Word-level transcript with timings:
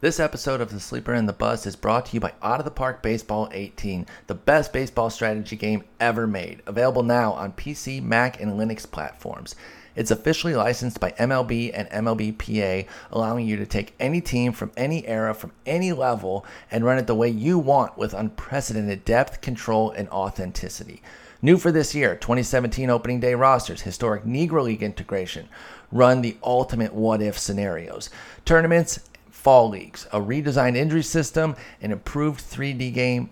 This 0.00 0.20
episode 0.20 0.60
of 0.60 0.70
The 0.70 0.78
Sleeper 0.78 1.12
and 1.12 1.28
the 1.28 1.32
Bust 1.32 1.66
is 1.66 1.74
brought 1.74 2.06
to 2.06 2.14
you 2.14 2.20
by 2.20 2.32
Out 2.40 2.60
of 2.60 2.64
the 2.64 2.70
Park 2.70 3.02
Baseball 3.02 3.48
18, 3.50 4.06
the 4.28 4.34
best 4.36 4.72
baseball 4.72 5.10
strategy 5.10 5.56
game 5.56 5.82
ever 5.98 6.24
made. 6.24 6.62
Available 6.66 7.02
now 7.02 7.32
on 7.32 7.50
PC, 7.50 8.00
Mac, 8.00 8.40
and 8.40 8.52
Linux 8.52 8.88
platforms. 8.88 9.56
It's 9.96 10.12
officially 10.12 10.54
licensed 10.54 11.00
by 11.00 11.10
MLB 11.18 11.72
and 11.74 11.90
MLBPA, 11.90 12.86
allowing 13.10 13.48
you 13.48 13.56
to 13.56 13.66
take 13.66 13.96
any 13.98 14.20
team 14.20 14.52
from 14.52 14.70
any 14.76 15.04
era, 15.04 15.34
from 15.34 15.50
any 15.66 15.92
level, 15.92 16.46
and 16.70 16.84
run 16.84 16.98
it 16.98 17.08
the 17.08 17.16
way 17.16 17.28
you 17.28 17.58
want 17.58 17.98
with 17.98 18.14
unprecedented 18.14 19.04
depth, 19.04 19.40
control, 19.40 19.90
and 19.90 20.08
authenticity. 20.10 21.02
New 21.42 21.56
for 21.56 21.70
this 21.70 21.94
year 21.94 22.14
2017 22.14 22.90
opening 22.90 23.18
day 23.18 23.34
rosters, 23.34 23.82
historic 23.82 24.24
Negro 24.24 24.62
League 24.62 24.82
integration, 24.82 25.48
run 25.90 26.20
the 26.20 26.36
ultimate 26.42 26.92
what 26.92 27.22
if 27.22 27.38
scenarios, 27.38 28.10
tournaments, 28.44 29.07
fall 29.38 29.68
leagues, 29.68 30.06
a 30.12 30.20
redesigned 30.20 30.76
injury 30.76 31.02
system, 31.02 31.54
an 31.80 31.92
improved 31.92 32.40
3D 32.40 32.92
game, 32.92 33.30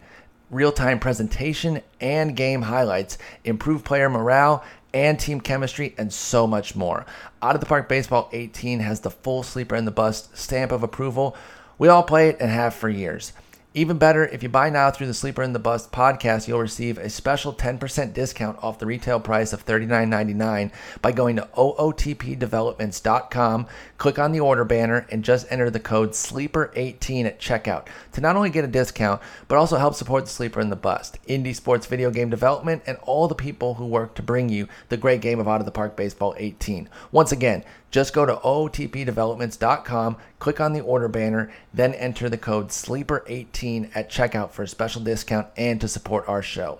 real 0.50 0.70
time 0.70 1.00
presentation, 1.00 1.82
and 2.00 2.36
game 2.36 2.62
highlights, 2.62 3.18
improved 3.44 3.84
player 3.84 4.08
morale, 4.08 4.64
and 4.94 5.18
team 5.18 5.40
chemistry, 5.40 5.94
and 5.98 6.12
so 6.12 6.46
much 6.46 6.76
more. 6.76 7.04
Out 7.42 7.56
of 7.56 7.60
the 7.60 7.66
Park 7.66 7.88
Baseball 7.88 8.30
18 8.32 8.78
has 8.78 9.00
the 9.00 9.10
full 9.10 9.42
sleeper 9.42 9.74
and 9.74 9.86
the 9.86 9.90
bust 9.90 10.36
stamp 10.38 10.70
of 10.70 10.84
approval. 10.84 11.36
We 11.76 11.88
all 11.88 12.04
play 12.04 12.28
it 12.28 12.36
and 12.40 12.50
have 12.50 12.72
for 12.72 12.88
years. 12.88 13.32
Even 13.76 13.96
better, 13.98 14.24
if 14.24 14.42
you 14.42 14.48
buy 14.48 14.70
now 14.70 14.90
through 14.90 15.06
the 15.06 15.12
Sleeper 15.12 15.42
in 15.42 15.52
the 15.52 15.58
Bust 15.58 15.92
podcast, 15.92 16.48
you'll 16.48 16.60
receive 16.60 16.96
a 16.96 17.10
special 17.10 17.52
10% 17.52 18.14
discount 18.14 18.58
off 18.62 18.78
the 18.78 18.86
retail 18.86 19.20
price 19.20 19.52
of 19.52 19.66
$39.99 19.66 20.70
by 21.02 21.12
going 21.12 21.36
to 21.36 21.46
ootpdevelopments.com, 21.54 23.66
click 23.98 24.18
on 24.18 24.32
the 24.32 24.40
order 24.40 24.64
banner, 24.64 25.06
and 25.10 25.22
just 25.22 25.46
enter 25.52 25.68
the 25.68 25.78
code 25.78 26.12
SLEEPER18 26.12 27.26
at 27.26 27.38
checkout 27.38 27.84
to 28.12 28.22
not 28.22 28.34
only 28.34 28.48
get 28.48 28.64
a 28.64 28.68
discount, 28.68 29.20
but 29.46 29.58
also 29.58 29.76
help 29.76 29.94
support 29.94 30.24
the 30.24 30.30
Sleeper 30.30 30.62
in 30.62 30.70
the 30.70 30.76
Bust, 30.76 31.18
indie 31.28 31.54
sports 31.54 31.84
video 31.84 32.10
game 32.10 32.30
development, 32.30 32.82
and 32.86 32.96
all 33.02 33.28
the 33.28 33.34
people 33.34 33.74
who 33.74 33.84
work 33.84 34.14
to 34.14 34.22
bring 34.22 34.48
you 34.48 34.68
the 34.88 34.96
great 34.96 35.20
game 35.20 35.38
of 35.38 35.46
Out 35.46 35.60
of 35.60 35.66
the 35.66 35.70
Park 35.70 35.96
Baseball 35.96 36.34
18. 36.38 36.88
Once 37.12 37.30
again, 37.30 37.62
just 37.96 38.12
go 38.12 38.26
to 38.26 38.36
ootpdevelopments.com, 38.36 40.18
click 40.38 40.60
on 40.60 40.74
the 40.74 40.82
order 40.82 41.08
banner, 41.08 41.50
then 41.72 41.94
enter 41.94 42.28
the 42.28 42.36
code 42.36 42.68
SLEEPER18 42.68 43.90
at 43.94 44.10
checkout 44.10 44.50
for 44.50 44.64
a 44.64 44.68
special 44.68 45.00
discount 45.00 45.46
and 45.56 45.80
to 45.80 45.88
support 45.88 46.28
our 46.28 46.42
show. 46.42 46.78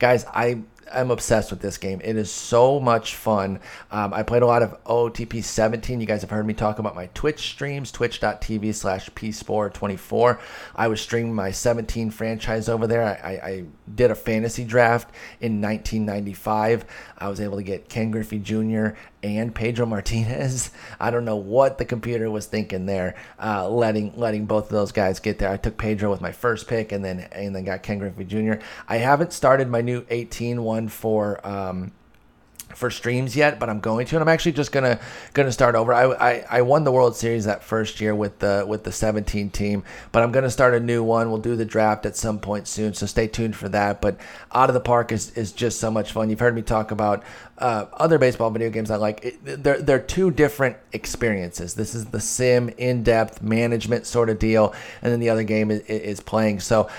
Guys, 0.00 0.24
I 0.24 0.62
I'm 0.92 1.10
obsessed 1.10 1.50
with 1.50 1.60
this 1.60 1.78
game. 1.78 2.00
It 2.04 2.16
is 2.16 2.30
so 2.30 2.78
much 2.78 3.16
fun. 3.16 3.60
Um, 3.90 4.14
I 4.14 4.22
played 4.22 4.42
a 4.42 4.46
lot 4.46 4.62
of 4.62 4.82
OTP 4.84 5.42
17. 5.42 6.00
You 6.00 6.06
guys 6.06 6.20
have 6.20 6.30
heard 6.30 6.46
me 6.46 6.54
talk 6.54 6.78
about 6.78 6.94
my 6.94 7.06
Twitch 7.14 7.50
streams, 7.50 7.90
twitch.tv 7.90 8.74
slash 8.74 9.10
pspore24. 9.10 10.38
I 10.74 10.88
was 10.88 11.00
streaming 11.00 11.34
my 11.34 11.50
17 11.50 12.10
franchise 12.10 12.68
over 12.68 12.86
there. 12.86 13.02
I, 13.02 13.10
I, 13.12 13.48
I, 13.48 13.64
did 13.94 14.10
a 14.10 14.16
fantasy 14.16 14.64
draft 14.64 15.14
in 15.40 15.60
1995. 15.60 16.84
I 17.18 17.28
was 17.28 17.40
able 17.40 17.56
to 17.56 17.62
get 17.62 17.88
Ken 17.88 18.10
Griffey 18.10 18.40
Jr. 18.40 18.88
and 19.22 19.54
Pedro 19.54 19.86
Martinez. 19.86 20.70
I 21.00 21.10
don't 21.10 21.24
know 21.24 21.36
what 21.36 21.78
the 21.78 21.84
computer 21.84 22.28
was 22.28 22.46
thinking 22.46 22.86
there, 22.86 23.14
uh, 23.42 23.68
letting 23.68 24.12
letting 24.16 24.46
both 24.46 24.64
of 24.64 24.70
those 24.70 24.92
guys 24.92 25.20
get 25.20 25.38
there. 25.38 25.50
I 25.50 25.56
took 25.56 25.78
Pedro 25.78 26.10
with 26.10 26.20
my 26.20 26.32
first 26.32 26.66
pick, 26.66 26.90
and 26.90 27.04
then 27.04 27.20
and 27.32 27.54
then 27.54 27.64
got 27.64 27.82
Ken 27.82 27.98
Griffey 27.98 28.24
Jr. 28.24 28.54
I 28.88 28.96
haven't 28.96 29.32
started 29.32 29.68
my 29.68 29.80
new 29.80 30.04
18 30.10 30.62
one 30.62 30.75
for. 30.88 31.46
Um, 31.46 31.92
for 32.74 32.90
streams 32.90 33.34
yet, 33.34 33.58
but 33.58 33.70
I'm 33.70 33.80
going 33.80 34.06
to, 34.06 34.16
and 34.16 34.22
I'm 34.22 34.28
actually 34.28 34.52
just 34.52 34.70
gonna 34.70 35.00
gonna 35.32 35.52
start 35.52 35.74
over. 35.74 35.94
I, 35.94 36.04
I, 36.12 36.44
I 36.50 36.62
won 36.62 36.84
the 36.84 36.92
World 36.92 37.16
Series 37.16 37.44
that 37.46 37.62
first 37.64 38.00
year 38.00 38.14
with 38.14 38.38
the 38.40 38.64
with 38.68 38.84
the 38.84 38.92
17 38.92 39.50
team, 39.50 39.82
but 40.12 40.22
I'm 40.22 40.32
gonna 40.32 40.50
start 40.50 40.74
a 40.74 40.80
new 40.80 41.02
one. 41.02 41.30
We'll 41.30 41.40
do 41.40 41.56
the 41.56 41.64
draft 41.64 42.04
at 42.06 42.16
some 42.16 42.38
point 42.38 42.68
soon, 42.68 42.92
so 42.92 43.06
stay 43.06 43.28
tuned 43.28 43.56
for 43.56 43.68
that. 43.70 44.00
But 44.00 44.18
out 44.52 44.68
of 44.68 44.74
the 44.74 44.80
park 44.80 45.10
is, 45.10 45.30
is 45.36 45.52
just 45.52 45.80
so 45.80 45.90
much 45.90 46.12
fun. 46.12 46.28
You've 46.28 46.40
heard 46.40 46.54
me 46.54 46.62
talk 46.62 46.90
about 46.90 47.22
uh, 47.58 47.86
other 47.94 48.18
baseball 48.18 48.50
video 48.50 48.68
games 48.68 48.90
I 48.90 48.96
like. 48.96 49.24
It, 49.24 49.62
they're 49.62 49.80
they're 49.80 49.98
two 49.98 50.30
different 50.30 50.76
experiences. 50.92 51.74
This 51.74 51.94
is 51.94 52.06
the 52.06 52.20
sim 52.20 52.68
in 52.76 53.02
depth 53.02 53.42
management 53.42 54.06
sort 54.06 54.28
of 54.28 54.38
deal, 54.38 54.74
and 55.00 55.12
then 55.12 55.20
the 55.20 55.30
other 55.30 55.44
game 55.44 55.70
is, 55.70 55.80
is 55.82 56.20
playing. 56.20 56.60
So 56.60 56.90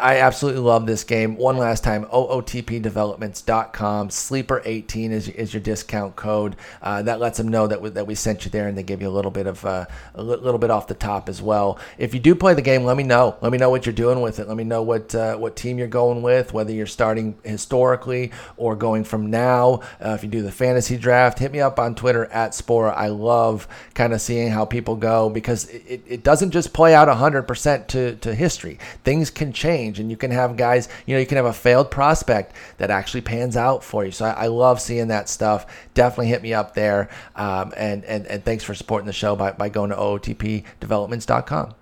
I 0.00 0.18
absolutely 0.18 0.60
love 0.60 0.86
this 0.86 1.04
game. 1.04 1.36
One 1.36 1.56
last 1.56 1.82
time, 1.82 2.04
ootpdevelopments.com. 2.06 4.08
Sleeper18 4.08 5.10
is, 5.10 5.28
is 5.28 5.54
your 5.54 5.62
discount 5.62 6.16
code. 6.16 6.56
Uh, 6.82 7.02
that 7.02 7.20
lets 7.20 7.38
them 7.38 7.48
know 7.48 7.66
that 7.66 7.80
we, 7.80 7.90
that 7.90 8.06
we 8.06 8.14
sent 8.14 8.44
you 8.44 8.50
there, 8.50 8.68
and 8.68 8.76
they 8.76 8.82
give 8.82 9.00
you 9.00 9.08
a 9.08 9.10
little 9.10 9.30
bit 9.30 9.46
of 9.46 9.64
uh, 9.64 9.86
a 10.14 10.22
little 10.22 10.58
bit 10.58 10.70
off 10.70 10.88
the 10.88 10.94
top 10.94 11.28
as 11.28 11.40
well. 11.40 11.78
If 11.96 12.12
you 12.12 12.20
do 12.20 12.34
play 12.34 12.54
the 12.54 12.62
game, 12.62 12.84
let 12.84 12.96
me 12.96 13.02
know. 13.02 13.36
Let 13.40 13.52
me 13.52 13.58
know 13.58 13.70
what 13.70 13.86
you're 13.86 13.94
doing 13.94 14.20
with 14.20 14.38
it. 14.38 14.48
Let 14.48 14.56
me 14.56 14.64
know 14.64 14.82
what 14.82 15.14
uh, 15.14 15.36
what 15.36 15.56
team 15.56 15.78
you're 15.78 15.88
going 15.88 16.22
with, 16.22 16.52
whether 16.52 16.72
you're 16.72 16.86
starting 16.86 17.36
historically 17.42 18.32
or 18.56 18.76
going 18.76 19.04
from 19.04 19.30
now. 19.30 19.80
Uh, 20.04 20.10
if 20.10 20.22
you 20.22 20.28
do 20.28 20.42
the 20.42 20.52
fantasy 20.52 20.96
draft, 20.96 21.38
hit 21.38 21.52
me 21.52 21.60
up 21.60 21.78
on 21.78 21.94
Twitter 21.94 22.26
at 22.26 22.52
Sporer. 22.52 22.94
I 22.94 23.08
love 23.08 23.66
kind 23.94 24.12
of 24.12 24.20
seeing 24.20 24.50
how 24.50 24.64
people 24.64 24.96
go 24.96 25.30
because 25.30 25.68
it, 25.68 26.02
it 26.06 26.22
doesn't 26.22 26.50
just 26.50 26.72
play 26.72 26.94
out 26.94 27.08
100% 27.08 27.86
to, 27.88 28.16
to 28.16 28.34
history. 28.34 28.78
Things 29.04 29.30
can 29.30 29.45
can 29.46 29.52
change 29.52 30.00
and 30.00 30.10
you 30.10 30.16
can 30.16 30.30
have 30.30 30.56
guys, 30.56 30.88
you 31.06 31.14
know, 31.14 31.20
you 31.20 31.26
can 31.26 31.36
have 31.36 31.46
a 31.46 31.52
failed 31.52 31.90
prospect 31.90 32.54
that 32.78 32.90
actually 32.90 33.20
pans 33.20 33.56
out 33.56 33.84
for 33.84 34.04
you. 34.04 34.10
So 34.10 34.24
I, 34.24 34.30
I 34.30 34.46
love 34.48 34.80
seeing 34.80 35.08
that 35.08 35.28
stuff. 35.28 35.66
Definitely 35.94 36.28
hit 36.28 36.42
me 36.42 36.52
up 36.52 36.74
there. 36.74 37.08
Um, 37.36 37.72
and, 37.76 38.04
and, 38.04 38.26
and 38.26 38.44
thanks 38.44 38.64
for 38.64 38.74
supporting 38.74 39.06
the 39.06 39.12
show 39.12 39.36
by, 39.36 39.52
by 39.52 39.68
going 39.68 39.90
to 39.90 39.96
ootpdevelopments.com. 39.96 41.75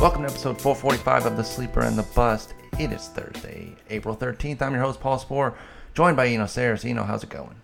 Welcome 0.00 0.22
to 0.22 0.30
episode 0.30 0.58
445 0.58 1.26
of 1.26 1.36
The 1.36 1.44
Sleeper 1.44 1.82
and 1.82 1.98
the 1.98 2.04
Bust. 2.14 2.54
It 2.78 2.90
is 2.90 3.08
Thursday, 3.08 3.76
April 3.90 4.16
13th. 4.16 4.62
I'm 4.62 4.72
your 4.72 4.80
host, 4.80 4.98
Paul 4.98 5.18
Sporer, 5.18 5.54
joined 5.92 6.16
by 6.16 6.28
Eno 6.28 6.44
Sarris. 6.44 6.88
Eno, 6.88 7.04
how's 7.04 7.22
it 7.22 7.28
going? 7.28 7.56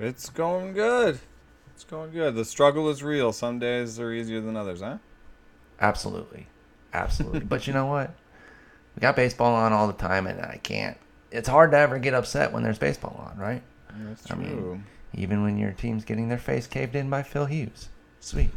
It's 0.00 0.28
going 0.30 0.72
good. 0.72 1.20
It's 1.72 1.84
going 1.84 2.10
good. 2.10 2.34
The 2.34 2.44
struggle 2.44 2.90
is 2.90 3.04
real. 3.04 3.32
Some 3.32 3.60
days 3.60 4.00
are 4.00 4.10
easier 4.10 4.40
than 4.40 4.56
others, 4.56 4.80
huh? 4.80 4.98
Absolutely. 5.80 6.48
Absolutely. 6.92 7.38
but 7.38 7.68
you 7.68 7.72
know 7.72 7.86
what? 7.86 8.12
We 8.96 9.00
got 9.00 9.14
baseball 9.14 9.54
on 9.54 9.72
all 9.72 9.86
the 9.86 9.92
time, 9.92 10.26
and 10.26 10.40
I 10.40 10.58
can't. 10.60 10.98
It's 11.30 11.48
hard 11.48 11.70
to 11.70 11.78
ever 11.78 12.00
get 12.00 12.14
upset 12.14 12.52
when 12.52 12.64
there's 12.64 12.80
baseball 12.80 13.30
on, 13.30 13.38
right? 13.38 13.62
That's 13.96 14.26
true. 14.26 14.36
I 14.36 14.40
mean, 14.40 14.84
even 15.14 15.44
when 15.44 15.56
your 15.56 15.70
team's 15.70 16.04
getting 16.04 16.30
their 16.30 16.36
face 16.36 16.66
caved 16.66 16.96
in 16.96 17.08
by 17.08 17.22
Phil 17.22 17.46
Hughes. 17.46 17.90
Sweet. 18.24 18.48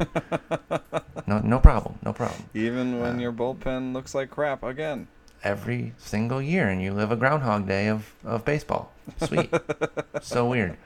no, 1.26 1.40
no 1.40 1.58
problem. 1.60 1.98
No 2.02 2.14
problem. 2.14 2.42
Even 2.54 3.00
when 3.00 3.16
uh, 3.16 3.20
your 3.20 3.32
bullpen 3.32 3.92
looks 3.92 4.14
like 4.14 4.30
crap 4.30 4.62
again. 4.62 5.08
Every 5.44 5.92
single 5.98 6.40
year, 6.40 6.70
and 6.70 6.80
you 6.80 6.94
live 6.94 7.12
a 7.12 7.16
Groundhog 7.16 7.68
Day 7.68 7.88
of, 7.88 8.14
of 8.24 8.46
baseball. 8.46 8.90
Sweet. 9.22 9.52
so 10.22 10.48
weird. 10.48 10.78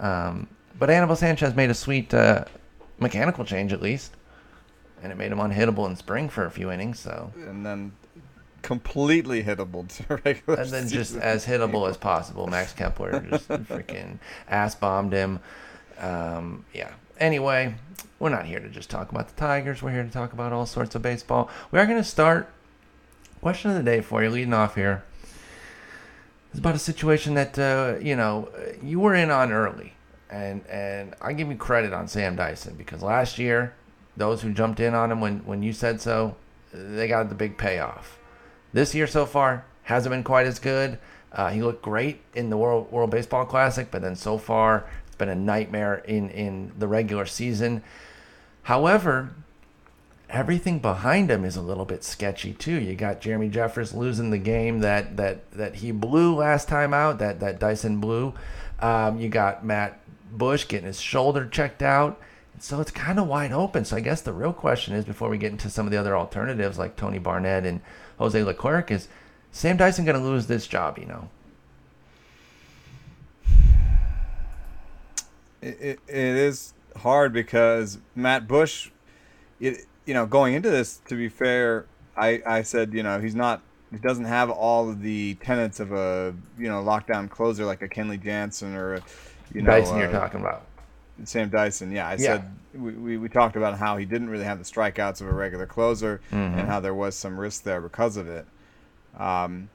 Um, 0.00 0.48
but 0.76 0.90
Anibal 0.90 1.14
Sanchez 1.14 1.54
made 1.54 1.70
a 1.70 1.74
sweet 1.74 2.12
uh, 2.12 2.46
mechanical 2.98 3.44
change 3.44 3.72
at 3.72 3.80
least, 3.80 4.12
and 5.04 5.12
it 5.12 5.14
made 5.14 5.30
him 5.30 5.38
unhittable 5.38 5.88
in 5.88 5.94
spring 5.94 6.28
for 6.28 6.46
a 6.46 6.50
few 6.50 6.72
innings. 6.72 6.98
So. 6.98 7.32
And 7.36 7.64
then 7.64 7.92
completely 8.62 9.44
hittable 9.44 9.86
to 9.98 10.16
regular. 10.24 10.62
And 10.62 10.70
then 10.70 10.88
just 10.88 11.14
as 11.14 11.46
hittable 11.46 11.88
as 11.88 11.96
possible. 11.96 12.48
Max 12.48 12.72
Kepler 12.72 13.20
just 13.30 13.48
freaking 13.48 14.18
ass 14.48 14.74
bombed 14.74 15.12
him. 15.12 15.38
Um, 16.00 16.64
yeah. 16.74 16.90
Anyway, 17.18 17.74
we're 18.18 18.28
not 18.28 18.46
here 18.46 18.60
to 18.60 18.68
just 18.68 18.90
talk 18.90 19.10
about 19.10 19.28
the 19.28 19.34
Tigers. 19.34 19.82
We're 19.82 19.92
here 19.92 20.02
to 20.02 20.10
talk 20.10 20.32
about 20.32 20.52
all 20.52 20.66
sorts 20.66 20.94
of 20.94 21.02
baseball. 21.02 21.48
We 21.70 21.78
are 21.78 21.86
going 21.86 21.98
to 21.98 22.04
start. 22.04 22.48
Question 23.40 23.70
of 23.70 23.76
the 23.76 23.82
day 23.82 24.00
for 24.00 24.22
you, 24.22 24.28
leading 24.28 24.52
off 24.52 24.74
here. 24.74 25.04
It's 26.50 26.58
about 26.58 26.74
a 26.74 26.80
situation 26.80 27.34
that 27.34 27.58
uh, 27.58 27.96
you 28.00 28.16
know 28.16 28.48
you 28.82 28.98
were 28.98 29.14
in 29.14 29.30
on 29.30 29.52
early, 29.52 29.92
and 30.30 30.66
and 30.66 31.14
I 31.20 31.32
give 31.32 31.48
you 31.48 31.56
credit 31.56 31.92
on 31.92 32.08
Sam 32.08 32.34
Dyson 32.34 32.74
because 32.76 33.02
last 33.02 33.38
year, 33.38 33.74
those 34.16 34.42
who 34.42 34.52
jumped 34.52 34.80
in 34.80 34.94
on 34.94 35.12
him 35.12 35.20
when 35.20 35.40
when 35.40 35.62
you 35.62 35.72
said 35.72 36.00
so, 36.00 36.36
they 36.72 37.08
got 37.08 37.28
the 37.28 37.34
big 37.34 37.58
payoff. 37.58 38.18
This 38.72 38.94
year 38.94 39.06
so 39.06 39.26
far 39.26 39.64
hasn't 39.84 40.12
been 40.12 40.24
quite 40.24 40.46
as 40.46 40.58
good. 40.58 40.98
Uh, 41.30 41.50
he 41.50 41.62
looked 41.62 41.82
great 41.82 42.20
in 42.34 42.48
the 42.50 42.56
World 42.56 42.90
World 42.90 43.10
Baseball 43.10 43.44
Classic, 43.44 43.90
but 43.90 44.00
then 44.02 44.16
so 44.16 44.38
far 44.38 44.86
it's 45.16 45.18
been 45.18 45.30
a 45.30 45.34
nightmare 45.34 45.94
in 45.94 46.28
in 46.28 46.72
the 46.78 46.86
regular 46.86 47.24
season. 47.24 47.82
However, 48.64 49.30
everything 50.28 50.78
behind 50.78 51.30
him 51.30 51.42
is 51.42 51.56
a 51.56 51.62
little 51.62 51.86
bit 51.86 52.04
sketchy 52.04 52.52
too. 52.52 52.78
You 52.78 52.94
got 52.94 53.22
Jeremy 53.22 53.48
Jeffress 53.48 53.94
losing 53.94 54.28
the 54.28 54.36
game 54.36 54.80
that 54.80 55.16
that 55.16 55.50
that 55.52 55.76
he 55.76 55.90
blew 55.90 56.34
last 56.34 56.68
time 56.68 56.92
out, 56.92 57.18
that 57.20 57.40
that 57.40 57.58
Dyson 57.58 57.98
blew. 57.98 58.34
Um, 58.78 59.18
you 59.18 59.30
got 59.30 59.64
Matt 59.64 59.98
Bush 60.30 60.68
getting 60.68 60.86
his 60.86 61.00
shoulder 61.00 61.46
checked 61.46 61.82
out, 61.82 62.20
So 62.58 62.82
it's 62.82 62.90
kind 62.90 63.18
of 63.18 63.26
wide 63.26 63.52
open. 63.52 63.86
So 63.86 63.96
I 63.96 64.00
guess 64.00 64.20
the 64.20 64.34
real 64.34 64.52
question 64.52 64.92
is, 64.94 65.06
before 65.06 65.30
we 65.30 65.38
get 65.38 65.52
into 65.52 65.70
some 65.70 65.86
of 65.86 65.92
the 65.92 65.98
other 65.98 66.14
alternatives 66.14 66.78
like 66.78 66.96
Tony 66.96 67.18
Barnette 67.18 67.64
and 67.64 67.80
Jose 68.18 68.42
Leclerc, 68.42 68.90
is 68.90 69.08
Sam 69.50 69.78
Dyson 69.78 70.04
going 70.04 70.18
to 70.18 70.22
lose 70.22 70.46
this 70.46 70.66
job? 70.66 70.98
You 70.98 71.06
know. 71.06 71.28
It, 75.66 75.78
it, 75.80 75.98
it 76.08 76.36
is 76.36 76.74
hard 76.98 77.32
because 77.32 77.98
Matt 78.14 78.46
Bush, 78.46 78.90
it 79.60 79.84
you 80.04 80.14
know 80.14 80.26
going 80.26 80.54
into 80.54 80.70
this, 80.70 80.98
to 81.08 81.16
be 81.16 81.28
fair, 81.28 81.86
I 82.16 82.40
I 82.46 82.62
said 82.62 82.92
you 82.94 83.02
know 83.02 83.20
he's 83.20 83.34
not 83.34 83.62
he 83.90 83.98
doesn't 83.98 84.24
have 84.26 84.50
all 84.50 84.88
of 84.88 85.02
the 85.02 85.34
tenets 85.36 85.80
of 85.80 85.92
a 85.92 86.34
you 86.58 86.68
know 86.68 86.82
lockdown 86.82 87.28
closer 87.28 87.64
like 87.64 87.82
a 87.82 87.88
Kenley 87.88 88.22
Jansen 88.22 88.74
or 88.74 88.94
a, 88.94 89.02
you 89.52 89.62
know 89.62 89.70
Dyson, 89.70 89.98
you're 89.98 90.08
uh, 90.08 90.12
talking 90.12 90.40
about. 90.40 90.66
Sam 91.24 91.48
Dyson. 91.48 91.90
Yeah, 91.92 92.06
I 92.08 92.12
Yeah. 92.12 92.16
said 92.18 92.50
we, 92.74 92.92
we, 92.92 93.16
we 93.16 93.28
talked 93.30 93.56
about 93.56 93.78
how 93.78 93.96
he 93.96 94.04
didn't 94.04 94.28
really 94.28 94.44
have 94.44 94.58
the 94.58 94.64
strikeouts 94.64 95.22
of 95.22 95.28
a 95.28 95.32
regular 95.32 95.64
closer 95.66 96.20
Mhm. 96.30 96.58
and 96.58 96.68
how 96.68 96.78
there 96.78 96.92
was 96.94 97.16
some 97.16 97.40
risk 97.40 97.62
there 97.62 97.80
because 97.80 98.18
of 98.18 98.28
it. 98.28 98.46
Um, 99.18 99.70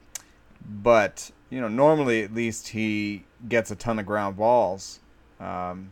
but 0.64 1.32
you 1.50 1.60
know, 1.60 1.68
normally 1.68 2.22
at 2.22 2.32
least 2.32 2.68
he 2.68 3.24
gets 3.48 3.70
a 3.70 3.76
ton 3.76 3.98
of 3.98 4.06
ground 4.06 4.36
balls. 4.36 5.00
Um, 5.42 5.90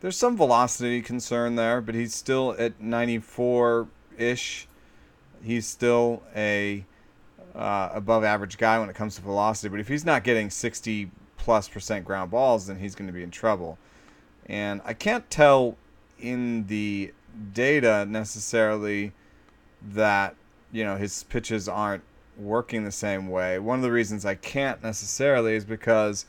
there's 0.00 0.16
some 0.16 0.36
velocity 0.36 1.02
concern 1.02 1.56
there, 1.56 1.80
but 1.80 1.94
he's 1.94 2.14
still 2.14 2.56
at 2.58 2.80
94 2.80 3.88
ish. 4.18 4.66
He's 5.42 5.66
still 5.66 6.22
a 6.34 6.84
uh, 7.54 7.90
above 7.92 8.24
average 8.24 8.58
guy 8.58 8.78
when 8.78 8.88
it 8.88 8.94
comes 8.94 9.16
to 9.16 9.22
velocity. 9.22 9.68
But 9.68 9.80
if 9.80 9.88
he's 9.88 10.04
not 10.04 10.24
getting 10.24 10.50
60 10.50 11.10
plus 11.36 11.68
percent 11.68 12.04
ground 12.04 12.30
balls, 12.30 12.66
then 12.66 12.78
he's 12.78 12.94
going 12.94 13.06
to 13.06 13.12
be 13.12 13.22
in 13.22 13.30
trouble. 13.30 13.78
And 14.46 14.80
I 14.84 14.94
can't 14.94 15.28
tell 15.30 15.76
in 16.18 16.66
the 16.66 17.12
data 17.52 18.06
necessarily 18.06 19.12
that 19.82 20.34
you 20.72 20.84
know 20.84 20.96
his 20.96 21.22
pitches 21.24 21.68
aren't 21.68 22.02
working 22.36 22.84
the 22.84 22.92
same 22.92 23.28
way. 23.28 23.58
One 23.58 23.78
of 23.78 23.82
the 23.82 23.92
reasons 23.92 24.24
I 24.24 24.34
can't 24.34 24.82
necessarily 24.82 25.54
is 25.54 25.64
because 25.64 26.26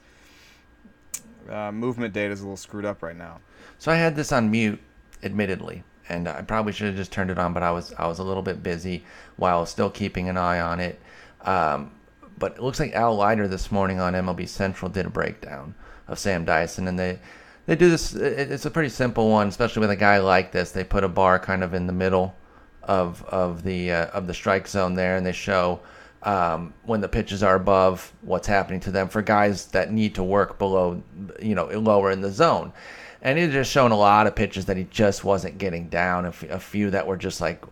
uh, 1.51 1.71
movement 1.71 2.13
data 2.13 2.31
is 2.31 2.42
a 2.42 2.44
little 2.44 2.57
screwed 2.57 2.86
up 2.86 3.03
right 3.03 3.18
now. 3.18 3.39
So 3.77 3.92
I 3.92 3.95
had 3.95 4.15
this 4.15 4.31
on 4.31 4.50
mute, 4.50 4.80
admittedly, 5.24 5.83
and 6.09 6.27
I 6.27 6.42
probably 6.42 6.74
should 6.74 6.88
have 6.88 6.95
just 6.95 7.12
turned 7.12 7.30
it 7.30 7.38
on, 7.38 7.53
but 7.53 7.63
I 7.63 7.71
was 7.71 7.94
I 7.94 8.07
was 8.07 8.19
a 8.19 8.24
little 8.24 8.44
bit 8.44 8.63
busy 8.63 9.03
while 9.36 9.65
still 9.65 9.89
keeping 9.89 10.30
an 10.30 10.38
eye 10.38 10.59
on 10.59 10.80
it. 10.80 11.00
Um, 11.42 11.92
but 12.38 12.53
it 12.53 12.62
looks 12.62 12.80
like 12.80 12.94
Al 12.94 13.15
Leiter 13.15 13.48
this 13.48 13.71
morning 13.71 14.00
on 14.00 14.13
MLB 14.13 14.48
Central 14.48 14.89
did 14.89 15.06
a 15.06 15.09
breakdown 15.09 15.75
of 16.07 16.19
Sam 16.19 16.45
Dyson, 16.45 16.88
and 16.88 16.98
they 16.98 17.19
they 17.65 17.75
do 17.75 17.89
this. 17.89 18.13
It's 18.13 18.65
a 18.65 18.71
pretty 18.71 18.89
simple 18.89 19.30
one, 19.30 19.48
especially 19.48 19.81
with 19.81 19.92
a 19.92 19.95
guy 19.95 20.18
like 20.18 20.51
this. 20.51 20.71
They 20.71 20.83
put 20.83 21.03
a 21.03 21.09
bar 21.09 21.39
kind 21.39 21.63
of 21.63 21.74
in 21.74 21.88
the 21.88 21.94
middle 21.94 22.36
of 22.83 23.24
of 23.25 23.63
the 23.63 23.92
uh, 23.92 24.06
of 24.07 24.27
the 24.27 24.33
strike 24.33 24.68
zone 24.68 24.95
there, 24.95 25.15
and 25.18 25.25
they 25.25 25.31
show 25.31 25.80
um, 26.23 26.73
when 26.85 27.01
the 27.01 27.07
pitches 27.07 27.44
are 27.44 27.56
above 27.56 28.13
what's 28.21 28.47
happening 28.47 28.79
to 28.81 28.91
them 28.91 29.09
for 29.09 29.21
guys 29.21 29.68
that 29.68 29.91
need 29.91 30.15
to 30.15 30.23
work 30.23 30.59
below, 30.59 31.01
you 31.41 31.56
know, 31.56 31.65
lower 31.65 32.12
in 32.12 32.21
the 32.21 32.31
zone. 32.31 32.73
And 33.23 33.38
he's 33.38 33.51
just 33.51 33.71
shown 33.71 33.91
a 33.91 33.97
lot 33.97 34.27
of 34.27 34.35
pitches 34.35 34.65
that 34.65 34.77
he 34.77 34.85
just 34.85 35.23
wasn't 35.23 35.57
getting 35.57 35.89
down. 35.89 36.25
a 36.25 36.31
few 36.31 36.89
that 36.91 37.06
were 37.06 37.18
just 37.18 37.39
like 37.41 37.63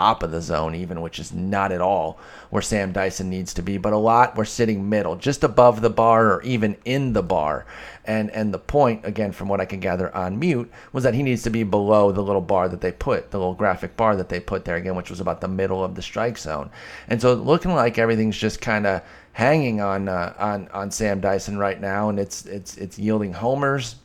top 0.00 0.22
of 0.22 0.30
the 0.30 0.40
zone, 0.40 0.74
even, 0.74 1.02
which 1.02 1.18
is 1.18 1.30
not 1.30 1.72
at 1.72 1.82
all 1.82 2.18
where 2.48 2.62
Sam 2.62 2.90
Dyson 2.90 3.28
needs 3.28 3.52
to 3.54 3.62
be. 3.62 3.76
But 3.76 3.92
a 3.92 3.98
lot 3.98 4.34
were 4.34 4.46
sitting 4.46 4.88
middle, 4.88 5.14
just 5.14 5.44
above 5.44 5.82
the 5.82 5.90
bar 5.90 6.32
or 6.32 6.42
even 6.42 6.76
in 6.86 7.12
the 7.12 7.22
bar. 7.22 7.66
And 8.06 8.30
and 8.30 8.52
the 8.52 8.58
point, 8.58 9.04
again, 9.04 9.32
from 9.32 9.48
what 9.48 9.60
I 9.60 9.66
can 9.66 9.78
gather 9.78 10.14
on 10.16 10.38
mute, 10.38 10.70
was 10.92 11.04
that 11.04 11.12
he 11.12 11.22
needs 11.22 11.42
to 11.42 11.50
be 11.50 11.64
below 11.64 12.12
the 12.12 12.22
little 12.22 12.40
bar 12.40 12.66
that 12.70 12.80
they 12.80 12.92
put, 12.92 13.30
the 13.30 13.38
little 13.38 13.54
graphic 13.54 13.94
bar 13.96 14.16
that 14.16 14.30
they 14.30 14.40
put 14.40 14.64
there 14.64 14.76
again, 14.76 14.96
which 14.96 15.10
was 15.10 15.20
about 15.20 15.42
the 15.42 15.48
middle 15.48 15.84
of 15.84 15.94
the 15.94 16.02
strike 16.02 16.38
zone. 16.38 16.70
And 17.08 17.20
so 17.20 17.34
looking 17.34 17.74
like 17.74 17.98
everything's 17.98 18.38
just 18.38 18.62
kind 18.62 18.86
of 18.86 19.02
hanging 19.32 19.82
on 19.82 20.08
uh, 20.08 20.34
on 20.38 20.68
on 20.68 20.90
Sam 20.90 21.20
Dyson 21.20 21.58
right 21.58 21.78
now, 21.78 22.08
and 22.08 22.18
it's 22.18 22.46
it's 22.46 22.78
it's 22.78 22.98
yielding 22.98 23.34
homers 23.34 23.96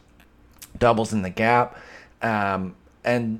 doubles 0.77 1.13
in 1.13 1.21
the 1.21 1.29
gap. 1.29 1.79
Um, 2.21 2.75
and 3.05 3.39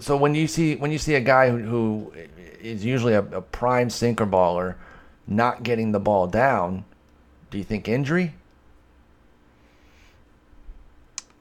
so 0.00 0.16
when 0.16 0.34
you 0.34 0.46
see 0.46 0.76
when 0.76 0.90
you 0.90 0.98
see 0.98 1.14
a 1.14 1.20
guy 1.20 1.50
who, 1.50 1.58
who 1.58 2.12
is 2.60 2.84
usually 2.84 3.14
a, 3.14 3.22
a 3.22 3.40
prime 3.40 3.90
sinker 3.90 4.26
baller 4.26 4.74
not 5.26 5.62
getting 5.62 5.92
the 5.92 6.00
ball 6.00 6.26
down, 6.26 6.84
do 7.50 7.58
you 7.58 7.64
think 7.64 7.88
injury? 7.88 8.34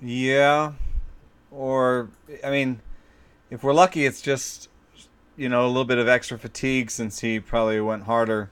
Yeah, 0.02 0.74
or 1.52 2.10
I 2.44 2.52
mean, 2.52 2.82
if 3.50 3.64
we're 3.64 3.74
lucky, 3.74 4.06
it's 4.06 4.22
just 4.22 4.70
you 5.36 5.50
know 5.50 5.66
a 5.66 5.68
little 5.68 5.86
bit 5.86 5.98
of 5.98 6.08
extra 6.08 6.38
fatigue 6.38 6.92
since 6.92 7.20
he 7.20 7.40
probably 7.40 7.80
went 7.82 8.04
harder 8.04 8.52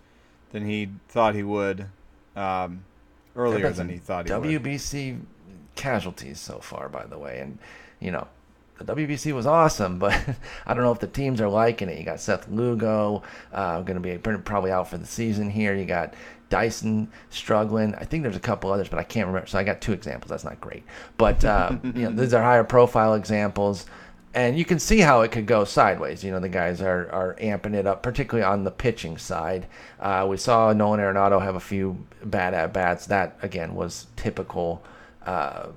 than 0.52 0.66
he 0.66 0.90
thought 1.10 1.36
he 1.36 1.44
would 1.44 1.88
um, 2.36 2.84
earlier 3.36 3.72
than 3.72 3.90
he 3.90 3.98
thought 3.98 4.26
he 4.26 4.30
some 4.30 4.42
would. 4.42 4.64
WBC 4.64 5.22
casualties 5.76 6.40
so 6.40 6.60
far, 6.60 6.90
by 6.90 7.06
the 7.06 7.18
way, 7.18 7.40
and 7.40 7.60
you 8.00 8.12
know. 8.12 8.28
The 8.78 8.96
WBC 8.96 9.34
was 9.34 9.46
awesome, 9.46 10.00
but 10.00 10.14
I 10.66 10.74
don't 10.74 10.84
know 10.84 10.92
if 10.92 11.00
the 11.00 11.08
teams 11.08 11.40
are 11.40 11.48
liking 11.48 11.88
it. 11.88 11.98
You 11.98 12.04
got 12.04 12.20
Seth 12.20 12.48
Lugo, 12.50 13.24
uh, 13.54 13.82
going 13.82 14.02
to 14.02 14.02
be 14.02 14.18
probably 14.18 14.72
out 14.72 14.90
for 14.90 14.98
the 14.98 15.06
season 15.06 15.50
here. 15.50 15.76
You 15.76 15.86
got 15.86 16.14
Dyson 16.50 17.10
struggling. 17.30 17.96
I 17.96 18.04
think 18.04 18.24
there's 18.24 18.36
a 18.36 18.42
couple 18.42 18.72
others, 18.72 18.90
but 18.90 19.00
I 19.00 19.04
can't 19.04 19.28
remember. 19.28 19.48
So 19.48 19.58
I 19.58 19.64
got 19.64 19.82
two 19.82 19.94
examples. 19.94 20.30
That's 20.30 20.44
not 20.44 20.60
great, 20.62 20.84
but 21.18 21.44
uh, 21.44 21.78
you 21.84 22.10
know 22.10 22.12
these 22.12 22.34
are 22.34 22.44
higher 22.44 22.64
profile 22.64 23.14
examples, 23.14 23.86
and 24.34 24.58
you 24.58 24.66
can 24.66 24.80
see 24.80 25.00
how 25.00 25.22
it 25.22 25.32
could 25.32 25.46
go 25.46 25.64
sideways. 25.64 26.24
You 26.24 26.32
know 26.32 26.40
the 26.40 26.50
guys 26.50 26.82
are 26.82 27.10
are 27.12 27.36
amping 27.42 27.74
it 27.74 27.88
up, 27.88 28.04
particularly 28.04 28.46
on 28.46 28.64
the 28.64 28.72
pitching 28.72 29.18
side. 29.18 29.68
Uh, 30.00 30.28
we 30.30 30.38
saw 30.38 30.74
Nolan 30.74 31.00
Arenado 31.00 31.42
have 31.42 31.56
a 31.56 31.60
few 31.60 32.06
bad 32.24 32.54
at 32.54 32.74
bats. 32.74 33.06
That 33.08 33.38
again 33.42 33.74
was 33.74 34.08
typical. 34.16 34.84
Uh, 35.26 35.70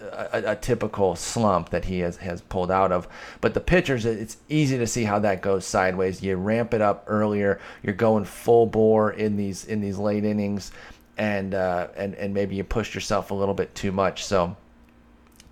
a, 0.00 0.52
a 0.52 0.56
typical 0.56 1.16
slump 1.16 1.70
that 1.70 1.84
he 1.84 2.00
has, 2.00 2.16
has 2.18 2.40
pulled 2.40 2.70
out 2.70 2.92
of. 2.92 3.08
But 3.40 3.54
the 3.54 3.60
pitchers, 3.60 4.04
it's 4.04 4.36
easy 4.48 4.78
to 4.78 4.86
see 4.86 5.04
how 5.04 5.18
that 5.20 5.42
goes 5.42 5.64
sideways. 5.64 6.22
You 6.22 6.36
ramp 6.36 6.74
it 6.74 6.80
up 6.80 7.04
earlier. 7.06 7.60
You're 7.82 7.94
going 7.94 8.24
full 8.24 8.66
bore 8.66 9.12
in 9.12 9.36
these 9.36 9.64
in 9.64 9.80
these 9.80 9.98
late 9.98 10.24
innings, 10.24 10.72
and 11.16 11.54
uh, 11.54 11.88
and 11.96 12.14
and 12.14 12.34
maybe 12.34 12.56
you 12.56 12.64
pushed 12.64 12.94
yourself 12.94 13.30
a 13.30 13.34
little 13.34 13.54
bit 13.54 13.74
too 13.74 13.92
much. 13.92 14.24
So 14.24 14.56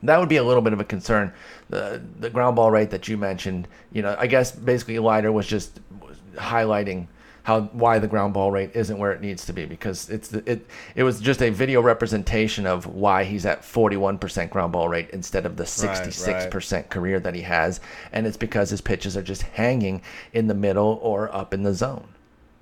that 0.02 0.18
would 0.18 0.28
be 0.28 0.36
a 0.36 0.44
little 0.44 0.62
bit 0.62 0.72
of 0.72 0.80
a 0.80 0.84
concern. 0.84 1.32
The 1.70 2.02
the 2.20 2.30
ground 2.30 2.56
ball 2.56 2.70
rate 2.70 2.90
that 2.90 3.08
you 3.08 3.16
mentioned, 3.16 3.68
you 3.92 4.02
know, 4.02 4.14
I 4.18 4.26
guess 4.26 4.52
basically 4.52 4.98
Leiter 4.98 5.32
was 5.32 5.46
just 5.46 5.80
highlighting 6.34 7.06
how 7.44 7.62
why 7.72 7.98
the 7.98 8.08
ground 8.08 8.34
ball 8.34 8.50
rate 8.50 8.70
isn't 8.74 8.98
where 8.98 9.12
it 9.12 9.20
needs 9.20 9.46
to 9.46 9.52
be 9.52 9.66
because 9.66 10.08
it's 10.10 10.28
the, 10.28 10.50
it 10.50 10.66
it 10.96 11.02
was 11.04 11.20
just 11.20 11.42
a 11.42 11.50
video 11.50 11.80
representation 11.80 12.66
of 12.66 12.86
why 12.86 13.22
he's 13.22 13.46
at 13.46 13.62
41% 13.62 14.50
ground 14.50 14.72
ball 14.72 14.88
rate 14.88 15.10
instead 15.10 15.46
of 15.46 15.56
the 15.56 15.64
66% 15.64 16.88
career 16.88 17.20
that 17.20 17.34
he 17.34 17.42
has 17.42 17.80
and 18.12 18.26
it's 18.26 18.38
because 18.38 18.70
his 18.70 18.80
pitches 18.80 19.16
are 19.16 19.22
just 19.22 19.42
hanging 19.42 20.02
in 20.32 20.46
the 20.46 20.54
middle 20.54 20.98
or 21.02 21.34
up 21.34 21.54
in 21.54 21.62
the 21.62 21.74
zone. 21.74 22.13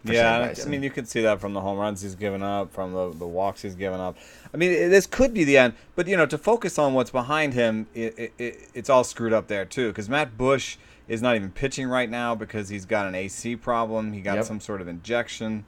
Yeah, 0.05 0.53
I- 0.65 0.69
mean, 0.69 0.83
you 0.83 0.91
can 0.91 1.07
see 1.07 1.21
that 1.23 1.41
from 1.41 1.53
the 1.55 1.61
home 1.61 1.79
runs 1.79 2.03
he's 2.03 2.15
given 2.17 2.43
up, 2.43 2.73
from 2.73 2.93
the, 2.93 3.11
the 3.13 3.27
walks 3.27 3.63
he's 3.63 3.75
given 3.77 4.01
up. 4.01 4.17
I 4.53 4.57
mean, 4.57 4.91
this 4.91 5.07
could 5.07 5.33
be 5.33 5.45
the 5.45 5.57
end, 5.59 5.75
but 5.95 6.09
you 6.09 6.17
know, 6.17 6.27
to 6.27 6.37
focus 6.39 6.79
on 6.79 6.95
what's 6.95 7.11
behind 7.11 7.55
him, 7.55 7.87
it, 7.95 8.19
it, 8.19 8.33
it, 8.39 8.59
it's 8.75 8.91
all 8.91 9.05
screwed 9.05 9.33
up 9.33 9.47
there 9.47 9.65
too. 9.65 9.89
Because 9.89 10.09
Matt 10.09 10.37
Bush 10.37 10.77
is 11.09 11.23
not 11.23 11.37
even 11.37 11.51
pitching 11.51 11.87
right 11.89 12.11
now 12.11 12.35
because 12.35 12.69
he's 12.69 12.85
got 12.85 13.07
an 13.07 13.15
AC 13.15 13.57
problem. 13.57 14.13
He 14.13 14.21
got 14.21 14.37
Yep. 14.37 14.45
some 14.45 14.61
sort 14.61 14.81
of 14.81 14.89
injection. 14.89 15.65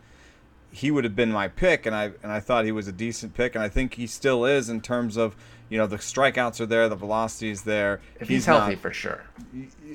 He 0.71 0.91
would 0.91 1.05
have 1.05 1.15
been 1.15 1.31
my 1.31 1.47
pick, 1.47 1.87
and 1.87 1.95
I 1.95 2.07
and 2.23 2.33
I 2.33 2.41
thought 2.41 2.65
he 2.65 2.73
was 2.73 2.89
a 2.89 2.93
decent 2.93 3.35
pick, 3.35 3.55
and 3.55 3.63
I 3.63 3.69
think 3.69 3.95
he 3.95 4.09
still 4.09 4.45
is 4.45 4.69
in 4.69 4.81
terms 4.81 5.17
of 5.17 5.37
you 5.69 5.79
know 5.79 5.87
the 5.87 5.99
strikeouts 5.99 6.61
are 6.61 6.67
there, 6.67 6.89
the 6.89 6.97
velocity 6.97 7.51
is 7.51 7.63
there. 7.63 8.01
if 8.19 8.27
he's, 8.29 8.47
healthy 8.47 8.73
not- 8.73 8.83
for 8.83 8.93
sure. 8.93 9.23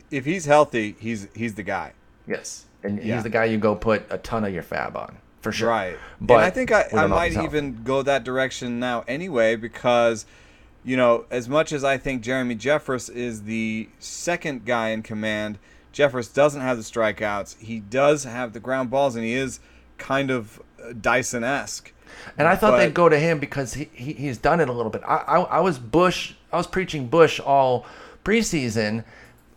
if 0.10 0.24
he's 0.24 0.46
healthy, 0.46 0.96
he's 0.98 1.28
he's 1.36 1.56
the 1.56 1.64
guy. 1.64 1.92
Yes. 2.26 2.66
And 2.84 3.02
Yeah. 3.04 3.16
he's 3.16 3.24
the 3.24 3.30
guy 3.30 3.46
you 3.46 3.58
go 3.58 3.76
put 3.76 4.04
a 4.10 4.18
ton 4.18 4.44
of 4.46 4.54
your 4.54 4.64
fab 4.64 4.96
on. 4.96 5.18
For 5.42 5.52
sure. 5.52 5.70
Right. 5.70 5.98
But 6.20 6.36
and 6.36 6.44
I 6.46 6.50
think 6.50 6.72
I, 6.72 6.82
I 6.82 6.84
don't 6.84 6.94
know 6.96 7.04
if 7.06 7.36
might 7.36 7.44
even 7.44 7.84
go 7.84 8.02
that 8.04 8.24
direction 8.24 8.80
now 8.80 9.04
anyway 9.08 9.56
because, 9.56 10.26
you 10.84 10.98
know, 10.98 11.26
as 11.32 11.48
much 11.48 11.72
as 11.72 11.84
I 11.84 11.98
think 11.98 12.22
Jeremy 12.24 12.56
Jeffress 12.56 13.10
is 13.14 13.44
the 13.44 13.88
second 14.00 14.66
guy 14.66 14.90
in 14.90 15.02
command, 15.02 15.58
Jeffress 15.94 16.34
doesn't 16.34 16.62
have 16.62 16.78
the 16.78 16.84
strikeouts. 16.84 17.58
He 17.60 17.80
does 17.80 18.24
have 18.26 18.52
the 18.54 18.60
ground 18.60 18.90
balls, 18.90 19.16
and 19.16 19.24
he 19.26 19.34
is 19.34 19.60
kind 19.98 20.30
of 20.30 20.62
uh, 20.84 20.94
Dyson 21.00 21.44
esque. 21.44 21.92
And 22.38 22.48
I 22.48 22.56
thought 22.56 22.72
But- 22.72 22.78
they'd 22.80 22.94
go 22.94 23.08
to 23.10 23.18
him 23.20 23.40
because 23.40 23.74
he, 23.76 23.90
he 23.94 24.14
he's 24.14 24.38
done 24.38 24.60
it 24.60 24.68
a 24.70 24.74
little 24.74 24.92
bit. 24.92 25.02
I, 25.08 25.16
I 25.18 25.40
I 25.42 25.60
was 25.62 25.80
Bush. 25.80 26.34
I 26.52 26.58
was 26.58 26.68
preaching 26.68 27.08
Bush 27.08 27.40
all 27.40 27.86
preseason, 28.26 29.04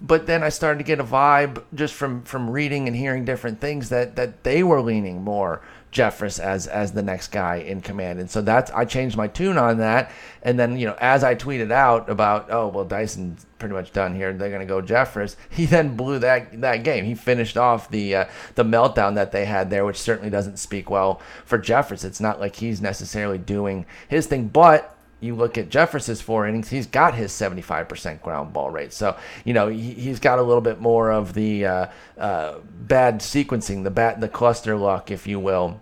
but 0.03 0.27
then 0.27 0.43
I 0.43 0.49
started 0.49 0.79
to 0.79 0.85
get 0.85 0.99
a 0.99 1.05
vibe 1.05 1.63
just 1.75 1.95
from 1.95 2.23
from 2.23 2.51
reading 2.51 2.89
and 2.89 2.97
hearing 2.97 3.25
different 3.25 3.61
things 3.61 3.89
that 3.91 4.17
that 4.17 4.43
they 4.43 4.65
were 4.65 4.83
leaning 4.83 5.23
more 5.23 5.63
Jeffress 5.93 6.41
as 6.41 6.67
as 6.67 6.93
the 6.93 7.03
next 7.03 7.29
guy 7.29 7.57
in 7.57 7.81
command. 7.81 8.19
And 8.19 8.29
so 8.29 8.43
that's 8.43 8.71
I 8.73 8.85
changed 8.85 9.17
my 9.17 9.29
tune 9.29 9.57
on 9.59 9.79
that. 9.79 10.11
And 10.43 10.59
then 10.59 10.77
you 10.77 10.87
know 10.87 10.97
as 11.01 11.23
I 11.23 11.37
tweeted 11.37 11.71
out 11.71 12.11
about 12.11 12.51
oh 12.51 12.67
well 12.69 12.85
Dyson's 12.85 13.47
pretty 13.61 13.75
much 13.75 13.93
done 13.93 14.17
here. 14.17 14.33
They're 14.33 14.51
gonna 14.51 14.67
go 14.67 14.83
Jeffress. 14.83 15.37
He 15.51 15.67
then 15.67 15.97
blew 15.97 16.19
that 16.19 16.61
that 16.63 16.83
game. 16.83 17.05
He 17.05 17.15
finished 17.15 17.57
off 17.57 17.89
the 17.89 18.17
uh, 18.17 18.25
the 18.57 18.65
meltdown 18.65 19.15
that 19.15 19.31
they 19.31 19.45
had 19.45 19.71
there, 19.71 19.85
which 19.85 20.01
certainly 20.01 20.31
doesn't 20.31 20.59
speak 20.59 20.91
well 20.91 21.21
for 21.45 21.61
Jeffress. 21.61 22.05
It's 22.05 22.21
not 22.21 22.41
like 22.41 22.57
he's 22.57 22.81
necessarily 22.81 23.39
doing 23.39 23.87
his 24.09 24.27
thing, 24.27 24.49
but 24.49 24.92
you 25.23 25.37
look 25.37 25.57
at 25.57 25.69
Jeffress's 25.69 26.21
four 26.21 26.47
innings, 26.47 26.69
he's 26.69 26.87
got 26.87 27.15
his 27.15 27.31
75% 27.31 28.21
ground 28.23 28.53
ball 28.53 28.71
rate. 28.71 28.93
So, 28.93 29.17
you 29.45 29.55
know, 29.55 29.69
he, 29.69 30.09
has 30.09 30.19
got 30.19 30.39
a 30.39 30.43
little 30.43 30.61
bit 30.61 30.81
more 30.81 31.13
of 31.13 31.35
the 31.35 31.65
uh, 31.65 31.87
uh, 32.19 32.59
bad 32.65 33.21
sequencing, 33.21 33.85
the 33.85 33.91
bat, 33.91 34.21
the 34.21 34.29
cluster 34.29 34.77
luck, 34.77 35.11
if 35.11 35.27
you 35.27 35.39
will, 35.39 35.81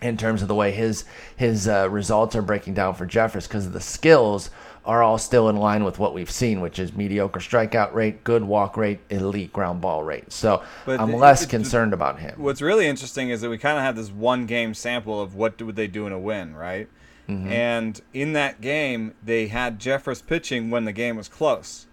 in 0.00 0.16
terms 0.16 0.42
of 0.42 0.48
the 0.48 0.54
way 0.54 0.70
his 0.70 1.04
his 1.36 1.68
uh, 1.68 1.88
results 1.90 2.34
are 2.36 2.42
breaking 2.42 2.74
down 2.74 2.94
for 2.94 3.06
Jeffress 3.06 3.46
because 3.46 3.70
the 3.70 3.80
skills 3.80 4.50
are 4.84 5.02
all 5.02 5.16
still 5.16 5.48
in 5.48 5.56
line 5.56 5.82
with 5.84 5.98
what 5.98 6.12
we've 6.12 6.30
seen, 6.30 6.60
which 6.60 6.78
is 6.78 6.94
mediocre 6.94 7.40
strikeout 7.40 7.94
rate, 7.94 8.22
good 8.22 8.44
walk 8.44 8.76
rate, 8.76 9.00
elite 9.08 9.52
ground 9.52 9.80
ball 9.80 10.02
rate. 10.02 10.30
So 10.30 10.62
but 10.84 11.00
I'm 11.00 11.12
less 11.12 11.46
concerned 11.46 11.94
about 11.94 12.18
him. 12.18 12.34
What's 12.36 12.60
really 12.60 12.86
interesting 12.86 13.30
is 13.30 13.40
that 13.40 13.48
we 13.48 13.56
kind 13.56 13.78
of 13.78 13.84
have 13.84 13.96
this 13.96 14.10
one 14.10 14.46
game 14.46 14.74
sample 14.74 15.20
of 15.20 15.34
what 15.34 15.60
would 15.60 15.76
they 15.76 15.86
do 15.86 16.06
in 16.06 16.12
a 16.12 16.18
win, 16.18 16.54
right? 16.54 16.88
Mm-hmm. 17.28 17.48
And 17.48 18.00
in 18.12 18.32
that 18.34 18.60
game, 18.60 19.14
they 19.22 19.46
had 19.46 19.80
Jeffress 19.80 20.24
pitching 20.24 20.70
when 20.70 20.84
the 20.84 20.92
game 20.92 21.16
was 21.16 21.28
close. 21.28 21.86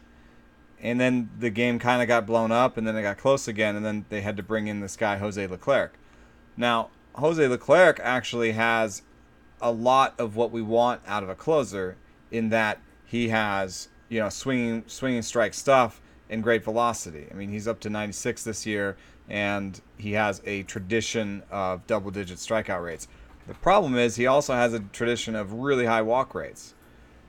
And 0.81 0.99
then 0.99 1.29
the 1.37 1.49
game 1.49 1.79
kind 1.79 2.01
of 2.01 2.07
got 2.07 2.25
blown 2.25 2.51
up, 2.51 2.75
and 2.75 2.87
then 2.87 2.95
it 2.95 3.03
got 3.03 3.17
close 3.17 3.47
again, 3.47 3.75
and 3.75 3.85
then 3.85 4.05
they 4.09 4.21
had 4.21 4.35
to 4.37 4.43
bring 4.43 4.67
in 4.67 4.79
this 4.79 4.97
guy, 4.97 5.17
Jose 5.17 5.45
Leclerc. 5.45 5.93
Now, 6.57 6.89
Jose 7.15 7.47
Leclerc 7.47 7.99
actually 8.01 8.53
has 8.53 9.03
a 9.61 9.71
lot 9.71 10.19
of 10.19 10.35
what 10.35 10.51
we 10.51 10.61
want 10.61 11.01
out 11.05 11.21
of 11.23 11.29
a 11.29 11.35
closer 11.35 11.97
in 12.31 12.49
that 12.49 12.79
he 13.05 13.29
has, 13.29 13.89
you 14.09 14.19
know, 14.19 14.29
swinging, 14.29 14.83
swinging 14.87 15.21
strike 15.21 15.53
stuff 15.53 16.01
and 16.29 16.41
great 16.41 16.63
velocity. 16.63 17.27
I 17.29 17.35
mean, 17.35 17.49
he's 17.49 17.67
up 17.67 17.79
to 17.81 17.89
96 17.89 18.43
this 18.43 18.65
year, 18.65 18.97
and 19.29 19.79
he 19.97 20.13
has 20.13 20.41
a 20.45 20.63
tradition 20.63 21.43
of 21.51 21.85
double 21.85 22.09
digit 22.09 22.37
strikeout 22.37 22.83
rates. 22.83 23.07
The 23.47 23.53
problem 23.55 23.95
is 23.95 24.15
he 24.15 24.27
also 24.27 24.53
has 24.53 24.73
a 24.73 24.79
tradition 24.79 25.35
of 25.35 25.53
really 25.53 25.85
high 25.85 26.01
walk 26.01 26.35
rates. 26.35 26.73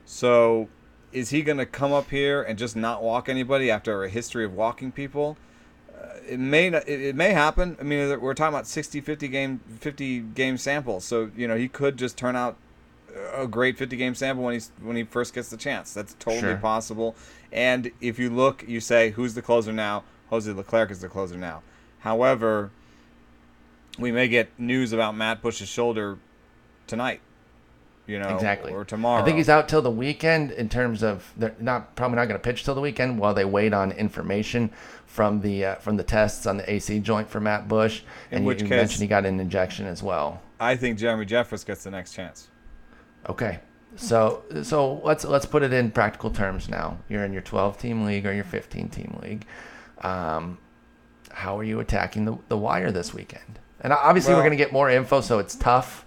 So 0.05 0.69
is 1.11 1.29
he 1.29 1.41
going 1.41 1.57
to 1.57 1.65
come 1.65 1.91
up 1.93 2.09
here 2.09 2.41
and 2.41 2.57
just 2.57 2.75
not 2.75 3.03
walk 3.03 3.29
anybody 3.29 3.69
after 3.71 4.03
a 4.03 4.09
history 4.09 4.45
of 4.45 4.53
walking 4.53 4.91
people? 4.91 5.37
Uh, 5.93 6.07
it 6.27 6.39
may 6.39 6.69
not, 6.69 6.87
it, 6.87 7.01
it, 7.01 7.15
may 7.15 7.31
happen. 7.31 7.77
I 7.79 7.83
mean, 7.83 8.19
we're 8.19 8.33
talking 8.33 8.53
about 8.53 8.67
60, 8.67 9.01
50 9.01 9.27
game, 9.27 9.61
50 9.79 10.19
game 10.19 10.57
samples. 10.57 11.05
So 11.05 11.31
you 11.35 11.47
know 11.47 11.55
he 11.55 11.67
could 11.67 11.97
just 11.97 12.17
turn 12.17 12.35
out 12.35 12.57
a 13.33 13.47
great 13.47 13.77
50 13.77 13.95
game 13.95 14.15
sample 14.15 14.43
when 14.43 14.53
he's 14.53 14.71
when 14.81 14.95
he 14.95 15.03
first 15.03 15.33
gets 15.33 15.49
the 15.49 15.57
chance. 15.57 15.93
That's 15.93 16.15
totally 16.15 16.41
sure. 16.41 16.57
possible. 16.57 17.15
And 17.51 17.91
if 18.01 18.17
you 18.17 18.29
look, 18.29 18.67
you 18.67 18.79
say 18.79 19.11
who's 19.11 19.35
the 19.35 19.41
closer 19.41 19.71
now? 19.71 20.03
Jose 20.29 20.51
Leclerc 20.51 20.89
is 20.89 21.01
the 21.01 21.09
closer 21.09 21.37
now. 21.37 21.61
However, 21.99 22.71
we 23.97 24.11
may 24.11 24.27
get 24.27 24.49
news 24.57 24.93
about 24.93 25.15
Matt 25.15 25.41
Bush's 25.41 25.69
shoulder 25.69 26.17
tonight. 26.87 27.21
You 28.05 28.19
know, 28.19 28.35
exactly, 28.35 28.73
or 28.73 28.83
tomorrow. 28.83 29.21
I 29.21 29.25
think 29.25 29.37
he's 29.37 29.47
out 29.47 29.69
till 29.69 29.81
the 29.81 29.89
weekend. 29.89 30.51
In 30.51 30.67
terms 30.67 31.03
of 31.03 31.31
they're 31.37 31.55
not 31.57 31.95
probably 31.95 32.17
not 32.17 32.25
going 32.25 32.37
to 32.37 32.43
pitch 32.43 32.65
till 32.65 32.75
the 32.75 32.81
weekend 32.81 33.17
while 33.17 33.33
they 33.33 33.45
wait 33.45 33.73
on 33.73 33.93
information 33.93 34.71
from 35.05 35.39
the 35.39 35.65
uh, 35.65 35.75
from 35.75 35.95
the 35.95 36.03
tests 36.03 36.45
on 36.45 36.57
the 36.57 36.69
AC 36.69 36.99
joint 36.99 37.29
for 37.29 37.39
Matt 37.39 37.69
Bush. 37.69 38.01
In 38.29 38.39
and 38.39 38.45
which 38.45 38.59
you, 38.59 38.65
you 38.65 38.69
case, 38.69 38.77
mentioned 38.77 39.01
he 39.03 39.07
got 39.07 39.25
an 39.25 39.39
injection 39.39 39.85
as 39.85 40.03
well. 40.03 40.41
I 40.59 40.75
think 40.75 40.97
Jeremy 40.99 41.25
Jeffress 41.25 41.65
gets 41.65 41.85
the 41.85 41.91
next 41.91 42.11
chance. 42.13 42.49
Okay, 43.29 43.59
so 43.95 44.43
so 44.63 44.95
let's 45.05 45.23
let's 45.23 45.45
put 45.45 45.63
it 45.63 45.71
in 45.71 45.89
practical 45.89 46.29
terms 46.29 46.67
now. 46.67 46.97
You're 47.07 47.23
in 47.23 47.31
your 47.31 47.41
12 47.41 47.77
team 47.77 48.03
league 48.03 48.25
or 48.25 48.33
your 48.33 48.43
15 48.43 48.89
team 48.89 49.17
league. 49.23 49.45
Um, 50.01 50.57
how 51.31 51.57
are 51.57 51.63
you 51.63 51.79
attacking 51.79 52.25
the, 52.25 52.37
the 52.49 52.57
wire 52.57 52.91
this 52.91 53.13
weekend? 53.13 53.59
And 53.83 53.93
obviously, 53.93 54.31
well, 54.31 54.39
we're 54.39 54.49
going 54.49 54.57
to 54.57 54.63
get 54.63 54.71
more 54.71 54.89
info, 54.89 55.21
so 55.21 55.39
it's 55.39 55.55
tough 55.55 56.05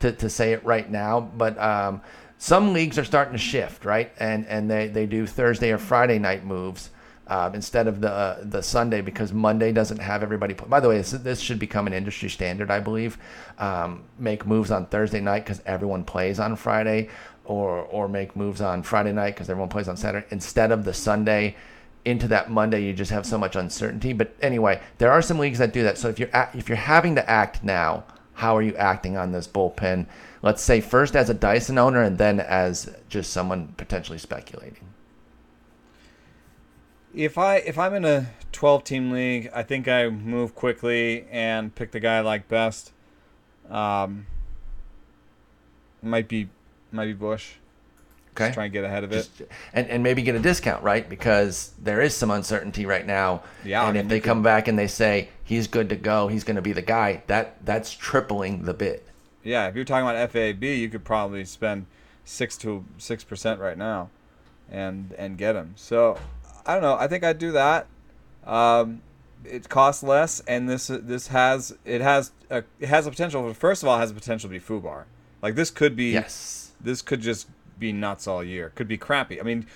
to, 0.00 0.12
to 0.12 0.30
say 0.30 0.52
it 0.52 0.64
right 0.64 0.90
now. 0.90 1.20
But 1.20 1.58
um, 1.58 2.00
some 2.38 2.72
leagues 2.72 2.98
are 2.98 3.04
starting 3.04 3.32
to 3.32 3.38
shift, 3.38 3.84
right? 3.84 4.12
And 4.18 4.46
and 4.46 4.70
they, 4.70 4.88
they 4.88 5.06
do 5.06 5.26
Thursday 5.26 5.70
or 5.70 5.78
Friday 5.78 6.18
night 6.18 6.44
moves 6.44 6.90
um, 7.26 7.54
instead 7.54 7.86
of 7.86 8.00
the 8.00 8.10
uh, 8.10 8.38
the 8.42 8.62
Sunday 8.62 9.00
because 9.00 9.32
Monday 9.32 9.72
doesn't 9.72 9.98
have 9.98 10.22
everybody. 10.22 10.54
Play. 10.54 10.68
By 10.68 10.80
the 10.80 10.88
way, 10.88 10.98
this, 10.98 11.10
this 11.10 11.40
should 11.40 11.58
become 11.58 11.86
an 11.86 11.92
industry 11.92 12.30
standard, 12.30 12.70
I 12.70 12.80
believe. 12.80 13.18
Um, 13.58 14.04
make 14.18 14.46
moves 14.46 14.70
on 14.70 14.86
Thursday 14.86 15.20
night 15.20 15.44
because 15.44 15.60
everyone 15.66 16.04
plays 16.04 16.40
on 16.40 16.56
Friday, 16.56 17.10
or 17.44 17.80
or 17.80 18.08
make 18.08 18.34
moves 18.36 18.60
on 18.60 18.82
Friday 18.82 19.12
night 19.12 19.34
because 19.34 19.50
everyone 19.50 19.68
plays 19.68 19.88
on 19.88 19.96
Saturday 19.96 20.26
instead 20.30 20.72
of 20.72 20.84
the 20.84 20.94
Sunday 20.94 21.56
into 22.04 22.28
that 22.28 22.50
Monday, 22.50 22.84
you 22.84 22.92
just 22.92 23.10
have 23.10 23.26
so 23.26 23.38
much 23.38 23.56
uncertainty. 23.56 24.12
But 24.12 24.34
anyway, 24.40 24.80
there 24.98 25.12
are 25.12 25.22
some 25.22 25.38
leagues 25.38 25.58
that 25.58 25.72
do 25.72 25.82
that. 25.82 25.98
So 25.98 26.08
if 26.08 26.18
you're 26.18 26.30
if 26.54 26.68
you're 26.68 26.76
having 26.76 27.14
to 27.16 27.30
act 27.30 27.62
now, 27.62 28.04
how 28.34 28.56
are 28.56 28.62
you 28.62 28.76
acting 28.76 29.16
on 29.16 29.32
this 29.32 29.48
bullpen? 29.48 30.06
Let's 30.42 30.62
say 30.62 30.80
first 30.80 31.16
as 31.16 31.28
a 31.28 31.34
Dyson 31.34 31.78
owner, 31.78 32.02
and 32.02 32.18
then 32.18 32.40
as 32.40 32.94
just 33.08 33.32
someone 33.32 33.74
potentially 33.76 34.18
speculating. 34.18 34.88
If 37.14 37.36
I 37.36 37.56
if 37.56 37.78
I'm 37.78 37.94
in 37.94 38.04
a 38.04 38.30
12 38.52 38.84
team 38.84 39.10
league, 39.10 39.50
I 39.54 39.62
think 39.62 39.88
I 39.88 40.08
move 40.08 40.54
quickly 40.54 41.26
and 41.30 41.74
pick 41.74 41.90
the 41.90 42.00
guy 42.00 42.18
I 42.18 42.20
like 42.20 42.48
best. 42.48 42.92
Um, 43.68 44.26
might 46.02 46.28
be 46.28 46.48
might 46.92 47.06
be 47.06 47.12
Bush. 47.12 47.54
Okay. 48.38 48.46
Just 48.46 48.54
try 48.54 48.64
and 48.64 48.72
get 48.72 48.84
ahead 48.84 49.02
of 49.02 49.10
it. 49.10 49.16
Just, 49.16 49.42
and, 49.72 49.88
and 49.88 50.02
maybe 50.02 50.22
get 50.22 50.36
a 50.36 50.38
discount, 50.38 50.84
right? 50.84 51.08
Because 51.08 51.72
there 51.78 52.00
is 52.00 52.14
some 52.14 52.30
uncertainty 52.30 52.86
right 52.86 53.04
now. 53.04 53.42
Yeah. 53.64 53.80
And 53.80 53.88
I 53.88 53.92
mean, 53.92 54.02
if 54.02 54.08
they 54.08 54.20
come 54.20 54.42
back 54.42 54.68
and 54.68 54.78
they 54.78 54.86
say 54.86 55.30
he's 55.42 55.66
good 55.66 55.88
to 55.88 55.96
go, 55.96 56.28
he's 56.28 56.44
going 56.44 56.56
to 56.56 56.62
be 56.62 56.72
the 56.72 56.82
guy, 56.82 57.22
that 57.26 57.64
that's 57.64 57.92
tripling 57.92 58.62
the 58.62 58.74
bid. 58.74 59.02
Yeah, 59.42 59.66
if 59.66 59.74
you're 59.74 59.84
talking 59.84 60.08
about 60.08 60.30
FAB, 60.30 60.62
you 60.62 60.88
could 60.88 61.04
probably 61.04 61.44
spend 61.44 61.86
six 62.24 62.56
to 62.58 62.84
six 62.98 63.24
percent 63.24 63.60
right 63.60 63.78
now, 63.78 64.10
and 64.70 65.12
and 65.18 65.36
get 65.38 65.56
him. 65.56 65.72
So 65.76 66.18
I 66.66 66.74
don't 66.74 66.82
know. 66.82 66.94
I 66.94 67.08
think 67.08 67.24
I'd 67.24 67.38
do 67.38 67.52
that. 67.52 67.86
Um, 68.46 69.02
it 69.44 69.68
costs 69.68 70.02
less, 70.02 70.40
and 70.40 70.68
this 70.68 70.88
this 70.88 71.28
has 71.28 71.76
it 71.84 72.00
has 72.02 72.32
a, 72.50 72.62
it 72.78 72.88
has 72.88 73.06
a 73.06 73.10
potential. 73.10 73.52
First 73.54 73.82
of 73.82 73.88
all, 73.88 73.96
it 73.96 74.00
has 74.00 74.10
a 74.10 74.14
potential 74.14 74.48
to 74.50 74.52
be 74.52 74.60
Fubar. 74.60 75.04
Like 75.40 75.54
this 75.54 75.70
could 75.70 75.96
be. 75.96 76.10
Yes. 76.12 76.66
This 76.80 77.02
could 77.02 77.20
just 77.20 77.48
be 77.78 77.92
nuts 77.92 78.26
all 78.26 78.42
year. 78.42 78.72
Could 78.74 78.88
be 78.88 78.98
crappy. 78.98 79.40
I 79.40 79.44
mean, 79.44 79.66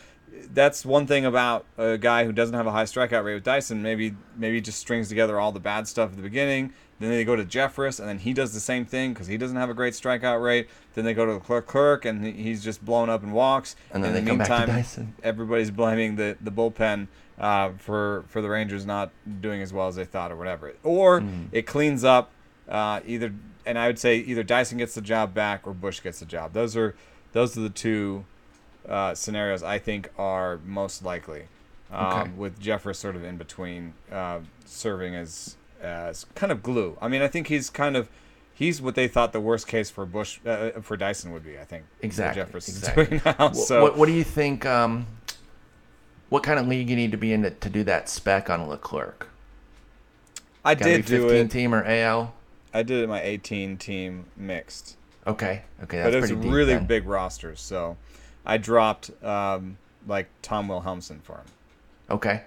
that's 0.53 0.85
one 0.85 1.07
thing 1.07 1.25
about 1.25 1.67
a 1.77 1.99
guy 1.99 2.25
who 2.25 2.33
doesn't 2.33 2.55
have 2.55 2.67
a 2.67 2.73
high 2.73 2.85
strikeout 2.85 3.25
rate 3.25 3.35
with 3.35 3.45
Dyson. 3.45 3.83
Maybe 3.83 4.15
maybe 4.37 4.61
just 4.61 4.79
strings 4.79 5.09
together 5.09 5.39
all 5.39 5.53
the 5.53 5.61
bad 5.61 5.87
stuff 5.89 6.11
at 6.11 6.17
the 6.17 6.23
beginning. 6.23 6.73
Then 6.99 7.11
they 7.11 7.25
go 7.25 7.35
to 7.35 7.45
Jeffress, 7.45 7.99
and 7.99 8.09
then 8.09 8.19
he 8.19 8.33
does 8.33 8.55
the 8.55 8.61
same 8.61 8.85
thing 8.85 9.13
because 9.13 9.27
he 9.27 9.37
doesn't 9.37 9.57
have 9.57 9.69
a 9.69 9.75
great 9.75 9.95
strikeout 9.95 10.41
rate. 10.41 10.69
Then 10.95 11.05
they 11.05 11.15
go 11.15 11.27
to 11.27 11.33
the 11.33 11.41
Clerk 11.41 11.67
Clerk, 11.67 12.05
and 12.05 12.25
he's 12.25 12.63
just 12.63 12.85
blown 12.85 13.11
up 13.11 13.25
and 13.25 13.33
walks. 13.33 13.75
And 13.91 14.05
then 14.05 14.15
in 14.15 14.25
the 14.25 14.31
meantime, 14.31 14.85
everybody's 15.23 15.71
blaming 15.71 16.17
the 16.17 16.37
the 16.41 16.53
bullpen 16.53 17.09
uh, 17.39 17.73
for 17.79 18.25
for 18.29 18.41
the 18.41 18.49
Rangers 18.49 18.87
not 18.87 19.11
doing 19.41 19.63
as 19.63 19.73
well 19.73 19.89
as 19.89 19.97
they 19.97 20.05
thought 20.05 20.31
or 20.31 20.37
whatever. 20.37 20.75
Or 20.83 21.21
mm. 21.21 21.49
it 21.51 21.67
cleans 21.67 22.05
up 22.05 22.31
uh, 22.69 23.01
either, 23.05 23.35
and 23.67 23.79
I 23.79 23.89
would 23.89 23.99
say 23.99 24.19
either 24.19 24.43
Dyson 24.43 24.79
gets 24.79 24.95
the 24.95 25.01
job 25.01 25.35
back 25.35 25.67
or 25.67 25.75
Bush 25.75 26.01
gets 26.01 26.21
the 26.21 26.27
job. 26.27 26.53
Those 26.53 26.77
are 26.77 26.95
those 27.33 27.57
are 27.57 27.61
the 27.61 27.71
two 27.71 28.25
uh, 28.89 29.15
scenarios 29.15 29.63
I 29.63 29.79
think 29.79 30.11
are 30.19 30.59
most 30.65 31.05
likely. 31.05 31.45
Um, 31.91 32.07
okay. 32.07 32.31
With 32.37 32.61
Jeffress 32.61 32.97
sort 32.97 33.17
of 33.17 33.25
in 33.25 33.37
between, 33.37 33.93
uh, 34.11 34.41
serving 34.65 35.15
as 35.15 35.57
as 35.81 36.25
kind 36.35 36.51
of 36.51 36.63
glue. 36.63 36.97
I 37.01 37.09
mean, 37.09 37.23
I 37.23 37.29
think 37.29 37.49
he's 37.49 37.69
kind 37.69 37.97
of 37.97 38.09
he's 38.55 38.81
what 38.81 38.95
they 38.95 39.09
thought 39.09 39.33
the 39.33 39.41
worst 39.41 39.67
case 39.67 39.91
for 39.91 40.07
Bush 40.07 40.41
uh, 40.47 40.49
uh 40.49 40.81
for 40.81 40.97
Dyson 40.97 41.33
would 41.33 41.45
be. 41.45 41.59
I 41.59 41.65
think 41.65 41.85
exactly. 42.01 42.43
Jeffress 42.43 42.69
exactly. 42.69 43.07
doing 43.07 43.21
now. 43.25 43.53
So 43.53 43.83
what, 43.83 43.99
what 43.99 44.07
do 44.07 44.13
you 44.13 44.25
think? 44.25 44.65
Um, 44.65 45.07
what 46.31 46.43
kind 46.43 46.59
of 46.59 46.67
league 46.67 46.89
you 46.89 46.97
need 46.97 47.11
to 47.11 47.19
be 47.19 47.33
in 47.35 47.43
to, 47.43 47.51
to 47.51 47.69
do 47.69 47.85
that 47.85 48.09
spec 48.09 48.49
on 48.49 48.67
Leclerc? 48.67 49.29
I 50.65 50.75
did 50.75 51.05
do 51.05 51.29
it. 51.29 51.51
team 51.51 51.75
or 51.75 51.85
AL. 51.85 52.33
I 52.73 52.83
did 52.83 53.03
it 53.03 53.09
my 53.09 53.21
18 53.21 53.77
team 53.77 54.27
mixed. 54.37 54.97
Okay. 55.27 55.63
Okay. 55.85 55.99
That's 55.99 56.15
but 56.15 56.23
it's 56.25 56.33
really 56.33 56.75
then. 56.75 56.87
big 56.87 57.07
rosters, 57.07 57.61
so 57.61 57.97
I 58.45 58.57
dropped 58.59 59.11
um, 59.25 59.79
like 60.07 60.27
Tom 60.43 60.69
Wilhelmsen 60.69 61.23
for 61.23 61.35
him. 61.35 61.47
Okay. 62.11 62.43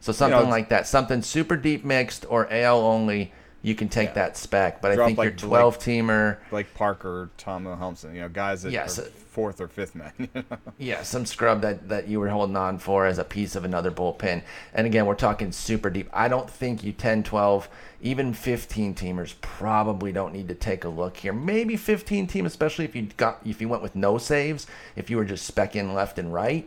So 0.00 0.12
something 0.12 0.38
you 0.38 0.44
know, 0.44 0.50
like 0.50 0.68
that, 0.70 0.86
something 0.86 1.20
super 1.22 1.56
deep 1.56 1.84
mixed 1.84 2.24
or 2.28 2.50
AL 2.52 2.78
only. 2.80 3.32
you 3.62 3.74
can 3.74 3.88
take 3.88 4.10
Yeah. 4.10 4.14
that 4.14 4.36
spec. 4.36 4.80
But 4.80 4.92
I 4.92 5.06
think 5.06 5.18
like 5.18 5.24
your 5.24 5.32
Blake- 5.32 5.60
12 5.60 5.78
teamer, 5.80 6.36
like 6.52 6.72
Parker, 6.74 7.30
Tom 7.36 7.64
Helmson, 7.64 8.14
you 8.14 8.20
know, 8.20 8.28
guys 8.28 8.62
that 8.62 8.70
Yes. 8.70 8.98
are 9.00 9.06
fourth 9.36 9.60
or 9.60 9.68
fifth 9.68 9.94
man. 9.94 10.12
you 10.18 10.28
know? 10.34 10.56
yeah, 10.78 11.02
some 11.02 11.26
scrub 11.26 11.60
that, 11.60 11.90
that 11.90 12.08
you 12.08 12.18
were 12.18 12.30
holding 12.30 12.56
on 12.56 12.78
for 12.78 13.04
as 13.04 13.18
a 13.18 13.24
piece 13.24 13.54
of 13.54 13.66
another 13.66 13.90
bullpen. 13.90 14.42
And 14.72 14.86
again, 14.86 15.04
we're 15.04 15.14
talking 15.14 15.52
super 15.52 15.90
deep. 15.90 16.08
I 16.10 16.26
don't 16.26 16.48
think 16.48 16.82
you 16.82 16.92
10, 16.92 17.22
12, 17.22 17.68
even 18.00 18.32
15 18.32 18.94
teamers 18.94 19.34
probably 19.42 20.10
don't 20.10 20.32
need 20.32 20.48
to 20.48 20.54
take 20.54 20.84
a 20.84 20.88
look 20.88 21.18
here. 21.18 21.34
Maybe 21.34 21.76
15 21.76 22.26
team, 22.26 22.46
especially 22.46 22.86
if 22.86 22.96
you 22.96 23.10
got 23.18 23.42
if 23.44 23.60
you 23.60 23.68
went 23.68 23.82
with 23.82 23.94
no 23.94 24.16
saves, 24.16 24.66
if 24.96 25.10
you 25.10 25.18
were 25.18 25.26
just 25.26 25.54
specking 25.54 25.92
left 25.92 26.18
and 26.18 26.32
right. 26.32 26.66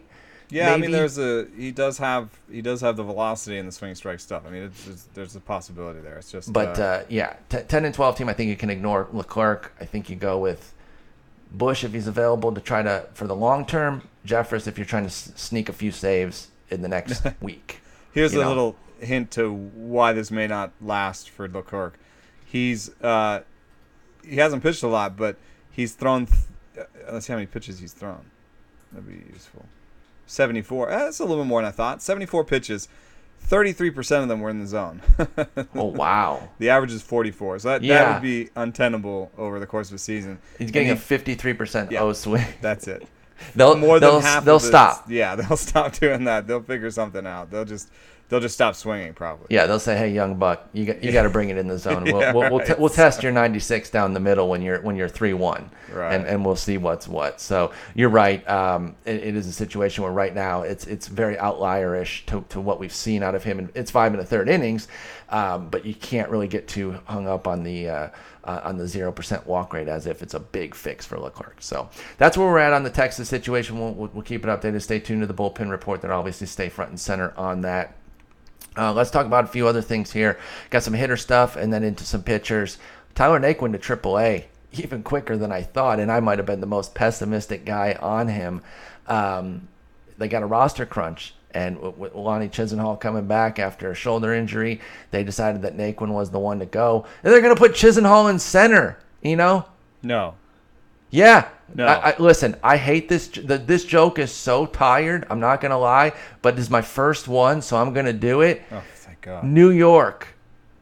Yeah, 0.51 0.71
I 0.71 0.77
mean, 0.77 0.91
there's 0.91 1.17
a 1.17 1.47
he 1.57 1.71
does 1.71 1.97
have 1.97 2.29
he 2.51 2.61
does 2.61 2.81
have 2.81 2.97
the 2.97 3.03
velocity 3.03 3.57
and 3.57 3.67
the 3.67 3.71
swing 3.71 3.95
strike 3.95 4.19
stuff. 4.19 4.43
I 4.45 4.51
mean, 4.51 4.63
it's, 4.63 4.87
it's, 4.87 5.03
there's 5.15 5.35
a 5.35 5.39
possibility 5.39 6.01
there. 6.01 6.17
It's 6.17 6.31
just 6.31 6.53
But 6.53 6.79
uh, 6.79 6.83
uh, 6.83 7.03
yeah, 7.09 7.35
t- 7.49 7.63
10 7.67 7.85
and 7.85 7.95
12 7.95 8.17
team, 8.17 8.29
I 8.29 8.33
think 8.33 8.49
you 8.49 8.57
can 8.57 8.69
ignore 8.69 9.07
Leclerc. 9.11 9.73
I 9.79 9.85
think 9.85 10.09
you 10.09 10.15
go 10.15 10.37
with 10.37 10.73
Bush 11.51 11.83
if 11.83 11.93
he's 11.93 12.07
available 12.07 12.51
to 12.53 12.61
try 12.61 12.81
to, 12.83 13.05
for 13.13 13.25
the 13.27 13.35
long 13.35 13.65
term, 13.65 14.07
Jeffress 14.25 14.67
if 14.67 14.77
you're 14.77 14.85
trying 14.85 15.03
to 15.03 15.07
s- 15.09 15.31
sneak 15.35 15.67
a 15.69 15.73
few 15.73 15.91
saves 15.91 16.49
in 16.69 16.81
the 16.81 16.87
next 16.87 17.23
week. 17.41 17.81
here's 18.13 18.33
a 18.33 18.37
know. 18.41 18.47
little 18.47 18.75
hint 18.99 19.31
to 19.31 19.51
why 19.53 20.13
this 20.13 20.29
may 20.29 20.45
not 20.47 20.71
last 20.81 21.29
for 21.29 21.47
Leclerc. 21.47 21.97
He's 22.45 22.89
uh, 23.01 23.41
he 24.23 24.35
hasn't 24.37 24.61
pitched 24.63 24.83
a 24.83 24.87
lot, 24.87 25.15
but 25.17 25.37
he's 25.71 25.93
thrown. 25.93 26.25
Th- 26.27 26.39
uh, 26.79 27.13
let's 27.13 27.25
see 27.25 27.33
how 27.33 27.37
many 27.37 27.47
pitches 27.47 27.79
he's 27.79 27.93
thrown. 27.93 28.25
That'd 28.91 29.07
be 29.07 29.31
useful. 29.33 29.65
Seventy-four. 30.27 30.91
Eh, 30.91 30.97
that's 30.97 31.19
a 31.19 31.25
little 31.25 31.43
bit 31.43 31.47
more 31.47 31.61
than 31.61 31.69
I 31.69 31.71
thought. 31.71 32.01
Seventy-four 32.01 32.43
pitches. 32.45 32.87
Thirty-three 33.39 33.91
percent 33.91 34.23
of 34.23 34.29
them 34.29 34.41
were 34.41 34.49
in 34.49 34.59
the 34.59 34.67
zone. 34.67 35.01
Oh, 35.75 35.85
wow. 35.85 36.49
the 36.59 36.69
average 36.69 36.91
is 36.91 37.01
forty-four, 37.01 37.59
so 37.59 37.69
that, 37.69 37.81
that 37.87 38.13
would 38.13 38.21
be 38.21 38.49
untenable 38.55 39.31
over 39.37 39.59
the 39.59 39.65
course 39.65 39.89
of 39.89 39.95
a 39.95 39.99
season. 39.99 40.39
He's 40.57 40.71
getting 40.71 40.91
a 40.91 40.95
53% 40.95 41.91
Yeah. 41.91 42.01
O 42.01 42.13
swing. 42.13 42.45
That's 42.61 42.87
it. 42.87 43.07
They'll, 43.55 43.75
more 43.75 43.99
than 43.99 44.09
they'll, 44.09 44.19
half. 44.19 44.45
they'll 44.45 44.59
stop. 44.59 45.05
Yeah, 45.09 45.35
they'll 45.37 45.57
stop 45.57 45.93
doing 45.93 46.23
that. 46.25 46.47
They'll 46.47 46.63
figure 46.63 46.91
something 46.91 47.25
out. 47.25 47.49
They'll 47.51 47.65
just 47.65 47.89
they'll 48.29 48.39
just 48.39 48.53
stop 48.53 48.75
swinging 48.75 49.13
probably. 49.13 49.47
Yeah, 49.49 49.65
they'll 49.65 49.79
say, 49.79 49.97
"Hey, 49.97 50.11
young 50.13 50.35
buck, 50.35 50.69
you 50.73 50.85
got 50.85 51.03
you 51.03 51.11
got 51.11 51.23
to 51.23 51.29
bring 51.29 51.49
it 51.49 51.57
in 51.57 51.67
the 51.67 51.77
zone. 51.77 52.03
We'll 52.03 52.19
Yeah, 52.21 52.31
we'll, 52.33 52.51
we'll, 52.51 52.65
t- 52.65 52.75
we'll 52.77 52.89
test 52.89 53.23
your 53.23 53.31
96 53.31 53.89
down 53.89 54.13
the 54.13 54.19
middle 54.19 54.49
when 54.49 54.61
you're 54.61 54.81
when 54.81 54.95
you're 54.95 55.09
three 55.09 55.33
one, 55.33 55.69
Right. 55.91 56.13
and 56.13 56.25
and 56.27 56.45
we'll 56.45 56.55
see 56.55 56.77
what's 56.77 57.07
what." 57.07 57.41
So 57.41 57.71
you're 57.95 58.09
right. 58.09 58.47
Um, 58.47 58.95
it, 59.05 59.15
it 59.23 59.35
is 59.35 59.47
a 59.47 59.53
situation 59.53 60.03
where 60.03 60.13
right 60.13 60.33
now 60.33 60.61
it's 60.61 60.85
it's 60.85 61.07
very 61.07 61.35
outlierish 61.35 62.25
to, 62.27 62.45
to 62.49 62.61
what 62.61 62.79
we've 62.79 62.93
seen 62.93 63.23
out 63.23 63.35
of 63.35 63.43
him, 63.43 63.59
and 63.59 63.69
it's 63.75 63.91
five 63.91 64.13
and 64.13 64.21
a 64.21 64.25
third 64.25 64.47
innings, 64.49 64.87
um, 65.29 65.69
but 65.69 65.85
you 65.85 65.95
can't 65.95 66.29
really 66.29 66.47
get 66.47 66.67
too 66.67 66.99
hung 67.05 67.27
up 67.27 67.47
on 67.47 67.63
the. 67.63 67.89
Uh, 67.89 68.09
uh, 68.43 68.61
on 68.63 68.77
the 68.77 68.87
zero 68.87 69.11
percent 69.11 69.45
walk 69.45 69.73
rate, 69.73 69.87
as 69.87 70.07
if 70.07 70.21
it's 70.21 70.33
a 70.33 70.39
big 70.39 70.75
fix 70.75 71.05
for 71.05 71.19
Leclerc. 71.19 71.61
So 71.61 71.89
that's 72.17 72.37
where 72.37 72.47
we're 72.47 72.59
at 72.59 72.73
on 72.73 72.83
the 72.83 72.89
Texas 72.89 73.29
situation. 73.29 73.79
We'll, 73.79 73.93
we'll, 73.93 74.09
we'll 74.13 74.23
keep 74.23 74.43
it 74.43 74.47
updated. 74.47 74.81
Stay 74.81 74.99
tuned 74.99 75.21
to 75.21 75.27
the 75.27 75.33
bullpen 75.33 75.69
report. 75.69 76.01
That 76.01 76.11
obviously 76.11 76.47
stay 76.47 76.69
front 76.69 76.91
and 76.91 76.99
center 76.99 77.33
on 77.37 77.61
that. 77.61 77.95
Uh, 78.77 78.93
let's 78.93 79.11
talk 79.11 79.25
about 79.25 79.43
a 79.43 79.47
few 79.47 79.67
other 79.67 79.81
things 79.81 80.11
here. 80.11 80.39
Got 80.69 80.83
some 80.83 80.93
hitter 80.93 81.17
stuff 81.17 81.55
and 81.55 81.73
then 81.73 81.83
into 81.83 82.03
some 82.03 82.23
pitchers. 82.23 82.77
Tyler 83.15 83.39
Naquin 83.39 83.73
to 83.73 83.97
AAA, 83.97 84.45
even 84.73 85.03
quicker 85.03 85.37
than 85.37 85.51
I 85.51 85.63
thought, 85.63 85.99
and 85.99 86.11
I 86.11 86.19
might 86.19 86.39
have 86.39 86.45
been 86.45 86.61
the 86.61 86.67
most 86.67 86.95
pessimistic 86.95 87.65
guy 87.65 87.97
on 87.99 88.27
him. 88.27 88.61
Um, 89.07 89.67
they 90.17 90.27
got 90.27 90.43
a 90.43 90.45
roster 90.45 90.85
crunch, 90.85 91.33
and 91.51 91.79
with- 91.97 92.13
Lonnie 92.15 92.49
Chisenhall 92.49 92.99
coming 92.99 93.25
back 93.25 93.59
after 93.59 93.91
a 93.91 93.95
shoulder 93.95 94.33
injury, 94.33 94.79
they 95.11 95.23
decided 95.23 95.61
that 95.63 95.77
Naquin 95.77 96.09
was 96.09 96.29
the 96.29 96.39
one 96.39 96.59
to 96.59 96.65
go. 96.65 97.05
And 97.23 97.33
they're 97.33 97.41
going 97.41 97.55
to 97.55 97.59
put 97.59 97.73
Chisenhall 97.73 98.29
in 98.29 98.39
center, 98.39 98.97
you 99.21 99.35
know? 99.35 99.65
No. 100.03 100.35
Yeah. 101.09 101.47
No. 101.73 101.85
I, 101.85 102.11
I, 102.11 102.15
listen, 102.17 102.55
I 102.63 102.77
hate 102.77 103.09
this. 103.09 103.27
The, 103.27 103.57
this 103.57 103.85
joke 103.85 104.19
is 104.19 104.31
so 104.31 104.65
tired. 104.65 105.25
I'm 105.29 105.39
not 105.39 105.61
gonna 105.61 105.77
lie, 105.77 106.13
but 106.41 106.57
it's 106.57 106.69
my 106.69 106.81
first 106.81 107.27
one, 107.27 107.61
so 107.61 107.77
I'm 107.77 107.93
gonna 107.93 108.13
do 108.13 108.41
it. 108.41 108.63
Oh, 108.71 108.81
thank 108.95 109.21
God. 109.21 109.43
New 109.43 109.69
York 109.69 110.27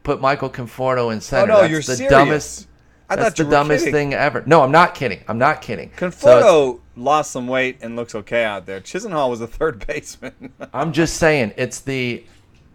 put 0.02 0.20
Michael 0.20 0.48
Conforto 0.48 1.12
in 1.12 1.20
center. 1.20 1.52
Oh 1.52 1.56
no, 1.56 1.60
that's 1.60 1.70
you're 1.70 1.80
the 1.80 1.96
serious. 1.96 2.10
dumbest. 2.10 2.67
I 3.10 3.16
That's 3.16 3.38
the 3.38 3.44
dumbest 3.44 3.84
kidding. 3.86 3.94
thing 4.10 4.14
ever. 4.14 4.42
No, 4.46 4.60
I'm 4.62 4.70
not 4.70 4.94
kidding. 4.94 5.20
I'm 5.28 5.38
not 5.38 5.62
kidding. 5.62 5.90
So 5.98 6.10
Conforto 6.10 6.80
lost 6.94 7.30
some 7.30 7.46
weight 7.46 7.78
and 7.80 7.96
looks 7.96 8.14
okay 8.14 8.44
out 8.44 8.66
there. 8.66 8.80
Chisenhall 8.80 9.30
was 9.30 9.40
a 9.40 9.46
third 9.46 9.86
baseman. 9.86 10.52
I'm 10.74 10.92
just 10.92 11.16
saying, 11.16 11.54
it's 11.56 11.80
the 11.80 12.24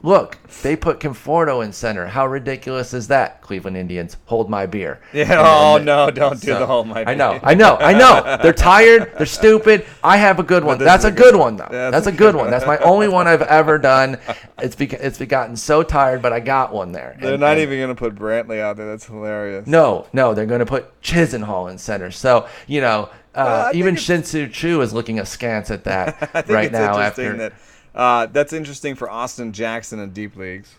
look. 0.04 0.38
They 0.62 0.76
put 0.76 1.00
Conforto 1.00 1.66
in 1.66 1.74
center. 1.74 2.06
How 2.06 2.28
ridiculous 2.28 2.94
is 2.94 3.08
that? 3.08 3.42
Cleveland 3.42 3.76
Indians, 3.76 4.18
hold 4.26 4.50
my 4.50 4.66
beer. 4.68 5.00
yeah. 5.14 5.24
And- 5.24 5.32
Oh 5.34 5.78
no, 5.84 6.12
don't 6.12 6.40
do 6.40 6.48
So, 6.48 6.60
the 6.60 6.66
whole 6.68 6.84
my. 6.86 7.04
beer. 7.04 7.14
I 7.14 7.16
know, 7.16 7.40
I 7.42 7.54
know, 7.56 7.76
I 7.78 7.94
know. 7.98 8.38
They're 8.44 8.54
tired. 8.54 9.12
They're 9.18 9.26
stupid. 9.26 9.86
I 10.04 10.18
have 10.18 10.38
a 10.40 10.44
good 10.44 10.64
one. 10.64 10.78
That's 10.78 11.06
a 11.06 11.12
good 11.12 11.36
one, 11.36 11.56
though. 11.58 11.68
That's 11.72 12.06
a 12.08 12.12
good 12.12 12.36
one. 12.36 12.52
That's 12.52 12.68
my 12.68 12.78
only 12.80 13.08
one 13.08 13.28
I've 13.28 13.42
ever 13.42 13.78
done. 13.80 14.18
It's 14.60 14.76
because 14.76 15.02
it's 15.02 15.20
gotten 15.30 15.58
so 15.58 15.84
tired, 15.84 16.22
but 16.22 16.32
I 16.32 16.40
got 16.40 16.72
one 16.72 16.92
there. 16.94 17.18
They're 17.20 17.32
And- 17.34 17.42
not 17.42 17.54
and- 17.54 17.62
even 17.62 17.80
gonna 17.82 17.96
put 17.96 18.16
Brantley 18.16 18.62
out 18.62 18.78
there. 18.78 18.86
That's 18.88 19.06
hilarious. 19.06 19.68
No, 19.68 20.06
no, 20.14 20.34
they're 20.34 20.46
going 20.46 20.60
to 20.60 20.66
put 20.66 21.02
Chisenhall 21.02 21.70
in 21.72 21.78
center. 21.78 22.12
So 22.12 22.48
you 22.68 22.80
know, 22.80 23.10
Well, 23.36 23.68
uh, 23.68 23.72
even 23.74 23.96
Shin-Soo 23.98 24.48
Choo 24.50 24.80
is 24.82 24.94
looking 24.94 25.20
askance 25.20 25.70
at 25.72 25.84
that 25.86 26.46
right 26.48 26.72
now. 26.72 26.94
interesting 26.94 27.26
After 27.26 27.38
that 27.38 27.54
uh, 27.96 28.26
that's 28.28 28.54
interesting 28.54 28.96
for 28.96 29.10
Austin 29.10 29.52
Jackson 29.54 30.00
in 30.00 30.12
deep 30.12 30.36
leagues. 30.36 30.76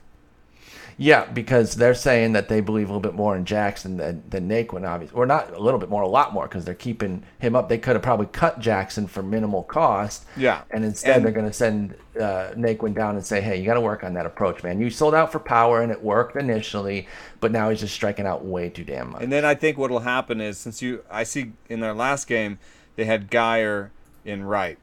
Yeah, 0.96 1.24
because 1.24 1.74
they're 1.74 1.92
saying 1.94 2.34
that 2.34 2.48
they 2.48 2.60
believe 2.60 2.88
a 2.88 2.92
little 2.92 3.00
bit 3.00 3.14
more 3.14 3.34
in 3.36 3.44
Jackson 3.44 3.96
than, 3.96 4.22
than 4.30 4.48
Naquin, 4.48 4.88
obviously. 4.88 5.16
Or 5.16 5.26
not 5.26 5.52
a 5.52 5.58
little 5.58 5.80
bit 5.80 5.88
more, 5.88 6.02
a 6.02 6.08
lot 6.08 6.32
more, 6.32 6.44
because 6.46 6.64
they're 6.64 6.72
keeping 6.72 7.24
him 7.40 7.56
up. 7.56 7.68
They 7.68 7.78
could 7.78 7.96
have 7.96 8.02
probably 8.02 8.26
cut 8.26 8.60
Jackson 8.60 9.08
for 9.08 9.20
minimal 9.20 9.64
cost. 9.64 10.24
Yeah. 10.36 10.62
And 10.70 10.84
instead, 10.84 11.16
And- 11.16 11.24
they're 11.24 11.32
going 11.32 11.48
to 11.48 11.52
send 11.52 11.96
uh, 12.16 12.52
Naquin 12.56 12.94
down 12.94 13.16
and 13.16 13.26
say, 13.26 13.40
hey, 13.40 13.58
you 13.58 13.64
got 13.64 13.74
to 13.74 13.80
work 13.80 14.04
on 14.04 14.14
that 14.14 14.24
approach, 14.24 14.62
man. 14.62 14.80
You 14.80 14.88
sold 14.88 15.16
out 15.16 15.32
for 15.32 15.40
power, 15.40 15.82
and 15.82 15.90
it 15.90 16.00
worked 16.00 16.36
initially, 16.36 17.08
but 17.40 17.50
now 17.50 17.70
he's 17.70 17.80
just 17.80 17.94
striking 17.94 18.24
out 18.24 18.44
way 18.44 18.68
too 18.68 18.84
damn 18.84 19.10
much. 19.10 19.22
And 19.22 19.32
then 19.32 19.44
I 19.44 19.56
think 19.56 19.76
what 19.76 19.90
will 19.90 19.98
happen 19.98 20.40
is 20.40 20.58
since 20.58 20.80
you, 20.80 21.02
I 21.10 21.24
see 21.24 21.54
in 21.68 21.80
their 21.80 21.94
last 21.94 22.28
game 22.28 22.60
they 22.94 23.04
had 23.04 23.32
Guyer 23.32 23.90
in 24.24 24.44
right, 24.44 24.78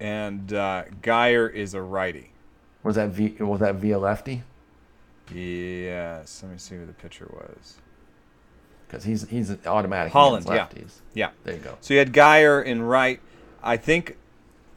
and 0.00 0.52
uh, 0.52 0.84
Guyer 1.02 1.52
is 1.52 1.74
a 1.74 1.82
righty. 1.82 2.30
was 2.82 2.96
that 2.96 3.10
v, 3.10 3.36
was 3.40 3.60
that 3.60 3.76
via 3.76 3.98
lefty? 3.98 4.42
Yes, 5.32 6.40
let 6.42 6.52
me 6.52 6.58
see 6.58 6.76
who 6.76 6.86
the 6.86 6.92
pitcher 6.92 7.26
was. 7.32 7.76
Because 8.86 9.04
he's 9.04 9.28
he's 9.28 9.50
an 9.50 9.60
automatic 9.66 10.12
Holland, 10.12 10.44
yeah. 10.48 10.66
lefties. 10.66 11.00
Yeah. 11.14 11.30
There 11.44 11.54
you 11.54 11.60
go. 11.60 11.76
So 11.80 11.94
you 11.94 11.98
had 11.98 12.12
Guyer 12.12 12.64
in 12.64 12.82
right. 12.82 13.20
I 13.62 13.76
think 13.78 14.16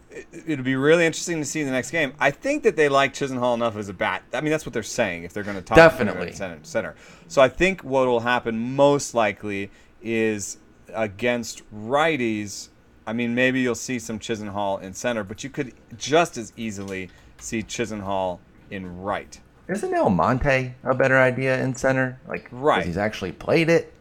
it- 0.10 0.25
it'll 0.47 0.63
be 0.65 0.75
really 0.77 1.06
interesting 1.06 1.39
to 1.39 1.45
see 1.45 1.60
in 1.60 1.65
the 1.65 1.73
next 1.73 1.91
game. 1.91 2.13
I 2.19 2.32
think 2.32 2.63
that 2.63 2.75
they 2.77 2.88
like 2.89 3.13
Chisenhall 3.13 3.53
enough 3.56 3.75
as 3.75 3.89
a 3.89 3.93
bat. 3.93 4.23
I 4.34 4.41
mean, 4.41 4.51
that's 4.51 4.65
what 4.65 4.73
they're 4.73 4.82
saying 4.84 5.23
if 5.23 5.34
they're 5.34 5.43
going 5.43 5.58
to 5.58 5.62
talk 5.62 5.75
Definitely. 5.75 6.32
center, 6.32 6.60
center. 6.63 6.95
So 7.27 7.41
I 7.41 7.49
think 7.49 7.84
what 7.84 8.08
will 8.08 8.21
happen 8.21 8.75
most 8.75 9.13
likely 9.13 9.69
is 10.01 10.58
against 10.93 11.62
righties. 11.75 12.69
I 13.08 13.13
mean, 13.13 13.34
maybe 13.34 13.62
you'll 13.62 13.74
see 13.74 14.00
some 14.00 14.20
Chisenhall 14.20 14.82
in 14.82 14.93
center, 14.93 15.24
but 15.24 15.41
you 15.41 15.50
could 15.50 15.74
just 15.98 16.38
as 16.38 16.52
easily 16.58 17.10
see 17.39 17.63
Chisenhall 17.63 18.39
in 18.70 19.02
right. 19.02 19.39
Isn't 19.70 19.93
Almonte 19.93 20.76
a 20.84 20.93
better 20.93 21.17
idea 21.17 21.63
in 21.63 21.74
center? 21.74 22.20
Like, 22.28 22.50
Right. 22.52 22.86
He's 22.86 22.98
actually 22.98 23.32
played 23.32 23.70
it. 23.70 23.93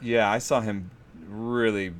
Yeah, 0.00 0.30
I 0.30 0.38
saw 0.38 0.60
him 0.60 0.90
really 1.28 1.92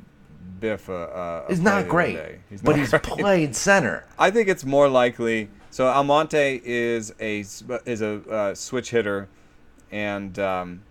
biff 0.61 0.88
a. 0.88 0.93
a, 0.93 1.45
He's 1.49 1.61
not 1.61 1.88
great. 1.88 2.19
He's 2.49 2.62
but 2.62 2.77
he's 2.77 2.90
great. 2.90 3.03
played 3.03 3.57
center. 3.57 4.05
I 4.16 4.31
think 4.31 4.49
it's 4.49 4.64
more 4.64 4.88
likely. 4.88 5.51
So 5.71 5.87
Almonte 5.87 6.61
is 6.64 7.12
a 7.21 7.40
is 7.40 8.03
a 8.03 8.31
uh, 8.31 8.55
switch 8.55 8.90
hitter, 8.90 9.29
and 9.90 10.37
um, 10.38 10.83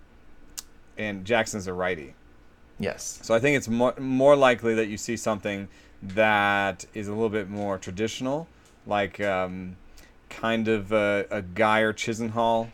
and 0.98 1.26
Jackson's 1.26 1.68
a 1.68 1.74
righty. 1.74 2.14
Yes. 2.80 3.20
So 3.22 3.34
I 3.36 3.40
think 3.40 3.58
it's 3.58 3.68
more 3.68 3.94
more 4.00 4.36
likely 4.36 4.74
that 4.76 4.88
you 4.88 4.98
see 4.98 5.18
something 5.18 5.68
that 6.02 6.86
is 6.94 7.08
a 7.08 7.14
little 7.14 7.30
bit 7.30 7.50
more 7.50 7.78
traditional, 7.78 8.48
like 8.88 9.20
um, 9.20 9.76
kind 10.30 10.68
of 10.68 10.92
a, 10.92 11.26
a 11.30 11.42
Guyer 11.42 11.94
Chisenhall 11.94 12.70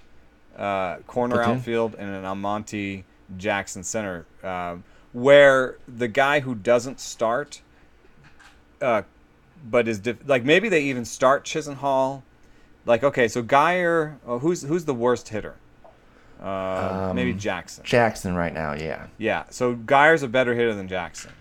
uh, 0.58 0.98
corner 1.08 1.36
Platoon? 1.36 1.58
outfield 1.58 1.96
and 1.96 2.10
an 2.10 2.24
Almonte 2.24 3.04
Jackson 3.38 3.84
center, 3.84 4.26
um, 4.44 4.84
where 5.12 5.78
the 5.88 6.08
guy 6.08 6.42
who 6.42 6.54
doesn't 6.54 7.00
start, 7.00 7.62
uh, 8.82 9.02
but 9.70 9.88
is 9.88 10.00
dif- 10.00 10.28
like 10.28 10.44
maybe 10.44 10.70
they 10.70 10.84
even 10.84 11.04
start 11.06 11.46
Chisenhall. 11.46 12.22
Like 12.86 13.04
okay, 13.04 13.28
so 13.28 13.42
Guyer, 13.42 14.18
oh, 14.28 14.38
who's 14.38 14.62
who's 14.62 14.86
the 14.86 14.94
worst 14.94 15.30
hitter? 15.30 15.56
Uh, 16.42 17.12
maybe 17.16 17.32
Um, 17.32 17.40
Jackson. 17.40 17.84
Jackson 17.86 18.36
right 18.36 18.54
now, 18.54 18.74
yeah. 18.74 19.08
Yeah, 19.18 19.44
so 19.50 19.76
Guyer's 19.76 20.24
a 20.24 20.28
better 20.28 20.54
hitter 20.54 20.74
than 20.74 20.88
Jackson. 20.88 21.32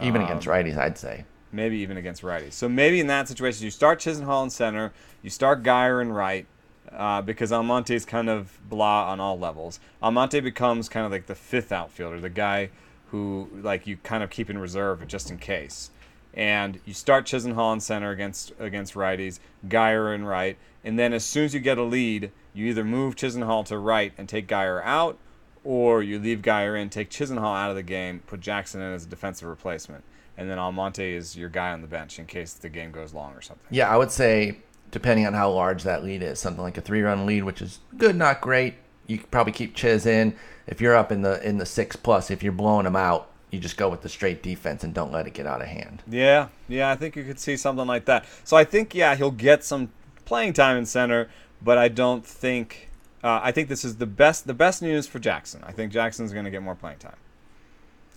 Even 0.00 0.20
Um, 0.22 0.26
against 0.26 0.46
righties, 0.46 0.76
I'd 0.76 0.98
say. 0.98 1.24
Maybe 1.52 1.78
even 1.78 1.96
against 1.96 2.22
righties. 2.22 2.52
So 2.52 2.68
maybe 2.68 3.00
in 3.00 3.06
that 3.06 3.28
situation, 3.28 3.64
you 3.64 3.70
start 3.70 3.98
Chisenhall 4.00 4.44
in 4.44 4.50
center, 4.50 4.92
you 5.22 5.30
start 5.30 5.62
Geyer 5.62 6.00
in 6.02 6.12
right, 6.12 6.46
uh, 6.92 7.22
because 7.22 7.52
Almonte 7.52 7.94
is 7.94 8.04
kind 8.04 8.28
of 8.28 8.58
blah 8.68 9.10
on 9.10 9.20
all 9.20 9.38
levels. 9.38 9.80
Almonte 10.02 10.40
becomes 10.40 10.88
kind 10.88 11.06
of 11.06 11.12
like 11.12 11.26
the 11.26 11.34
fifth 11.34 11.72
outfielder, 11.72 12.20
the 12.20 12.28
guy 12.30 12.70
who 13.10 13.48
like 13.62 13.86
you 13.86 13.96
kind 13.98 14.22
of 14.22 14.30
keep 14.30 14.50
in 14.50 14.58
reserve 14.58 15.06
just 15.06 15.30
in 15.30 15.38
case. 15.38 15.90
And 16.34 16.80
you 16.84 16.92
start 16.92 17.24
Chisenhall 17.24 17.72
in 17.72 17.80
center 17.80 18.10
against 18.10 18.52
against 18.58 18.94
righties, 18.94 19.38
Guyer 19.66 20.14
in 20.14 20.24
right, 20.26 20.58
and 20.84 20.98
then 20.98 21.14
as 21.14 21.24
soon 21.24 21.44
as 21.44 21.54
you 21.54 21.60
get 21.60 21.78
a 21.78 21.82
lead, 21.82 22.30
you 22.56 22.66
either 22.66 22.84
move 22.84 23.16
Chisenhall 23.16 23.64
to 23.66 23.78
right 23.78 24.12
and 24.16 24.28
take 24.28 24.48
Guyer 24.48 24.82
out, 24.84 25.18
or 25.62 26.02
you 26.02 26.18
leave 26.18 26.42
Guyer 26.42 26.80
in, 26.80 26.88
take 26.88 27.10
Chisenhall 27.10 27.56
out 27.56 27.70
of 27.70 27.76
the 27.76 27.82
game, 27.82 28.20
put 28.26 28.40
Jackson 28.40 28.80
in 28.80 28.92
as 28.92 29.04
a 29.04 29.08
defensive 29.08 29.48
replacement, 29.48 30.04
and 30.36 30.50
then 30.50 30.58
Almonte 30.58 31.14
is 31.14 31.36
your 31.36 31.48
guy 31.48 31.72
on 31.72 31.82
the 31.82 31.86
bench 31.86 32.18
in 32.18 32.26
case 32.26 32.54
the 32.54 32.68
game 32.68 32.92
goes 32.92 33.12
long 33.12 33.34
or 33.34 33.42
something. 33.42 33.66
Yeah, 33.70 33.90
I 33.90 33.96
would 33.96 34.10
say 34.10 34.58
depending 34.90 35.26
on 35.26 35.34
how 35.34 35.50
large 35.50 35.82
that 35.82 36.04
lead 36.04 36.22
is, 36.22 36.38
something 36.38 36.62
like 36.62 36.78
a 36.78 36.80
three-run 36.80 37.26
lead, 37.26 37.44
which 37.44 37.60
is 37.60 37.80
good, 37.96 38.16
not 38.16 38.40
great. 38.40 38.74
You 39.06 39.18
could 39.18 39.30
probably 39.30 39.52
keep 39.52 39.74
Chiz 39.74 40.06
in. 40.06 40.34
If 40.66 40.80
you're 40.80 40.94
up 40.94 41.12
in 41.12 41.22
the 41.22 41.46
in 41.46 41.58
the 41.58 41.66
six 41.66 41.94
plus, 41.96 42.30
if 42.30 42.42
you're 42.42 42.52
blowing 42.52 42.84
them 42.84 42.96
out, 42.96 43.30
you 43.50 43.60
just 43.60 43.76
go 43.76 43.88
with 43.88 44.02
the 44.02 44.08
straight 44.08 44.42
defense 44.42 44.82
and 44.82 44.92
don't 44.92 45.12
let 45.12 45.26
it 45.26 45.34
get 45.34 45.46
out 45.46 45.62
of 45.62 45.68
hand. 45.68 46.02
Yeah, 46.08 46.48
yeah, 46.68 46.90
I 46.90 46.96
think 46.96 47.14
you 47.14 47.24
could 47.24 47.38
see 47.38 47.56
something 47.56 47.86
like 47.86 48.04
that. 48.06 48.24
So 48.44 48.56
I 48.56 48.64
think 48.64 48.94
yeah, 48.94 49.14
he'll 49.14 49.30
get 49.30 49.62
some 49.64 49.90
playing 50.24 50.54
time 50.54 50.76
in 50.76 50.86
center, 50.86 51.28
but 51.62 51.78
I 51.78 51.88
don't 51.88 52.24
think 52.26 52.90
uh, 53.24 53.40
I 53.42 53.52
think 53.52 53.68
this 53.68 53.84
is 53.84 53.96
the 53.96 54.06
best 54.06 54.46
the 54.46 54.54
best 54.54 54.82
news 54.82 55.06
for 55.06 55.18
Jackson. 55.18 55.62
I 55.66 55.72
think 55.72 55.92
Jackson's 55.92 56.32
going 56.32 56.44
to 56.44 56.50
get 56.50 56.62
more 56.62 56.74
playing 56.74 56.98
time. 56.98 57.16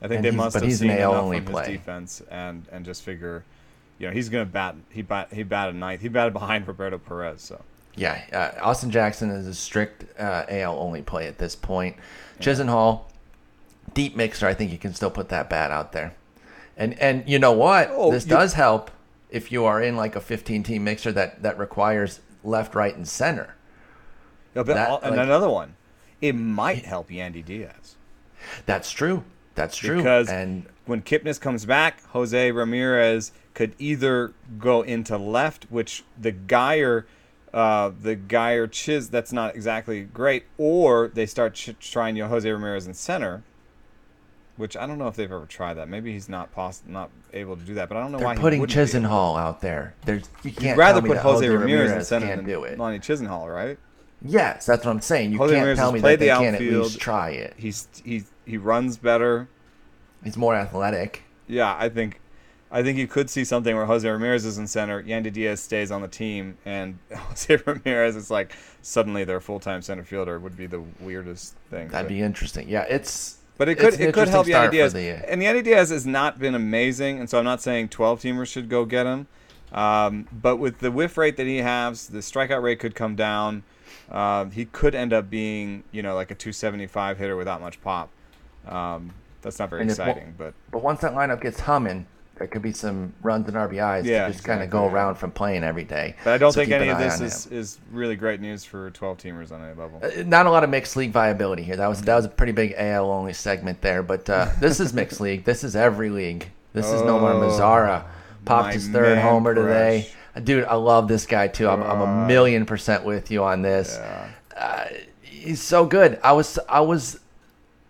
I 0.01 0.07
think 0.07 0.17
And 0.17 0.25
they 0.25 0.31
must 0.31 0.55
have 0.59 0.71
seen 0.73 0.91
enough 0.91 1.15
only 1.15 1.37
from 1.37 1.47
his 1.47 1.53
play. 1.53 1.71
defense 1.73 2.21
and 2.31 2.65
and 2.71 2.85
just 2.85 3.03
figure, 3.03 3.43
you 3.97 4.07
know, 4.07 4.13
he's 4.13 4.29
going 4.29 4.45
to 4.45 4.51
bat. 4.51 4.75
He 4.91 5.01
bat. 5.01 5.29
He 5.33 5.43
batted 5.43 5.75
ninth. 5.75 6.01
He 6.01 6.07
batted 6.07 6.33
behind 6.33 6.67
Roberto 6.67 6.97
Perez. 6.97 7.41
So 7.41 7.61
Yeah, 7.95 8.21
uh, 8.31 8.61
Austin 8.63 8.91
Jackson 8.91 9.29
is 9.29 9.45
a 9.47 9.53
strict 9.53 10.05
uh, 10.19 10.45
AL 10.47 10.77
only 10.79 11.01
play 11.01 11.27
at 11.27 11.37
this 11.37 11.55
point. 11.55 11.97
Chisenhall, 12.39 13.01
deep 13.93 14.15
mixer. 14.15 14.47
I 14.47 14.53
think 14.53 14.71
you 14.71 14.77
can 14.77 14.93
still 14.93 15.09
put 15.11 15.29
that 15.29 15.49
bat 15.49 15.71
out 15.71 15.91
there. 15.91 16.13
And 16.77 16.97
and 16.99 17.27
you 17.27 17.39
know 17.39 17.51
what? 17.51 17.89
Oh, 17.91 18.11
this 18.11 18.25
you- 18.25 18.29
does 18.29 18.53
help 18.53 18.91
if 19.29 19.51
you 19.51 19.65
are 19.65 19.81
in 19.81 19.95
like 19.97 20.15
a 20.15 20.21
15 20.21 20.63
team 20.63 20.83
mixer 20.85 21.11
that 21.11 21.43
that 21.43 21.57
requires 21.59 22.19
left, 22.43 22.75
right, 22.75 22.95
and 22.95 23.07
center. 23.07 23.55
But 24.53 24.65
That, 24.67 25.03
and 25.03 25.15
like- 25.15 25.25
another 25.25 25.49
one, 25.49 25.75
it 26.21 26.33
might 26.33 26.85
help 26.85 27.09
Yandy 27.09 27.43
Diaz 27.45 27.95
That's 28.65 28.91
true. 28.91 29.23
That's 29.55 29.75
true. 29.77 29.97
because 29.97 30.29
and 30.29 30.65
when 30.85 31.01
Kipnis 31.01 31.39
comes 31.39 31.65
back, 31.65 32.03
Jose 32.09 32.51
Ramirez 32.51 33.31
could 33.53 33.75
either 33.77 34.33
go 34.57 34.81
into 34.81 35.17
left, 35.17 35.65
which 35.69 36.03
the 36.17 36.31
Guyer, 36.31 37.03
uh, 37.53 37.91
the 38.01 38.15
Guyer 38.15 38.69
Chiz, 38.71 39.09
that's 39.09 39.31
not 39.33 39.55
exactly 39.55 40.01
great, 40.03 40.45
or 40.57 41.09
they 41.09 41.25
start 41.25 41.53
ch- 41.55 41.75
trying 41.79 42.15
you 42.15 42.23
know, 42.23 42.29
Jose 42.29 42.49
Ramirez 42.49 42.87
in 42.87 42.93
center, 42.93 43.43
which 44.59 44.75
I 44.75 44.85
don't 44.85 44.97
know 44.97 45.07
if 45.07 45.15
they've 45.15 45.31
ever 45.31 45.45
tried 45.45 45.75
that. 45.75 45.87
Maybe 45.87 46.11
he's 46.11 46.27
not 46.27 46.51
poss- 46.51 46.83
not 46.85 47.09
able 47.33 47.55
to 47.55 47.63
do 47.63 47.75
that, 47.75 47.87
but 47.87 47.97
I 47.97 48.01
don't 48.01 48.11
know 48.11 48.17
why 48.17 48.33
they're 48.33 48.35
he 48.35 48.41
putting 48.41 48.59
wouldn't 48.59 48.75
be 48.75 48.81
able- 48.97 49.07
Chisenhall 49.09 49.39
out 49.39 49.61
there. 49.61 49.95
There's 50.05 50.29
you 50.43 50.51
can't 50.51 50.63
You'd 50.65 50.77
rather 50.77 50.95
tell 50.99 51.01
me 51.01 51.07
put 51.09 51.13
that 51.15 51.23
Jose, 51.23 51.47
Ramirez, 51.47 51.71
in 51.71 51.87
Ramirez 51.87 52.07
center 52.09 52.25
can't 52.27 52.37
than 52.39 52.45
do 52.45 52.63
it. 52.65 52.77
Lonnie 52.77 52.99
Chisenhall, 52.99 53.53
right? 53.53 53.77
Yes, 54.21 54.65
that's 54.65 54.83
what 54.83 54.91
I'm 54.91 54.99
saying. 55.01 55.31
You 55.31 55.37
Jose 55.37 55.53
can't 55.53 55.61
Ramirez 55.63 55.77
tell 55.77 55.87
has 55.87 55.93
me 55.93 55.99
that 55.99 56.03
played 56.03 56.19
they 56.19 56.25
the 56.25 56.31
can't 56.33 56.45
at 56.47 56.53
outfield. 56.55 56.83
least 56.83 56.99
try 56.99 57.29
it. 57.29 57.53
He's 57.55 57.87
he 58.03 58.23
he 58.45 58.57
runs 58.57 58.97
better. 58.97 59.47
He's 60.25 60.35
more 60.35 60.55
athletic. 60.55 61.23
Yeah, 61.47 61.73
I 61.79 61.87
think 61.87 62.19
I 62.71 62.83
think 62.83 62.97
you 62.97 63.07
could 63.07 63.29
see 63.29 63.43
something 63.45 63.75
where 63.75 63.85
Jose 63.85 64.07
Ramirez 64.07 64.45
is 64.45 64.57
in 64.57 64.67
center, 64.67 65.01
Yandy 65.01 65.31
Diaz 65.33 65.61
stays 65.61 65.89
on 65.89 66.01
the 66.01 66.07
team, 66.07 66.57
and 66.65 66.99
Jose 67.15 67.55
Ramirez 67.65 68.15
is 68.17 68.29
like 68.29 68.51
suddenly 68.81 69.23
their 69.23 69.39
full 69.39 69.59
time 69.59 69.81
center 69.81 70.03
fielder 70.03 70.37
would 70.37 70.57
be 70.57 70.67
the 70.67 70.81
weirdest 70.99 71.55
thing. 71.71 71.87
That'd 71.87 72.07
but, 72.07 72.13
be 72.13 72.19
interesting. 72.21 72.67
Yeah, 72.69 72.83
it's 72.83 73.37
but 73.59 73.67
it 73.69 73.77
could 73.77 73.99
it 73.99 74.13
could 74.13 74.29
help 74.29 74.45
the 74.47 74.53
Diaz. 74.71 74.93
the- 74.93 75.29
And 75.31 75.41
Yandy 75.41 75.63
Diaz 75.63 75.89
has 75.89 76.07
not 76.07 76.39
been 76.39 76.55
amazing, 76.55 77.19
and 77.19 77.29
so 77.29 77.37
I'm 77.37 77.43
not 77.43 77.61
saying 77.61 77.89
12 77.89 78.21
teamers 78.21 78.47
should 78.47 78.69
go 78.69 78.85
get 78.85 79.05
him. 79.05 79.27
Um, 79.73 80.27
but 80.31 80.55
with 80.57 80.79
the 80.79 80.89
whiff 80.91 81.17
rate 81.17 81.35
that 81.37 81.45
he 81.45 81.57
has, 81.57 82.07
the 82.07 82.19
strikeout 82.19 82.63
rate 82.63 82.79
could 82.79 82.95
come 82.95 83.15
down. 83.15 83.63
Um, 84.09 84.49
he 84.51 84.65
could 84.65 84.95
end 84.95 85.11
up 85.13 85.29
being, 85.29 85.83
you 85.91 86.01
know, 86.01 86.15
like 86.15 86.31
a 86.31 86.35
275 86.35 87.17
hitter 87.19 87.35
without 87.35 87.61
much 87.61 87.79
pop. 87.81 88.09
Um, 88.67 89.13
that's 89.41 89.59
not 89.59 89.69
very 89.69 89.81
And 89.83 89.91
if- 89.91 89.99
exciting, 89.99 90.33
but 90.37 90.53
But 90.71 90.81
once 90.81 91.01
that 91.01 91.13
lineup 91.13 91.41
gets 91.41 91.59
humming, 91.59 92.07
there 92.39 92.47
could 92.47 92.61
be 92.61 92.71
some 92.71 93.13
runs 93.21 93.47
and 93.47 93.55
RBIs 93.57 94.05
Yeah, 94.05 94.25
to 94.27 94.31
just 94.33 94.43
kind 94.45 94.63
of 94.63 94.69
go 94.69 94.87
around 94.87 95.15
from 95.15 95.29
playing 95.31 95.63
every 95.63 95.83
day. 95.83 96.15
But 96.23 96.33
I 96.33 96.37
don't 96.37 96.51
So 96.53 96.61
think 96.61 96.71
any 96.71 96.87
an 96.87 96.93
of 96.95 96.97
this 96.97 97.19
is, 97.21 97.45
him. 97.45 97.57
is 97.57 97.79
really 97.91 98.15
great 98.15 98.39
news 98.41 98.63
for 98.65 98.89
12 98.91 99.17
teamers 99.17 99.51
on 99.51 99.61
any 99.63 99.75
level. 99.75 99.99
Uh, 100.01 100.23
Not 100.25 100.45
a 100.47 100.49
lot 100.51 100.63
of 100.63 100.69
mixed 100.69 100.95
league 100.95 101.11
viability 101.11 101.63
here. 101.63 101.75
That 101.75 101.87
was 101.87 102.01
that 102.01 102.15
was 102.15 102.25
a 102.25 102.29
pretty 102.29 102.53
big 102.53 102.73
AL 102.77 103.11
only 103.11 103.33
segment 103.33 103.81
there. 103.81 104.01
But 104.01 104.29
uh, 104.29 104.49
this 104.59 104.79
is 104.79 104.93
mixed 104.93 105.19
league. 105.27 105.43
This 105.43 105.63
is 105.63 105.75
every 105.75 106.09
league. 106.09 106.49
This 106.73 106.85
is 106.87 107.01
Nomar 107.01 107.33
Oh, 107.35 107.41
Mazara. 107.49 108.05
Popped 108.45 108.73
his 108.73 108.87
third 108.87 109.17
homer 109.19 109.53
today. 109.53 110.09
Dude, 110.43 110.63
I 110.63 110.75
love 110.75 111.07
this 111.09 111.25
guy 111.25 111.49
too. 111.49 111.67
I'm, 111.67 111.83
I'm 111.83 111.99
a 112.01 112.05
Uh, 112.05 112.25
million 112.27 112.65
percent 112.65 113.03
with 113.03 113.29
you 113.31 113.43
on 113.43 113.61
this. 113.61 113.97
Yeah. 113.99 114.29
Uh, 114.55 114.85
he's 115.21 115.61
so 115.61 115.85
good. 115.85 116.19
I 116.23 116.31
was 116.31 116.57
I 116.69 116.79
was 116.79 117.19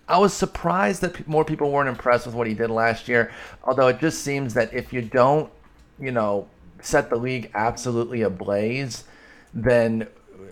I 0.10 0.17
was 0.17 0.34
surprised 0.34 1.02
that 1.02 1.28
more 1.28 1.45
people 1.45 1.72
weren't 1.72 1.88
impressed 1.89 2.26
with 2.26 2.36
what 2.36 2.48
he 2.48 2.54
did 2.54 2.69
last 2.69 3.08
year. 3.08 3.32
Although 3.63 3.88
it 3.88 4.00
just 4.00 4.24
seems 4.24 4.54
that 4.56 4.74
if 4.74 4.91
you 4.91 5.02
don't, 5.02 5.50
you 6.00 6.12
know, 6.12 6.48
set 6.82 7.10
the 7.10 7.15
league 7.15 7.52
absolutely 7.54 8.22
ablaze, 8.24 9.04
then 9.54 10.04
uh, 10.04 10.45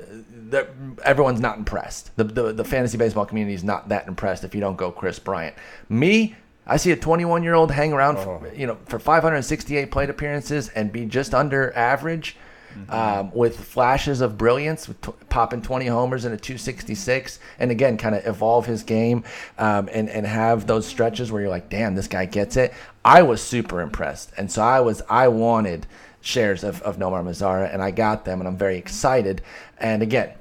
the, 0.50 0.67
everyone's 1.04 1.39
not 1.41 1.58
impressed. 1.58 2.15
The, 2.17 2.24
the 2.24 2.54
the 2.54 2.63
fantasy 2.63 2.98
baseball 2.98 3.26
community 3.26 3.56
is 3.56 3.63
not 3.63 3.89
that 3.89 4.08
impressed 4.08 4.43
if 4.43 4.54
you 4.54 4.62
don't 4.62 4.78
go 4.78 4.91
Kris 4.91 5.20
Bryant. 5.20 5.56
Me, 5.89 6.36
I 6.65 6.78
see 6.78 6.91
a 6.91 6.96
21 6.98 7.43
year 7.43 7.54
old 7.54 7.72
hang 7.72 7.93
around, 7.93 8.17
for, 8.17 8.41
Oh. 8.46 8.52
you 8.54 8.67
know, 8.67 8.78
for 8.86 9.00
568 9.00 9.89
plate 9.91 10.10
appearances 10.10 10.70
and 10.70 10.91
be 10.91 11.06
just 11.06 11.34
under 11.34 11.76
average. 11.76 12.36
Mm-hmm. 12.78 12.92
Um, 12.92 13.32
with 13.34 13.60
flashes 13.60 14.22
of 14.22 14.38
brilliance, 14.38 14.88
with 14.88 15.02
t- 15.02 15.12
popping 15.30 15.62
20 15.62 15.88
homers 15.88 16.26
and 16.26 16.34
a 16.34 16.38
266, 16.38 17.40
and 17.60 17.72
again, 17.72 17.98
kind 17.98 18.16
of 18.16 18.26
evolve 18.26 18.66
his 18.66 18.84
game 18.84 19.24
um, 19.58 19.90
and 19.92 20.10
and 20.10 20.26
have 20.26 20.68
those 20.68 20.86
stretches 20.86 21.32
where 21.32 21.42
you're 21.42 21.50
like, 21.50 21.70
damn, 21.70 21.96
this 21.96 22.08
guy 22.08 22.26
gets 22.26 22.56
it. 22.56 22.74
I 23.04 23.24
was 23.24 23.42
super 23.42 23.82
impressed, 23.82 24.32
and 24.38 24.52
so 24.52 24.62
I 24.62 24.80
was 24.82 25.02
I 25.10 25.28
wanted 25.28 25.88
shares 26.22 26.63
of, 26.63 26.82
of 26.82 26.98
Nomar 26.98 27.24
Mazara, 27.24 27.74
and 27.74 27.82
I 27.82 27.92
got 27.92 28.26
them, 28.26 28.40
and 28.40 28.48
I'm 28.48 28.58
very 28.58 28.78
excited. 28.78 29.42
And 29.80 30.04
again, 30.04 30.34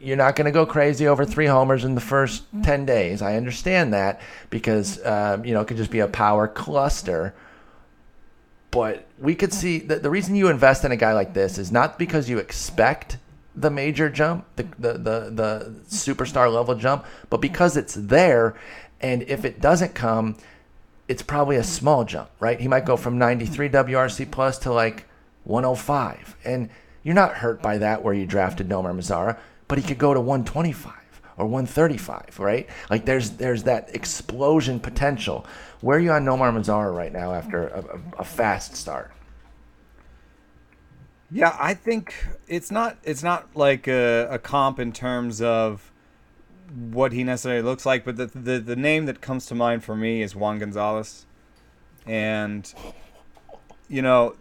you're 0.00 0.16
not 0.16 0.36
going 0.36 0.44
to 0.46 0.50
go 0.50 0.66
crazy 0.66 1.06
over 1.06 1.24
three 1.24 1.46
homers 1.46 1.84
in 1.84 1.94
the 1.94 2.00
first 2.00 2.44
10 2.62 2.84
days. 2.86 3.22
I 3.22 3.36
understand 3.36 3.92
that 3.94 4.20
because, 4.50 5.04
um, 5.04 5.44
you 5.44 5.54
know, 5.54 5.60
it 5.60 5.68
could 5.68 5.76
just 5.76 5.90
be 5.90 6.00
a 6.00 6.08
power 6.08 6.46
cluster. 6.46 7.34
But 8.74 9.06
we 9.20 9.36
could 9.36 9.52
see 9.52 9.78
that 9.78 10.02
the 10.02 10.10
reason 10.10 10.34
you 10.34 10.48
invest 10.48 10.84
in 10.84 10.90
a 10.90 10.96
guy 10.96 11.12
like 11.12 11.32
this 11.32 11.58
is 11.58 11.70
not 11.70 11.96
because 11.96 12.28
you 12.28 12.38
expect 12.38 13.18
the 13.54 13.70
major 13.70 14.10
jump, 14.10 14.46
the, 14.56 14.64
the, 14.64 14.92
the, 14.94 15.30
the 15.30 15.74
superstar 15.88 16.52
level 16.52 16.74
jump, 16.74 17.04
but 17.30 17.40
because 17.40 17.76
it's 17.76 17.94
there. 17.94 18.56
And 19.00 19.22
if 19.22 19.44
it 19.44 19.60
doesn't 19.60 19.94
come, 19.94 20.36
it's 21.06 21.22
probably 21.22 21.54
a 21.54 21.62
small 21.62 22.04
jump, 22.04 22.30
right? 22.40 22.58
He 22.58 22.66
might 22.66 22.84
go 22.84 22.96
from 22.96 23.16
93 23.16 23.68
WRC 23.68 24.28
plus 24.32 24.58
to 24.58 24.72
like 24.72 25.06
105. 25.44 26.36
And 26.44 26.68
you're 27.04 27.14
not 27.14 27.34
hurt 27.34 27.62
by 27.62 27.78
that 27.78 28.02
where 28.02 28.14
you 28.14 28.26
drafted 28.26 28.68
Nomar 28.68 28.92
Mazara, 28.92 29.38
but 29.68 29.78
he 29.78 29.84
could 29.84 29.98
go 29.98 30.14
to 30.14 30.20
125 30.20 31.03
or 31.36 31.46
135, 31.46 32.38
right? 32.38 32.68
Like 32.90 33.04
there's 33.06 33.30
there's 33.32 33.64
that 33.64 33.94
explosion 33.94 34.80
potential. 34.80 35.46
Where 35.80 35.98
are 35.98 36.00
you 36.00 36.12
on 36.12 36.24
Nomar 36.24 36.52
Mazara 36.52 36.94
right 36.94 37.12
now 37.12 37.32
after 37.34 37.68
a, 37.68 37.80
a, 37.80 38.20
a 38.20 38.24
fast 38.24 38.76
start? 38.76 39.10
Yeah, 41.30 41.56
I 41.58 41.74
think 41.74 42.14
it's 42.46 42.70
not 42.70 42.98
it's 43.02 43.22
not 43.22 43.56
like 43.56 43.88
a, 43.88 44.28
a 44.30 44.38
comp 44.38 44.78
in 44.78 44.92
terms 44.92 45.40
of 45.42 45.90
what 46.74 47.12
he 47.12 47.24
necessarily 47.24 47.62
looks 47.62 47.84
like, 47.86 48.04
but 48.04 48.16
the, 48.16 48.26
the 48.26 48.58
the 48.58 48.76
name 48.76 49.06
that 49.06 49.20
comes 49.20 49.46
to 49.46 49.54
mind 49.54 49.84
for 49.84 49.96
me 49.96 50.22
is 50.22 50.36
Juan 50.36 50.58
Gonzalez, 50.58 51.26
and 52.06 52.72
you 53.88 54.02
know 54.02 54.36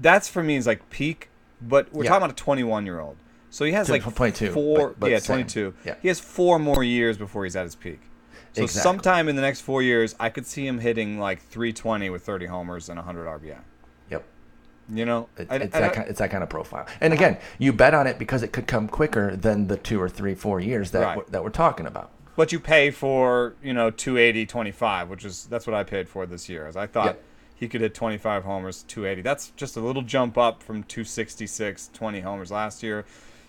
that's 0.00 0.28
for 0.28 0.42
me 0.42 0.56
is 0.56 0.66
like 0.66 0.88
peak. 0.90 1.30
But 1.60 1.92
we're 1.92 2.04
Yeah. 2.04 2.10
talking 2.10 2.24
about 2.24 2.32
a 2.32 2.42
21 2.42 2.86
year 2.86 3.00
old, 3.00 3.16
so 3.54 3.64
he 3.64 3.70
has 3.72 3.88
like 3.88 4.02
22, 4.02 4.50
four. 4.50 4.88
but- 4.88 5.00
but 5.00 5.10
yeah, 5.12 5.18
same. 5.18 5.36
22. 5.46 5.74
Yeah. 5.84 5.94
He 6.02 6.08
has 6.08 6.18
four 6.18 6.58
more 6.58 6.82
years 6.82 7.16
before 7.16 7.44
he's 7.44 7.54
at 7.54 7.62
his 7.64 7.76
peak. 7.76 8.00
So 8.52 8.62
Exactly. 8.64 8.82
sometime 8.82 9.28
in 9.28 9.36
the 9.36 9.42
next 9.42 9.60
four 9.60 9.80
years, 9.82 10.14
I 10.18 10.28
could 10.28 10.46
see 10.46 10.66
him 10.66 10.78
hitting 10.80 11.18
like 11.20 11.40
320 11.40 12.10
with 12.10 12.22
30 12.24 12.46
homers 12.46 12.88
and 12.88 12.98
100 12.98 13.26
RBI. 13.26 13.58
Yep. 14.10 14.24
You 14.92 15.04
know, 15.04 15.28
It, 15.38 15.46
I- 15.50 15.56
it's, 15.56 15.76
I- 15.76 15.80
that 15.80 15.92
kind, 15.92 16.08
it's 16.08 16.18
that 16.18 16.30
kind 16.30 16.42
of 16.42 16.48
profile. 16.48 16.86
And 17.00 17.12
again, 17.12 17.38
you 17.58 17.72
bet 17.72 17.94
on 17.94 18.06
it 18.08 18.18
because 18.18 18.42
it 18.42 18.52
could 18.52 18.66
come 18.66 18.88
quicker 18.88 19.36
than 19.36 19.68
the 19.68 19.76
two 19.76 20.00
or 20.02 20.08
three, 20.08 20.34
four 20.34 20.58
years 20.60 20.90
that 20.90 21.02
Right. 21.02 21.16
we're, 21.18 21.24
that 21.30 21.44
we're 21.44 21.50
talking 21.50 21.86
about. 21.86 22.10
But 22.36 22.50
you 22.50 22.58
pay 22.58 22.90
for, 22.90 23.54
you 23.62 23.72
know, 23.72 23.90
280, 23.90 24.46
25, 24.46 25.08
which 25.08 25.24
is 25.24 25.46
that's 25.46 25.66
what 25.68 25.74
I 25.74 25.84
paid 25.84 26.08
for 26.08 26.26
this 26.26 26.48
year. 26.48 26.66
As 26.66 26.76
I 26.76 26.86
thought 26.88 27.06
Yep. 27.06 27.22
he 27.54 27.68
could 27.68 27.80
hit 27.80 27.94
25 27.94 28.42
homers, 28.42 28.82
280. 28.88 29.22
That's 29.22 29.50
just 29.56 29.76
a 29.76 29.80
little 29.80 30.02
jump 30.02 30.36
up 30.36 30.60
from 30.60 30.82
266, 30.82 31.90
20 31.92 32.20
homers 32.20 32.50
last 32.50 32.82
year. 32.82 33.04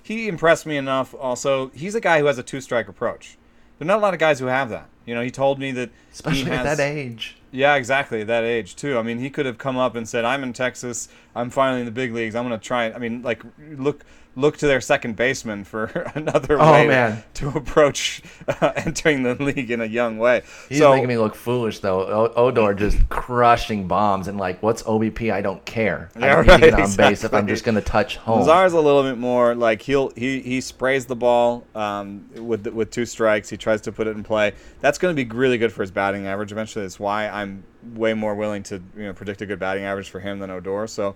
He 0.05 0.27
impressed 0.27 0.67
me 0.67 0.77
enough. 0.77 1.15
Also, 1.15 1.69
he's 1.69 1.95
a 1.95 1.99
guy 1.99 2.19
who 2.19 2.27
has 2.27 2.37
a 2.37 2.43
two 2.43 2.61
strike 2.61 2.87
approach. 2.87 3.39
There 3.79 3.87
are 3.87 3.89
not 3.89 3.97
a 3.97 4.01
lot 4.01 4.13
of 4.13 4.19
guys 4.19 4.39
who 4.39 4.45
have 4.45 4.69
that. 4.69 4.87
You 5.03 5.15
know, 5.15 5.21
he 5.21 5.31
told 5.31 5.57
me 5.57 5.71
that 5.71 5.89
especially 6.13 6.43
he 6.43 6.51
at 6.51 6.63
that 6.63 6.79
age. 6.79 7.37
Yeah, 7.51 7.73
exactly. 7.73 8.21
At 8.21 8.27
that 8.27 8.43
age 8.43 8.75
too. 8.75 8.99
I 8.99 9.01
mean, 9.01 9.17
he 9.17 9.31
could 9.31 9.47
have 9.47 9.57
come 9.57 9.77
up 9.77 9.95
and 9.95 10.07
said, 10.07 10.23
"I'm 10.23 10.43
in 10.43 10.53
Texas. 10.53 11.09
I'm 11.33 11.49
finally 11.49 11.79
in 11.79 11.85
the 11.85 11.91
big 11.91 12.13
leagues. 12.13 12.35
I'm 12.35 12.47
going 12.47 12.59
to 12.59 12.63
try." 12.63 12.91
I 12.91 12.99
mean, 12.99 13.23
like 13.23 13.41
look 13.71 14.05
look 14.37 14.57
to 14.57 14.67
their 14.67 14.81
second 14.81 15.15
baseman 15.15 15.63
for 15.63 15.85
another 16.15 16.57
Oh, 16.59 16.71
way 16.73 16.87
man. 16.87 17.23
to 17.35 17.49
approach 17.49 18.21
uh, 18.47 18.73
entering 18.75 19.23
the 19.23 19.35
league 19.35 19.71
in 19.71 19.79
a 19.81 19.85
young 19.85 20.17
way. 20.17 20.43
He's 20.69 20.79
so 20.79 20.91
making 20.93 21.07
me 21.07 21.17
look 21.17 21.35
foolish 21.35 21.79
though. 21.79 22.01
O- 22.01 22.33
Odor 22.35 22.73
just 22.73 23.07
crushing 23.09 23.87
bombs 23.87 24.27
and 24.27 24.37
like, 24.37 24.61
what's 24.61 24.83
OBP? 24.83 25.31
I 25.31 25.41
don't 25.41 25.63
care. 25.65 26.09
I 26.15 26.19
Yeah, 26.19 26.35
don't 26.35 26.47
need 26.47 26.53
to 26.53 26.59
get 26.59 26.73
right, 26.73 26.83
on 26.89 26.95
base 26.95 27.23
if 27.23 27.33
I'm 27.33 27.47
just 27.47 27.63
gonna 27.63 27.81
touch 27.81 28.17
home. 28.17 28.39
Mazar's 28.39 28.73
a 28.73 28.79
little 28.81 29.03
bit 29.03 29.17
more 29.17 29.55
like 29.55 29.81
he'll 29.81 30.09
he 30.15 30.41
he 30.41 30.59
sprays 30.61 31.05
the 31.05 31.15
ball 31.15 31.65
um, 31.73 32.29
with 32.35 32.67
with 32.67 32.91
two 32.91 33.05
strikes. 33.05 33.49
He 33.49 33.57
tries 33.57 33.81
to 33.81 33.91
put 33.91 34.07
it 34.07 34.17
in 34.17 34.23
play. 34.23 34.53
That's 34.81 34.97
going 34.97 35.15
to 35.15 35.25
be 35.25 35.29
really 35.35 35.57
good 35.57 35.71
for 35.71 35.81
his 35.81 35.91
batting 35.91 36.27
average 36.27 36.51
eventually. 36.51 36.83
That's 36.83 36.99
why 36.99 37.27
I'm 37.29 37.63
way 37.93 38.13
more 38.13 38.35
willing 38.35 38.63
to 38.63 38.81
you 38.97 39.03
know 39.03 39.13
predict 39.13 39.41
a 39.41 39.45
good 39.45 39.59
batting 39.59 39.83
average 39.83 40.09
for 40.09 40.19
him 40.19 40.39
than 40.39 40.49
Odor. 40.49 40.87
So, 40.87 41.15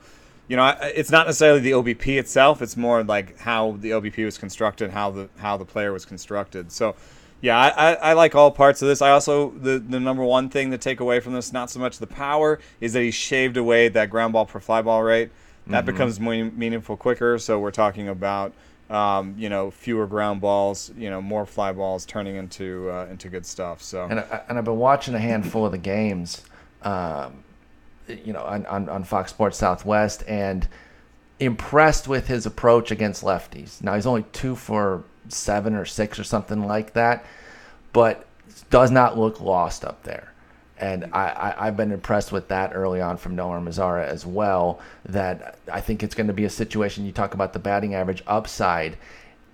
you 0.50 0.58
know, 0.58 0.76
it's 0.82 1.12
not 1.12 1.28
necessarily 1.28 1.62
the 1.62 1.72
OBP 1.72 2.20
itself. 2.20 2.62
It's 2.62 2.76
more 2.76 3.04
like 3.04 3.40
how 3.40 3.78
the 3.80 3.92
OBP 3.92 4.26
was 4.26 4.38
constructed, 4.38 4.92
how 4.92 5.12
the 5.12 5.30
how 5.38 5.56
the 5.56 5.66
player 5.66 5.94
was 5.94 6.06
constructed. 6.06 6.72
So. 6.72 6.96
Yeah, 7.42 7.58
I, 7.58 7.70
I, 7.70 7.94
I 7.94 8.14
like 8.16 8.36
all 8.36 8.52
parts 8.52 8.82
of 8.82 8.90
this. 8.90 9.02
I 9.02 9.12
also 9.12 9.52
the 9.52 9.80
the 9.80 9.98
number 9.98 10.26
one 10.26 10.50
thing 10.50 10.72
to 10.72 10.78
take 10.78 11.00
away 11.00 11.22
from 11.22 11.32
this, 11.32 11.54
not 11.54 11.70
so 11.70 11.80
much 11.80 11.98
the 11.98 12.06
power, 12.06 12.60
is 12.82 12.92
that 12.92 13.02
he 13.02 13.12
shaved 13.12 13.56
away 13.56 13.88
that 13.88 14.10
ground 14.10 14.34
ball 14.34 14.46
per 14.46 14.60
fly 14.60 14.82
ball 14.82 15.02
rate. 15.04 15.30
That 15.70 15.86
becomes 15.86 16.20
more 16.20 16.34
meaningful 16.34 16.98
quicker. 16.98 17.38
So 17.38 17.60
we're 17.60 17.72
talking 17.72 18.10
about 18.10 18.54
um, 18.90 19.36
you 19.38 19.50
know 19.50 19.70
fewer 19.70 20.08
ground 20.08 20.42
balls, 20.42 20.92
you 20.98 21.10
know 21.10 21.22
more 21.22 21.46
fly 21.46 21.72
balls 21.72 22.06
turning 22.06 22.36
into 22.36 22.90
uh, 22.90 23.08
into 23.10 23.30
good 23.30 23.46
stuff. 23.46 23.82
So 23.82 24.06
and 24.06 24.20
I, 24.20 24.42
and 24.50 24.58
I've 24.58 24.66
been 24.66 24.78
watching 24.78 25.14
a 25.14 25.20
handful 25.20 25.66
of 25.66 25.72
the 25.72 25.78
games, 25.78 26.44
um, 26.82 27.44
you 28.10 28.34
know, 28.34 28.43
on, 28.43 28.65
on, 28.65 28.89
on 28.89 29.04
Fox 29.04 29.32
Sports 29.32 29.58
Southwest, 29.58 30.24
and 30.28 30.67
impressed 31.39 32.08
with 32.08 32.28
his 32.28 32.45
approach 32.45 32.91
against 32.91 33.24
lefties. 33.24 33.82
Now 33.82 33.95
he's 33.95 34.06
only 34.06 34.24
two 34.34 34.56
for 34.56 35.04
seven 35.30 35.76
or 35.76 35.86
six 35.86 36.19
or 36.19 36.24
something 36.24 36.65
like 36.65 36.93
that, 36.93 37.26
but 37.93 38.26
does 38.69 38.91
not 38.91 39.17
look 39.17 39.39
lost 39.39 39.86
up 39.86 40.04
there. 40.04 40.34
And 40.78 41.06
I, 41.13 41.28
I, 41.28 41.67
I've 41.67 41.78
been 41.78 41.91
impressed 41.91 42.32
with 42.32 42.48
that 42.50 42.72
early 42.74 43.02
on 43.02 43.17
from 43.17 43.36
Nomar 43.36 43.62
Mazara 43.62 44.06
as 44.06 44.26
well. 44.26 44.80
That 45.06 45.58
I 45.72 45.82
think 45.82 46.04
it's 46.04 46.15
going 46.15 46.28
to 46.28 46.34
be 46.34 46.45
a 46.45 46.50
situation. 46.50 47.06
You 47.06 47.12
talk 47.12 47.34
about 47.34 47.54
the 47.54 47.60
batting 47.60 47.95
average 47.95 48.24
upside 48.28 48.98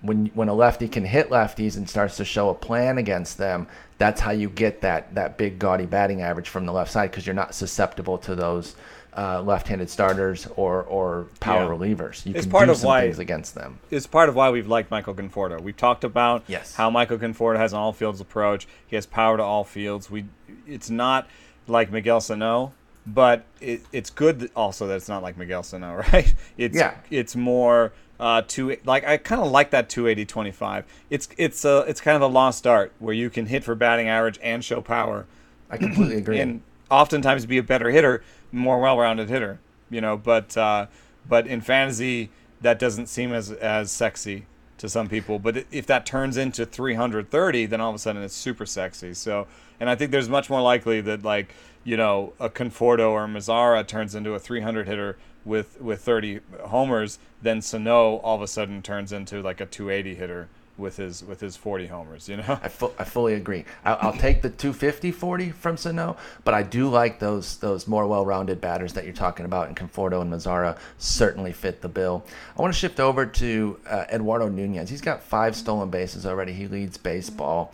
when 0.02 0.26
when 0.34 0.48
a 0.48 0.54
lefty 0.54 0.88
can 0.88 1.04
hit 1.04 1.30
lefties 1.30 1.76
and 1.76 1.88
starts 1.88 2.16
to 2.18 2.24
show 2.24 2.48
a 2.50 2.54
plan 2.54 2.98
against 2.98 3.38
them, 3.38 3.66
that's 3.98 4.20
how 4.20 4.30
you 4.30 4.48
get 4.50 4.80
that 4.82 5.14
that 5.14 5.38
big 5.38 5.58
gaudy 5.58 5.86
batting 5.86 6.20
average 6.22 6.48
from 6.48 6.66
the 6.66 6.72
left 6.72 6.90
side 6.92 7.10
because 7.10 7.26
you're 7.26 7.34
not 7.34 7.54
susceptible 7.54 8.18
to 8.18 8.34
those 8.34 8.74
uh, 9.16 9.40
left-handed 9.40 9.88
starters 9.88 10.46
or 10.56 10.82
or 10.82 11.26
power 11.40 11.62
Yeah. 11.62 11.68
relievers. 11.78 12.26
You 12.26 12.34
It's 12.34 12.42
can 12.44 12.50
part 12.52 12.66
do 12.66 12.72
of 12.72 12.76
some 12.78 12.88
why- 12.88 13.00
things 13.02 13.18
against 13.18 13.54
them. 13.54 13.78
it's 13.90 14.06
part 14.06 14.28
of 14.28 14.34
why 14.34 14.50
we've 14.50 14.66
liked 14.68 14.90
Michael 14.90 15.14
Conforto. 15.14 15.58
We've 15.60 15.76
talked 15.76 16.04
about 16.04 16.44
Yes. 16.46 16.74
how 16.74 16.90
Michael 16.90 17.16
Conforto 17.16 17.56
has 17.56 17.72
an 17.72 17.78
all 17.78 17.94
fields 17.94 18.20
approach. 18.20 18.66
He 18.86 18.94
has 18.96 19.06
power 19.06 19.38
to 19.38 19.42
all 19.42 19.64
fields. 19.64 20.10
We 20.10 20.26
it's 20.66 20.90
not 20.90 21.26
like 21.66 21.90
Miguel 21.90 22.20
Sano, 22.20 22.72
but 23.06 23.44
it, 23.62 23.80
it's 23.92 24.10
good 24.10 24.50
also 24.54 24.86
that 24.88 24.96
it's 24.96 25.08
not 25.08 25.22
like 25.22 25.38
Miguel 25.38 25.62
Sano, 25.62 25.94
right? 26.12 26.34
It's 26.58 26.76
Yeah. 26.76 26.94
it's 27.10 27.34
more 27.34 27.92
uh 28.18 28.42
two 28.46 28.76
like 28.84 29.04
I 29.04 29.16
kind 29.16 29.40
of 29.40 29.50
like 29.50 29.70
that 29.70 29.88
280 29.88 30.24
25. 30.24 30.84
It's 31.10 31.28
it's 31.36 31.64
a 31.64 31.84
it's 31.88 32.00
kind 32.00 32.16
of 32.16 32.22
a 32.22 32.32
lost 32.32 32.66
art 32.66 32.92
where 32.98 33.14
you 33.14 33.30
can 33.30 33.46
hit 33.46 33.64
for 33.64 33.74
batting 33.74 34.08
average 34.08 34.38
and 34.42 34.64
show 34.64 34.80
power 34.80 35.26
I 35.70 35.76
completely 35.76 36.16
agree. 36.16 36.40
and 36.40 36.62
oftentimes 36.90 37.46
be 37.46 37.58
a 37.58 37.62
better 37.62 37.90
hitter, 37.90 38.22
more 38.52 38.80
well-rounded 38.80 39.28
hitter. 39.28 39.58
You 39.90 40.00
know, 40.00 40.16
but 40.16 40.56
uh, 40.56 40.86
but 41.28 41.46
in 41.46 41.60
fantasy 41.60 42.30
that 42.60 42.78
doesn't 42.78 43.06
seem 43.06 43.32
as 43.32 43.52
as 43.52 43.90
sexy 43.90 44.46
to 44.78 44.88
some 44.88 45.08
people. 45.08 45.38
But 45.38 45.64
if 45.70 45.86
that 45.86 46.06
turns 46.06 46.36
into 46.36 46.66
330, 46.66 47.66
then 47.66 47.80
all 47.80 47.90
of 47.90 47.96
a 47.96 47.98
sudden 47.98 48.22
it's 48.22 48.34
super 48.34 48.66
sexy. 48.66 49.14
So, 49.14 49.46
and 49.80 49.88
I 49.88 49.94
think 49.94 50.10
there's 50.10 50.28
much 50.28 50.50
more 50.50 50.60
likely 50.60 51.00
that 51.02 51.22
like 51.22 51.54
you 51.86 51.96
know 51.96 52.34
a 52.38 52.50
Conforto 52.50 53.10
or 53.10 53.26
Mazara 53.26 53.86
turns 53.86 54.14
into 54.14 54.34
a 54.34 54.38
300 54.38 54.86
hitter 54.86 55.16
with 55.44 55.80
with 55.80 56.02
30 56.02 56.40
homers, 56.64 57.18
then 57.40 57.62
Sano 57.62 58.16
all 58.16 58.36
of 58.36 58.42
a 58.42 58.48
sudden 58.48 58.82
turns 58.82 59.12
into 59.12 59.40
like 59.40 59.60
a 59.60 59.66
280 59.66 60.16
hitter 60.16 60.48
with 60.76 60.96
his 60.96 61.22
with 61.22 61.40
his 61.40 61.56
40 61.56 61.86
homers. 61.86 62.28
You 62.28 62.38
know. 62.38 62.58
I, 62.62 62.68
fu- 62.68 62.92
I 62.98 63.04
fully 63.04 63.34
agree. 63.34 63.64
I'll, 63.84 63.98
I'll 64.00 64.12
take 64.12 64.42
the 64.42 64.50
250 64.50 65.12
40 65.12 65.50
from 65.52 65.76
Sano, 65.76 66.16
but 66.44 66.54
I 66.54 66.64
do 66.64 66.88
like 66.88 67.20
those 67.20 67.58
those 67.58 67.86
more 67.86 68.06
well-rounded 68.08 68.60
batters 68.60 68.92
that 68.94 69.04
you're 69.04 69.14
talking 69.14 69.46
about, 69.46 69.68
and 69.68 69.76
Conforto 69.76 70.20
and 70.20 70.32
Mazara 70.32 70.76
certainly 70.98 71.52
fit 71.52 71.82
the 71.82 71.88
bill. 71.88 72.24
I 72.58 72.62
want 72.62 72.74
to 72.74 72.78
shift 72.78 72.98
over 72.98 73.24
to 73.24 73.78
uh, 73.88 74.04
Eduardo 74.12 74.48
Nunez. 74.48 74.90
He's 74.90 75.00
got 75.00 75.22
five 75.22 75.54
stolen 75.54 75.88
bases 75.88 76.26
already. 76.26 76.52
He 76.52 76.66
leads 76.66 76.98
baseball. 76.98 77.72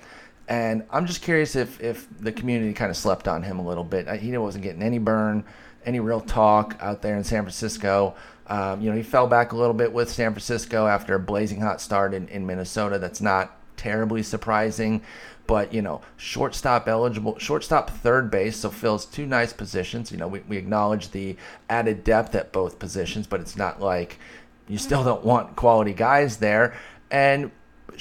And 0.49 0.85
I'm 0.91 1.07
just 1.07 1.23
curious 1.23 1.57
if, 1.57 1.81
if 1.81 2.07
the 2.21 2.33
community 2.33 2.73
kind 2.73 2.91
of 2.91 2.97
slept 2.97 3.29
on 3.29 3.43
him 3.43 3.59
a 3.59 3.67
little 3.67 3.85
bit. 3.85 4.09
Uh, 4.09 4.15
He 4.15 4.37
wasn't 4.37 4.65
getting 4.65 4.83
any 4.83 4.99
burn, 4.99 5.45
any 5.85 6.01
real 6.01 6.21
talk 6.21 6.77
out 6.81 7.03
there 7.03 7.17
in 7.17 7.25
San 7.25 7.43
Francisco. 7.43 8.15
Um, 8.49 8.81
you 8.81 8.91
know, 8.91 8.97
he 8.97 9.03
fell 9.03 9.27
back 9.27 9.53
a 9.53 9.57
little 9.57 9.75
bit 9.75 9.93
with 9.93 10.11
San 10.11 10.33
Francisco 10.33 10.87
after 10.87 11.15
a 11.15 11.21
blazing 11.21 11.61
hot 11.61 11.81
start 11.81 12.13
in, 12.13 12.29
in 12.29 12.47
Minnesota. 12.47 12.99
That's 12.99 13.21
not 13.21 13.57
terribly 13.77 14.23
surprising. 14.23 15.03
But, 15.47 15.73
you 15.73 15.83
know, 15.83 16.03
shortstop 16.17 16.87
eligible, 16.87 17.39
shortstop 17.39 17.91
third 17.91 18.31
base, 18.31 18.59
so 18.59 18.71
fills 18.71 19.05
two 19.07 19.27
nice 19.27 19.53
positions. 19.53 20.13
You 20.13 20.19
know, 20.19 20.29
we, 20.29 20.41
we 20.41 20.57
acknowledge 20.57 21.11
the 21.11 21.37
added 21.69 22.05
depth 22.05 22.35
at 22.35 22.53
both 22.53 22.79
positions, 22.79 23.27
but 23.27 23.41
it's 23.41 23.57
not 23.57 23.81
like 23.81 24.19
you 24.69 24.79
still 24.79 25.03
don't 25.03 25.25
want 25.25 25.57
quality 25.57 25.95
guys 25.95 26.37
there. 26.37 26.75
And 27.11 27.51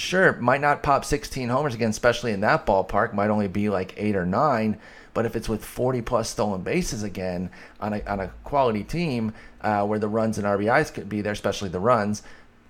sure, 0.02 0.34
might 0.34 0.62
not 0.62 0.84
pop 0.84 1.06
16 1.06 1.50
homers 1.50 1.74
again, 1.74 1.90
especially 1.90 2.32
in 2.32 2.42
that 2.42 2.66
ballpark. 2.66 3.14
Might 3.14 3.30
only 3.30 3.48
be 3.48 3.70
like 3.70 3.94
eight 3.98 4.16
or 4.16 4.26
nine. 4.26 4.78
But 5.14 5.26
if 5.26 5.36
it's 5.36 5.50
with 5.50 5.64
40 5.64 6.02
plus 6.02 6.30
stolen 6.30 6.62
bases 6.62 7.04
again 7.04 7.50
on 7.80 7.94
a, 7.94 8.02
on 8.10 8.20
a 8.22 8.28
quality 8.44 8.84
team 8.84 9.34
uh, 9.62 9.86
where 9.86 10.00
the 10.00 10.08
runs 10.08 10.38
and 10.38 10.48
RBIs 10.48 10.94
could 10.94 11.10
be 11.10 11.22
there, 11.22 11.34
especially 11.34 11.70
the 11.70 11.80
runs, 11.80 12.24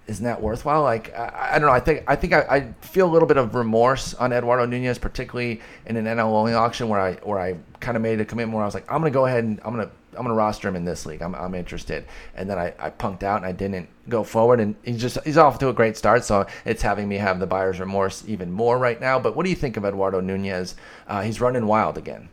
isn't 0.07 0.25
that 0.25 0.41
worthwhile? 0.41 0.81
Like 0.81 1.15
I, 1.15 1.51
I 1.53 1.59
don't 1.59 1.67
know. 1.67 1.73
I 1.73 1.79
think 1.79 2.03
I 2.07 2.15
think 2.15 2.33
I, 2.33 2.41
I 2.41 2.73
feel 2.81 3.07
a 3.07 3.11
little 3.11 3.27
bit 3.27 3.37
of 3.37 3.55
remorse 3.55 4.13
on 4.15 4.33
Eduardo 4.33 4.65
Nunez, 4.65 4.97
particularly 4.97 5.61
in 5.85 5.95
an 5.95 6.05
NL 6.05 6.25
only 6.25 6.53
auction 6.53 6.89
where 6.89 6.99
I 6.99 7.13
where 7.15 7.39
I 7.39 7.57
kind 7.79 7.95
of 7.95 8.03
made 8.03 8.19
a 8.19 8.25
commitment 8.25 8.55
where 8.55 8.63
I 8.63 8.65
was 8.65 8.73
like, 8.73 8.91
I'm 8.91 8.99
gonna 8.99 9.11
go 9.11 9.25
ahead 9.25 9.43
and 9.43 9.59
I'm 9.63 9.71
gonna 9.75 9.91
I'm 10.15 10.23
gonna 10.23 10.33
roster 10.33 10.67
him 10.67 10.75
in 10.75 10.85
this 10.85 11.05
league. 11.05 11.21
I'm, 11.21 11.33
I'm 11.35 11.55
interested, 11.55 12.05
and 12.35 12.49
then 12.49 12.59
I, 12.59 12.73
I 12.79 12.89
punked 12.89 13.23
out 13.23 13.37
and 13.37 13.45
I 13.45 13.51
didn't 13.51 13.89
go 14.09 14.23
forward. 14.23 14.59
And 14.59 14.75
he's 14.83 15.01
just 15.01 15.17
he's 15.23 15.37
off 15.37 15.59
to 15.59 15.69
a 15.69 15.73
great 15.73 15.97
start, 15.97 16.25
so 16.25 16.45
it's 16.65 16.81
having 16.81 17.07
me 17.07 17.17
have 17.17 17.39
the 17.39 17.47
buyer's 17.47 17.79
remorse 17.79 18.23
even 18.27 18.51
more 18.51 18.77
right 18.77 18.99
now. 18.99 19.19
But 19.19 19.35
what 19.35 19.43
do 19.43 19.49
you 19.49 19.55
think 19.55 19.77
of 19.77 19.85
Eduardo 19.85 20.19
Nunez? 20.19 20.75
Uh, 21.07 21.21
he's 21.21 21.41
running 21.41 21.65
wild 21.65 21.97
again. 21.97 22.29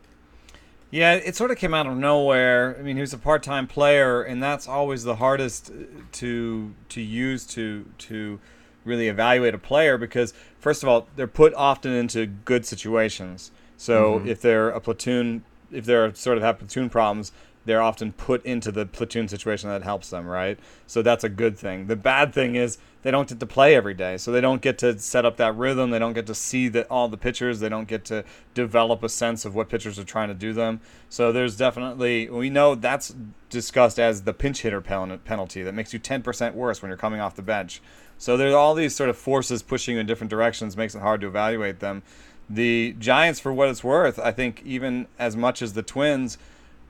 Yeah, 0.91 1.13
it 1.13 1.35
sort 1.35 1.51
of 1.51 1.57
came 1.57 1.73
out 1.73 1.85
of 1.85 1.95
nowhere. 1.95 2.75
I 2.79 2.81
mean, 2.81 2.95
he 2.95 3.01
was 3.01 3.13
a 3.13 3.17
part-time 3.17 3.67
player, 3.67 4.23
and 4.23 4.41
that's 4.41 4.67
always 4.67 5.03
the 5.03 5.17
hardest 5.17 5.69
uh, 5.69 6.01
to 6.13 6.73
to 6.89 7.01
use 7.01 7.45
to 7.47 7.85
to 7.99 8.39
really 8.85 9.07
evaluate 9.07 9.53
a 9.53 9.59
player 9.59 9.97
because 9.97 10.33
first 10.57 10.83
of 10.83 10.89
all, 10.89 11.07
they're 11.15 11.27
put 11.27 11.53
often 11.53 11.91
into 11.91 12.25
good 12.25 12.65
situations. 12.65 13.51
So 13.77 14.21
if 14.25 14.41
they're 14.41 14.69
a 14.69 14.81
platoon, 14.81 15.43
if 15.71 15.85
they're 15.85 16.13
sort 16.13 16.37
of 16.37 16.43
have 16.43 16.59
platoon 16.59 16.89
problems, 16.89 17.31
they're 17.69 17.83
often 17.83 18.11
put 18.11 18.43
into 18.47 18.71
the 18.71 18.83
platoon 18.83 19.27
situation 19.27 19.69
that 19.69 19.83
helps 19.83 20.09
them, 20.09 20.25
right? 20.25 20.57
So 20.87 21.03
that's 21.03 21.23
a 21.23 21.29
good 21.29 21.55
thing. 21.55 21.85
The 21.85 21.95
bad 21.95 22.33
thing 22.33 22.55
is 22.55 22.79
they 23.03 23.11
don't 23.11 23.29
get 23.29 23.39
to 23.39 23.45
play 23.45 23.75
every 23.75 23.93
day, 23.93 24.17
so 24.17 24.31
they 24.31 24.41
don't 24.41 24.59
get 24.59 24.79
to 24.79 24.97
set 24.97 25.23
up 25.23 25.37
that 25.37 25.55
rhythm. 25.55 25.91
They 25.91 25.99
don't 25.99 26.13
get 26.13 26.25
to 26.25 26.33
see 26.33 26.67
that 26.69 26.87
all 26.89 27.09
the 27.09 27.15
pitchers. 27.15 27.59
They 27.59 27.69
don't 27.69 27.87
get 27.87 28.05
to 28.05 28.25
develop 28.55 29.03
a 29.03 29.09
sense 29.09 29.45
of 29.45 29.53
what 29.53 29.69
pitchers 29.69 29.99
are 29.99 30.03
trying 30.03 30.29
to 30.29 30.33
do 30.33 30.51
them. 30.51 30.81
So 31.09 31.31
there's 31.31 31.55
definitely 31.55 32.27
we 32.27 32.49
know 32.49 32.73
that's 32.73 33.15
discussed 33.51 33.99
as 33.99 34.23
the 34.23 34.33
pinch 34.33 34.63
hitter 34.63 34.81
penalty 34.81 35.61
that 35.61 35.73
makes 35.75 35.93
you 35.93 35.99
10% 35.99 36.55
worse 36.55 36.81
when 36.81 36.89
you're 36.89 36.97
coming 36.97 37.19
off 37.19 37.35
the 37.35 37.43
bench. 37.43 37.83
So 38.17 38.35
there's 38.35 38.55
all 38.55 38.73
these 38.73 38.95
sort 38.95 39.11
of 39.11 39.17
forces 39.17 39.61
pushing 39.61 39.93
you 39.93 40.01
in 40.01 40.07
different 40.07 40.31
directions, 40.31 40.75
makes 40.75 40.95
it 40.95 41.01
hard 41.01 41.21
to 41.21 41.27
evaluate 41.27 41.81
them. 41.81 42.01
The 42.49 42.95
Giants, 42.97 43.39
for 43.39 43.53
what 43.53 43.69
it's 43.69 43.83
worth, 43.83 44.17
I 44.17 44.31
think 44.31 44.63
even 44.65 45.05
as 45.19 45.37
much 45.37 45.61
as 45.61 45.73
the 45.73 45.83
Twins, 45.83 46.39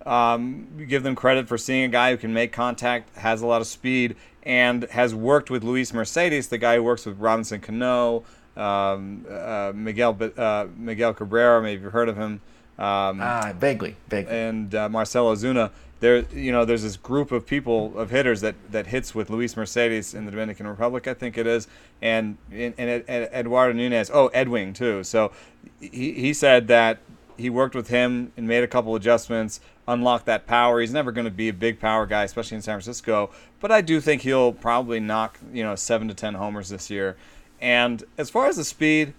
um, 0.06 0.68
give 0.88 1.04
them 1.04 1.16
credit 1.16 1.48
for 1.48 1.58
seeing 1.58 1.84
a 1.86 1.88
guy 1.90 2.12
who 2.12 2.18
can 2.18 2.34
make 2.34 2.52
contact, 2.52 3.16
has 3.18 3.42
a 3.42 3.48
lot 3.48 3.62
of 3.62 3.68
speed, 3.68 4.16
and 4.44 4.84
has 4.92 5.14
worked 5.14 5.50
with 5.50 5.64
Luis 5.64 5.94
Mercedes, 5.94 6.48
the 6.48 6.58
guy 6.58 6.76
who 6.76 6.84
works 6.84 7.06
with 7.06 7.18
Robinson 7.20 7.60
Cano, 7.62 8.24
um, 8.56 9.26
uh, 9.30 9.72
Miguel 9.76 10.18
uh, 10.38 10.68
Miguel 10.76 11.14
Cabrera. 11.14 11.62
Maybe 11.62 11.82
you've 11.84 11.92
heard 11.94 12.10
of 12.10 12.18
him. 12.18 12.42
Um, 12.78 13.20
Ah, 13.22 13.54
vaguely, 13.58 13.98
vaguely. 14.08 14.34
and 14.34 14.74
uh, 14.74 14.88
Marcell 14.88 15.26
Ozuna. 15.36 15.70
there, 16.00 16.20
you 16.34 16.54
know, 16.54 16.64
there's 16.64 16.84
this 16.84 16.96
group 16.96 17.34
of 17.34 17.46
people 17.46 17.98
of 18.00 18.10
hitters 18.10 18.40
that 18.40 18.56
that 18.72 18.88
hits 18.88 19.14
with 19.14 19.30
Luis 19.30 19.58
Mercedes 19.58 20.14
in 20.14 20.24
the 20.24 20.32
Dominican 20.32 20.66
Republic, 20.66 21.06
I 21.06 21.14
think 21.14 21.38
it 21.38 21.46
is, 21.46 21.68
and 22.02 22.38
and, 22.52 22.74
and 22.78 23.04
Eduardo 23.34 23.74
Nunez. 23.74 24.10
Oh, 24.14 24.28
Edwin 24.28 24.74
too. 24.74 25.04
So 25.04 25.34
he 25.82 26.14
he 26.14 26.34
said 26.34 26.70
that 26.70 27.00
he 27.38 27.50
worked 27.50 27.76
with 27.76 27.90
him 27.90 28.32
and 28.38 28.48
made 28.48 28.64
a 28.64 28.68
couple 28.68 28.96
adjustments, 28.96 29.60
unlocked 29.89 30.25
that 30.28 30.47
power. 30.47 30.80
He's 30.80 30.93
never 30.93 31.12
going 31.12 31.25
to 31.25 31.32
be 31.32 31.49
a 31.49 31.54
big 31.54 31.80
power 31.80 32.06
guy, 32.06 32.23
especially 32.23 32.56
in 32.56 32.62
San 32.62 32.75
Francisco, 32.75 33.32
but 33.60 33.71
I 33.71 33.82
do 33.82 33.99
think 33.99 34.21
he'll 34.21 34.54
probably 34.54 34.99
knock 34.99 35.39
you 35.52 35.63
know 35.63 35.75
seven 35.75 36.08
to 36.08 36.13
ten 36.13 36.36
homers 36.36 36.69
this 36.69 36.89
year. 36.89 37.17
And 37.62 38.04
as 38.17 38.30
far 38.30 38.47
as 38.47 38.56
the 38.56 38.63
speed, 38.63 39.13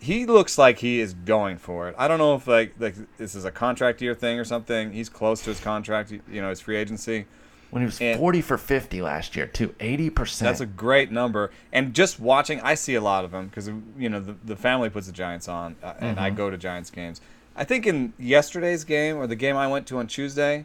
he 0.00 0.26
looks 0.26 0.58
like 0.58 0.78
he 0.78 1.00
is 1.00 1.14
going 1.14 1.58
for 1.58 1.88
it. 1.88 1.94
I 1.98 2.08
don't 2.08 2.18
know 2.18 2.34
if 2.34 2.46
like 2.46 2.74
like 2.78 2.94
this 3.18 3.34
is 3.34 3.44
a 3.44 3.50
contract 3.50 4.00
year 4.00 4.14
thing 4.14 4.38
or 4.38 4.44
something. 4.44 4.92
He's 4.92 5.08
close 5.08 5.42
to 5.42 5.50
his 5.50 5.60
contract, 5.60 6.10
you 6.10 6.40
know, 6.40 6.50
his 6.50 6.60
free 6.60 6.76
agency. 6.76 7.26
When 7.70 7.82
he 7.82 7.86
was 7.86 8.00
and 8.00 8.18
40 8.18 8.40
for 8.40 8.56
50 8.56 9.02
last 9.02 9.36
year, 9.36 9.46
too, 9.46 9.68
80%. 9.78 10.38
That's 10.38 10.60
a 10.60 10.66
great 10.66 11.12
number. 11.12 11.50
And 11.70 11.92
just 11.92 12.18
watching, 12.18 12.60
I 12.62 12.74
see 12.74 12.94
a 12.94 13.00
lot 13.02 13.26
of 13.26 13.30
them 13.30 13.48
because 13.48 13.68
you 13.98 14.08
know 14.08 14.20
the, 14.20 14.36
the 14.42 14.56
family 14.56 14.88
puts 14.88 15.06
the 15.06 15.12
Giants 15.12 15.48
on, 15.48 15.76
uh, 15.82 15.92
and 16.00 16.16
mm-hmm. 16.16 16.24
I 16.24 16.30
go 16.30 16.48
to 16.48 16.56
Giants 16.56 16.90
games. 16.90 17.20
I 17.58 17.64
think 17.64 17.86
in 17.86 18.12
yesterday's 18.18 18.84
game 18.84 19.16
or 19.16 19.26
the 19.26 19.36
game 19.36 19.56
I 19.56 19.66
went 19.66 19.88
to 19.88 19.98
on 19.98 20.06
Tuesday, 20.06 20.64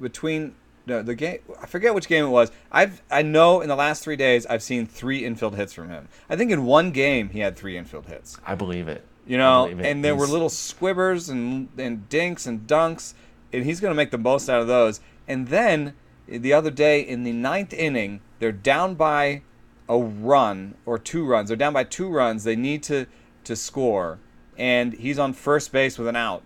between 0.00 0.54
no, 0.86 1.02
the 1.02 1.14
game. 1.14 1.38
I 1.60 1.66
forget 1.66 1.94
which 1.94 2.08
game 2.08 2.24
it 2.24 2.30
was. 2.30 2.50
I've 2.72 3.02
I 3.10 3.22
know 3.22 3.60
in 3.60 3.68
the 3.68 3.76
last 3.76 4.02
three 4.02 4.16
days 4.16 4.46
I've 4.46 4.62
seen 4.62 4.86
three 4.86 5.24
infield 5.24 5.54
hits 5.54 5.72
from 5.72 5.90
him. 5.90 6.08
I 6.28 6.36
think 6.36 6.50
in 6.50 6.64
one 6.64 6.90
game 6.90 7.28
he 7.28 7.40
had 7.40 7.56
three 7.56 7.76
infield 7.76 8.06
hits. 8.06 8.38
I 8.44 8.54
believe 8.54 8.88
it. 8.88 9.04
You 9.26 9.38
know, 9.38 9.66
it. 9.66 9.78
and 9.80 10.02
there 10.02 10.14
he's... 10.14 10.20
were 10.20 10.26
little 10.26 10.48
squibbers 10.48 11.30
and 11.30 11.68
and 11.78 12.08
dinks 12.08 12.46
and 12.46 12.66
dunks, 12.66 13.14
and 13.52 13.64
he's 13.64 13.80
going 13.80 13.92
to 13.92 13.96
make 13.96 14.10
the 14.10 14.18
most 14.18 14.48
out 14.48 14.60
of 14.60 14.66
those. 14.66 15.00
And 15.28 15.48
then 15.48 15.94
the 16.26 16.52
other 16.52 16.70
day 16.70 17.00
in 17.00 17.22
the 17.22 17.32
ninth 17.32 17.72
inning, 17.72 18.22
they're 18.38 18.50
down 18.50 18.94
by 18.94 19.42
a 19.88 19.98
run 19.98 20.74
or 20.86 20.98
two 20.98 21.24
runs. 21.24 21.48
They're 21.48 21.56
down 21.56 21.74
by 21.74 21.84
two 21.84 22.08
runs. 22.08 22.44
They 22.44 22.56
need 22.56 22.82
to 22.84 23.06
to 23.44 23.56
score, 23.56 24.18
and 24.62 24.92
he's 24.92 25.18
on 25.18 25.32
first 25.32 25.72
base 25.72 25.98
with 25.98 26.06
an 26.06 26.14
out. 26.14 26.44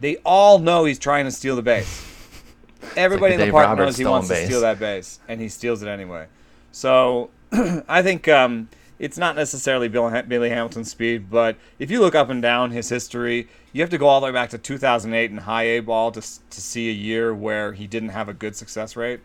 They 0.00 0.16
all 0.24 0.58
know 0.58 0.86
he's 0.86 0.98
trying 0.98 1.26
to 1.26 1.30
steal 1.30 1.56
the 1.56 1.62
base. 1.62 2.06
Everybody 2.96 3.34
like 3.34 3.40
in 3.42 3.48
the 3.48 3.52
park 3.52 3.66
Roberts 3.66 3.86
knows 3.86 3.96
he 3.98 4.04
wants 4.06 4.28
base. 4.30 4.38
to 4.38 4.46
steal 4.46 4.60
that 4.62 4.78
base, 4.78 5.20
and 5.28 5.38
he 5.42 5.50
steals 5.50 5.82
it 5.82 5.88
anyway. 5.88 6.26
So 6.72 7.28
I 7.52 8.00
think 8.00 8.26
um, 8.28 8.70
it's 8.98 9.18
not 9.18 9.36
necessarily 9.36 9.88
Bill, 9.88 10.10
Billy 10.22 10.48
Hamilton's 10.48 10.90
speed, 10.90 11.28
but 11.28 11.56
if 11.78 11.90
you 11.90 12.00
look 12.00 12.14
up 12.14 12.30
and 12.30 12.40
down 12.40 12.70
his 12.70 12.88
history, 12.88 13.46
you 13.74 13.82
have 13.82 13.90
to 13.90 13.98
go 13.98 14.06
all 14.06 14.20
the 14.20 14.26
way 14.28 14.32
back 14.32 14.48
to 14.50 14.58
2008 14.58 15.30
in 15.30 15.36
high 15.36 15.64
A 15.64 15.80
ball 15.80 16.10
to, 16.12 16.22
to 16.22 16.60
see 16.62 16.88
a 16.88 16.94
year 16.94 17.34
where 17.34 17.74
he 17.74 17.86
didn't 17.86 18.08
have 18.08 18.30
a 18.30 18.34
good 18.34 18.56
success 18.56 18.96
rate. 18.96 19.20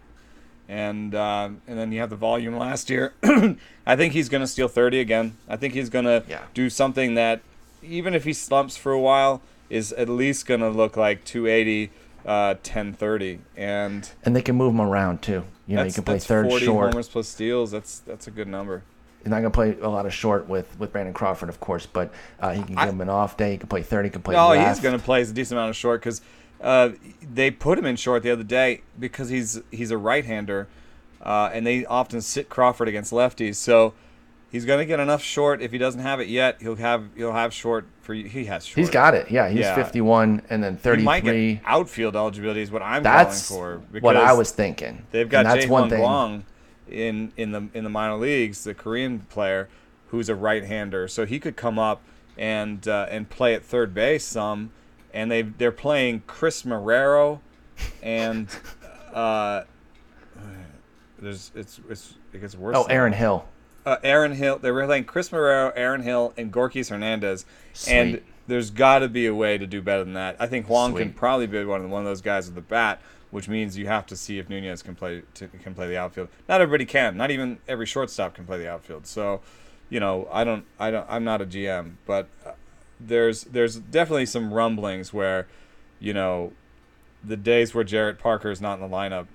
And 0.67 1.15
uh, 1.15 1.52
and 1.67 1.80
then 1.80 1.93
you 1.93 2.02
have 2.02 2.10
the 2.10 2.17
volume 2.17 2.58
last 2.58 2.89
year. 2.89 3.13
I 3.86 3.95
think 3.95 4.12
he's 4.12 4.28
going 4.28 4.41
to 4.41 4.48
steal 4.48 4.67
30 4.67 5.00
again. 5.00 5.38
I 5.48 5.56
think 5.56 5.74
he's 5.74 5.89
going 5.89 6.06
to 6.06 6.26
yeah. 6.28 6.41
do 6.54 6.69
something 6.69 7.13
that, 7.13 7.41
even 7.86 8.13
if 8.13 8.24
he 8.24 8.34
slumps 8.34 8.78
for 8.78 8.91
a 8.91 9.00
while, 9.00 9.41
is 9.69 9.91
at 9.93 10.10
least 10.10 10.45
going 10.45 10.62
to 10.62 10.69
look 10.69 10.98
like 10.98 11.24
280 11.24 11.91
uh, 12.26 12.56
10-30, 12.63 13.39
and 13.56 14.10
and 14.24 14.36
they 14.36 14.41
can 14.41 14.56
move 14.56 14.74
him 14.74 14.82
around 14.82 15.21
too. 15.21 15.43
You 15.67 15.76
know, 15.76 15.84
you 15.84 15.93
can 15.93 16.04
play 16.04 16.19
third 16.19 16.48
40 16.48 16.65
short. 16.65 16.91
homers 16.91 17.08
plus 17.08 17.28
steals. 17.28 17.71
That's 17.71 18.00
that's 18.00 18.28
a 18.28 18.32
good 18.32 18.48
number. 18.48 18.84
He's 19.19 19.30
not 19.30 19.38
gonna 19.38 19.52
play 19.52 19.76
a 19.82 19.89
lot 19.89 20.06
of 20.06 20.13
short 20.13 20.48
with, 20.48 20.80
with 20.80 20.91
Brandon 20.91 21.13
Crawford, 21.13 21.50
of 21.50 21.60
course, 21.60 21.88
but 21.88 22.13
uh, 22.39 22.52
he 22.52 22.62
can 22.62 22.76
give 22.76 22.78
I, 22.78 22.89
him 22.89 23.02
an 23.02 23.10
off 23.10 23.38
day. 23.38 23.54
He 23.54 23.58
can 23.58 23.67
play 23.67 23.82
thirty. 23.82 24.08
He 24.08 24.12
can 24.12 24.21
play. 24.21 24.36
No, 24.36 24.50
left. 24.50 24.67
he's 24.67 24.84
gonna 24.84 25.00
play 25.00 25.21
a 25.21 25.26
decent 25.26 25.58
amount 25.58 25.71
of 25.71 25.76
short 25.76 26.02
because 26.02 26.21
uh, 26.62 26.89
they 27.21 27.50
put 27.52 27.80
him 27.80 27.86
in 27.86 27.95
short 27.95 28.24
the 28.24 28.32
other 28.32 28.43
day 28.43 28.82
because 29.00 29.30
he's 29.30 29.62
he's 29.71 29.91
a 29.91 29.98
right 29.98 30.26
hander, 30.26 30.67
uh, 31.21 31.50
and 31.54 31.65
they 31.65 31.86
often 31.86 32.21
sit 32.21 32.50
Crawford 32.50 32.88
against 32.88 33.12
lefties. 33.12 33.56
So 33.56 33.93
he's 34.56 34.63
going 34.63 34.80
to 34.80 34.86
get 34.86 35.02
enough 35.02 35.22
short. 35.22 35.62
If 35.62 35.74
he 35.74 35.78
doesn't 35.78 36.00
have 36.00 36.22
it 36.22 36.30
yet, 36.30 36.62
he'll 36.62 36.78
have 36.78 37.10
he'll 37.15 37.34
have 37.34 37.54
short 37.54 37.86
for 38.00 38.13
he 38.13 38.46
has 38.46 38.65
short. 38.65 38.78
He's 38.78 38.89
got 38.89 39.13
it. 39.13 39.30
Yeah, 39.30 39.50
he's 39.50 39.60
yeah. 39.60 39.76
51 39.76 40.44
and 40.50 40.63
then 40.63 40.78
33. 40.78 41.02
He 41.02 41.06
might 41.06 41.24
get 41.24 41.62
outfield 41.65 42.15
eligibility 42.15 42.62
is 42.62 42.72
what 42.72 42.82
I'm 42.82 43.04
that's 43.04 43.50
calling 43.50 43.86
for. 43.91 44.00
What 44.00 44.15
I 44.15 44.32
was 44.32 44.52
thinking. 44.52 45.06
They've 45.12 45.28
got 45.28 45.46
Jae-gyun 45.46 45.98
Hwang 45.98 46.46
in 46.88 47.34
in 47.36 47.52
the 47.52 47.68
in 47.74 47.84
the 47.84 47.89
minor 47.89 48.15
leagues, 48.15 48.63
the 48.63 48.74
Korean 48.74 49.20
player 49.20 49.68
who's 50.10 50.30
a 50.30 50.36
right-hander, 50.36 51.10
so 51.10 51.26
he 51.26 51.38
could 51.38 51.58
come 51.58 51.78
up 51.78 52.02
and 52.38 52.88
uh, 52.88 53.08
and 53.10 53.30
play 53.30 53.56
at 53.56 53.63
third 53.63 53.94
base 53.94 54.24
some. 54.24 54.72
And 55.13 55.30
they 55.30 55.41
they're 55.41 55.72
playing 55.74 56.24
Chris 56.28 56.63
Marrero, 56.63 57.41
and 58.02 58.48
uh, 59.13 59.63
there's 61.20 61.52
it's 61.56 61.82
it's 61.89 62.13
it 62.32 62.39
gets 62.39 62.56
worse. 62.56 62.78
Oh, 62.78 62.84
Aaron 62.84 63.12
Hill 63.12 63.46
uh, 63.86 63.98
Aaron 64.04 64.34
Hill. 64.34 64.60
They 64.60 64.71
were 64.71 64.86
playing 64.86 65.06
Chris 65.06 65.30
Marrero, 65.30 65.71
Aaron 65.76 66.02
Hill, 66.02 66.34
and 66.38 66.52
Gorkys 66.52 66.89
Hernandez. 66.89 67.45
Sweet. 67.74 67.93
And 67.93 68.21
there's 68.48 68.69
got 68.69 69.00
to 69.00 69.10
be 69.10 69.26
a 69.26 69.34
way 69.34 69.58
to 69.58 69.67
do 69.67 69.82
better 69.82 70.04
than 70.04 70.13
that. 70.13 70.36
I 70.39 70.48
think 70.48 70.67
Hwang 70.67 70.91
Sweet. 70.91 71.04
can 71.04 71.13
probably 71.13 71.48
be 71.48 71.63
one 71.65 71.84
of 71.84 71.89
one 71.89 72.02
of 72.02 72.06
those 72.06 72.21
guys 72.21 72.45
with 72.45 72.56
the 72.56 72.62
bat, 72.62 73.02
which 73.32 73.48
means 73.48 73.78
you 73.78 73.88
have 73.88 74.06
to 74.08 74.15
see 74.15 74.39
if 74.39 74.50
Nunez 74.50 74.82
can 74.82 74.95
play 74.95 75.24
to, 75.36 75.48
can 75.48 75.74
play 75.74 75.88
the 75.88 75.98
outfield. 75.98 76.30
Not 76.48 76.62
everybody 76.62 76.86
can. 76.86 77.17
Not 77.17 77.32
even 77.32 77.60
every 77.67 77.86
shortstop 77.86 78.34
can 78.34 78.45
play 78.45 78.58
the 78.58 78.69
outfield. 78.69 79.08
So, 79.08 79.41
you 79.89 80.00
know, 80.00 80.28
I 80.32 80.43
don't, 80.43 80.65
I 80.80 80.91
don't, 80.91 81.06
I'm 81.10 81.24
not 81.24 81.41
a 81.41 81.45
GM, 81.45 81.93
but 82.06 82.28
uh, 82.45 82.52
there's 83.00 83.43
there's 83.45 83.78
definitely 83.78 84.26
some 84.28 84.54
rumblings 84.54 85.13
where, 85.13 85.48
you 86.00 86.13
know, 86.13 86.54
the 87.24 87.38
days 87.38 87.74
where 87.74 87.84
Jarrett 87.84 88.19
Parker 88.19 88.52
is 88.52 88.62
not 88.62 88.80
in 88.80 88.89
the 88.89 88.95
lineup 88.95 89.28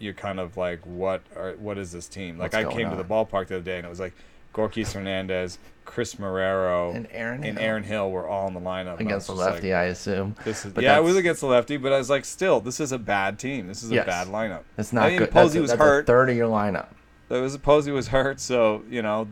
you're 0.00 0.14
kind 0.14 0.40
of 0.40 0.56
like, 0.56 0.84
what 0.84 1.22
are 1.36 1.52
what 1.52 1.78
is 1.78 1.92
this 1.92 2.08
team? 2.08 2.38
Like 2.38 2.54
What's 2.54 2.66
I 2.66 2.72
came 2.72 2.86
on? 2.86 2.96
to 2.96 3.02
the 3.02 3.08
ballpark 3.08 3.46
the 3.46 3.56
other 3.56 3.64
day 3.64 3.76
and 3.76 3.86
it 3.86 3.90
was 3.90 4.00
like 4.00 4.14
Gorkys 4.54 4.92
Hernandez, 4.92 5.58
Chris 5.84 6.16
Marrero, 6.16 6.94
and 6.94 7.06
Aaron 7.12 7.44
and 7.44 7.58
Hill. 7.58 7.66
Aaron 7.68 7.82
Hill 7.84 8.10
were 8.10 8.26
all 8.26 8.48
in 8.48 8.54
the 8.54 8.60
lineup 8.60 8.98
against 8.98 9.28
the 9.28 9.34
lefty, 9.34 9.70
like, 9.70 9.78
I 9.78 9.84
assume. 9.84 10.34
This 10.44 10.64
is, 10.64 10.72
yeah, 10.76 10.98
it 10.98 11.02
was 11.02 11.16
against 11.16 11.40
the 11.40 11.46
lefty, 11.46 11.76
but 11.76 11.92
I 11.92 11.98
was 11.98 12.10
like, 12.10 12.24
still, 12.24 12.60
this 12.60 12.80
is 12.80 12.92
a 12.92 12.98
bad 12.98 13.38
team. 13.38 13.68
This 13.68 13.82
is 13.82 13.90
yes. 13.90 14.04
a 14.04 14.06
bad 14.06 14.26
lineup. 14.28 14.62
It's 14.76 14.92
not 14.92 15.04
I 15.04 15.10
mean, 15.10 15.18
good. 15.20 15.30
Posey 15.30 15.58
that's 15.58 15.62
was 15.62 15.70
that's 15.70 15.80
hurt. 15.80 16.06
third 16.06 16.30
of 16.30 16.36
your 16.36 16.48
lineup. 16.48 16.88
It 17.28 17.40
was 17.40 17.56
Posey 17.58 17.92
was 17.92 18.08
hurt, 18.08 18.40
so 18.40 18.82
you 18.90 19.02
know, 19.02 19.28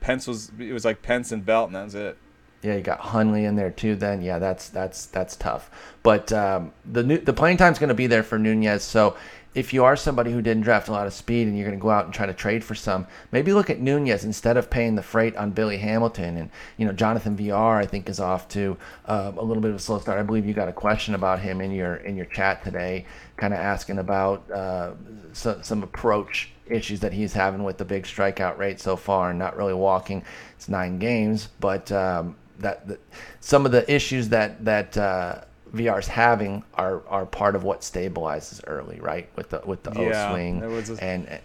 Pence 0.00 0.26
was 0.28 0.52
it 0.58 0.72
was 0.72 0.84
like 0.84 1.02
Pence 1.02 1.32
and 1.32 1.44
Belt, 1.44 1.68
and 1.68 1.76
that's 1.76 1.94
it. 1.94 2.16
Yeah, 2.62 2.76
you 2.76 2.82
got 2.82 3.00
Hundley 3.00 3.44
in 3.44 3.56
there 3.56 3.70
too. 3.70 3.96
Then 3.96 4.22
yeah, 4.22 4.38
that's 4.38 4.68
that's 4.68 5.06
that's 5.06 5.34
tough. 5.34 5.70
But 6.04 6.32
um, 6.32 6.72
the 6.84 7.02
new, 7.02 7.18
the 7.18 7.32
playing 7.32 7.56
time's 7.56 7.80
going 7.80 7.88
to 7.88 7.94
be 7.94 8.06
there 8.06 8.22
for 8.22 8.38
Nunez. 8.38 8.84
So 8.84 9.16
if 9.54 9.74
you 9.74 9.84
are 9.84 9.96
somebody 9.96 10.32
who 10.32 10.40
didn't 10.40 10.62
draft 10.62 10.88
a 10.88 10.92
lot 10.92 11.06
of 11.06 11.12
speed 11.12 11.46
and 11.46 11.56
you're 11.56 11.66
going 11.66 11.78
to 11.78 11.82
go 11.82 11.90
out 11.90 12.06
and 12.06 12.14
try 12.14 12.24
to 12.24 12.32
trade 12.32 12.64
for 12.64 12.74
some, 12.74 13.06
maybe 13.32 13.52
look 13.52 13.68
at 13.68 13.80
Nunez 13.80 14.24
instead 14.24 14.56
of 14.56 14.70
paying 14.70 14.94
the 14.94 15.02
freight 15.02 15.36
on 15.36 15.50
Billy 15.50 15.76
Hamilton. 15.76 16.38
And, 16.38 16.50
you 16.78 16.86
know, 16.86 16.92
Jonathan 16.92 17.36
Villar, 17.36 17.76
I 17.76 17.84
think, 17.84 18.08
is 18.08 18.18
off 18.18 18.48
to 18.48 18.78
uh, 19.06 19.32
a 19.36 19.44
little 19.44 19.62
bit 19.62 19.70
of 19.70 19.76
a 19.76 19.80
slow 19.80 19.98
start. 19.98 20.18
I 20.18 20.22
believe 20.22 20.46
you 20.46 20.54
got 20.54 20.68
a 20.68 20.72
question 20.72 21.14
about 21.14 21.40
him 21.40 21.60
in 21.60 21.70
your 21.70 21.96
in 21.96 22.16
your 22.16 22.26
chat 22.26 22.64
today, 22.64 23.04
kind 23.36 23.52
of 23.52 23.60
asking 23.60 23.98
about 23.98 24.50
uh, 24.50 24.92
so, 25.32 25.60
some 25.62 25.82
approach 25.82 26.50
issues 26.66 27.00
that 27.00 27.12
he's 27.12 27.34
having 27.34 27.62
with 27.64 27.76
the 27.76 27.84
big 27.84 28.04
strikeout 28.04 28.56
rate 28.56 28.80
so 28.80 28.96
far 28.96 29.30
and 29.30 29.38
not 29.38 29.56
really 29.56 29.74
walking. 29.74 30.24
It's 30.56 30.68
nine 30.68 30.98
games, 30.98 31.48
but 31.60 31.92
um, 31.92 32.36
that, 32.60 32.86
that, 32.88 33.00
some 33.40 33.66
of 33.66 33.72
the 33.72 33.90
issues 33.92 34.30
that, 34.30 34.64
that, 34.64 34.96
uh, 34.96 35.42
Villar's 35.72 36.08
having 36.08 36.64
are 36.74 37.02
are 37.08 37.24
part 37.24 37.56
of 37.56 37.64
what 37.64 37.80
stabilizes 37.80 38.60
early, 38.66 39.00
right? 39.00 39.28
With 39.36 39.50
the 39.50 39.62
with 39.64 39.82
the 39.82 39.92
yeah, 39.94 40.30
O 40.30 40.34
swing 40.34 40.62
a, 40.62 41.04
and 41.04 41.40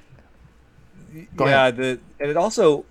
yeah, 1.40 1.72
the 1.72 2.00
and 2.20 2.30
it 2.30 2.38
also, 2.38 2.86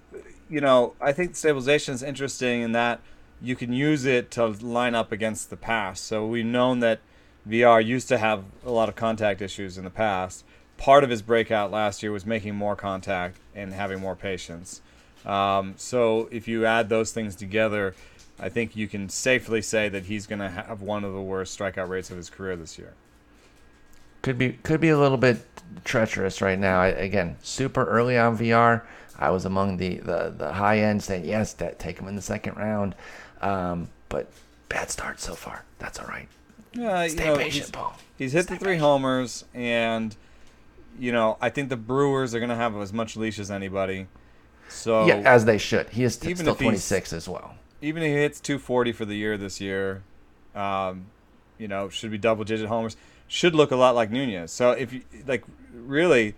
you 0.49 0.61
know, 0.61 0.95
I 1.01 1.13
think 1.13 1.37
stabilization 1.37 1.95
is 1.95 2.03
interesting 2.03 2.63
in 2.63 2.73
that 2.73 3.01
you 3.43 3.55
can 3.55 3.73
use 3.73 4.07
it 4.07 4.31
to 4.33 4.47
line 4.47 4.95
up 4.95 5.13
against 5.13 5.51
the 5.51 5.57
past. 5.57 6.05
So 6.05 6.27
we've 6.27 6.47
known 6.47 6.81
that 6.81 7.01
Villar 7.45 7.81
used 7.81 8.09
to 8.09 8.19
have 8.19 8.45
a 8.65 8.71
lot 8.71 8.89
of 8.89 8.97
contact 8.97 9.43
issues 9.43 9.77
in 9.77 9.85
the 9.85 9.91
past. 9.91 10.45
Part 10.79 11.05
of 11.05 11.11
his 11.11 11.23
breakout 11.23 11.71
last 11.71 12.03
year 12.03 12.13
was 12.13 12.25
making 12.25 12.55
more 12.55 12.77
contact 12.77 13.39
and 13.55 13.73
having 13.75 14.01
more 14.01 14.17
patience. 14.17 14.81
Um, 15.25 15.75
so 15.77 16.29
if 16.31 16.49
you 16.49 16.65
add 16.65 16.89
those 16.89 17.13
things 17.13 17.35
together, 17.37 17.95
I 18.39 18.49
think 18.49 18.77
you 18.77 18.87
can 18.87 19.09
safely 19.09 19.63
say 19.63 19.89
that 19.89 20.05
he's 20.05 20.27
going 20.27 20.41
to 20.41 20.51
have 20.51 20.83
one 20.83 21.05
of 21.05 21.13
the 21.13 21.21
worst 21.21 21.59
strikeout 21.59 21.89
rates 21.89 22.11
of 22.11 22.17
his 22.17 22.29
career 22.29 22.57
this 22.57 22.79
year. 22.79 22.93
Could 24.23 24.39
be 24.39 24.53
could 24.63 24.81
be 24.81 24.89
a 24.89 24.99
little 24.99 25.17
bit 25.17 25.47
treacherous 25.85 26.43
right 26.43 26.59
now. 26.59 26.81
I, 26.81 26.89
again, 26.89 27.37
super 27.43 27.85
early 27.85 28.19
on 28.19 28.37
Villar. 28.37 28.85
I 29.19 29.31
was 29.31 29.45
among 29.45 29.79
the, 29.79 29.97
the, 29.97 30.35
the 30.37 30.53
high 30.53 30.81
end 30.81 31.03
saying 31.03 31.25
yes, 31.25 31.55
that 31.55 31.79
take 31.79 31.99
him 31.99 32.09
in 32.09 32.17
the 32.17 32.23
second 32.23 32.57
round. 32.57 32.95
Um, 33.41 33.89
but 34.09 34.31
bad 34.69 34.91
start 34.91 35.21
so 35.21 35.35
far. 35.35 35.65
That's 35.79 35.99
all 35.99 36.07
right. 36.07 36.29
Yeah, 36.75 37.07
Stay 37.07 37.25
you 37.25 37.31
know, 37.31 37.37
patient, 37.37 37.55
he's, 37.55 37.71
Paul. 37.71 37.97
He's 38.19 38.33
hit 38.33 38.45
Stay 38.45 38.55
the 38.55 38.59
three 38.59 38.73
patient. 38.73 38.83
homers, 38.83 39.45
and 39.55 40.15
you 40.99 41.13
know 41.13 41.39
I 41.41 41.49
think 41.49 41.69
the 41.69 41.77
Brewers 41.77 42.35
are 42.35 42.41
going 42.41 42.51
to 42.51 42.57
have 42.57 42.77
as 42.77 42.93
much 42.93 43.17
leash 43.17 43.39
as 43.39 43.51
anybody. 43.51 44.09
So 44.69 45.07
yeah, 45.07 45.23
as 45.25 45.45
they 45.45 45.57
should. 45.57 45.89
He 45.91 46.03
is 46.03 46.17
t- 46.17 46.35
still 46.35 46.57
26 46.57 47.13
as 47.13 47.29
well 47.29 47.55
even 47.81 48.03
if 48.03 48.09
he 48.09 48.15
hits 48.15 48.41
240 48.41 48.93
for 48.93 49.05
the 49.05 49.17
year 49.17 49.37
this 49.37 49.61
year, 49.61 50.03
um, 50.55 51.07
you 51.59 51.69
know, 51.69 51.89
should 51.89 52.11
be 52.11 52.19
double 52.19 52.45
digit 52.45 52.69
homers, 52.69 52.97
should 53.29 53.55
look 53.55 53.71
a 53.71 53.77
lot 53.77 53.95
like 53.95 54.11
Nunez. 54.11 54.53
So 54.53 54.73
if 54.73 54.93
you 54.93 55.03
like, 55.27 55.45
really, 55.75 56.35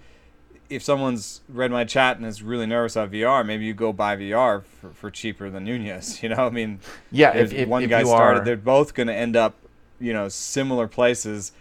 if 0.69 0.83
someone's 0.83 1.41
read 1.49 1.71
my 1.71 1.85
chat 1.85 2.17
and 2.17 2.27
is 2.27 2.43
really 2.43 2.67
nervous 2.67 2.97
about 2.97 3.11
Villar, 3.11 3.45
maybe 3.45 3.65
you 3.65 3.75
go 3.75 3.93
buy 3.93 4.17
Villar 4.17 4.61
for, 4.81 4.91
for 4.91 5.11
cheaper 5.11 5.51
than 5.51 5.65
Nunez. 5.65 6.23
You 6.29 6.31
know, 6.31 6.47
I 6.47 6.51
mean, 6.51 6.81
yeah, 7.11 7.37
if, 7.37 7.53
if 7.53 7.69
one 7.69 7.83
if 7.83 7.91
guy 7.91 8.01
you 8.01 8.07
started, 8.07 8.43
are, 8.43 8.45
they're 8.45 8.57
both 8.57 8.95
going 8.95 9.07
to 9.07 9.15
end 9.15 9.37
up, 9.37 9.55
you 10.01 10.13
know, 10.13 10.29
similar 10.29 10.89
places, 10.89 11.53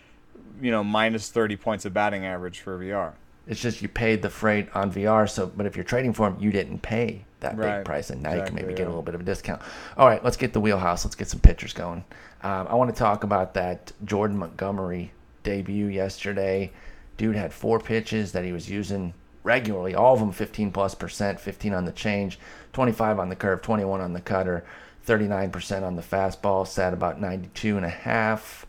you 0.61 0.71
know, 0.71 0.83
minus 0.83 1.29
30 1.29 1.55
points 1.57 1.85
of 1.85 1.93
batting 1.93 2.25
average 2.25 2.59
for 2.59 2.77
Villar. 2.77 3.13
It's 3.47 3.61
just 3.61 3.81
you 3.81 3.87
paid 3.87 4.21
the 4.21 4.29
freight 4.29 4.67
on 4.75 4.91
Villar. 4.91 5.27
So, 5.27 5.47
but 5.47 5.65
if 5.65 5.75
you're 5.75 5.85
trading 5.85 6.13
for 6.13 6.29
them, 6.29 6.39
you 6.41 6.51
didn't 6.51 6.81
pay 6.81 7.25
that 7.55 7.77
big 7.77 7.85
price, 7.85 8.09
and 8.09 8.21
now 8.21 8.29
you 8.31 8.35
can 8.37 8.47
Exactly, 8.47 8.63
maybe 8.63 8.77
get 8.77 8.87
a 8.87 8.89
little 8.89 9.03
bit 9.03 9.15
of 9.15 9.21
a 9.21 9.23
discount. 9.23 9.61
All 9.97 10.07
right, 10.07 10.23
let's 10.23 10.37
get 10.37 10.53
the 10.53 10.59
wheelhouse. 10.59 11.05
Let's 11.05 11.15
get 11.15 11.27
some 11.27 11.39
pitchers 11.39 11.73
going. 11.73 12.03
Um, 12.43 12.67
I 12.67 12.75
want 12.75 12.93
to 12.93 12.97
talk 12.97 13.23
about 13.23 13.53
that 13.55 13.91
Jordan 14.05 14.37
Montgomery 14.37 15.11
debut 15.43 15.87
yesterday. 15.87 16.71
Dude 17.17 17.35
had 17.35 17.53
four 17.53 17.79
pitches 17.79 18.31
that 18.33 18.43
he 18.43 18.51
was 18.51 18.69
using 18.69 19.13
regularly, 19.43 19.95
all 19.95 20.13
of 20.13 20.19
them 20.19 20.31
15 20.31 20.71
plus 20.71 20.93
percent, 20.93 21.39
15 21.39 21.73
on 21.73 21.85
the 21.85 21.91
change, 21.93 22.37
25 22.73 23.17
on 23.17 23.29
the 23.29 23.35
curve, 23.35 23.61
21 23.61 24.01
on 24.01 24.13
the 24.13 24.21
cutter, 24.21 24.65
39% 25.07 25.83
on 25.83 25.95
the 25.95 26.01
fastball, 26.01 26.67
sat 26.67 26.93
about 26.93 27.19
92 27.21 27.77
and 27.77 27.85
a 27.85 27.89
half. 27.89 28.65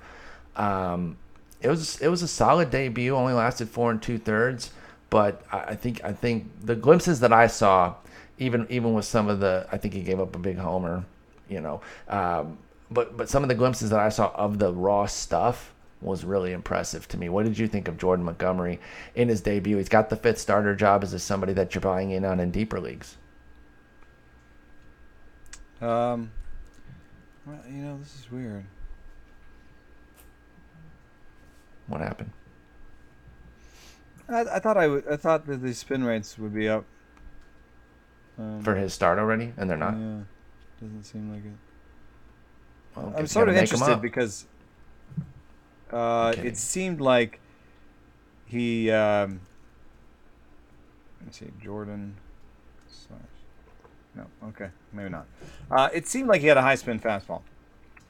Um, 0.57 1.17
it 1.61 1.69
was 1.69 2.01
it 2.01 2.09
was 2.09 2.23
a 2.23 2.29
solid 2.29 2.71
debut. 2.71 3.15
Only 3.15 3.33
lasted 3.33 3.69
four 3.69 3.91
and 3.91 4.01
two 4.01 4.19
thirds, 4.19 4.71
but 5.11 5.43
I, 5.51 5.59
I 5.59 5.75
think 5.75 6.05
I 6.05 6.13
think 6.13 6.47
the 6.63 6.77
glimpses 6.77 7.21
that 7.21 7.33
I 7.33 7.49
saw, 7.49 7.95
even 8.39 8.67
even 8.71 8.95
with 8.95 9.05
some 9.05 9.29
of 9.29 9.41
the, 9.41 9.67
I 9.71 9.77
think 9.77 9.95
he 9.95 10.03
gave 10.03 10.21
up 10.21 10.35
a 10.35 10.39
big 10.39 10.57
homer, 10.57 11.05
you 11.49 11.61
know, 11.61 11.81
um, 12.09 12.59
but 12.91 13.17
but 13.17 13.29
some 13.29 13.43
of 13.43 13.49
the 13.49 13.55
glimpses 13.55 13.91
that 13.91 14.01
I 14.01 14.09
saw 14.09 14.33
of 14.35 14.59
the 14.59 14.73
raw 14.73 15.07
stuff 15.07 15.75
was 16.01 16.25
really 16.25 16.53
impressive 16.53 17.09
to 17.09 17.19
me. 17.19 17.29
What 17.29 17.45
did 17.45 17.59
you 17.59 17.67
think 17.67 17.89
of 17.89 17.99
Jordan 17.99 18.25
Montgomery 18.25 18.79
in 19.15 19.29
his 19.29 19.41
debut? 19.41 19.77
He's 19.77 19.89
got 19.89 20.11
the 20.11 20.17
fifth 20.17 20.39
starter 20.39 20.75
job. 20.75 21.03
Is 21.03 21.13
this 21.13 21.25
somebody 21.25 21.53
that 21.55 21.75
you're 21.75 21.83
buying 21.83 22.13
in 22.13 22.25
on 22.25 22.39
in 22.39 22.51
deeper 22.51 22.81
leagues? 22.81 23.17
Um, 25.81 26.31
well, 27.47 27.61
you 27.69 27.83
know, 27.83 27.99
this 27.99 28.15
is 28.15 28.31
weird. 28.31 28.65
What 31.89 32.01
happened? 32.01 32.31
I, 34.29 34.41
I 34.41 34.59
thought 34.59 34.77
I 34.77 34.87
would. 34.89 35.09
I 35.09 35.17
thought 35.17 35.47
that 35.47 35.63
the 35.63 35.73
spin 35.73 36.05
rates 36.05 36.39
would 36.39 36.55
be 36.55 36.69
up. 36.69 36.85
Um, 38.39 38.63
For 38.63 38.77
his 38.77 38.95
start 38.95 39.19
already, 39.19 39.53
and 39.57 39.69
they're 39.69 39.77
not. 39.77 39.95
Yeah, 39.95 40.21
doesn't 40.81 41.05
seem 41.05 41.33
like 41.33 41.45
it. 41.45 41.53
Well, 42.95 43.13
I'm 43.17 43.27
sort 43.27 43.49
of 43.49 43.55
gotta 43.55 43.65
make 43.65 43.73
'em 43.73 43.79
interested 43.81 44.03
because 44.03 44.47
uh, 45.93 46.35
it 46.37 46.57
seemed 46.57 47.01
like 47.01 47.41
he. 48.47 48.91
Um, 48.91 49.41
let 51.21 51.27
me 51.27 51.33
see, 51.33 51.47
Jordan. 51.63 52.17
Slash. 52.87 53.19
No, 54.15 54.27
okay, 54.49 54.69
maybe 54.93 55.11
not. 55.11 55.27
Uh, 55.71 55.89
it 55.93 56.07
seemed 56.07 56.29
like 56.29 56.41
he 56.41 56.47
had 56.47 56.57
a 56.57 56.63
high 56.63 56.77
spin 56.77 57.01
fastball. 57.01 57.43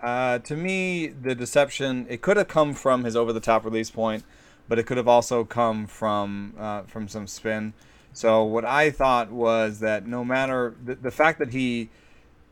Uh, 0.00 0.38
to 0.40 0.54
me, 0.56 1.08
the 1.08 1.34
deception 1.34 2.06
it 2.08 2.22
could 2.22 2.36
have 2.36 2.48
come 2.48 2.74
from 2.74 3.04
his 3.04 3.16
over 3.16 3.32
the 3.32 3.40
top 3.40 3.64
release 3.64 3.90
point, 3.90 4.24
but 4.68 4.78
it 4.78 4.84
could 4.84 4.96
have 4.96 5.08
also 5.08 5.44
come 5.44 5.86
from 5.86 6.54
uh, 6.58 6.82
from 6.82 7.08
some 7.08 7.26
spin. 7.26 7.72
So 8.18 8.42
what 8.42 8.64
I 8.64 8.90
thought 8.90 9.30
was 9.30 9.78
that 9.78 10.04
no 10.04 10.24
matter 10.24 10.74
the, 10.84 10.96
the 10.96 11.12
fact 11.12 11.38
that 11.38 11.52
he, 11.52 11.88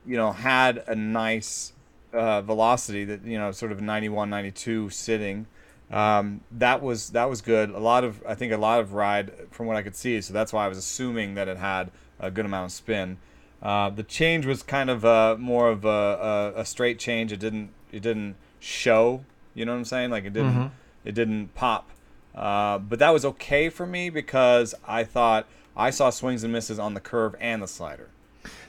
you 0.07 0.17
know, 0.17 0.31
had 0.31 0.85
a 0.87 0.95
nice 0.95 1.73
uh, 2.13 2.41
velocity 2.43 3.05
that 3.05 3.25
you 3.25 3.37
know 3.37 3.51
sort 3.51 3.73
of 3.73 3.81
91 3.83 4.31
92 4.31 4.91
sitting 4.91 5.47
um, 5.91 6.41
that 6.53 6.81
was 6.81 7.11
that 7.11 7.29
was 7.29 7.41
good. 7.43 7.71
A 7.71 7.81
lot 7.81 8.05
of 8.05 8.23
i 8.29 8.35
think 8.37 8.53
a 8.53 8.57
lot 8.57 8.79
of 8.79 8.93
ride 8.95 9.33
from 9.51 9.67
what 9.67 9.77
i 9.77 9.83
could 9.83 9.97
see 9.97 10.21
so 10.21 10.33
that's 10.33 10.53
why 10.53 10.65
i 10.65 10.69
was 10.69 10.79
assuming 10.79 11.35
that 11.35 11.49
it 11.49 11.57
had 11.59 11.91
a 12.21 12.31
good 12.31 12.45
amount 12.47 12.67
of 12.67 12.73
spin. 12.73 13.19
Uh, 13.61 13.91
the 13.91 14.05
change 14.05 14.47
was 14.47 14.63
kind 14.63 14.89
of 14.89 15.05
uh, 15.05 15.35
more 15.39 15.69
of 15.69 15.85
a, 15.85 16.53
a, 16.57 16.61
a 16.61 16.65
straight 16.65 17.01
change. 17.01 17.33
It 17.33 17.41
didn't 17.41 17.71
it 17.91 18.03
didn't 18.03 18.37
show 18.61 19.25
you 19.55 19.65
know 19.65 19.73
what 19.73 19.79
i'm 19.79 19.85
saying? 19.85 20.11
Like 20.11 20.25
it 20.27 20.33
didn't 20.33 20.55
Mhm. 20.55 20.71
it 21.05 21.15
didn't 21.17 21.55
pop 21.57 21.91
uh, 22.37 22.79
but 22.79 22.99
that 22.99 23.11
was 23.11 23.25
okay 23.25 23.69
for 23.69 23.87
me 23.87 24.11
because 24.11 24.75
i 24.87 25.03
thought 25.03 25.47
i 25.77 25.91
saw 25.91 26.11
swings 26.11 26.45
and 26.45 26.53
misses 26.53 26.79
on 26.79 26.95
the 26.95 27.01
curve 27.01 27.35
and 27.41 27.63
the 27.63 27.69
slider. 27.69 28.09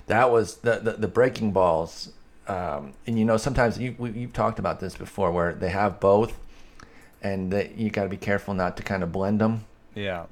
That 0.08 0.32
was 0.32 0.58
the 0.58 0.80
the, 0.80 0.94
the 0.94 1.08
breaking 1.08 1.52
balls 1.52 2.14
um, 2.48 2.94
and 3.06 3.20
you 3.20 3.26
know 3.26 3.38
sometimes 3.38 3.78
you 3.78 3.96
we, 3.98 4.12
you've 4.12 4.34
talked 4.34 4.58
about 4.58 4.80
this 4.80 4.96
before 4.96 5.32
where 5.32 5.54
they 5.54 5.70
have 5.70 6.00
both 6.00 6.40
and 7.22 7.52
that 7.52 7.78
you 7.78 7.90
got 7.90 8.04
to 8.04 8.10
be 8.10 8.18
careful 8.18 8.54
not 8.54 8.78
to 8.78 8.84
kind 8.84 9.04
of 9.04 9.12
blend 9.12 9.42
them 9.42 9.66
yeah. 9.96 10.26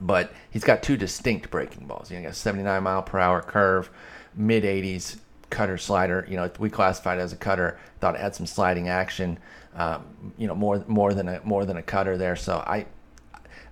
But 0.00 0.32
he's 0.48 0.62
got 0.62 0.82
two 0.82 0.96
distinct 0.96 1.50
breaking 1.50 1.86
balls 1.86 2.10
you 2.10 2.18
know, 2.18 2.24
got 2.24 2.36
79 2.36 2.82
mile 2.82 3.02
per 3.02 3.18
hour 3.18 3.42
curve 3.42 3.90
mid 4.34 4.62
80s 4.64 5.18
cutter 5.50 5.76
slider 5.76 6.26
you 6.28 6.36
know 6.36 6.50
we 6.58 6.70
classified 6.70 7.18
it 7.18 7.22
as 7.22 7.32
a 7.32 7.36
cutter 7.36 7.78
thought 8.00 8.14
it 8.14 8.20
had 8.20 8.34
some 8.34 8.46
sliding 8.46 8.88
action 8.88 9.38
um, 9.78 10.04
you 10.36 10.46
know 10.46 10.54
more 10.54 10.84
more 10.86 11.14
than 11.14 11.28
a 11.28 11.40
more 11.44 11.64
than 11.64 11.76
a 11.78 11.82
cutter 11.82 12.18
there 12.18 12.36
so 12.36 12.58
i 12.66 12.84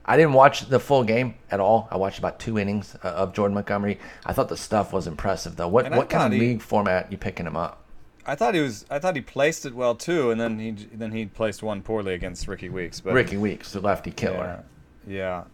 I 0.09 0.17
didn't 0.17 0.35
watch 0.35 0.69
the 0.69 0.79
full 0.79 1.03
game 1.03 1.35
at 1.51 1.59
all. 1.59 1.89
I 1.91 1.97
watched 1.97 2.21
about 2.21 2.39
two 2.39 2.61
innings 2.61 2.95
uh, 3.03 3.09
of 3.09 3.33
Jordan 3.33 3.55
Montgomery. 3.55 3.99
I 4.25 4.33
thought 4.33 4.49
the 4.49 4.57
stuff 4.57 4.93
was 4.93 5.09
impressive, 5.09 5.57
though. 5.57 5.67
What 5.67 5.91
what 5.91 6.09
kind 6.09 6.33
of 6.33 6.41
he- 6.41 6.47
league 6.47 6.63
format 6.63 7.11
you 7.11 7.19
picking 7.19 7.45
him 7.45 7.57
up? 7.57 7.83
I 8.25 8.37
thought 8.37 8.55
he 8.55 8.61
was. 8.61 8.87
I 8.89 9.01
thought 9.01 9.17
he 9.17 9.21
placed 9.23 9.67
it 9.67 9.75
well 9.75 9.97
too, 9.97 10.31
and 10.31 10.41
then 10.41 10.61
he 10.61 10.71
then 10.95 11.11
he 11.11 11.27
placed 11.27 11.61
one 11.63 11.83
poorly 11.83 12.15
against 12.15 12.47
Rickie 12.47 12.69
Weeks. 12.69 13.01
But 13.01 13.15
Rickie 13.15 13.37
Weeks, 13.37 13.73
the 13.73 13.81
lefty 13.81 14.13
killer, 14.13 14.63
Yeah. 15.09 15.45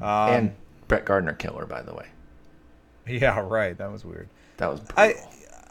Yeah. 0.00 0.26
Um, 0.26 0.34
and 0.34 0.54
Brett 0.88 1.06
Gardner 1.06 1.32
killer, 1.32 1.64
by 1.64 1.80
the 1.80 1.94
way. 1.94 2.06
yeah, 3.06 3.40
right. 3.40 3.76
That 3.78 3.90
was 3.90 4.04
weird. 4.04 4.28
That 4.58 4.66
was 4.70 4.80
brutal. 4.80 4.98
I 5.02 5.14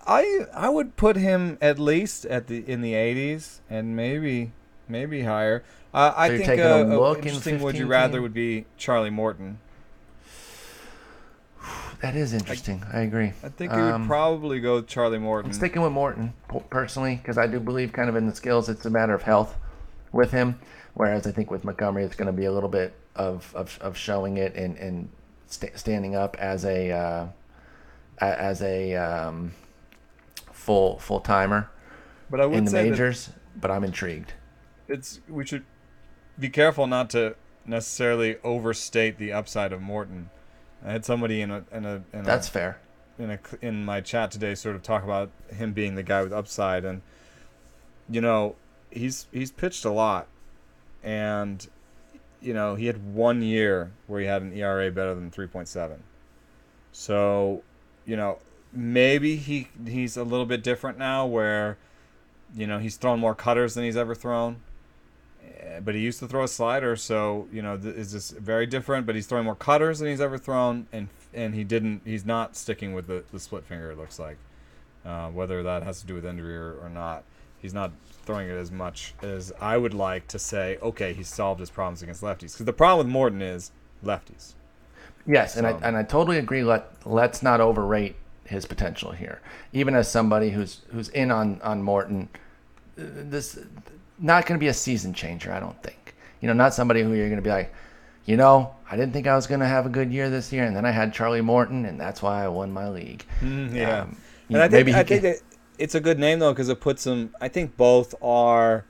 I 0.07 0.45
I 0.53 0.69
would 0.69 0.95
put 0.97 1.15
him 1.15 1.57
at 1.61 1.79
least 1.79 2.25
at 2.25 2.47
the 2.47 2.63
in 2.69 2.81
the 2.81 2.93
80s 2.93 3.59
and 3.69 3.95
maybe 3.95 4.51
maybe 4.87 5.23
higher. 5.23 5.63
Uh, 5.93 6.13
I 6.15 6.29
So 6.29 6.37
think 6.37 6.59
uh, 6.61 6.63
a 6.63 6.83
a 6.83 6.99
look 6.99 7.19
in 7.19 7.25
interesting 7.29 7.59
would 7.61 7.77
you 7.77 7.87
rather 7.87 8.21
would 8.21 8.33
be 8.33 8.65
Charlie 8.77 9.09
Morton. 9.09 9.59
that 12.01 12.15
is 12.15 12.33
interesting. 12.33 12.83
I, 12.93 12.99
agree. 13.01 13.33
I 13.43 13.49
think 13.49 13.71
you 13.71 13.79
Um, 13.79 14.01
would 14.01 14.07
probably 14.07 14.59
go 14.59 14.75
with 14.75 14.87
Charlie 14.87 15.17
Morton. 15.17 15.51
I'm 15.51 15.53
sticking 15.53 15.81
with 15.81 15.91
Morton 15.91 16.33
personally 16.69 17.15
because 17.15 17.37
I 17.37 17.47
do 17.47 17.59
believe 17.59 17.91
kind 17.93 18.09
of 18.09 18.15
in 18.15 18.27
the 18.27 18.35
skills. 18.35 18.69
It's 18.69 18.85
a 18.85 18.89
matter 18.89 19.13
of 19.13 19.23
health 19.23 19.55
with 20.11 20.31
him, 20.31 20.59
whereas 20.93 21.25
I 21.25 21.31
think 21.31 21.49
with 21.49 21.63
Montgomery 21.63 22.03
it's 22.03 22.15
going 22.15 22.27
to 22.27 22.33
be 22.33 22.45
a 22.45 22.51
little 22.51 22.69
bit 22.69 22.93
of 23.15 23.51
of, 23.55 23.77
of 23.81 23.97
showing 23.97 24.37
it 24.37 24.55
and 24.55 24.77
and 24.77 25.09
sta 25.47 25.69
standing 25.75 26.15
up 26.15 26.35
as 26.37 26.65
a 26.65 26.91
uh, 26.91 27.27
as 28.19 28.61
a 28.61 28.95
um, 28.95 29.51
full 30.65 30.97
full 30.97 31.19
timer 31.19 31.69
but 32.29 32.41
I 32.41 32.45
would 32.47 32.57
in 32.57 32.65
the 32.65 32.71
say 32.71 32.89
majors. 32.89 33.29
But 33.55 33.71
I'm 33.71 33.83
intrigued. 33.83 34.33
it's 34.87 35.21
we 35.29 35.45
should 35.45 35.63
be 36.39 36.49
careful 36.49 36.87
not 36.87 37.09
to 37.11 37.35
necessarily 37.65 38.37
overstate 38.43 39.17
the 39.17 39.31
upside 39.31 39.71
of 39.71 39.81
Morton. 39.81 40.29
I 40.83 40.91
had 40.91 41.05
somebody 41.05 41.41
in 41.41 41.51
a 41.51 41.63
in 41.71 41.85
a 41.85 42.03
in 42.11 42.23
That's 42.23 42.47
a, 42.47 42.51
fair. 42.51 42.79
in 43.19 43.31
a 43.31 43.39
in 43.61 43.85
my 43.85 44.01
chat 44.01 44.31
today 44.31 44.55
sort 44.55 44.75
of 44.75 44.81
talk 44.83 45.03
about 45.03 45.29
him 45.53 45.71
being 45.73 45.95
the 45.95 46.03
guy 46.03 46.21
with 46.23 46.33
upside 46.33 46.83
and 46.83 47.01
you 48.09 48.21
know 48.21 48.55
he's 48.89 49.27
he's 49.31 49.51
pitched 49.51 49.85
a 49.85 49.91
lot 49.91 50.27
and 51.03 51.67
you 52.41 52.53
know 52.53 52.75
he 52.75 52.87
had 52.87 53.13
one 53.13 53.41
year 53.41 53.91
where 54.07 54.19
he 54.19 54.25
had 54.27 54.41
an 54.41 54.51
ERA 54.53 54.91
better 54.91 55.15
than 55.15 55.31
3.7 55.31 55.97
so 56.91 57.63
you 58.05 58.15
know 58.15 58.37
maybe 58.73 59.35
he 59.35 59.69
he's 59.87 60.17
a 60.17 60.23
little 60.23 60.45
bit 60.45 60.63
different 60.63 60.97
now 60.97 61.25
where 61.25 61.77
you 62.55 62.67
know 62.67 62.79
he's 62.79 62.97
thrown 62.97 63.19
more 63.19 63.35
cutters 63.35 63.73
than 63.73 63.83
he's 63.83 63.97
ever 63.97 64.15
thrown. 64.15 64.61
Eh, 65.59 65.79
but 65.79 65.95
he 65.95 66.01
used 66.01 66.19
to 66.19 66.27
throw 66.27 66.43
a 66.43 66.47
slider 66.47 66.95
so 66.95 67.47
you 67.51 67.61
know 67.61 67.77
th- 67.77 67.95
is 67.95 68.11
this 68.11 68.31
very 68.31 68.65
different 68.65 69.05
but 69.05 69.15
he's 69.15 69.27
throwing 69.27 69.45
more 69.45 69.55
cutters 69.55 69.99
than 69.99 70.07
he's 70.09 70.21
ever 70.21 70.37
thrown 70.37 70.87
and 70.91 71.09
and 71.33 71.53
he 71.53 71.63
didn't 71.63 72.01
he's 72.05 72.25
not 72.25 72.55
sticking 72.55 72.93
with 72.93 73.07
the, 73.07 73.23
the 73.31 73.39
split 73.39 73.63
finger 73.63 73.91
it 73.91 73.97
looks 73.97 74.19
like. 74.19 74.37
Uh, 75.05 75.29
whether 75.29 75.61
that 75.61 75.83
has 75.83 76.01
to 76.01 76.07
do 76.07 76.15
with 76.15 76.25
injury 76.25 76.57
or, 76.57 76.77
or 76.81 76.89
not 76.89 77.23
he's 77.61 77.73
not 77.73 77.91
throwing 78.25 78.49
it 78.49 78.55
as 78.55 78.71
much 78.71 79.13
as 79.21 79.53
I 79.61 79.77
would 79.77 79.93
like 79.93 80.27
to 80.29 80.39
say 80.39 80.77
okay 80.81 81.13
he 81.13 81.23
solved 81.23 81.59
his 81.59 81.69
problems 81.69 82.01
against 82.01 82.21
lefties. 82.21 82.53
Because 82.53 82.65
the 82.65 82.73
problem 82.73 83.05
with 83.05 83.13
Morton 83.13 83.41
is 83.41 83.71
lefties. 84.03 84.53
Yes, 85.27 85.57
and 85.57 85.65
I 85.65 85.71
and 85.81 85.97
I 85.97 86.03
totally 86.03 86.37
agree. 86.37 86.63
Let 86.63 86.91
let's 87.05 87.41
not 87.41 87.59
overrate 87.59 88.15
his 88.45 88.65
potential 88.65 89.11
here. 89.11 89.41
Even 89.73 89.95
as 89.95 90.09
somebody 90.09 90.49
who's 90.51 90.81
who's 90.91 91.09
in 91.09 91.31
on 91.31 91.61
on 91.61 91.81
Morton, 91.81 92.29
this 92.95 93.59
not 94.19 94.45
going 94.45 94.57
to 94.59 94.63
be 94.63 94.67
a 94.69 94.73
season 94.73 95.13
changer. 95.13 95.51
I 95.51 95.59
don't 95.59 95.81
think. 95.83 96.15
You 96.41 96.47
know, 96.47 96.53
not 96.53 96.73
somebody 96.73 97.01
who 97.01 97.13
you're 97.13 97.27
going 97.27 97.37
to 97.37 97.41
be 97.41 97.49
like, 97.49 97.73
you 98.25 98.37
know, 98.37 98.75
I 98.89 98.95
didn't 98.95 99.13
think 99.13 99.27
I 99.27 99.35
was 99.35 99.47
going 99.47 99.59
to 99.61 99.65
have 99.67 99.85
a 99.85 99.89
good 99.89 100.11
year 100.11 100.29
this 100.29 100.53
year, 100.53 100.63
and 100.65 100.75
then 100.75 100.85
I 100.85 100.91
had 100.91 101.13
Charlie 101.13 101.41
Morton, 101.41 101.85
and 101.85 101.99
that's 101.99 102.21
why 102.21 102.43
I 102.43 102.47
won 102.47 102.71
my 102.71 102.87
league. 102.89 103.25
yeah 103.41 104.01
Um, 104.03 104.17
And 104.49 104.57
I 104.57 104.61
think 104.67 104.71
maybe 104.71 104.91
he 104.93 104.97
I 104.99 105.03
think 105.03 105.21
can- 105.21 105.31
that 105.33 105.39
it's 105.77 105.95
a 105.95 105.99
good 105.99 106.19
name 106.19 106.39
though 106.39 106.53
because 106.53 106.69
it 106.69 106.79
puts 106.79 107.03
them. 107.03 107.33
I 107.41 107.47
think 107.49 107.75
both 107.77 108.15
are 108.21 108.85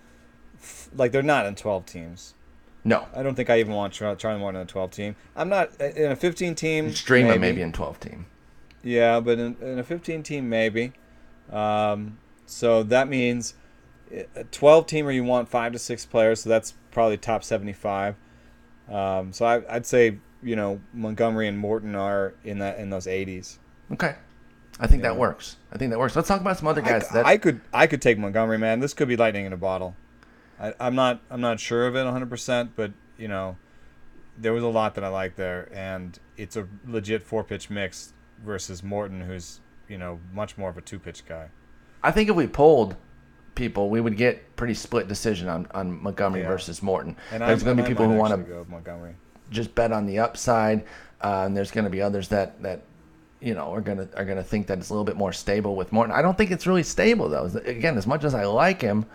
like 0.95 1.11
they're 1.11 1.23
not 1.23 1.45
in 1.45 1.55
12 1.55 1.85
teams. 1.85 2.33
No. 2.83 3.07
I 3.15 3.23
don't 3.23 3.33
think 3.35 3.49
I 3.49 3.59
even 3.59 3.73
want 3.73 3.93
Charlie 3.93 4.37
Morton 4.39 4.61
in 4.61 4.67
a 4.67 4.69
12 4.69 4.91
team. 4.91 5.15
I'm 5.35 5.49
not 5.49 5.73
in 5.81 6.11
a 6.11 6.15
15 6.15 6.53
team. 6.53 6.91
Stream 6.91 7.25
maybe. 7.27 7.39
maybe 7.39 7.61
in 7.61 7.71
12 7.71 7.99
team. 7.99 8.25
Yeah, 8.85 9.19
but 9.19 9.39
in, 9.39 9.57
in 9.61 9.79
a 9.79 9.83
15 9.83 10.21
team, 10.21 10.47
maybe. 10.47 10.93
Um, 11.51 12.19
so 12.45 12.83
that 12.83 13.07
means 13.09 13.55
a 14.35 14.43
12 14.43 14.85
teamer, 14.85 15.13
you 15.13 15.23
want 15.23 15.49
five 15.49 15.73
to 15.73 15.79
six 15.79 16.05
players, 16.05 16.43
so 16.43 16.49
that's 16.49 16.75
probably 16.91 17.17
top 17.17 17.43
75. 17.43 18.15
Um, 18.87 19.33
so 19.33 19.45
I, 19.45 19.57
would 19.73 19.87
say 19.87 20.19
you 20.43 20.55
know 20.55 20.79
Montgomery 20.93 21.47
and 21.47 21.57
Morton 21.57 21.95
are 21.95 22.35
in 22.43 22.59
that 22.59 22.77
in 22.77 22.91
those 22.91 23.07
80s. 23.07 23.57
Okay, 23.91 24.15
I 24.79 24.85
think 24.85 25.01
that 25.01 25.17
works. 25.17 25.57
I 25.71 25.79
think 25.79 25.89
that 25.89 25.97
works. 25.97 26.15
Let's 26.15 26.27
talk 26.27 26.41
about 26.41 26.57
some 26.57 26.67
other 26.67 26.81
guys. 26.81 27.07
I, 27.09 27.13
that... 27.13 27.25
I 27.25 27.37
could 27.37 27.61
I 27.73 27.87
could 27.87 28.03
take 28.03 28.19
Montgomery, 28.19 28.59
man. 28.59 28.79
This 28.79 28.93
could 28.93 29.07
be 29.07 29.17
lightning 29.17 29.47
in 29.47 29.53
a 29.53 29.57
bottle. 29.57 29.95
I, 30.59 30.75
I'm 30.79 30.93
not 30.93 31.21
I'm 31.31 31.41
not 31.41 31.59
sure 31.59 31.87
of 31.87 31.95
it 31.95 32.03
100, 32.03 32.29
percent 32.29 32.71
but 32.75 32.91
you 33.17 33.27
know, 33.27 33.57
there 34.37 34.53
was 34.53 34.63
a 34.63 34.67
lot 34.67 34.93
that 34.93 35.03
I 35.03 35.07
liked 35.07 35.37
there, 35.37 35.69
and 35.73 36.19
it's 36.37 36.55
a 36.55 36.67
legit 36.85 37.23
four 37.23 37.43
pitch 37.43 37.71
mix 37.71 38.13
versus 38.45 38.83
Morton, 38.83 39.21
who's 39.21 39.59
you 39.87 39.97
know 39.97 40.19
much 40.33 40.57
more 40.57 40.69
of 40.69 40.77
a 40.77 40.81
two 40.81 40.99
pitch 40.99 41.25
guy. 41.25 41.49
I 42.03 42.11
think 42.11 42.29
if 42.29 42.35
we 42.35 42.47
pulled 42.47 42.95
people, 43.55 43.89
we 43.89 44.01
would 44.01 44.17
get 44.17 44.55
pretty 44.55 44.73
split 44.73 45.07
decision 45.07 45.47
on, 45.47 45.67
on 45.73 46.03
Montgomery 46.03 46.41
yeah. 46.41 46.47
versus 46.47 46.83
Morton. 46.83 47.15
And 47.31 47.41
there's 47.41 47.63
going 47.63 47.77
to 47.77 47.83
be 47.83 47.89
people 47.89 48.07
who 48.07 48.15
want 48.15 48.47
to 48.47 48.65
Montgomery 48.69 49.15
just 49.49 49.73
bet 49.75 49.91
on 49.91 50.05
the 50.05 50.19
upside, 50.19 50.83
uh, 51.21 51.43
and 51.45 51.55
there's 51.55 51.71
going 51.71 51.85
to 51.85 51.89
be 51.89 52.01
others 52.01 52.27
that 52.29 52.61
that 52.61 52.81
you 53.41 53.53
know 53.53 53.73
are 53.73 53.81
going 53.81 53.97
to 53.97 54.07
are 54.17 54.25
going 54.25 54.37
to 54.37 54.43
think 54.43 54.67
that 54.67 54.77
it's 54.77 54.89
a 54.89 54.93
little 54.93 55.05
bit 55.05 55.15
more 55.15 55.33
stable 55.33 55.75
with 55.75 55.91
Morton. 55.91 56.13
I 56.13 56.21
don't 56.21 56.37
think 56.37 56.51
it's 56.51 56.67
really 56.67 56.83
stable 56.83 57.29
though. 57.29 57.45
Again, 57.65 57.97
as 57.97 58.07
much 58.07 58.23
as 58.23 58.33
I 58.33 58.45
like 58.45 58.81
him, 58.81 59.05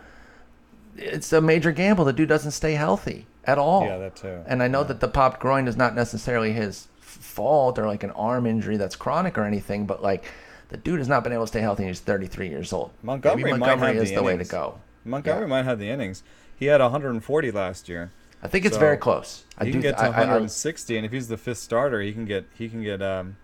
it's 0.97 1.33
a 1.33 1.41
major 1.41 1.73
gamble. 1.73 2.05
The 2.05 2.13
dude 2.13 2.29
doesn't 2.29 2.53
stay 2.53 2.73
healthy 2.73 3.27
at 3.45 3.59
all. 3.59 3.85
Yeah, 3.85 3.99
that 3.99 4.17
too. 4.17 4.43
And 4.47 4.63
I 4.63 4.69
know 4.69 4.81
yeah. 4.81 4.89
that 4.89 5.01
the 5.01 5.09
popped 5.09 5.41
groin 5.41 5.69
is 5.69 5.77
not 5.77 5.95
necessarily 5.95 6.53
his 6.53 6.89
fault 7.11 7.79
or 7.79 7.87
like 7.87 8.03
an 8.03 8.11
arm 8.13 8.47
injury 8.47 8.77
that's 8.77 8.97
chronic 8.97 9.39
or 9.39 9.45
anything, 9.45 9.87
but 9.87 10.03
like 10.03 10.25
the 10.69 10.77
dude 10.77 10.99
has 10.99 11.09
not 11.09 11.25
been 11.25 11.33
able 11.33 11.45
to 11.45 11.49
stay 11.49 11.61
healthy. 11.61 11.85
He's 11.85 12.01
33 12.01 12.49
years 12.49 12.73
old. 12.73 12.93
Montgomery, 13.03 13.45
Maybe 13.45 13.59
Montgomery 13.59 13.97
is 13.97 14.11
the, 14.11 14.17
the 14.17 14.23
way 14.23 14.37
to 14.37 14.45
go. 14.45 14.81
Montgomery 15.05 15.45
yeah. 15.45 15.49
might 15.49 15.65
have 15.65 15.79
the 15.79 15.89
innings. 15.91 16.23
He 16.57 16.67
had 16.67 16.81
140 16.81 17.51
last 17.51 17.89
year. 17.89 18.13
I 18.43 18.49
think 18.49 18.65
it's 18.65 18.77
so 18.77 18.81
very 18.81 18.97
close. 18.97 19.45
I 19.59 19.65
he 19.67 19.73
can 19.73 19.81
get 19.81 19.99
to 19.99 20.05
160, 20.05 20.95
I, 20.95 20.97
I, 20.97 20.99
and 20.99 21.07
if 21.07 21.13
he's 21.13 21.29
the 21.29 21.37
fifth 21.37 21.59
starter, 21.59 22.01
he 22.01 22.13
can 22.13 22.25
get 22.25 22.47
he 22.55 22.69
can 22.69 22.83
get 22.83 23.03
um, 23.03 23.37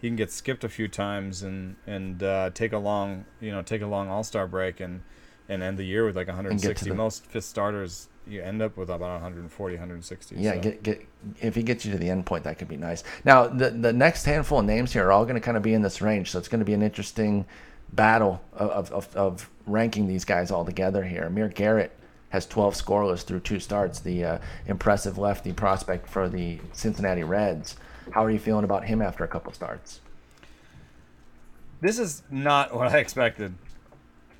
he 0.00 0.08
can 0.08 0.16
get 0.16 0.30
skipped 0.30 0.64
a 0.64 0.68
few 0.68 0.88
times 0.88 1.42
and 1.42 1.76
and 1.86 2.22
uh, 2.22 2.50
take 2.52 2.72
a 2.72 2.78
long 2.78 3.24
you 3.40 3.50
know 3.50 3.62
take 3.62 3.80
a 3.80 3.86
long 3.86 4.08
All 4.08 4.24
Star 4.24 4.46
break 4.46 4.80
and 4.80 5.02
and 5.48 5.62
end 5.62 5.78
the 5.78 5.84
year 5.84 6.04
with 6.04 6.16
like 6.16 6.26
160. 6.26 6.88
The, 6.88 6.94
Most 6.94 7.26
fifth 7.26 7.44
starters 7.44 8.08
you 8.26 8.42
end 8.42 8.62
up 8.62 8.76
with 8.76 8.88
about 8.88 9.12
140, 9.20 9.74
160. 9.74 10.36
Yeah, 10.36 10.54
so. 10.54 10.60
get 10.60 10.82
get 10.82 11.06
if 11.40 11.54
he 11.54 11.62
gets 11.62 11.84
you 11.84 11.92
to 11.92 11.98
the 11.98 12.08
end 12.08 12.26
point, 12.26 12.44
that 12.44 12.58
could 12.58 12.68
be 12.68 12.76
nice. 12.76 13.04
Now 13.24 13.46
the 13.46 13.70
the 13.70 13.92
next 13.92 14.24
handful 14.24 14.60
of 14.60 14.64
names 14.64 14.92
here 14.92 15.06
are 15.06 15.12
all 15.12 15.24
going 15.24 15.34
to 15.34 15.40
kind 15.40 15.56
of 15.56 15.62
be 15.62 15.74
in 15.74 15.82
this 15.82 16.00
range, 16.00 16.30
so 16.30 16.38
it's 16.38 16.48
going 16.48 16.60
to 16.60 16.64
be 16.64 16.74
an 16.74 16.82
interesting 16.82 17.46
battle 17.92 18.42
of, 18.54 18.90
of, 18.90 19.16
of 19.16 19.50
ranking 19.66 20.06
these 20.06 20.24
guys 20.24 20.50
all 20.50 20.64
together 20.64 21.04
here. 21.04 21.24
Amir 21.24 21.48
Garrett 21.48 21.92
has 22.30 22.46
12 22.46 22.74
scoreless 22.74 23.22
through 23.22 23.40
two 23.40 23.60
starts. 23.60 24.00
The 24.00 24.24
uh, 24.24 24.38
impressive 24.66 25.18
lefty 25.18 25.52
prospect 25.52 26.08
for 26.08 26.28
the 26.28 26.58
Cincinnati 26.72 27.22
Reds. 27.22 27.76
How 28.12 28.24
are 28.24 28.30
you 28.30 28.38
feeling 28.38 28.64
about 28.64 28.84
him 28.84 29.02
after 29.02 29.22
a 29.22 29.28
couple 29.28 29.52
starts? 29.52 30.00
This 31.80 31.98
is 31.98 32.22
not 32.30 32.74
what 32.74 32.88
I 32.88 32.98
expected. 32.98 33.54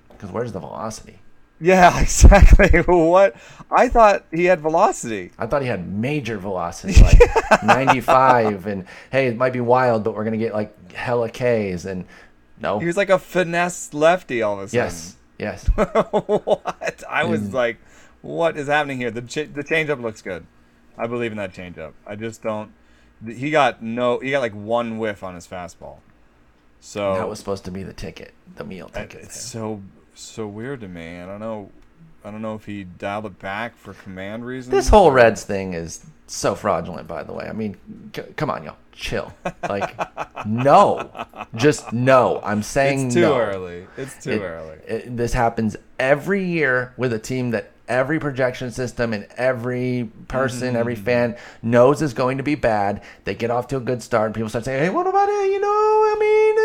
Because 0.08 0.30
where's 0.30 0.52
the 0.52 0.60
velocity? 0.60 1.18
Yeah, 1.62 2.00
exactly. 2.02 2.80
what 2.80 3.36
I 3.70 3.88
thought 3.88 4.26
he 4.32 4.46
had 4.46 4.60
velocity. 4.60 5.30
I 5.38 5.46
thought 5.46 5.62
he 5.62 5.68
had 5.68 5.88
major 5.88 6.36
velocity, 6.36 7.00
like 7.00 7.20
95. 7.62 8.66
And 8.66 8.84
hey, 9.10 9.28
it 9.28 9.36
might 9.36 9.52
be 9.52 9.60
wild, 9.60 10.02
but 10.02 10.14
we're 10.14 10.24
gonna 10.24 10.36
get 10.36 10.52
like 10.52 10.92
hella 10.92 11.30
Ks. 11.30 11.84
And 11.84 12.04
no, 12.60 12.80
he 12.80 12.86
was 12.86 12.96
like 12.96 13.10
a 13.10 13.18
finesse 13.18 13.94
lefty 13.94 14.42
all 14.42 14.58
of 14.58 14.64
a 14.64 14.68
sudden. 14.68 14.84
Yes, 14.86 15.16
yes. 15.38 15.68
what? 15.76 17.04
I 17.08 17.24
was 17.24 17.42
mm. 17.42 17.52
like, 17.52 17.78
what 18.22 18.56
is 18.56 18.66
happening 18.66 18.98
here? 18.98 19.12
The 19.12 19.22
ch- 19.22 19.52
the 19.54 19.62
changeup 19.62 20.02
looks 20.02 20.20
good. 20.20 20.44
I 20.98 21.06
believe 21.06 21.30
in 21.30 21.38
that 21.38 21.54
changeup. 21.54 21.92
I 22.04 22.16
just 22.16 22.42
don't. 22.42 22.72
He 23.24 23.52
got 23.52 23.80
no. 23.80 24.18
He 24.18 24.32
got 24.32 24.40
like 24.40 24.54
one 24.54 24.98
whiff 24.98 25.22
on 25.22 25.36
his 25.36 25.46
fastball. 25.46 25.98
So 26.80 27.14
that 27.14 27.28
was 27.28 27.38
supposed 27.38 27.64
to 27.66 27.70
be 27.70 27.84
the 27.84 27.92
ticket, 27.92 28.34
the 28.56 28.64
meal 28.64 28.88
ticket. 28.88 29.22
It's 29.22 29.40
so 29.40 29.80
so 30.14 30.46
weird 30.46 30.80
to 30.80 30.88
me. 30.88 31.20
I 31.20 31.26
don't 31.26 31.40
know. 31.40 31.70
I 32.24 32.30
don't 32.30 32.42
know 32.42 32.54
if 32.54 32.64
he 32.64 32.84
dialed 32.84 33.26
it 33.26 33.38
back 33.40 33.76
for 33.76 33.94
command 33.94 34.46
reasons. 34.46 34.70
This 34.70 34.88
whole 34.88 35.10
Reds 35.10 35.42
thing 35.42 35.74
is 35.74 36.04
so 36.28 36.54
fraudulent, 36.54 37.08
by 37.08 37.24
the 37.24 37.32
way. 37.32 37.46
I 37.48 37.52
mean, 37.52 37.76
c- 38.14 38.22
come 38.36 38.48
on, 38.48 38.62
y'all, 38.62 38.76
chill. 38.92 39.34
Like, 39.68 39.98
no, 40.46 41.10
just 41.56 41.92
no. 41.92 42.40
I'm 42.44 42.62
saying 42.62 43.00
no. 43.00 43.06
it's 43.06 43.14
too 43.14 43.20
no. 43.22 43.40
early. 43.40 43.86
It's 43.96 44.22
too 44.22 44.30
it, 44.30 44.40
early. 44.40 44.76
It, 44.86 45.16
this 45.16 45.32
happens 45.32 45.76
every 45.98 46.44
year 46.44 46.94
with 46.96 47.12
a 47.12 47.18
team 47.18 47.50
that 47.50 47.71
every 47.88 48.18
projection 48.18 48.70
system 48.70 49.12
and 49.12 49.26
every 49.36 50.10
person, 50.28 50.68
mm-hmm. 50.68 50.76
every 50.76 50.94
fan 50.96 51.36
knows 51.62 52.02
is 52.02 52.14
going 52.14 52.38
to 52.38 52.42
be 52.42 52.54
bad. 52.54 53.02
They 53.24 53.34
get 53.34 53.50
off 53.50 53.68
to 53.68 53.76
a 53.76 53.80
good 53.80 54.02
start, 54.02 54.26
and 54.26 54.34
people 54.34 54.48
start 54.48 54.64
saying, 54.64 54.82
"Hey, 54.82 54.90
what 54.90 55.06
about 55.06 55.28
it? 55.28 55.52
You 55.52 55.60
know, 55.60 55.68
I 55.68 56.16
mean, 56.18 56.58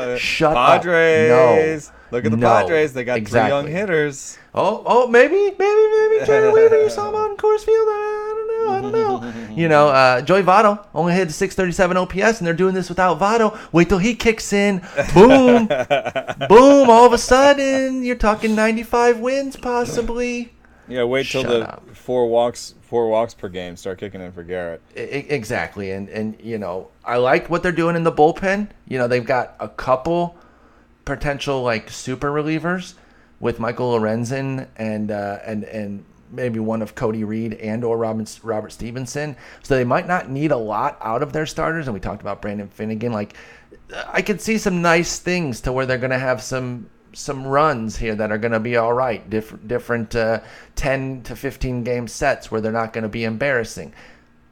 uh, 0.00 0.16
shut 0.18 0.54
Padres. 0.54 1.88
up." 1.88 1.94
No. 1.94 1.97
Look 2.10 2.24
at 2.24 2.30
the 2.30 2.36
no. 2.36 2.46
Padres. 2.46 2.92
They 2.92 3.04
got 3.04 3.18
exactly. 3.18 3.48
three 3.48 3.72
young 3.72 3.80
hitters. 3.80 4.38
Oh, 4.54 4.82
oh, 4.86 5.06
maybe, 5.08 5.34
maybe, 5.34 5.58
maybe. 5.58 6.18
Jerry 6.26 6.50
Wheeler, 6.50 6.88
saw 6.88 7.10
him 7.10 7.14
on 7.14 7.36
Coors 7.36 7.60
Field. 7.60 7.88
I 7.88 8.34
don't 8.34 8.48
know. 8.48 8.72
I 8.72 8.80
don't 8.80 8.92
know. 8.92 9.54
you 9.54 9.68
know, 9.68 9.88
uh, 9.88 10.22
Joey 10.22 10.42
Votto 10.42 10.84
only 10.94 11.12
hit 11.14 11.30
637 11.30 11.96
OPS, 11.96 12.38
and 12.38 12.46
they're 12.46 12.54
doing 12.54 12.74
this 12.74 12.88
without 12.88 13.18
Votto. 13.18 13.58
Wait 13.72 13.88
till 13.88 13.98
he 13.98 14.14
kicks 14.14 14.52
in. 14.52 14.78
Boom, 15.14 15.66
boom. 16.48 16.90
All 16.90 17.06
of 17.06 17.12
a 17.12 17.18
sudden, 17.18 18.04
you're 18.04 18.16
talking 18.16 18.54
95 18.54 19.20
wins, 19.20 19.56
possibly. 19.56 20.52
Yeah, 20.88 21.04
wait 21.04 21.26
till 21.26 21.42
Shut 21.42 21.50
the 21.50 21.68
up. 21.68 21.90
four 21.94 22.28
walks, 22.28 22.74
four 22.80 23.08
walks 23.08 23.34
per 23.34 23.50
game 23.50 23.76
start 23.76 23.98
kicking 23.98 24.22
in 24.22 24.32
for 24.32 24.42
Garrett. 24.42 24.80
I, 24.96 25.00
exactly, 25.00 25.90
and 25.90 26.08
and 26.08 26.34
you 26.40 26.56
know, 26.56 26.88
I 27.04 27.18
like 27.18 27.50
what 27.50 27.62
they're 27.62 27.72
doing 27.72 27.94
in 27.94 28.04
the 28.04 28.12
bullpen. 28.12 28.70
You 28.86 28.96
know, 28.96 29.06
they've 29.06 29.24
got 29.24 29.54
a 29.60 29.68
couple 29.68 30.37
potential 31.08 31.62
like 31.62 31.90
super 31.90 32.30
relievers 32.30 32.94
with 33.40 33.58
Michael 33.58 33.98
Lorenzen 33.98 34.68
and 34.76 35.10
uh, 35.10 35.38
and 35.44 35.64
and 35.64 36.04
maybe 36.30 36.60
one 36.60 36.82
of 36.82 36.94
Cody 36.94 37.24
Reed 37.24 37.54
and 37.54 37.82
or 37.82 37.96
Robert 37.96 38.38
Robert 38.42 38.70
Stephenson. 38.70 39.34
So 39.62 39.74
they 39.74 39.84
might 39.84 40.06
not 40.06 40.28
need 40.28 40.52
a 40.52 40.56
lot 40.56 40.98
out 41.00 41.22
of 41.22 41.32
their 41.32 41.46
starters. 41.46 41.86
And 41.86 41.94
we 41.94 42.00
talked 42.00 42.20
about 42.20 42.42
Brandon 42.42 42.68
Finnegan. 42.68 43.12
Like 43.12 43.34
I 44.06 44.22
could 44.22 44.40
see 44.40 44.58
some 44.58 44.82
nice 44.82 45.18
things 45.18 45.62
to 45.62 45.72
where 45.72 45.86
they're 45.86 45.98
going 45.98 46.10
to 46.10 46.18
have 46.18 46.42
some 46.42 46.90
some 47.14 47.46
runs 47.46 47.96
here 47.96 48.14
that 48.14 48.30
are 48.30 48.38
going 48.38 48.52
to 48.52 48.60
be 48.60 48.76
all 48.76 48.92
right. 48.92 49.28
Different 49.30 49.66
different 49.66 50.14
uh, 50.14 50.40
ten 50.76 51.22
to 51.22 51.34
fifteen 51.34 51.84
game 51.84 52.06
sets 52.06 52.50
where 52.50 52.60
they're 52.60 52.70
not 52.70 52.92
going 52.92 53.02
to 53.02 53.08
be 53.08 53.24
embarrassing. 53.24 53.94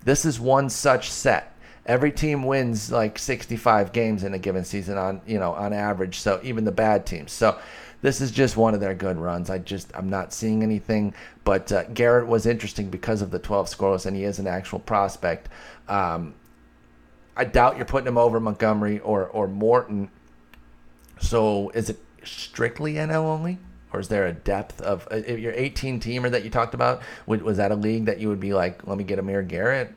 This 0.04 0.24
is 0.24 0.40
one 0.40 0.70
such 0.70 1.11
set. 1.11 1.55
Every 1.87 2.11
team 2.11 2.43
wins 2.43 2.91
like 2.91 3.18
65 3.18 3.93
games 3.93 4.24
in 4.24 4.34
a 4.34 4.39
given 4.39 4.64
season 4.64 4.99
on 4.99 5.20
you 5.26 5.39
know 5.39 5.53
on 5.53 5.72
average. 5.72 6.18
So 6.18 6.41
even 6.43 6.64
the 6.64 6.72
bad 6.72 7.07
teams. 7.07 7.32
So 7.32 7.59
this 8.03 8.20
is 8.20 8.30
just 8.30 8.57
one 8.57 8.74
of 8.74 8.80
their 8.80 8.95
good 8.95 9.16
runs. 9.16 9.51
I 9.51 9.59
just 9.59 9.91
I'm 9.95 10.09
not 10.09 10.32
seeing 10.32 10.62
anything. 10.62 11.14
But 11.45 11.70
uh, 11.72 11.84
Garrett 11.84 12.26
was 12.26 12.47
interesting 12.47 12.91
because 12.91 13.22
of 13.22 13.30
the 13.30 13.39
12 13.39 13.68
scoreless, 13.68 14.07
and 14.07 14.16
he 14.16 14.24
is 14.24 14.39
an 14.39 14.47
actual 14.47 14.80
prospect. 14.80 15.49
Um, 15.89 16.34
I 17.37 17.45
doubt 17.45 17.76
you're 17.76 17.87
putting 17.87 18.09
him 18.09 18.18
over 18.18 18.41
Montgomery 18.41 18.99
or 19.01 19.26
or 19.26 19.47
Morton. 19.47 20.11
So 21.20 21.70
is 21.70 21.89
it 21.89 21.99
strictly 22.24 22.95
NL 22.95 23.24
only? 23.24 23.59
Or 23.93 24.01
is 24.01 24.09
there 24.09 24.26
a 24.26 24.32
depth 24.32 24.80
of 24.82 25.09
uh, 25.11 25.16
your 25.16 25.53
18 25.53 26.01
teamer 26.01 26.30
that 26.30 26.45
you 26.45 26.51
talked 26.51 26.74
about? 26.74 27.01
Was 27.26 27.57
that 27.57 27.70
a 27.70 27.76
league 27.76 28.07
that 28.07 28.18
you 28.18 28.28
would 28.28 28.41
be 28.41 28.53
like, 28.53 28.87
let 28.87 28.99
me 28.99 29.05
get 29.05 29.18
Amir 29.18 29.43
Garrett? 29.43 29.95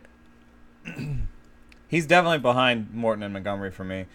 He's 1.90 2.06
definitely 2.06 2.38
behind 2.38 2.94
Morton 2.94 3.24
and 3.24 3.34
Montgomery 3.34 3.72
for 3.72 3.84
me. 3.84 4.06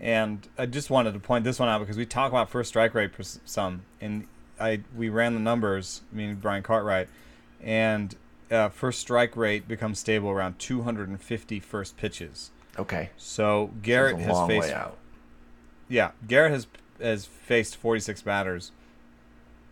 And 0.00 0.46
I 0.56 0.66
just 0.66 0.88
wanted 0.88 1.12
to 1.14 1.18
point 1.18 1.44
this 1.44 1.58
one 1.58 1.68
out 1.68 1.80
because 1.80 1.96
we 1.96 2.06
talk 2.06 2.30
about 2.30 2.48
first 2.48 2.68
strike 2.68 2.94
rate 2.94 3.10
some, 3.44 3.82
and 4.00 4.28
I 4.60 4.80
we 4.96 5.08
ran 5.08 5.34
the 5.34 5.40
numbers, 5.40 6.02
meaning 6.12 6.36
Brian 6.36 6.62
Cartwright, 6.62 7.08
and 7.60 8.14
uh, 8.50 8.68
first 8.68 9.00
strike 9.00 9.36
rate 9.36 9.66
becomes 9.66 9.98
stable 9.98 10.30
around 10.30 10.60
250 10.60 11.60
first 11.60 11.96
pitches. 11.96 12.52
Okay. 12.78 13.10
So 13.16 13.72
Garrett 13.82 14.18
has 14.20 14.46
faced. 14.46 14.72
Yeah, 15.88 16.12
Garrett 16.28 16.52
has 16.52 16.66
has 17.00 17.26
faced 17.26 17.76
46 17.76 18.22
batters. 18.22 18.70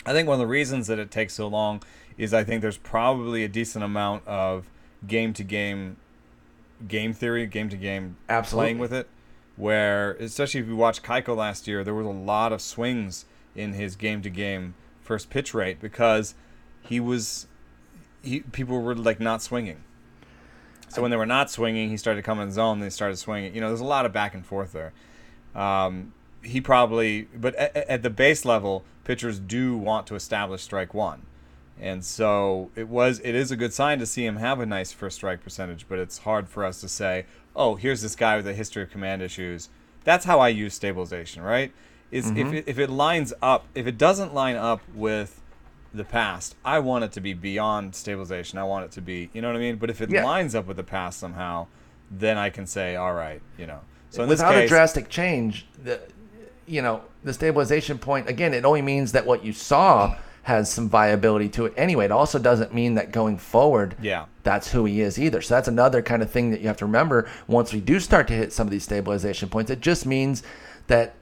I 0.05 0.13
think 0.13 0.29
one 0.29 0.35
of 0.35 0.41
the 0.41 0.47
reasons 0.47 0.89
that 0.89 0.99
it 0.99 1.11
takes 1.11 1.35
so 1.35 1.47
long 1.47 1.83
is 2.19 2.35
I 2.35 2.45
think 2.45 2.63
there's 2.63 2.79
probably 2.79 3.45
a 3.45 3.49
decent 3.49 3.85
amount 3.85 4.27
of 4.27 4.69
game 5.07 5.33
to 5.35 5.45
game 5.45 5.97
game 6.87 7.13
theory, 7.13 7.47
game 7.47 7.69
to 7.69 7.77
game 7.77 8.17
playing 8.45 8.79
with 8.79 8.93
it 8.93 9.09
where 9.57 10.13
especially 10.15 10.61
if 10.61 10.67
you 10.67 10.77
watch 10.77 11.03
Keiko 11.03 11.37
last 11.37 11.67
year, 11.67 11.83
there 11.83 11.95
was 11.95 12.07
a 12.07 12.11
lot 12.11 12.53
of 12.53 12.61
swings 12.61 13.25
in 13.55 13.73
his 13.73 13.97
game 13.97 14.23
to 14.23 14.31
game 14.31 14.75
first 15.01 15.31
pitch 15.31 15.55
rate 15.55 15.81
because 15.81 16.35
he 16.83 17.01
was 17.01 17.47
he 18.23 18.41
people 18.41 18.81
were 18.81 18.95
like 18.95 19.19
not 19.19 19.43
swinging. 19.43 19.83
So 20.89 21.03
when 21.03 21.11
they 21.11 21.17
were 21.17 21.27
not 21.27 21.51
swinging, 21.51 21.91
he 21.91 21.97
started 21.97 22.23
coming 22.25 22.45
in 22.45 22.53
zone. 22.53 22.79
They 22.79 22.91
started 22.91 23.17
swinging. 23.17 23.55
You 23.55 23.61
know, 23.61 23.69
there's 23.69 23.81
a 23.81 23.85
lot 23.85 24.07
of 24.07 24.13
back 24.13 24.35
and 24.35 24.47
forth 24.47 24.73
there. 24.73 24.93
Um, 25.55 26.13
he 26.43 26.61
probably, 26.61 27.23
but 27.35 27.57
at, 27.57 27.77
at 27.77 28.03
the 28.03 28.11
base 28.11 28.45
level, 28.45 28.85
pitchers 29.03 29.41
do 29.41 29.77
want 29.77 30.07
to 30.07 30.15
establish 30.15 30.63
strike 30.63 30.95
one, 30.95 31.23
and 31.81 32.05
so 32.05 32.71
it 32.75 32.89
was. 32.89 33.21
It 33.21 33.35
is 33.35 33.51
a 33.51 33.57
good 33.57 33.73
sign 33.73 33.99
to 33.99 34.07
see 34.07 34.25
him 34.25 34.37
have 34.37 34.61
a 34.61 34.67
nice 34.67 34.93
first 34.93 35.17
strike 35.17 35.43
percentage, 35.43 35.87
but 35.89 35.99
it's 35.99 36.19
hard 36.19 36.49
for 36.49 36.65
us 36.65 36.81
to 36.81 36.89
say, 36.89 37.27
oh, 37.55 37.75
here's 37.77 38.03
this 38.03 38.17
guy 38.17 38.37
with 38.37 38.47
a 38.47 38.55
history 38.55 38.83
of 38.83 38.91
command 38.91 39.23
issues. 39.23 39.69
That's 40.05 40.25
how 40.25 40.41
I 40.41 40.49
use 40.49 40.75
stabilization, 40.75 41.43
right? 41.43 41.73
Is 42.11 42.31
if 42.31 42.37
mm-hmm. 42.37 42.55
it, 42.55 42.65
if 42.67 42.79
it 42.79 42.91
lines 42.91 43.33
up, 43.43 43.67
if 43.75 43.87
it 43.87 43.99
doesn't 43.99 44.33
line 44.33 44.57
up 44.57 44.81
with 44.95 45.43
the 45.93 46.05
past, 46.05 46.55
I 46.65 46.79
want 46.79 47.05
it 47.05 47.13
to 47.13 47.21
be 47.21 47.35
beyond 47.35 47.95
stabilization. 47.95 48.59
I 48.59 48.65
want 48.65 48.85
it 48.85 48.93
to 48.93 49.01
be, 49.01 49.31
you 49.33 49.43
know 49.43 49.49
what 49.49 49.57
I 49.57 49.61
mean? 49.61 49.77
But 49.77 49.91
if 49.91 50.01
it 50.01 50.11
Yeah. 50.11 50.25
lines 50.25 50.55
up 50.55 50.67
with 50.67 50.77
the 50.77 50.85
past 50.85 51.19
somehow, 51.19 51.67
then 52.11 52.39
I 52.39 52.51
can 52.51 52.67
say, 52.67 52.97
all 52.97 53.15
right, 53.15 53.41
you 53.59 53.67
know. 53.67 53.81
So 54.11 54.23
in 54.23 54.29
this 54.29 54.39
Without 54.39 54.55
case, 54.55 54.67
a 54.67 54.69
drastic 54.69 55.09
change, 55.09 55.67
the 55.83 56.01
you 56.67 56.83
know 56.83 57.03
the 57.25 57.33
stabilization 57.33 57.99
point 57.99 58.29
again, 58.29 58.55
it 58.55 58.65
only 58.65 58.83
means 58.83 59.13
that 59.13 59.27
what 59.27 59.45
you 59.45 59.53
saw 59.53 60.17
has 60.47 60.71
some 60.71 60.89
viability 60.89 61.49
to 61.49 61.67
it 61.67 61.75
anyway. 61.77 62.05
It 62.05 62.13
also 62.13 62.39
doesn't 62.39 62.73
mean 62.73 62.95
that 62.95 63.11
going 63.11 63.37
forward, 63.37 63.97
Yeah. 64.01 64.27
that's 64.45 64.71
who 64.71 64.85
he 64.85 65.01
is 65.01 65.19
either. 65.19 65.43
So 65.43 65.57
that's 65.57 65.67
another 65.67 66.03
kind 66.03 66.23
of 66.23 66.31
thing 66.31 66.53
that 66.53 66.61
you 66.61 66.69
have 66.69 66.77
to 66.77 66.87
remember. 66.87 67.29
Once 67.49 67.73
we 67.73 67.81
do 67.81 67.99
start 67.99 68.29
to 68.29 68.35
hit 68.35 68.53
some 68.53 68.65
of 68.65 68.71
these 68.71 68.85
stabilization 68.85 69.49
points, 69.49 69.73
it 69.73 69.81
just 69.81 70.07
means 70.07 70.45
that 70.87 71.15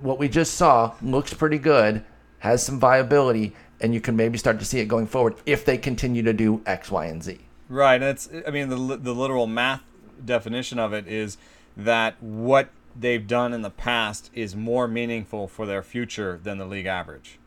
what 0.00 0.20
we 0.20 0.28
just 0.28 0.54
saw 0.54 0.92
looks 1.02 1.34
pretty 1.34 1.58
good, 1.58 2.04
has 2.38 2.62
some 2.62 2.78
viability, 2.78 3.52
and 3.80 3.94
you 3.94 4.00
can 4.00 4.14
maybe 4.14 4.38
start 4.38 4.60
to 4.60 4.64
see 4.64 4.78
it 4.78 4.86
going 4.86 5.08
forward 5.08 5.34
if 5.44 5.64
they 5.64 5.76
continue 5.76 6.22
to 6.22 6.32
do 6.32 6.62
X, 6.66 6.88
Y, 6.88 7.06
and 7.06 7.24
Z. 7.24 7.36
Right, 7.68 7.96
and 7.96 8.04
it's 8.04 8.28
I 8.46 8.52
mean 8.52 8.68
the 8.68 8.96
the 8.96 9.12
literal 9.12 9.48
math 9.48 9.82
definition 10.24 10.78
of 10.78 10.92
it 10.92 11.08
is 11.08 11.36
that 11.76 12.14
what 12.22 12.68
they've 12.94 13.26
done 13.26 13.52
in 13.52 13.62
the 13.62 13.70
past 13.70 14.30
is 14.34 14.54
more 14.54 14.86
meaningful 14.86 15.48
for 15.48 15.66
their 15.66 15.82
future 15.82 16.38
than 16.40 16.58
the 16.58 16.64
league 16.64 16.86
average. 16.86 17.39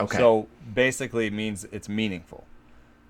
Okay. 0.00 0.18
So 0.18 0.48
basically, 0.74 1.26
it 1.26 1.32
means 1.32 1.64
it's 1.72 1.88
meaningful. 1.88 2.44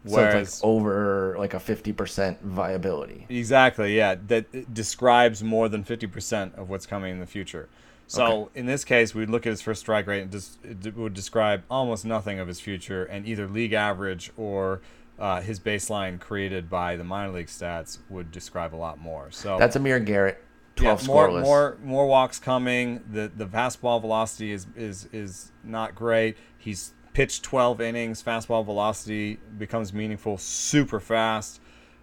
So 0.06 0.16
Whereas 0.16 0.48
it's 0.48 0.62
like 0.62 0.68
over 0.68 1.34
like 1.38 1.54
a 1.54 1.58
50% 1.58 2.40
viability. 2.42 3.26
Exactly, 3.28 3.96
yeah. 3.96 4.14
That 4.28 4.72
describes 4.72 5.42
more 5.42 5.68
than 5.68 5.82
50% 5.82 6.56
of 6.56 6.70
what's 6.70 6.86
coming 6.86 7.12
in 7.12 7.18
the 7.18 7.26
future. 7.26 7.68
So 8.08 8.50
in 8.54 8.66
this 8.66 8.84
case, 8.84 9.14
we'd 9.14 9.30
look 9.30 9.46
at 9.46 9.50
his 9.50 9.60
first 9.60 9.80
strike 9.80 10.06
rate 10.06 10.22
and 10.22 10.30
just, 10.30 10.64
it 10.64 10.96
would 10.96 11.14
describe 11.14 11.64
almost 11.68 12.04
nothing 12.04 12.38
of 12.38 12.46
his 12.46 12.60
future, 12.60 13.04
and 13.04 13.26
either 13.26 13.48
league 13.48 13.72
average 13.72 14.30
or 14.36 14.80
uh, 15.18 15.40
his 15.40 15.58
baseline 15.58 16.20
created 16.20 16.70
by 16.70 16.96
the 16.96 17.04
minor 17.04 17.32
league 17.32 17.48
stats 17.48 17.98
would 18.08 18.30
describe 18.30 18.74
a 18.74 18.76
lot 18.76 19.00
more. 19.00 19.30
So 19.30 19.58
That's 19.58 19.74
Amir 19.74 19.98
Garrett, 19.98 20.42
12 20.76 21.00
yeah, 21.00 21.06
more, 21.06 21.28
scoreless. 21.28 21.42
more 21.42 21.78
more 21.82 22.06
walks 22.06 22.38
coming. 22.38 23.02
The 23.10 23.30
the 23.34 23.46
fastball 23.46 24.00
velocity 24.00 24.52
is 24.52 24.66
is 24.76 25.08
is 25.12 25.52
not 25.64 25.94
great. 25.94 26.36
He's 26.66 26.94
pitched 27.12 27.44
12 27.44 27.80
innings. 27.80 28.20
Fastball 28.20 28.64
velocity 28.64 29.38
becomes 29.56 29.92
meaningful 29.92 30.36
super 30.36 30.98
fast. 30.98 31.60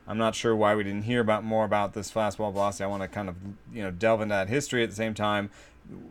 I'm 0.07 0.17
not 0.17 0.35
sure 0.35 0.55
why 0.55 0.73
we 0.73 0.85
didn't 0.85 1.01
hear 1.03 1.19
about 1.19 1.43
more 1.43 1.65
about 1.65 1.93
this 1.93 2.09
fastball 2.09 2.53
velocity. 2.53 2.85
I 2.85 2.87
want 2.87 3.01
to 3.01 3.09
kind 3.09 3.27
of 3.27 3.35
you 3.73 3.83
know 3.83 3.91
delve 3.91 4.21
into 4.21 4.33
that 4.33 4.47
history 4.47 4.81
at 4.81 4.89
the 4.89 4.95
same 4.95 5.13
time. 5.13 5.49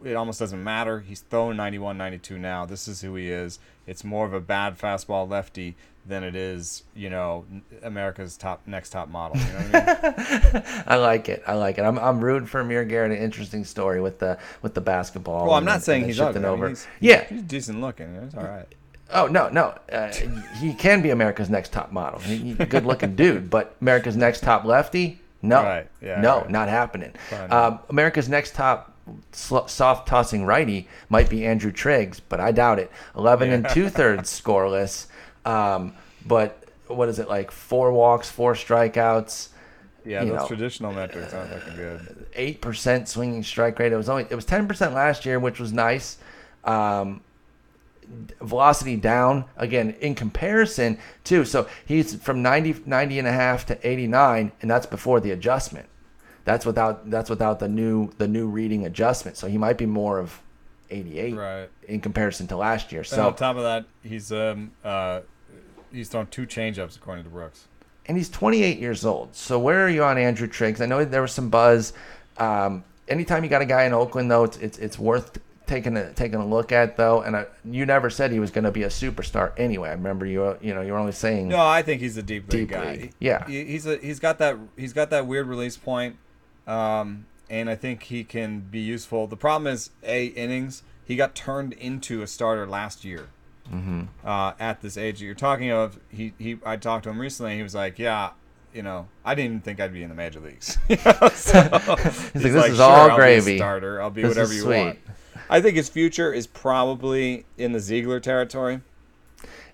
It 0.04 0.12
almost 0.16 0.38
doesn't 0.38 0.62
matter. 0.62 1.00
He's 1.00 1.20
throwing 1.20 1.56
91, 1.56 1.96
92 1.96 2.38
now. 2.38 2.66
This 2.66 2.86
is 2.88 3.00
who 3.00 3.14
he 3.14 3.30
is. 3.30 3.58
It's 3.86 4.04
more 4.04 4.26
of 4.26 4.34
a 4.34 4.40
bad 4.40 4.78
fastball 4.78 5.26
lefty 5.26 5.74
than 6.06 6.24
it 6.24 6.34
is, 6.34 6.82
you 6.96 7.10
know, 7.10 7.44
America's 7.82 8.36
top 8.36 8.60
next 8.66 8.90
top 8.90 9.08
model. 9.08 9.36
You 9.40 9.52
know 9.52 9.58
what 9.58 9.74
I 9.74 10.52
mean? 10.52 10.62
I 10.86 10.96
like 10.96 11.28
it. 11.28 11.42
I 11.46 11.54
like 11.54 11.78
it. 11.78 11.82
I'm, 11.82 11.98
I'm 11.98 12.20
rooting 12.20 12.46
for 12.46 12.60
Amir 12.60 12.84
Garrett. 12.84 13.12
An 13.12 13.18
interesting 13.18 13.64
story 13.64 14.00
with 14.00 14.18
the 14.18 14.38
with 14.62 14.74
the 14.74 14.80
basketball. 14.80 15.46
Well, 15.46 15.54
I'm 15.54 15.64
not 15.64 15.82
saying 15.82 16.02
and 16.02 16.10
he's 16.10 16.20
ugly. 16.20 16.40
I 16.40 16.42
mean, 16.42 16.50
over. 16.52 16.68
he's- 16.68 16.86
yeah. 17.00 17.24
He's 17.24 17.42
decent 17.42 17.80
looking. 17.80 18.14
It's 18.16 18.34
all 18.34 18.42
right. 18.44 18.66
Oh 19.14 19.26
no, 19.26 19.48
no. 19.50 19.74
Uh, 19.92 20.10
he 20.58 20.72
can 20.74 21.02
be 21.02 21.10
America's 21.10 21.50
next 21.50 21.72
top 21.72 21.92
model. 21.92 22.18
He, 22.20 22.36
he's 22.38 22.60
a 22.60 22.66
good 22.66 22.86
looking 22.86 23.14
dude, 23.14 23.50
but 23.50 23.76
America's 23.80 24.16
next 24.16 24.42
top 24.42 24.64
lefty? 24.64 25.20
No, 25.44 25.62
Right, 25.62 25.88
yeah, 26.00 26.20
no, 26.20 26.38
right. 26.42 26.50
not 26.50 26.68
happening. 26.68 27.12
Um, 27.50 27.80
America's 27.90 28.28
next 28.28 28.54
top 28.54 28.96
soft 29.32 30.06
tossing 30.08 30.44
righty 30.46 30.88
might 31.08 31.28
be 31.28 31.44
Andrew 31.44 31.72
Triggs, 31.72 32.20
but 32.20 32.40
I 32.40 32.52
doubt 32.52 32.78
it. 32.78 32.90
Eleven 33.16 33.50
and 33.52 33.68
two 33.68 33.88
thirds 33.88 34.30
scoreless. 34.40 35.06
Um, 35.44 35.94
but 36.26 36.64
what 36.86 37.08
is 37.08 37.18
it 37.18 37.28
like? 37.28 37.50
Four 37.50 37.92
walks, 37.92 38.30
four 38.30 38.54
strikeouts. 38.54 39.48
Yeah, 40.04 40.24
those 40.24 40.32
know, 40.40 40.46
traditional 40.48 40.92
metrics 40.92 41.32
aren't 41.32 41.52
looking 41.52 41.76
good. 41.76 42.26
eight 42.34 42.60
percent 42.60 43.08
swinging 43.08 43.42
strike 43.44 43.78
rate. 43.78 43.92
It 43.92 43.96
was 43.96 44.08
only 44.08 44.26
it 44.30 44.34
was 44.34 44.44
ten 44.44 44.66
percent 44.66 44.94
last 44.94 45.24
year, 45.24 45.38
which 45.38 45.60
was 45.60 45.72
nice. 45.72 46.18
Um, 46.64 47.22
velocity 48.40 48.96
down 48.96 49.44
again 49.56 49.94
in 50.00 50.14
comparison 50.14 50.98
too. 51.24 51.44
So 51.44 51.68
he's 51.86 52.14
from 52.16 52.42
90, 52.42 52.82
90 52.84 53.18
and 53.20 53.28
a 53.28 53.32
half 53.32 53.64
to 53.66 53.88
89 53.88 54.52
and 54.60 54.70
that's 54.70 54.86
before 54.86 55.20
the 55.20 55.30
adjustment. 55.30 55.86
That's 56.44 56.66
without 56.66 57.08
that's 57.10 57.30
without 57.30 57.60
the 57.60 57.68
new 57.68 58.10
the 58.18 58.26
new 58.28 58.48
reading 58.48 58.84
adjustment. 58.84 59.36
So 59.36 59.46
he 59.46 59.56
might 59.56 59.78
be 59.78 59.86
more 59.86 60.18
of 60.18 60.40
88 60.90 61.34
Right. 61.36 61.68
in 61.88 62.00
comparison 62.00 62.48
to 62.48 62.56
last 62.56 62.90
year. 62.92 63.02
And 63.02 63.08
So 63.08 63.26
on 63.28 63.34
top 63.36 63.56
of 63.56 63.62
that, 63.62 63.84
he's 64.02 64.32
um 64.32 64.72
uh 64.84 65.20
he's 65.92 66.08
thrown 66.08 66.26
two 66.26 66.46
changeups 66.46 66.96
according 66.96 67.24
to 67.24 67.30
Brooks. 67.30 67.66
and 68.06 68.16
he's 68.16 68.28
28 68.30 68.78
years 68.78 69.04
old. 69.04 69.34
So 69.34 69.58
where 69.58 69.84
are 69.84 69.88
you 69.88 70.02
on 70.04 70.18
Andrew 70.18 70.46
Triggs? 70.48 70.80
I 70.80 70.86
know 70.86 71.04
there 71.04 71.22
was 71.22 71.32
some 71.32 71.48
buzz. 71.50 71.92
Um, 72.38 72.84
anytime 73.08 73.44
you 73.44 73.50
got 73.50 73.62
a 73.62 73.66
guy 73.66 73.84
in 73.84 73.92
Oakland, 73.92 74.30
though, 74.30 74.44
it's 74.44 74.56
it's, 74.58 74.78
it's 74.78 74.98
worth 74.98 75.38
taking 75.66 75.96
a 75.96 76.12
taking 76.14 76.40
a 76.40 76.46
look 76.46 76.72
at, 76.72 76.96
though. 76.96 77.22
And 77.22 77.36
I, 77.36 77.46
you 77.64 77.86
never 77.86 78.10
said 78.10 78.32
he 78.32 78.40
was 78.40 78.50
going 78.50 78.64
to 78.64 78.72
be 78.72 78.82
a 78.82 78.88
superstar 78.88 79.52
anyway. 79.56 79.90
I 79.90 79.92
remember 79.92 80.26
you 80.26 80.56
you 80.60 80.74
know 80.74 80.80
you 80.80 80.92
were 80.92 80.98
only 80.98 81.12
saying 81.12 81.48
No, 81.48 81.64
I 81.64 81.82
think 81.82 82.00
he's 82.00 82.16
a 82.16 82.22
deep 82.22 82.52
league 82.52 82.68
Deep 82.68 82.70
guy. 82.70 82.92
league, 82.92 83.12
yeah. 83.20 83.46
He- 83.46 83.64
he's 83.66 83.86
a 83.86 83.96
he's 83.98 84.18
got 84.18 84.38
that 84.38 84.56
he's 84.76 84.92
got 84.92 85.10
that 85.10 85.26
weird 85.26 85.46
release 85.46 85.76
point, 85.76 86.16
um, 86.66 87.26
and 87.50 87.68
I 87.70 87.74
think 87.76 88.04
he 88.04 88.24
can 88.24 88.60
be 88.60 88.80
useful. 88.80 89.26
The 89.26 89.36
problem 89.36 89.72
is 89.72 89.90
a 90.02 90.26
innings. 90.26 90.82
He 91.04 91.16
got 91.16 91.34
turned 91.34 91.72
into 91.74 92.22
a 92.22 92.26
starter 92.26 92.66
last 92.66 93.04
year. 93.04 93.28
Mm-hmm. 93.72 94.02
Uh, 94.26 94.52
at 94.60 94.80
this 94.82 94.96
age 94.96 95.18
that 95.20 95.24
you're 95.24 95.34
talking 95.34 95.70
of, 95.70 95.98
he, 96.10 96.34
he 96.38 96.58
I 96.64 96.76
talked 96.76 97.04
to 97.04 97.10
him 97.10 97.20
recently. 97.20 97.56
He 97.56 97.62
was 97.62 97.74
like, 97.74 97.98
"Yeah, 97.98 98.30
you 98.74 98.82
know, 98.82 99.08
I 99.24 99.34
didn't 99.34 99.46
even 99.52 99.60
think 99.62 99.80
I'd 99.80 99.92
be 99.92 100.02
in 100.02 100.08
the 100.10 100.14
major 100.14 100.40
leagues." 100.40 100.78
You 100.88 100.96
know, 101.04 101.28
so 101.34 101.62
he's, 101.72 101.74
like, 101.86 102.32
"This 102.34 102.44
is 102.72 102.80
all 102.80 103.10
I'll 103.10 103.16
gravy. 103.16 103.56
starter. 103.56 104.02
I'll 104.02 104.10
be 104.10 104.22
This 104.22 104.28
whatever 104.30 104.52
you 104.52 104.60
sweet." 104.62 104.76
want. 104.84 104.98
I 105.48 105.60
think 105.60 105.76
his 105.76 105.88
future 105.88 106.32
is 106.32 106.46
probably 106.46 107.44
in 107.58 107.72
the 107.72 107.80
Ziegler 107.80 108.20
territory 108.20 108.80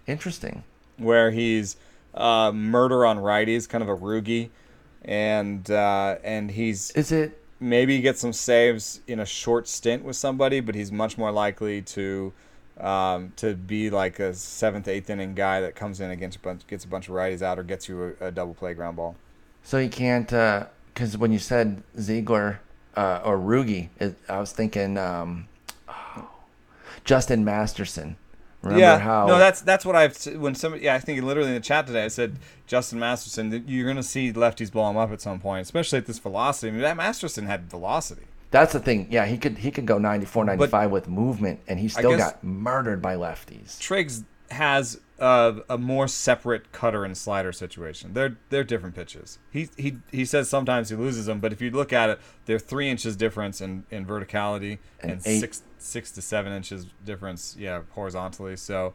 interesting. 0.06 0.64
where 0.96 1.30
he's 1.30 1.76
uh, 2.14 2.50
murder 2.52 3.04
on 3.06 3.18
righties, 3.18 3.68
kind 3.68 3.82
of 3.82 3.88
a 3.88 3.96
roogie, 3.96 4.50
and 5.02 5.70
uh, 5.70 6.16
and 6.24 6.50
he's 6.50 6.90
Is 6.92 7.12
it 7.12 7.42
maybe 7.60 8.00
get 8.00 8.18
some 8.18 8.32
saves 8.32 9.00
in 9.06 9.18
a 9.20 9.26
short 9.26 9.68
stint 9.68 10.04
with 10.04 10.16
somebody, 10.16 10.60
but 10.60 10.74
he's 10.74 10.92
much 10.92 11.18
more 11.18 11.30
likely 11.32 11.82
to 11.82 12.32
um, 12.80 13.32
to 13.36 13.54
be 13.54 13.90
like 13.90 14.18
a 14.18 14.34
seventh, 14.34 14.88
eighth 14.88 15.10
inning 15.10 15.34
guy 15.34 15.60
that 15.60 15.74
comes 15.74 16.00
in 16.00 16.10
against 16.10 16.36
a 16.36 16.40
bunch, 16.40 16.66
gets 16.66 16.84
a 16.84 16.88
bunch 16.88 17.08
of 17.08 17.14
righties 17.14 17.42
out 17.42 17.58
or 17.58 17.62
gets 17.62 17.88
you 17.88 18.16
a, 18.20 18.26
a 18.26 18.30
double 18.30 18.54
play 18.54 18.74
ground 18.74 18.96
ball. 18.96 19.16
so 19.62 19.78
he 19.78 19.88
can't? 19.88 20.28
Because 20.28 21.16
when 21.16 21.32
you 21.32 21.38
said 21.38 21.82
Ziegler 21.98 22.60
uh, 22.96 23.20
or 23.24 23.38
Rugi, 23.38 23.88
it, 24.00 24.16
I 24.28 24.40
was 24.40 24.52
thinking 24.52 24.98
um, 24.98 25.46
oh, 25.88 26.28
Justin 27.04 27.44
Masterson. 27.44 28.16
Remember 28.62 28.80
yeah, 28.80 28.98
how? 28.98 29.26
no, 29.26 29.38
that's 29.38 29.60
that's 29.60 29.84
what 29.84 29.94
I've 29.94 30.16
when 30.36 30.56
somebody. 30.56 30.84
Yeah, 30.84 30.96
I 30.96 30.98
think 30.98 31.22
literally 31.22 31.50
in 31.50 31.54
the 31.54 31.60
chat 31.60 31.86
today, 31.86 32.04
I 32.04 32.08
said 32.08 32.38
Justin 32.66 32.98
Masterson. 32.98 33.64
You're 33.68 33.86
gonna 33.86 34.02
see 34.02 34.32
lefties 34.32 34.72
blow 34.72 34.90
him 34.90 34.96
up 34.96 35.12
at 35.12 35.20
some 35.20 35.38
point, 35.38 35.62
especially 35.62 35.98
at 35.98 36.06
this 36.06 36.18
velocity. 36.18 36.68
I 36.68 36.72
mean, 36.72 36.80
that 36.80 36.96
Masterson 36.96 37.46
had 37.46 37.70
velocity. 37.70 38.24
That's 38.50 38.72
the 38.72 38.80
thing. 38.80 39.08
Yeah, 39.10 39.26
he 39.26 39.36
could 39.36 39.58
he 39.58 39.70
could 39.70 39.86
go 39.86 39.98
94, 39.98 40.44
95 40.44 40.90
with 40.90 41.08
movement, 41.08 41.60
and 41.68 41.78
he 41.78 41.88
still 41.88 42.16
got 42.16 42.42
murdered 42.42 43.02
by 43.02 43.14
lefties. 43.14 43.78
Triggs 43.78 44.24
has 44.50 45.00
uh, 45.18 45.60
a 45.68 45.76
more 45.76 46.08
separate 46.08 46.72
cutter 46.72 47.04
and 47.04 47.16
slider 47.16 47.52
situation. 47.52 48.14
They're 48.14 48.38
they're 48.48 48.64
different 48.64 48.94
pitches. 48.94 49.38
He 49.50 49.68
he 49.76 49.98
he 50.10 50.24
says 50.24 50.48
sometimes 50.48 50.88
he 50.88 50.96
loses 50.96 51.26
them, 51.26 51.40
but 51.40 51.52
if 51.52 51.60
you 51.60 51.70
look 51.70 51.92
at 51.92 52.08
it, 52.08 52.20
they're 52.46 52.58
three 52.58 52.88
inches 52.88 53.16
difference 53.16 53.60
in, 53.60 53.84
in 53.90 54.06
verticality 54.06 54.78
And 55.00 55.12
and, 55.12 55.22
six 55.22 55.62
six 55.78 56.10
to 56.12 56.22
seven 56.22 56.52
inches 56.52 56.86
difference, 57.04 57.56
yeah, 57.58 57.82
horizontally. 57.90 58.56
So 58.56 58.94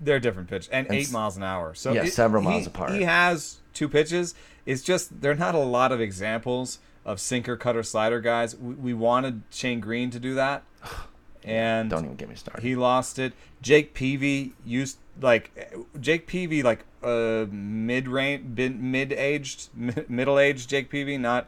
they're 0.00 0.20
different 0.20 0.50
pitch 0.50 0.68
and, 0.70 0.86
And 0.88 0.96
eight 0.96 1.10
miles 1.10 1.36
an 1.38 1.42
hour. 1.42 1.74
So 1.74 1.92
yeah, 1.92 2.04
it- 2.04 2.12
several 2.12 2.42
he- 2.42 2.48
miles 2.48 2.66
apart. 2.66 2.92
He 2.92 3.02
has 3.02 3.58
two 3.72 3.88
pitches. 3.88 4.34
It's 4.66 4.82
just 4.82 5.22
there 5.22 5.30
are 5.30 5.36
not 5.36 5.54
a 5.54 5.58
lot 5.58 5.92
of 5.92 6.00
examples 6.00 6.80
of 7.06 7.20
sinker 7.20 7.56
cutter 7.56 7.82
slider 7.82 8.20
guys. 8.20 8.54
We, 8.54 8.74
we 8.74 8.94
wanted 8.94 9.42
Shane 9.50 9.80
Greene 9.80 10.10
to 10.10 10.18
do 10.18 10.34
that 10.34 10.64
and 11.44 11.88
Don't 11.88 12.04
even 12.04 12.16
get 12.16 12.28
me 12.28 12.34
started. 12.34 12.62
he 12.62 12.76
lost 12.76 13.18
it. 13.18 13.32
Jake 13.62 13.94
Peavy 13.94 14.52
used 14.66 14.98
like 15.22 15.72
Jake 15.98 16.26
Peavy 16.26 16.62
like 16.62 16.84
uh 17.02 17.46
mid 17.50 18.08
range 18.08 18.42
mid 18.58 19.12
aged 19.12 19.68
middle 20.08 20.38
aged 20.38 20.68
Jake 20.68 20.90
Peavy, 20.90 21.16
not 21.16 21.46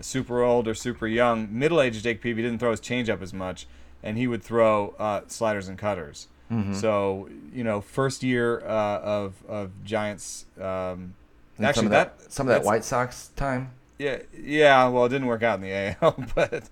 super 0.00 0.42
old 0.42 0.66
or 0.68 0.74
super 0.74 1.06
young. 1.06 1.48
Middle 1.50 1.82
aged 1.82 2.02
Jake 2.04 2.22
Peavy 2.22 2.40
didn't 2.40 2.60
throw 2.60 2.70
his 2.70 2.80
changeup 2.80 3.20
as 3.20 3.34
much, 3.34 3.66
and 4.02 4.16
he 4.16 4.26
would 4.26 4.42
throw 4.42 4.94
uh, 4.98 5.22
sliders 5.26 5.68
and 5.68 5.76
cutters. 5.76 6.28
Mm-hmm. 6.50 6.74
So 6.74 7.28
you 7.52 7.64
know, 7.64 7.80
first 7.80 8.22
year 8.22 8.60
uh, 8.60 9.00
of 9.00 9.34
of 9.48 9.70
Giants. 9.84 10.46
Um, 10.60 11.14
actually, 11.60 11.82
some 11.82 11.88
that, 11.90 12.18
that, 12.18 12.32
some 12.32 12.48
of 12.48 12.54
that 12.54 12.64
White 12.64 12.84
Sox 12.84 13.28
time. 13.36 13.72
Yeah, 14.00 14.18
yeah. 14.36 14.88
Well, 14.88 15.04
it 15.04 15.10
didn't 15.10 15.26
work 15.28 15.42
out 15.42 15.56
in 15.56 15.62
the 15.62 15.96
AL, 16.02 16.24
but 16.34 16.68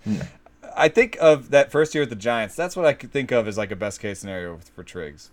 I 0.76 0.88
think 0.88 1.16
of 1.20 1.50
that 1.50 1.70
first 1.70 1.94
year 1.94 2.04
at 2.04 2.10
the 2.10 2.16
Giants. 2.16 2.54
That's 2.54 2.74
what 2.76 2.86
I 2.86 2.92
could 2.94 3.12
think 3.12 3.30
of 3.32 3.46
as 3.46 3.58
like 3.58 3.70
a 3.70 3.76
best 3.76 4.00
case 4.00 4.18
scenario 4.20 4.58
for 4.74 4.82
Triggs. 4.82 5.30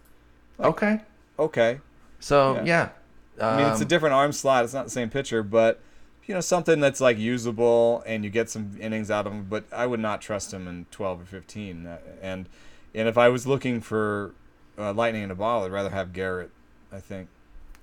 Okay, 0.60 1.02
Okay, 1.40 1.80
so 2.20 2.56
Yeah. 2.64 2.90
yeah, 3.38 3.48
I 3.48 3.58
mean 3.58 3.68
it's 3.68 3.80
a 3.82 3.84
Um, 3.84 3.88
different 3.88 4.14
arm 4.16 4.32
slot. 4.32 4.64
It's 4.64 4.74
not 4.74 4.86
the 4.86 4.92
same 4.92 5.10
pitcher, 5.10 5.44
but 5.44 5.80
you 6.26 6.34
know 6.34 6.42
something 6.42 6.80
that's 6.80 7.00
like 7.02 7.18
usable 7.18 8.02
and 8.06 8.24
you 8.24 8.30
get 8.30 8.50
some 8.50 8.78
innings 8.80 9.12
out 9.12 9.28
of 9.28 9.34
him. 9.34 9.46
But 9.50 9.66
I 9.72 9.86
would 9.86 10.00
not 10.00 10.22
trust 10.22 10.54
him 10.54 10.68
in 10.68 10.86
12 10.92 11.22
or 11.22 11.26
15. 11.26 11.86
Uh, 11.88 11.98
And 12.22 12.48
and 12.94 13.08
if 13.08 13.18
I 13.18 13.28
was 13.30 13.46
looking 13.46 13.82
for 13.82 14.34
uh, 14.78 14.94
lightning 14.94 15.24
in 15.24 15.32
a 15.32 15.36
bottle, 15.36 15.64
I'd 15.66 15.72
rather 15.72 15.90
have 15.92 16.14
Garrett. 16.14 16.52
I 16.92 17.00
think. 17.00 17.28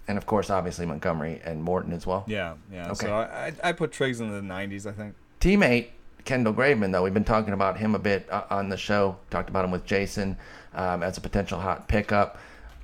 And 0.09 0.18
of 0.18 0.26
course, 0.26 0.50
obviously 0.50 0.86
Montgomery 0.86 1.40
and 1.44 1.62
Morton 1.62 1.92
as 1.92 2.07
well. 2.07 2.24
Yeah, 2.26 2.55
yeah. 2.72 2.90
Okay. 2.90 3.07
So 3.07 3.14
I 3.14 3.53
I 3.62 3.72
put 3.72 3.92
Triggs 3.92 4.20
in 4.20 4.30
the 4.30 4.40
90s. 4.55 4.86
I 4.86 4.92
think. 4.92 5.14
teammate 5.40 5.88
Kendall 6.24 6.55
Graveman, 6.55 6.92
though, 6.92 7.03
we've 7.03 7.14
been 7.14 7.24
talking 7.24 7.53
about 7.53 7.78
him 7.78 7.94
a 7.94 7.98
bit 7.98 8.28
uh, 8.30 8.44
on 8.50 8.68
the 8.68 8.76
show. 8.76 9.16
Talked 9.30 9.48
about 9.48 9.64
him 9.64 9.70
with 9.70 9.84
Jason 9.84 10.36
um, 10.74 11.03
as 11.03 11.18
a 11.18 11.20
potential 11.20 11.59
hot 11.59 11.88
pickup. 11.88 12.38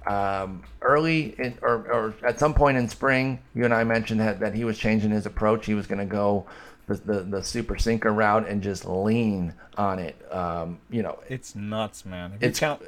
Um, 0.07 0.63
early 0.81 1.35
in, 1.39 1.59
or, 1.63 1.75
or 1.93 2.15
at 2.27 2.39
some 2.39 2.55
point 2.55 2.79
in 2.79 2.89
spring, 2.89 3.41
you 3.55 3.65
and 3.65 3.75
I 3.75 3.85
mentioned 3.85 4.21
that, 4.21 4.41
that 4.41 4.55
he 4.55 4.65
was 4.65 4.79
changing 4.79 5.11
his 5.11 5.27
approach. 5.27 5.67
He 5.67 5.75
was 5.75 5.87
going 5.87 5.99
to 5.99 6.07
go 6.07 6.47
the, 6.87 6.95
the, 6.95 7.21
the 7.21 7.43
super 7.45 7.77
sinker 7.79 8.13
route 8.13 8.49
and 8.49 8.63
just 8.63 8.87
lean 8.87 9.55
on 9.77 9.99
it. 9.99 10.17
Um, 10.33 10.79
you 10.91 11.03
know, 11.03 11.19
It's 11.29 11.55
nuts, 11.55 12.07
man. 12.07 12.33
If 12.37 12.43
it's 12.43 12.61
count, 12.61 12.83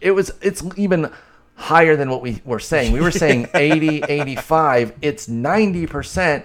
it 0.00 0.12
was 0.12 0.32
it's 0.40 0.62
even 0.76 1.12
higher 1.54 1.96
than 1.96 2.10
what 2.10 2.22
we 2.22 2.40
were 2.44 2.58
saying. 2.58 2.92
We 2.92 3.00
were 3.00 3.10
saying 3.10 3.48
80, 3.54 4.02
85. 4.08 4.94
It's 5.02 5.26
90% 5.28 6.44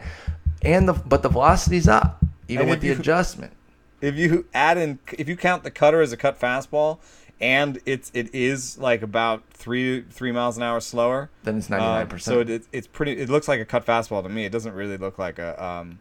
and 0.63 0.87
the 0.87 0.93
but 0.93 1.21
the 1.23 1.29
velocity's 1.29 1.87
up 1.87 2.23
even 2.47 2.61
And 2.63 2.69
with 2.71 2.81
the 2.81 2.87
you- 2.87 2.93
adjustment. 2.93 3.53
if 4.01 4.15
you 4.15 4.45
add 4.53 4.77
in 4.77 4.99
if 5.17 5.27
you 5.29 5.35
count 5.37 5.63
the 5.63 5.71
cutter 5.71 6.01
as 6.01 6.11
a 6.11 6.17
cut 6.17 6.39
fastball 6.39 6.99
and 7.39 7.79
it's 7.85 8.09
it 8.15 8.33
is 8.33 8.77
like 8.79 9.01
about 9.03 9.43
three 9.51 10.01
three 10.09 10.31
miles 10.31 10.57
an 10.57 10.63
hour 10.63 10.79
slower 10.79 11.29
Then 11.43 11.57
it's 11.57 11.69
um, 11.71 11.79
99%. 11.79 12.21
so 12.21 12.39
it, 12.39 12.63
it's 12.71 12.87
pretty 12.87 13.13
it 13.19 13.29
looks 13.29 13.47
like 13.47 13.59
a 13.59 13.65
cut 13.65 13.85
fastball 13.85 14.23
to 14.23 14.29
me 14.29 14.45
it 14.45 14.51
doesn't 14.51 14.73
really 14.73 14.97
look 14.97 15.17
like 15.19 15.37
a 15.39 15.63
um 15.63 15.99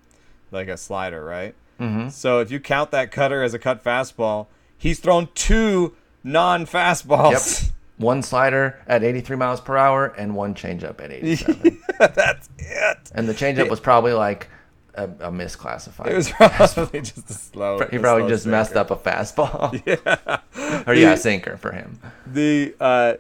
like 0.51 0.69
a 0.69 0.77
slider 0.77 1.23
right 1.25 1.55
Mhm. 1.79 2.11
so 2.11 2.41
if 2.41 2.51
you 2.51 2.59
count 2.59 2.91
that 2.93 3.11
cutter 3.11 3.43
as 3.43 3.53
a 3.53 3.59
cut 3.59 3.85
fastball 3.85 4.47
he's 4.79 4.99
thrown 5.01 5.29
two 5.35 5.95
non 6.25 6.65
fastballs 6.67 7.65
Yep. 7.65 7.73
One 7.99 8.23
slider 8.23 8.79
at 8.87 9.03
83 9.03 9.37
miles 9.37 9.61
per 9.61 9.77
hour 9.77 10.07
and 10.07 10.35
one 10.35 10.55
changeup 10.55 11.01
at 11.01 11.11
87. 11.11 11.83
that's 11.99 12.49
it 12.59 13.11
and 13.15 13.29
the 13.29 13.33
changeup 13.33 13.71
was 13.71 13.81
probably 13.81 14.13
like 14.13 14.49
a, 14.95 15.05
a 15.05 15.31
misclassified. 15.31 16.09
it 16.09 16.15
was 16.15 16.31
probably 16.31 17.01
just 17.03 17.29
a 17.31 17.33
slow 17.33 17.79
he 17.89 17.97
a 17.97 18.01
probably 18.01 18.23
slow 18.23 18.29
just 18.29 18.47
messed 18.47 18.77
up 18.77 18.91
a 18.91 18.97
fastball. 18.97 19.81
yeah 19.87 20.83
or 20.87 20.95
yeah, 20.95 21.15
sinker 21.15 21.57
for 21.57 21.73
him. 21.73 21.99
the 22.27 22.75
uh, 22.81 23.15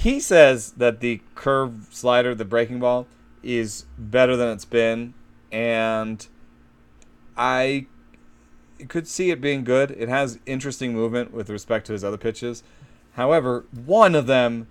he 0.00 0.18
says 0.18 0.72
that 0.72 1.00
the 1.00 1.20
curve 1.34 1.88
slider, 1.90 2.34
the 2.34 2.44
breaking 2.44 2.80
ball, 2.80 3.06
is 3.42 3.84
better 3.98 4.34
than 4.34 4.48
it's 4.48 4.64
been, 4.64 5.12
and 5.52 6.26
I 7.36 7.86
could 8.88 9.06
see 9.06 9.30
it 9.30 9.42
being 9.42 9.62
good. 9.62 9.90
It 9.90 10.08
has 10.08 10.38
interesting 10.46 10.94
movement 10.94 11.34
with 11.34 11.50
respect 11.50 11.86
to 11.88 11.92
his 11.92 12.02
other 12.02 12.16
pitches. 12.16 12.62
However, 13.12 13.64
one 13.84 14.14
of 14.14 14.26
them, 14.26 14.68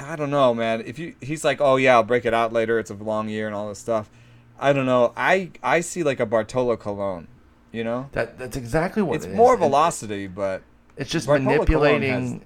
I 0.00 0.16
don't 0.16 0.30
know, 0.30 0.54
man. 0.54 0.82
If 0.84 0.98
you, 0.98 1.14
he's 1.20 1.44
like, 1.44 1.60
oh 1.60 1.76
yeah, 1.76 1.94
I'll 1.94 2.02
break 2.02 2.24
it 2.24 2.34
out 2.34 2.52
later. 2.52 2.78
It's 2.78 2.90
a 2.90 2.94
long 2.94 3.28
year 3.28 3.46
and 3.46 3.54
all 3.54 3.68
this 3.68 3.78
stuff. 3.78 4.10
I 4.58 4.72
don't 4.72 4.86
know. 4.86 5.12
I 5.16 5.50
I 5.62 5.80
see 5.80 6.02
like 6.02 6.20
a 6.20 6.26
Bartolo 6.26 6.76
Colon. 6.76 7.28
You 7.72 7.84
know, 7.84 8.08
That 8.12 8.36
that's 8.36 8.56
exactly 8.56 9.00
what 9.00 9.16
it's 9.16 9.26
it 9.26 9.30
is. 9.30 9.36
more 9.36 9.54
It- 9.54 9.58
velocity, 9.58 10.26
but 10.26 10.62
It's 10.96 11.08
just 11.08 11.26
Bartolo 11.28 11.52
manipulating 11.52 12.10
Colon 12.10 12.42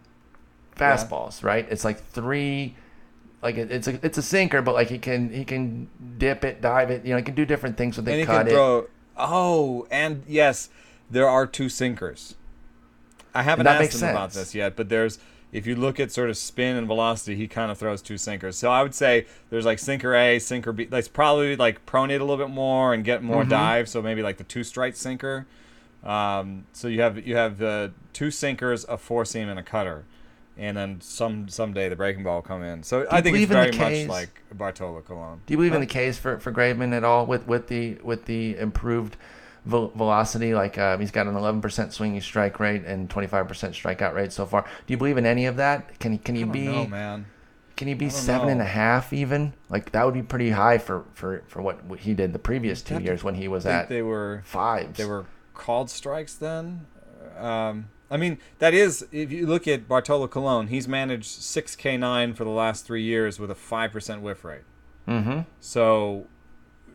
fastballs, 0.77 1.43
right? 1.43 1.67
It's 1.71 1.83
like 1.85 2.05
three, 2.09 2.77
like 3.43 3.57
it, 3.57 3.73
it's 3.73 3.89
a 3.89 3.99
it's 4.05 4.19
a 4.19 4.23
sinker, 4.23 4.61
but 4.61 4.75
like 4.75 4.89
he 4.91 4.99
can 4.99 5.33
he 5.33 5.45
can 5.47 5.89
dip 6.19 6.45
it, 6.45 6.61
dive 6.61 6.91
it, 6.91 7.05
you 7.05 7.13
know, 7.13 7.17
he 7.17 7.23
can 7.23 7.35
do 7.35 7.47
different 7.47 7.77
things 7.79 7.97
with 7.97 8.07
it, 8.07 8.13
and 8.13 8.21
he 8.21 8.27
can 8.27 8.49
it. 8.49 8.91
Oh, 9.17 9.87
and 9.91 10.25
yes, 10.29 10.69
there 11.11 11.29
are 11.29 11.47
two 11.47 11.69
sinkers. 11.69 12.35
I 13.35 13.43
haven't 13.43 13.67
asked 13.67 14.01
him 14.01 14.09
about 14.11 14.31
this 14.33 14.55
yet, 14.55 14.77
but 14.77 14.89
there's 14.89 15.19
if 15.53 15.67
you 15.69 15.77
look 15.77 16.01
at 16.01 16.11
sort 16.11 16.31
of 16.31 16.37
spin 16.37 16.77
and 16.77 16.87
velocity, 16.87 17.37
he 17.37 17.47
kind 17.47 17.71
of 17.71 17.79
throws 17.79 18.03
two 18.03 18.19
sinkers. 18.19 18.57
So 18.59 18.71
I 18.71 18.83
would 18.83 18.95
say 18.95 19.27
there's 19.51 19.65
like 19.65 19.79
sinker 19.79 20.15
A, 20.15 20.39
sinker 20.41 20.73
B. 20.73 20.85
That's 20.87 21.07
probably 21.09 21.55
like 21.57 21.87
pronate 21.87 22.17
a 22.21 22.25
little 22.25 22.37
bit 22.37 22.51
more 22.51 22.93
and 22.93 23.05
get 23.05 23.23
more 23.23 23.43
Mm-hmm. 23.43 23.51
dive. 23.51 23.89
So 23.89 24.03
maybe 24.03 24.23
like 24.23 24.37
the 24.39 24.45
two 24.45 24.65
strike 24.65 24.97
sinker. 24.97 25.47
Um, 26.03 26.67
so 26.73 26.89
you 26.89 27.01
have 27.03 27.27
you 27.27 27.37
have 27.37 27.63
uh, 27.63 27.89
two 28.13 28.31
sinkers, 28.31 28.85
a 28.89 28.99
four 28.99 29.25
seam, 29.25 29.49
and 29.49 29.59
a 29.59 29.63
cutter. 29.63 30.05
And 30.57 30.77
then 30.77 31.01
some 31.01 31.49
someday 31.49 31.89
the 31.89 31.97
breaking 31.97 32.23
ball 32.25 32.37
will 32.37 32.43
come 32.43 32.63
in. 32.63 32.83
So 32.83 33.07
I 33.11 33.21
think 33.21 33.37
it's 33.37 33.49
the 33.49 33.55
very 33.55 33.73
much 33.73 34.09
like 34.09 34.43
Bartolo 34.53 35.01
Colon. 35.01 35.41
Do 35.47 35.53
you 35.53 35.57
believe 35.59 35.73
in 35.75 35.81
the 35.81 35.87
case 35.87 36.17
for 36.19 36.39
for 36.39 36.53
Graveman 36.53 36.93
at 36.93 37.03
all 37.05 37.27
with 37.27 37.47
with 37.47 37.69
the 37.69 37.95
with 38.05 38.27
the 38.27 38.57
improved 38.59 39.17
vel- 39.65 39.93
velocity? 39.95 40.55
Like 40.55 40.79
um, 40.79 41.01
he's 41.01 41.11
got 41.11 41.27
an 41.27 41.35
11% 41.35 41.93
swinging 41.93 42.21
strike 42.21 42.61
rate 42.61 42.85
and 42.85 43.09
25% 43.09 43.47
strikeout 43.49 44.15
rate 44.15 44.33
so 44.33 44.47
far. 44.47 44.63
Do 44.63 44.93
you 44.93 44.97
believe 44.97 45.17
in 45.17 45.27
any 45.27 45.47
of 45.47 45.57
that? 45.57 45.99
Can 45.99 46.13
he 46.13 46.19
can 46.19 46.35
he 46.35 46.45
be 46.45 46.67
know, 46.67 46.87
man. 46.87 47.27
can 47.77 47.89
he 47.89 47.95
be 47.95 48.07
I 48.07 48.27
don't 48.27 48.49
and 48.49 48.61
a 48.61 48.65
half 48.65 49.13
even? 49.13 49.55
Like 49.69 49.93
that 49.93 50.05
would 50.05 50.15
be 50.15 50.23
pretty 50.23 50.51
high 50.51 50.79
for 50.79 51.05
for 51.15 51.43
for 51.47 51.63
what 51.63 51.81
he 51.99 52.15
did 52.15 52.33
the 52.33 52.39
previous 52.39 52.83
two 52.83 53.01
years 53.01 53.25
when 53.25 53.35
he 53.35 53.49
was 53.49 53.65
think 53.65 53.75
at 53.75 53.89
they 53.89 54.03
were 54.03 54.43
fives. 54.45 54.97
they 54.97 55.05
were 55.05 55.27
called 55.55 55.91
strikes 55.91 56.35
then. 56.35 56.87
Um, 57.39 57.89
I 58.11 58.17
mean, 58.17 58.39
that 58.59 58.75
is 58.75 59.07
if 59.11 59.33
you 59.33 59.47
look 59.47 59.67
at 59.67 59.89
Bartolo 59.89 60.29
Colon, 60.29 60.69
he's 60.69 60.87
managed 60.87 61.27
six 61.27 61.75
K 61.75 61.97
nine 61.97 62.35
for 62.35 62.45
the 62.45 62.51
last 62.51 62.87
three 62.87 63.03
years 63.03 63.41
with 63.41 63.51
a 63.51 63.55
five 63.55 63.93
percent 63.93 64.23
whiff 64.23 64.45
rate. 64.45 64.63
Mm-hmm. 65.09 65.41
So, 65.61 66.27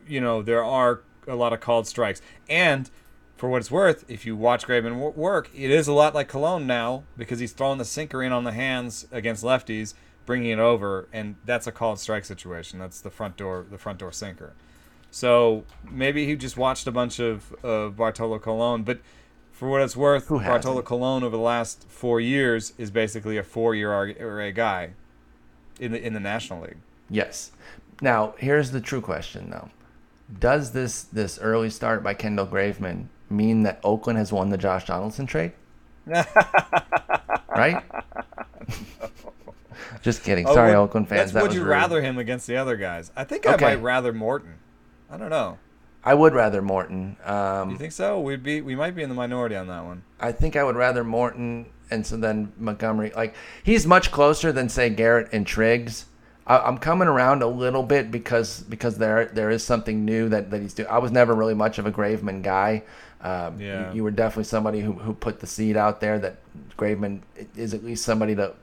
you 0.06 0.20
know, 0.20 0.42
there 0.42 0.64
are 0.64 1.02
a 1.26 1.34
lot 1.34 1.52
of 1.52 1.60
called 1.60 1.86
strikes. 1.86 2.20
And 2.48 2.90
for 3.36 3.48
what 3.48 3.58
it's 3.58 3.70
worth, 3.70 4.04
if 4.08 4.26
you 4.26 4.36
watch 4.36 4.66
Graveman 4.66 5.14
work, 5.16 5.50
it 5.54 5.70
is 5.70 5.88
a 5.88 5.92
lot 5.92 6.14
like 6.14 6.28
Colon 6.28 6.66
now 6.66 7.04
because 7.16 7.38
he's 7.38 7.52
throwing 7.52 7.78
the 7.78 7.84
sinker 7.84 8.22
in 8.22 8.32
on 8.32 8.44
the 8.44 8.52
hands 8.52 9.06
against 9.10 9.42
lefties, 9.42 9.94
bringing 10.26 10.50
it 10.50 10.58
over, 10.58 11.08
and 11.12 11.36
that's 11.44 11.66
a 11.66 11.72
called 11.72 11.98
strike 11.98 12.24
situation. 12.24 12.78
That's 12.78 13.00
the 13.00 13.10
front 13.10 13.36
door, 13.36 13.64
the 13.70 13.78
front 13.78 13.98
door 13.98 14.12
sinker. 14.12 14.52
So 15.10 15.64
maybe 15.90 16.26
he 16.26 16.36
just 16.36 16.56
watched 16.56 16.86
a 16.86 16.92
bunch 16.92 17.18
of 17.18 17.54
uh, 17.64 17.88
Bartolo 17.88 18.38
Colon, 18.38 18.82
but 18.82 19.00
for 19.52 19.68
what 19.68 19.82
it's 19.82 19.96
worth, 19.96 20.28
Bartolo? 20.28 20.82
Colon 20.82 21.22
over 21.22 21.36
the 21.36 21.42
last 21.42 21.86
four 21.88 22.20
years 22.20 22.72
is 22.78 22.90
basically 22.90 23.36
a 23.36 23.42
four-year 23.42 24.14
RA 24.18 24.50
guy 24.52 24.90
in 25.78 25.92
the 25.92 26.06
in 26.06 26.14
the 26.14 26.20
National 26.20 26.62
League. 26.62 26.78
Yes. 27.08 27.52
Now, 28.00 28.34
here's 28.38 28.70
the 28.70 28.80
true 28.80 29.00
question, 29.00 29.50
though. 29.50 29.68
Does 30.38 30.72
this 30.72 31.02
this 31.04 31.38
early 31.40 31.70
start 31.70 32.02
by 32.02 32.14
Kendall 32.14 32.46
Graveman 32.46 33.06
mean 33.28 33.62
that 33.64 33.80
Oakland 33.82 34.18
has 34.18 34.32
won 34.32 34.50
the 34.50 34.58
Josh 34.58 34.86
Donaldson 34.86 35.26
trade? 35.26 35.52
right? 36.06 37.82
Just 40.02 40.22
kidding. 40.22 40.46
Oh, 40.46 40.54
Sorry, 40.54 40.70
would- 40.70 40.76
Oakland 40.78 41.08
fans. 41.08 41.20
That's 41.20 41.32
that 41.32 41.42
would 41.42 41.48
was 41.48 41.56
you 41.56 41.62
rude. 41.62 41.70
rather 41.70 42.00
him 42.02 42.18
against 42.18 42.46
the 42.46 42.56
other 42.56 42.76
guys? 42.76 43.10
I 43.16 43.24
think 43.24 43.46
I 43.46 43.54
Okay. 43.54 43.64
might 43.64 43.82
rather 43.82 44.12
Morton. 44.12 44.54
I 45.10 45.16
don't 45.16 45.30
know. 45.30 45.58
I 46.02 46.14
would 46.14 46.32
rather 46.34 46.62
Morton. 46.62 47.16
Um, 47.24 47.70
You 47.70 47.76
think 47.76 47.92
so? 47.92 48.18
We'd 48.20 48.42
be 48.42 48.60
we 48.62 48.74
might 48.74 48.94
be 48.94 49.02
in 49.02 49.08
the 49.10 49.14
minority 49.14 49.56
on 49.56 49.66
that 49.68 49.84
one. 49.84 50.02
I 50.18 50.32
think 50.32 50.56
I 50.56 50.64
would 50.64 50.76
rather 50.76 51.04
Morton 51.04 51.66
and 51.90 52.06
so 52.06 52.16
then 52.16 52.52
Montgomery. 52.56 53.12
Like 53.14 53.34
he's 53.62 53.86
much 53.86 54.10
closer 54.10 54.52
than 54.52 54.68
say 54.70 54.88
Garrett 54.90 55.28
and 55.32 55.46
Triggs. 55.46 56.06
I, 56.46 56.58
I'm 56.58 56.78
coming 56.78 57.08
around 57.08 57.42
a 57.42 57.46
little 57.46 57.82
bit 57.82 58.10
because 58.10 58.60
because 58.62 58.98
there 58.98 59.26
there 59.26 59.50
is 59.50 59.62
something 59.62 60.04
new 60.04 60.28
that, 60.30 60.50
that 60.50 60.60
he's 60.60 60.74
doing. 60.74 60.88
I 60.88 60.98
was 60.98 61.10
never 61.10 61.34
really 61.34 61.54
much 61.54 61.78
of 61.78 61.86
a 61.86 61.92
Graveman 61.92 62.42
guy. 62.42 62.82
Um, 63.22 63.60
Yeah. 63.60 63.90
you, 63.90 63.96
you 63.96 64.04
were 64.04 64.10
definitely 64.10 64.44
somebody 64.44 64.80
who, 64.80 64.92
who 64.92 65.12
put 65.12 65.40
the 65.40 65.46
seed 65.46 65.76
out 65.76 66.00
there 66.00 66.18
that 66.18 66.36
Graveman 66.78 67.20
is 67.56 67.74
at 67.74 67.84
least 67.84 68.04
somebody 68.04 68.34
to 68.36 68.54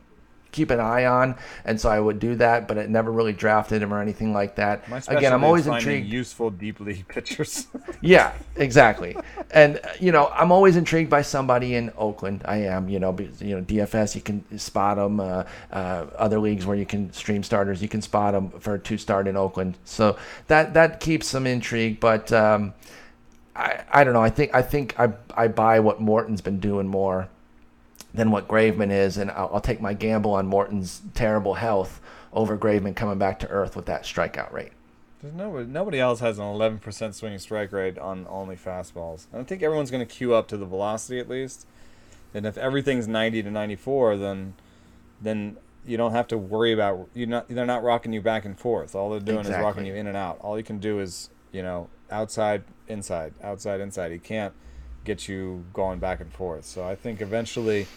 keep 0.51 0.71
an 0.71 0.79
eye 0.79 1.05
on, 1.05 1.35
and 1.65 1.79
so 1.79 1.89
I 1.89 1.99
would 1.99 2.19
do 2.19 2.35
that. 2.35 2.67
But 2.67 2.77
it 2.77 2.89
never 2.89 3.11
really 3.11 3.33
drafted 3.33 3.81
him 3.81 3.93
or 3.93 4.01
anything 4.01 4.33
like 4.33 4.55
that. 4.55 4.87
My 4.89 5.01
Again, 5.07 5.33
I'm 5.33 5.43
always 5.43 5.67
intrigued. 5.67 6.07
Useful 6.07 6.49
deep 6.51 6.79
league 6.79 7.07
pitchers. 7.09 7.67
Yeah, 8.01 8.33
exactly. 8.55 9.15
and 9.51 9.79
you 9.99 10.11
know, 10.11 10.27
I'm 10.27 10.51
always 10.51 10.75
intrigued 10.75 11.09
by 11.09 11.21
somebody 11.21 11.75
in 11.75 11.91
Oakland. 11.97 12.43
I 12.45 12.57
am. 12.57 12.89
You 12.89 12.99
know, 12.99 13.11
because, 13.11 13.41
you 13.41 13.55
know, 13.55 13.63
DFS 13.63 14.15
you 14.15 14.21
can 14.21 14.57
spot 14.57 14.97
them. 14.97 15.19
Uh, 15.19 15.43
uh, 15.71 16.05
other 16.17 16.39
leagues 16.39 16.65
where 16.65 16.75
you 16.75 16.85
can 16.85 17.11
stream 17.13 17.43
starters, 17.43 17.81
you 17.81 17.87
can 17.87 18.01
spot 18.01 18.33
them 18.33 18.49
for 18.59 18.75
a 18.75 18.79
two 18.79 18.97
start 18.97 19.27
in 19.27 19.35
Oakland. 19.35 19.77
So 19.85 20.17
that 20.47 20.73
that 20.73 20.99
keeps 20.99 21.27
some 21.27 21.47
intrigue. 21.47 21.99
But 21.99 22.31
um, 22.31 22.73
I 23.55 23.83
I 23.91 24.03
don't 24.03 24.13
know. 24.13 24.23
I 24.23 24.29
think 24.29 24.53
I 24.53 24.61
think 24.61 24.99
I 24.99 25.13
I 25.35 25.47
buy 25.47 25.79
what 25.79 26.01
Morton's 26.01 26.41
been 26.41 26.59
doing 26.59 26.87
more 26.87 27.29
than 28.17 28.31
what 28.31 28.47
Graveman 28.47 28.91
is, 28.91 29.17
and 29.17 29.29
I'll, 29.31 29.51
I'll 29.53 29.61
take 29.61 29.79
my 29.79 29.93
gamble 29.93 30.33
on 30.33 30.47
Morton's 30.47 31.03
terrible 31.13 31.53
health 31.53 32.01
over 32.33 32.57
Graveman 32.57 32.95
coming 32.95 33.19
back 33.19 33.39
to 33.39 33.47
earth 33.47 33.75
with 33.75 33.85
that 33.85 34.03
strikeout 34.03 34.51
rate. 34.51 34.71
There's 35.21 35.35
nobody, 35.35 35.67
nobody 35.67 35.99
else 35.99 36.19
has 36.19 36.39
an 36.39 36.45
11% 36.45 37.13
swinging 37.13 37.39
strike 37.39 37.71
rate 37.71 37.97
on 37.99 38.25
only 38.27 38.55
fastballs. 38.55 39.27
And 39.31 39.41
I 39.41 39.43
think 39.43 39.61
everyone's 39.61 39.91
going 39.91 40.05
to 40.05 40.11
queue 40.11 40.33
up 40.33 40.47
to 40.47 40.57
the 40.57 40.65
velocity 40.65 41.19
at 41.19 41.29
least. 41.29 41.67
And 42.33 42.45
if 42.45 42.57
everything's 42.57 43.07
90 43.07 43.43
to 43.43 43.51
94, 43.51 44.17
then 44.17 44.53
then 45.19 45.57
you 45.85 45.97
don't 45.97 46.11
have 46.11 46.27
to 46.27 46.37
worry 46.37 46.71
about 46.73 47.07
you 47.15 47.25
not 47.25 47.47
they're 47.47 47.65
not 47.65 47.81
rocking 47.81 48.13
you 48.13 48.21
back 48.21 48.45
and 48.45 48.59
forth. 48.59 48.93
All 48.93 49.09
they're 49.09 49.19
doing 49.19 49.45
is 49.45 49.49
rocking 49.49 49.85
you 49.85 49.95
in 49.95 50.05
and 50.05 50.17
out. 50.17 50.37
All 50.41 50.57
you 50.57 50.63
can 50.63 50.79
do 50.79 50.99
is 50.99 51.29
you 51.51 51.63
know 51.63 51.87
outside 52.11 52.63
inside 52.87 53.33
outside 53.41 53.79
inside. 53.79 54.11
He 54.11 54.19
can't 54.19 54.53
get 55.05 55.27
you 55.27 55.65
going 55.73 55.99
back 55.99 56.19
and 56.19 56.31
forth. 56.31 56.65
So 56.65 56.85
I 56.85 56.93
think 56.93 57.21
eventually 57.21 57.87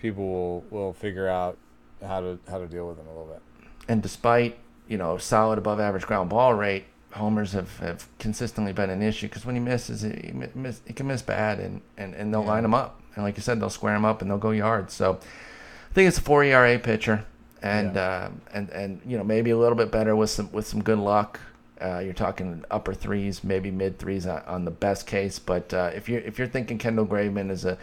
people 0.00 0.24
will 0.28 0.60
will 0.70 0.92
figure 0.92 1.28
out 1.28 1.56
how 2.04 2.20
to 2.20 2.38
how 2.48 2.58
to 2.58 2.66
deal 2.66 2.86
with 2.88 2.98
him 2.98 3.06
a 3.06 3.10
little 3.10 3.26
bit. 3.26 3.42
and 3.88 4.02
despite 4.02 4.58
you 4.88 4.98
know 4.98 5.16
solid 5.18 5.58
above 5.58 5.80
average 5.80 6.06
ground 6.06 6.30
ball 6.30 6.54
rate, 6.54 6.84
homers 7.12 7.52
have, 7.52 7.78
have 7.78 8.06
consistently 8.18 8.72
been 8.72 8.90
an 8.90 9.02
issue 9.02 9.26
because 9.28 9.44
when 9.46 9.54
he 9.56 9.60
misses, 9.60 10.02
he, 10.02 10.32
mi- 10.32 10.48
miss, 10.54 10.80
he 10.86 10.92
can 10.92 11.06
miss 11.06 11.22
bad, 11.22 11.58
and, 11.58 11.80
and, 11.96 12.14
and 12.14 12.32
they'll 12.32 12.42
Yeah. 12.42 12.48
line 12.48 12.64
him 12.64 12.74
up, 12.74 13.00
and 13.14 13.24
like 13.24 13.36
you 13.36 13.42
said, 13.42 13.58
they'll 13.60 13.70
square 13.70 13.94
him 13.94 14.04
up 14.04 14.20
and 14.22 14.30
they'll 14.30 14.38
go 14.38 14.50
yards. 14.50 14.92
So 14.94 15.18
I 15.90 15.94
think 15.94 16.08
it's 16.08 16.18
a 16.18 16.22
four 16.22 16.44
ERA 16.44 16.78
pitcher, 16.78 17.24
and 17.62 17.96
um, 17.96 18.40
and 18.52 18.68
and 18.70 19.00
you 19.06 19.16
know 19.16 19.24
maybe 19.24 19.50
a 19.50 19.56
little 19.58 19.76
bit 19.76 19.90
better 19.90 20.14
with 20.14 20.30
some 20.30 20.52
with 20.52 20.66
some 20.66 20.82
good 20.82 20.98
luck. 20.98 21.40
Uh, 21.80 21.98
you're 21.98 22.14
talking 22.14 22.64
upper 22.70 22.94
threes, 22.94 23.44
maybe 23.44 23.70
mid 23.70 23.98
threes 23.98 24.26
on, 24.26 24.40
on 24.46 24.64
the 24.64 24.70
best 24.70 25.06
case. 25.06 25.38
But 25.38 25.72
uh, 25.74 25.90
if 25.94 26.08
you're 26.08 26.20
if 26.20 26.38
you're 26.38 26.48
thinking 26.48 26.78
Kendall 26.78 27.06
Graveman 27.06 27.50
is 27.50 27.64
a 27.64 27.76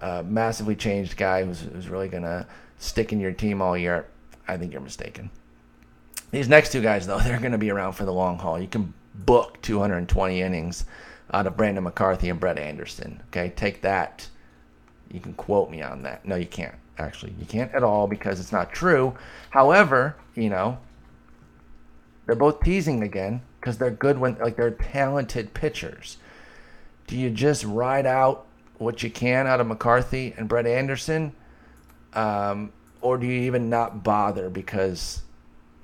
uh, 0.00 0.22
massively 0.26 0.76
changed 0.76 1.16
guy 1.16 1.44
who's, 1.44 1.60
who's 1.60 1.88
really 1.88 2.08
gonna 2.08 2.46
stick 2.78 3.12
in 3.12 3.20
your 3.20 3.32
team 3.32 3.60
all 3.60 3.76
year, 3.76 4.06
I 4.46 4.56
think 4.56 4.72
you're 4.72 4.80
mistaken. 4.80 5.30
These 6.30 6.48
next 6.48 6.72
two 6.72 6.82
guys, 6.82 7.06
though, 7.06 7.18
they're 7.24 7.40
going 7.40 7.52
to 7.52 7.58
be 7.58 7.70
around 7.70 7.92
for 7.92 8.04
the 8.04 8.12
long 8.12 8.38
haul. 8.38 8.60
You 8.60 8.68
can 8.68 8.92
book 9.14 9.60
220 9.62 10.40
innings 10.40 10.84
out 11.32 11.46
of 11.46 11.56
Brandon 11.56 11.84
McCarthy 11.84 12.30
and 12.30 12.40
Brett 12.40 12.58
Anderson. 12.58 13.22
Okay, 13.28 13.52
take 13.54 13.82
that. 13.82 14.28
You 15.10 15.20
can 15.20 15.34
quote 15.34 15.70
me 15.70 15.82
on 15.82 16.02
that. 16.02 16.24
No, 16.24 16.36
you 16.36 16.46
can't. 16.46 16.74
Actually, 16.98 17.32
you 17.38 17.46
can't 17.46 17.72
at 17.74 17.84
all 17.84 18.08
because 18.08 18.40
it's 18.40 18.52
not 18.52 18.72
true. 18.72 19.16
However, 19.50 20.16
you 20.34 20.50
know, 20.50 20.78
they're 22.26 22.34
both 22.34 22.60
teasing 22.60 23.02
again 23.02 23.40
because 23.60 23.78
they're 23.78 23.90
good 23.90 24.18
when, 24.18 24.36
like, 24.38 24.56
they're 24.56 24.72
talented 24.72 25.54
pitchers. 25.54 26.18
Do 27.06 27.16
you 27.16 27.30
just 27.30 27.64
ride 27.64 28.04
out 28.04 28.47
what 28.78 29.02
you 29.02 29.10
can 29.10 29.46
out 29.46 29.60
of 29.60 29.66
McCarthy 29.66 30.34
and 30.36 30.48
Brett 30.48 30.66
Anderson? 30.66 31.32
Um, 32.14 32.72
or 33.00 33.18
do 33.18 33.26
you 33.26 33.42
even 33.42 33.68
not 33.68 34.02
bother 34.02 34.48
because 34.48 35.22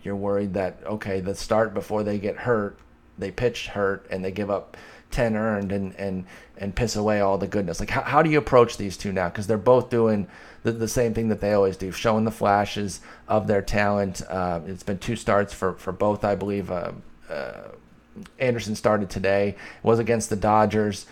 you're 0.02 0.16
worried 0.16 0.54
that 0.54 0.78
okay, 0.84 1.20
the 1.20 1.34
start 1.34 1.74
before 1.74 2.02
they 2.02 2.18
get 2.18 2.36
hurt, 2.36 2.78
they 3.18 3.30
pitch 3.30 3.68
hurt 3.68 4.06
and 4.10 4.24
they 4.24 4.30
give 4.30 4.50
up 4.50 4.76
ten 5.10 5.36
earned 5.36 5.72
and 5.72 5.94
and 5.96 6.26
and 6.58 6.74
piss 6.74 6.96
away 6.96 7.20
all 7.20 7.38
the 7.38 7.46
goodness. 7.46 7.80
Like 7.80 7.90
how, 7.90 8.02
how 8.02 8.22
do 8.22 8.30
you 8.30 8.38
approach 8.38 8.76
these 8.76 8.96
two 8.96 9.12
now? 9.12 9.28
Because 9.28 9.46
they're 9.46 9.58
both 9.58 9.90
doing 9.90 10.26
the, 10.62 10.72
the 10.72 10.88
same 10.88 11.14
thing 11.14 11.28
that 11.28 11.40
they 11.40 11.52
always 11.52 11.76
do, 11.76 11.92
showing 11.92 12.24
the 12.24 12.30
flashes 12.30 13.00
of 13.28 13.46
their 13.46 13.62
talent. 13.62 14.22
Uh, 14.28 14.60
it's 14.66 14.82
been 14.82 14.98
two 14.98 15.16
starts 15.16 15.52
for 15.52 15.74
for 15.74 15.92
both, 15.92 16.24
I 16.24 16.34
believe. 16.34 16.70
Uh, 16.70 16.92
uh, 17.30 17.68
Anderson 18.38 18.76
started 18.76 19.10
today. 19.10 19.56
Was 19.82 19.98
against 19.98 20.30
the 20.30 20.36
Dodgers. 20.36 21.06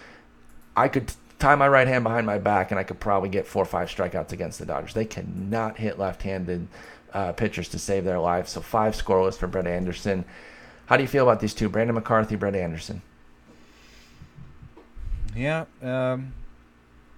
I 0.76 0.88
could 0.88 1.12
tie 1.42 1.54
my 1.56 1.68
right 1.68 1.86
hand 1.88 2.04
behind 2.04 2.26
my 2.26 2.38
back 2.38 2.70
and 2.70 2.78
I 2.80 2.84
could 2.84 3.00
probably 3.00 3.28
get 3.28 3.46
four 3.46 3.62
or 3.62 3.66
five 3.66 3.88
strikeouts 3.88 4.32
against 4.32 4.58
the 4.58 4.64
Dodgers. 4.66 4.94
They 4.94 5.04
cannot 5.04 5.76
hit 5.76 5.98
left-handed 5.98 6.68
uh, 7.12 7.32
pitchers 7.32 7.68
to 7.70 7.78
save 7.78 8.04
their 8.04 8.18
lives. 8.20 8.52
So 8.52 8.60
five 8.60 8.94
scoreless 8.94 9.34
for 9.36 9.46
Brett 9.48 9.66
Anderson. 9.66 10.24
How 10.86 10.96
do 10.96 11.02
you 11.02 11.08
feel 11.08 11.28
about 11.28 11.40
these 11.40 11.52
two, 11.54 11.68
Brandon 11.68 11.94
McCarthy, 11.94 12.36
Brett 12.36 12.54
Anderson? 12.54 13.02
Yeah, 15.34 15.64
um, 15.82 16.34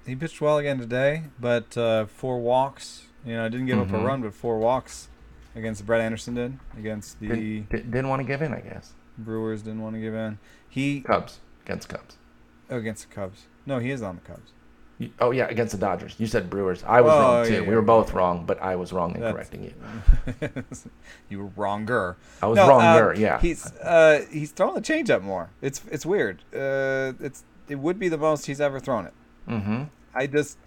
he 0.07 0.15
pitched 0.15 0.41
well 0.41 0.59
again 0.59 0.79
today, 0.79 1.25
but 1.41 1.77
uh, 1.77 2.07
four 2.07 2.39
walks. 2.41 3.07
You 3.25 3.35
know, 3.37 3.49
didn't 3.49 3.67
give 3.67 3.79
up 3.79 3.89
Mhm. 3.89 4.03
a 4.03 4.05
run, 4.07 4.23
but 4.23 4.35
four 4.35 4.59
walks 4.59 5.09
against 5.57 5.85
Brett 5.87 6.01
Anderson 6.01 6.35
did 6.35 6.59
against 6.79 7.19
the 7.21 7.29
Didn't, 7.29 7.71
didn't 7.91 8.09
want 8.09 8.21
to 8.21 8.25
give 8.27 8.43
in, 8.43 8.53
I 8.53 8.61
guess. 8.61 8.93
Brewers. 9.19 9.63
Didn't 9.63 9.83
want 9.83 9.95
to 9.97 10.01
give 10.01 10.15
in. 10.15 10.39
He 10.69 11.01
Cubs 11.01 11.41
against 11.65 11.89
Cubs. 11.89 12.17
oh, 12.71 12.77
against 12.79 13.09
the 13.09 13.15
Cubs. 13.15 13.47
No, 13.67 13.79
he 13.79 13.91
is 13.91 14.03
on 14.03 14.17
the 14.17 14.21
Cubs. 14.23 14.53
You- 14.99 15.11
oh 15.21 15.33
yeah, 15.33 15.47
against 15.49 15.73
the 15.73 15.79
Dodgers. 15.79 16.15
You 16.19 16.27
said 16.27 16.49
Brewers. 16.49 16.85
I 16.87 17.01
was 17.01 17.13
Oh, 17.13 17.19
wrong 17.21 17.47
too. 17.47 17.53
yeah, 17.55 17.61
we 17.63 17.75
were 17.75 17.83
both 17.83 18.13
wrong, 18.13 18.47
but 18.47 18.63
I 18.63 18.77
was 18.77 18.93
wrong 18.93 19.15
in 19.15 19.21
That's- 19.21 19.35
correcting 19.35 19.65
you. 19.65 20.65
you 21.29 21.39
were 21.41 21.51
wronger. 21.57 22.17
I 22.43 22.47
was 22.47 22.57
no, 22.57 22.69
wronger. 22.69 23.13
uh, 23.13 23.19
yeah. 23.19 23.41
He's 23.41 23.67
uh, 23.79 24.25
he's 24.31 24.53
throwing 24.53 24.75
the 24.75 24.81
changeup 24.81 25.23
more. 25.23 25.51
It's 25.61 25.83
it's 25.91 26.07
weird. 26.07 26.43
Uh, 26.55 27.13
it's 27.21 27.43
it 27.69 27.77
would 27.81 27.99
be 27.99 28.09
the 28.09 28.19
most 28.19 28.47
he's 28.47 28.61
ever 28.61 28.79
thrown 28.79 29.07
it. 29.07 29.15
mm-hmm. 29.49 29.85
I 30.15 30.27
just 30.29 30.59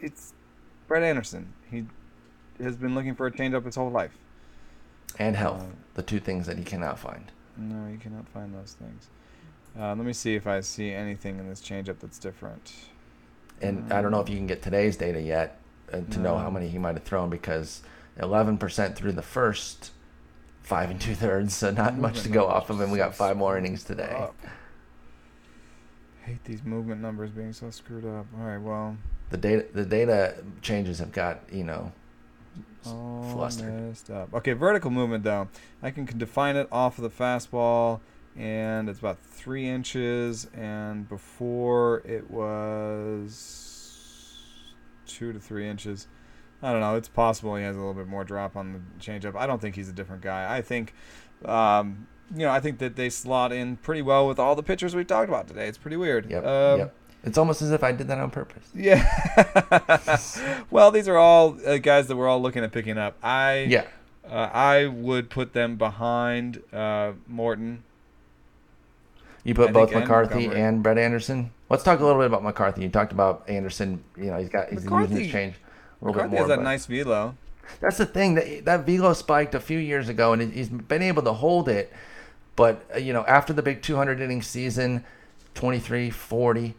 it's 0.00 0.34
Brett 0.88 1.02
Anderson. 1.02 1.52
He 1.70 1.86
has 2.62 2.76
been 2.76 2.94
looking 2.94 3.14
for 3.14 3.26
a 3.26 3.30
changeup 3.32 3.64
his 3.64 3.76
whole 3.76 3.90
life. 3.90 4.12
And 5.18 5.34
health, 5.34 5.62
Uh, 5.62 5.66
the 5.94 6.02
two 6.02 6.20
things 6.20 6.46
that 6.46 6.58
he 6.58 6.64
cannot 6.64 6.98
find. 6.98 7.32
No, 7.56 7.88
you 7.90 7.96
cannot 7.98 8.28
find 8.28 8.54
those 8.54 8.76
things. 8.78 9.08
Uh, 9.78 9.88
let 9.94 9.98
me 9.98 10.12
see 10.12 10.34
if 10.34 10.46
I 10.46 10.60
see 10.60 10.90
anything 10.92 11.38
in 11.38 11.48
this 11.48 11.60
changeup 11.60 11.98
that's 12.00 12.18
different. 12.18 12.72
And 13.62 13.92
I 13.92 14.00
don't 14.02 14.10
know 14.10 14.20
if 14.20 14.28
you 14.28 14.36
can 14.36 14.46
get 14.46 14.62
today's 14.62 14.96
data 14.96 15.20
yet 15.20 15.60
uh, 15.92 16.00
to 16.10 16.18
know 16.18 16.36
how 16.38 16.50
many 16.50 16.68
he 16.68 16.78
might 16.78 16.94
have 16.94 17.04
thrown 17.04 17.28
because 17.30 17.82
11% 18.18 18.96
through 18.96 19.12
the 19.12 19.22
first 19.22 19.92
five 20.62 20.90
and 20.90 21.00
two 21.00 21.14
thirds, 21.14 21.54
so 21.54 21.70
not 21.70 21.96
much 21.98 22.22
to 22.22 22.28
go 22.28 22.46
numbers 22.46 22.54
off 22.56 22.70
of, 22.70 22.80
and 22.80 22.90
we 22.90 22.98
got 22.98 23.14
five 23.14 23.36
more 23.36 23.58
innings 23.58 23.84
today. 23.84 24.14
up. 24.16 24.34
Hate 26.22 26.42
these 26.44 26.62
movement 26.64 27.00
numbers 27.00 27.30
being 27.30 27.52
so 27.52 27.70
screwed 27.70 28.04
up. 28.04 28.26
All 28.38 28.44
right, 28.46 28.58
well, 28.58 28.96
The 29.30 29.36
data, 29.36 29.66
the 29.72 29.84
data 29.84 30.36
changes 30.62 30.98
have 30.98 31.12
got 31.12 31.40
you 31.52 31.64
know 31.64 31.92
flustered. 32.82 33.72
messed 33.72 34.10
up. 34.10 34.32
Okay, 34.34 34.52
vertical 34.52 34.90
movement 34.90 35.24
though. 35.24 35.48
I 35.82 35.90
can, 35.90 36.06
can 36.06 36.18
define 36.18 36.56
it 36.56 36.68
off 36.70 36.98
of 36.98 37.02
the 37.02 37.10
fastball, 37.10 38.00
and 38.40 38.88
it's 38.88 38.98
about 38.98 39.18
three 39.22 39.68
inches. 39.68 40.46
And 40.54 41.08
before 41.08 42.02
it 42.06 42.30
was 42.30 44.72
two 45.06 45.32
to 45.32 45.38
three 45.38 45.68
inches. 45.68 46.06
I 46.62 46.72
don't 46.72 46.80
know. 46.80 46.96
It's 46.96 47.08
possible 47.08 47.56
he 47.56 47.62
has 47.64 47.76
a 47.76 47.78
little 47.78 47.94
bit 47.94 48.06
more 48.06 48.24
drop 48.24 48.56
on 48.56 48.72
the 48.72 48.80
changeup. 49.04 49.34
I 49.36 49.46
don't 49.46 49.60
think 49.60 49.74
he's 49.76 49.88
a 49.88 49.92
different 49.92 50.22
guy. 50.22 50.54
I 50.54 50.60
think, 50.62 50.94
um, 51.44 52.06
you 52.34 52.40
know, 52.40 52.50
I 52.50 52.60
think 52.60 52.78
that 52.78 52.96
they 52.96 53.10
slot 53.10 53.52
in 53.52 53.76
pretty 53.76 54.02
well 54.02 54.26
with 54.28 54.38
all 54.38 54.54
the 54.54 54.62
pitchers 54.62 54.94
we've 54.94 55.06
talked 55.06 55.28
about 55.28 55.48
today. 55.48 55.68
It's 55.68 55.78
pretty 55.78 55.96
weird. 55.96 56.30
Yep. 56.30 56.44
Um, 56.44 56.78
yep. 56.80 56.94
It's 57.24 57.38
almost 57.38 57.60
as 57.62 57.72
if 57.72 57.82
I 57.82 57.92
did 57.92 58.08
that 58.08 58.18
on 58.18 58.30
purpose. 58.30 58.68
Yeah. 58.74 59.04
well, 60.70 60.90
these 60.90 61.08
are 61.08 61.16
all 61.16 61.56
uh, 61.66 61.78
guys 61.78 62.08
that 62.08 62.16
we're 62.16 62.28
all 62.28 62.40
looking 62.40 62.62
at 62.62 62.72
picking 62.72 62.98
up. 62.98 63.16
I 63.22 63.66
Yeah. 63.68 63.84
uh, 64.28 64.50
I 64.52 64.86
would 64.86 65.30
put 65.30 65.54
them 65.54 65.76
behind 65.76 66.62
uh, 66.72 67.12
Morton. 67.26 67.84
You 69.44 69.54
put 69.54 69.70
I 69.70 69.72
both 69.72 69.88
think 69.90 70.02
and 70.02 70.08
McCarthy 70.08 70.46
and 70.48 70.82
Brett 70.82 70.98
Anderson. 70.98 71.50
Let's 71.68 71.82
talk 71.82 72.00
a 72.00 72.04
little 72.04 72.20
bit 72.20 72.26
about 72.26 72.42
McCarthy. 72.42 72.82
You 72.82 72.88
talked 72.88 73.12
about 73.12 73.44
Anderson. 73.48 74.04
You 74.16 74.26
know, 74.26 74.38
he's 74.38 74.48
got 74.48 74.68
he's 74.68 74.84
using 74.84 75.16
his 75.16 75.32
change 75.32 75.54
a 76.00 76.04
little 76.04 76.14
McCarthy 76.14 76.14
bit 76.14 76.14
more. 76.14 76.20
McCarthy 76.20 76.36
has 76.36 76.48
that 76.48 76.56
but- 76.56 76.62
nice 76.62 76.86
velo. 76.86 77.34
That's 77.80 77.98
the 77.98 78.06
thing 78.06 78.34
that 78.34 78.64
that 78.64 78.84
velo 78.84 79.12
spiked 79.12 79.54
a 79.54 79.60
few 79.60 79.78
years 79.78 80.08
ago, 80.08 80.32
and 80.32 80.52
he's 80.52 80.68
been 80.68 81.02
able 81.02 81.22
to 81.22 81.32
hold 81.32 81.68
it. 81.68 81.92
But 82.56 82.84
uh, 82.94 82.98
you 82.98 83.12
know, 83.12 83.24
after 83.26 83.52
the 83.52 83.62
big 83.62 83.80
200 83.82 84.20
inning 84.20 84.42
season, 84.42 85.04
23, 85.54 86.10
40, 86.10 86.74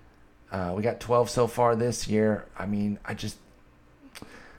uh, 0.51 0.73
we 0.75 0.83
got 0.83 0.99
12 0.99 1.29
so 1.29 1.47
far 1.47 1.75
this 1.75 2.07
year. 2.09 2.45
I 2.59 2.65
mean, 2.65 2.99
I 3.05 3.13
just 3.13 3.37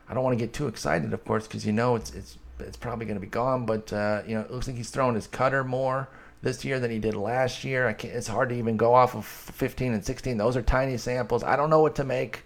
I 0.09 0.14
don't 0.14 0.24
want 0.24 0.38
to 0.38 0.42
get 0.42 0.55
too 0.55 0.68
excited, 0.68 1.12
of 1.12 1.24
course, 1.24 1.46
because 1.46 1.66
you 1.66 1.72
know 1.72 1.96
it's 1.96 2.12
it's 2.14 2.38
it's 2.59 2.76
probably 2.76 3.05
going 3.05 3.16
to 3.16 3.20
be 3.20 3.26
gone. 3.26 3.66
But 3.66 3.92
uh, 3.92 4.22
you 4.26 4.34
know, 4.34 4.40
it 4.40 4.50
looks 4.50 4.66
like 4.66 4.76
he's 4.76 4.90
throwing 4.90 5.14
his 5.14 5.26
cutter 5.26 5.62
more 5.64 6.09
this 6.43 6.64
year 6.64 6.80
than 6.80 6.90
he 6.90 6.99
did 6.99 7.14
last 7.14 7.64
year. 7.64 7.86
I 7.88 7.93
can't, 7.93 8.14
it's 8.14 8.26
hard 8.26 8.49
to 8.51 8.55
even 8.57 8.76
go 8.76 8.95
off 8.95 9.14
of 9.14 9.24
15 9.24 9.93
and 9.93 10.05
16. 10.05 10.36
Those 10.36 10.57
are 10.57 10.62
tiny 10.62 10.97
samples. 10.97 11.43
I 11.45 11.57
don't 11.57 11.70
know 11.70 11.80
what 11.80 11.95
to 11.97 12.05
make 12.05 12.45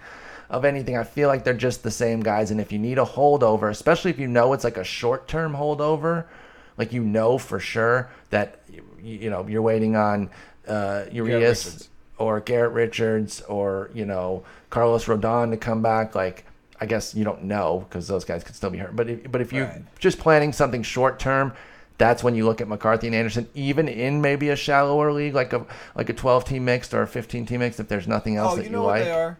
of 0.50 0.64
anything. 0.64 0.96
I 0.96 1.04
feel 1.04 1.28
like 1.28 1.44
they're 1.44 1.54
just 1.54 1.82
the 1.82 1.90
same 1.90 2.20
guys. 2.20 2.50
And 2.50 2.60
if 2.60 2.70
you 2.70 2.78
need 2.78 2.98
a 2.98 3.04
holdover, 3.04 3.70
especially 3.70 4.10
if 4.10 4.18
you 4.18 4.28
know 4.28 4.52
it's 4.52 4.64
like 4.64 4.76
a 4.76 4.84
short 4.84 5.26
term 5.28 5.54
holdover, 5.54 6.24
like 6.76 6.92
you 6.92 7.02
know 7.02 7.38
for 7.38 7.58
sure 7.58 8.10
that 8.30 8.60
you, 8.70 8.82
you 9.02 9.30
know 9.30 9.46
you're 9.48 9.62
waiting 9.62 9.96
on 9.96 10.30
uh, 10.68 11.04
Urias 11.10 11.88
or 12.18 12.40
Garrett 12.40 12.72
Richards 12.72 13.40
or 13.42 13.90
you 13.94 14.04
know 14.04 14.44
Carlos 14.70 15.06
Rodon 15.06 15.50
to 15.50 15.56
come 15.56 15.80
back. 15.80 16.14
Like 16.14 16.44
I 16.80 16.84
guess 16.86 17.14
you 17.14 17.24
don't 17.24 17.44
know 17.44 17.86
because 17.88 18.06
those 18.06 18.24
guys 18.26 18.44
could 18.44 18.54
still 18.54 18.68
be 18.70 18.78
hurt. 18.78 18.94
But 18.94 19.08
if, 19.08 19.32
but 19.32 19.40
if 19.40 19.52
you're 19.54 19.66
Right. 19.66 19.98
just 19.98 20.18
planning 20.18 20.52
something 20.52 20.82
short 20.82 21.18
term, 21.18 21.54
that's 21.98 22.22
when 22.22 22.34
you 22.34 22.44
look 22.44 22.60
at 22.60 22.68
McCarthy 22.68 23.06
and 23.06 23.16
Anderson, 23.16 23.48
even 23.54 23.88
in 23.88 24.20
maybe 24.20 24.48
a 24.50 24.56
shallower 24.56 25.12
league 25.12 25.34
like 25.34 25.52
a 25.52 25.66
like 25.94 26.08
a 26.08 26.12
12 26.14 26.44
team 26.44 26.64
mixed 26.64 26.92
or 26.94 27.02
a 27.02 27.06
15 27.06 27.46
team 27.46 27.60
mixed. 27.60 27.80
If 27.80 27.88
there's 27.88 28.06
nothing 28.08 28.36
else 28.36 28.54
Oh, 28.54 28.56
that 28.56 28.64
you 28.64 28.70
you, 28.70 28.76
know 28.76 28.82
what 28.82 28.96
like, 28.98 29.04
they 29.04 29.10
are? 29.12 29.38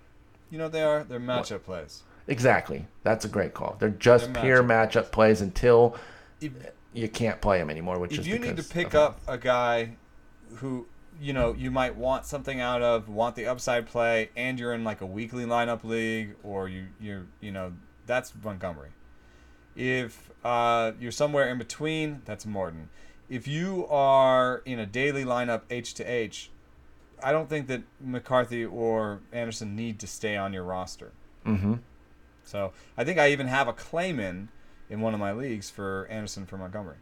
You 0.51 0.59
know 0.59 0.65
what 0.65 0.73
they 0.73 0.83
are? 0.83 1.05
They're 1.05 1.21
matchup 1.21 1.65
plays. 1.65 2.03
exactly. 2.27 2.87
That's 3.03 3.25
a 3.25 3.29
great 3.29 3.55
call. 3.55 3.77
They're 3.79 3.91
just 3.91 4.33
They're 4.33 4.43
pure 4.43 4.63
matchup 4.63 5.07
matchup 5.09 5.11
plays 5.13 5.41
until 5.41 5.97
If, 6.41 6.53
you 6.93 7.09
can't 7.09 7.41
play 7.41 7.59
them 7.59 7.71
anymore. 7.71 7.99
Which 7.99 8.15
if 8.15 8.21
is 8.21 8.27
you 8.29 8.39
need 8.39 8.57
to 8.57 8.63
pick 8.63 8.95
up 8.95 9.21
a 9.27 9.37
guy 9.39 9.97
who 10.57 10.87
you 11.21 11.33
know 11.33 11.55
you 11.55 11.71
might 11.71 11.97
want 11.97 12.25
something 12.27 12.61
out 12.61 12.83
of, 12.83 13.09
want 13.09 13.37
the 13.37 13.47
upside 13.47 13.87
play, 13.87 14.31
and 14.37 14.59
you're 14.59 14.73
in 14.73 14.85
like 14.85 15.01
a 15.01 15.07
weekly 15.07 15.45
lineup 15.45 15.85
league, 15.85 16.37
or 16.43 16.69
you 16.69 16.87
you 17.01 17.27
you 17.41 17.53
know 17.53 17.73
that's 18.07 18.33
Montgomery. 18.43 18.91
If 19.77 20.31
uh, 20.45 20.93
you're 20.99 21.12
somewhere 21.12 21.49
in 21.49 21.59
between, 21.59 22.22
that's 22.24 22.47
Morton. 22.47 22.89
If 23.29 23.47
you 23.47 23.87
are 23.89 24.62
in 24.64 24.79
a 24.79 24.87
daily 24.87 25.24
lineup 25.24 25.62
H 25.68 25.95
to 25.95 26.05
H, 26.05 26.51
I 27.22 27.33
don't 27.33 27.49
think 27.49 27.66
that 27.68 27.83
McCarthy 28.01 28.64
or 28.64 29.20
Anderson 29.33 29.74
need 29.74 29.99
to 30.01 30.07
stay 30.07 30.37
on 30.37 30.53
your 30.53 30.62
roster. 30.62 31.12
hmm 31.45 31.74
So 32.45 32.72
I 32.97 33.05
think 33.05 33.18
I 33.18 33.31
even 33.31 33.49
have 33.49 33.68
a 33.68 33.72
claim 33.72 34.20
in 34.20 34.49
in 34.89 35.01
one 35.01 35.14
of 35.14 35.20
my 35.20 35.33
leagues 35.33 35.70
for 35.70 36.07
Anderson 36.11 36.47
for 36.47 36.57
Montgomery. 36.57 36.97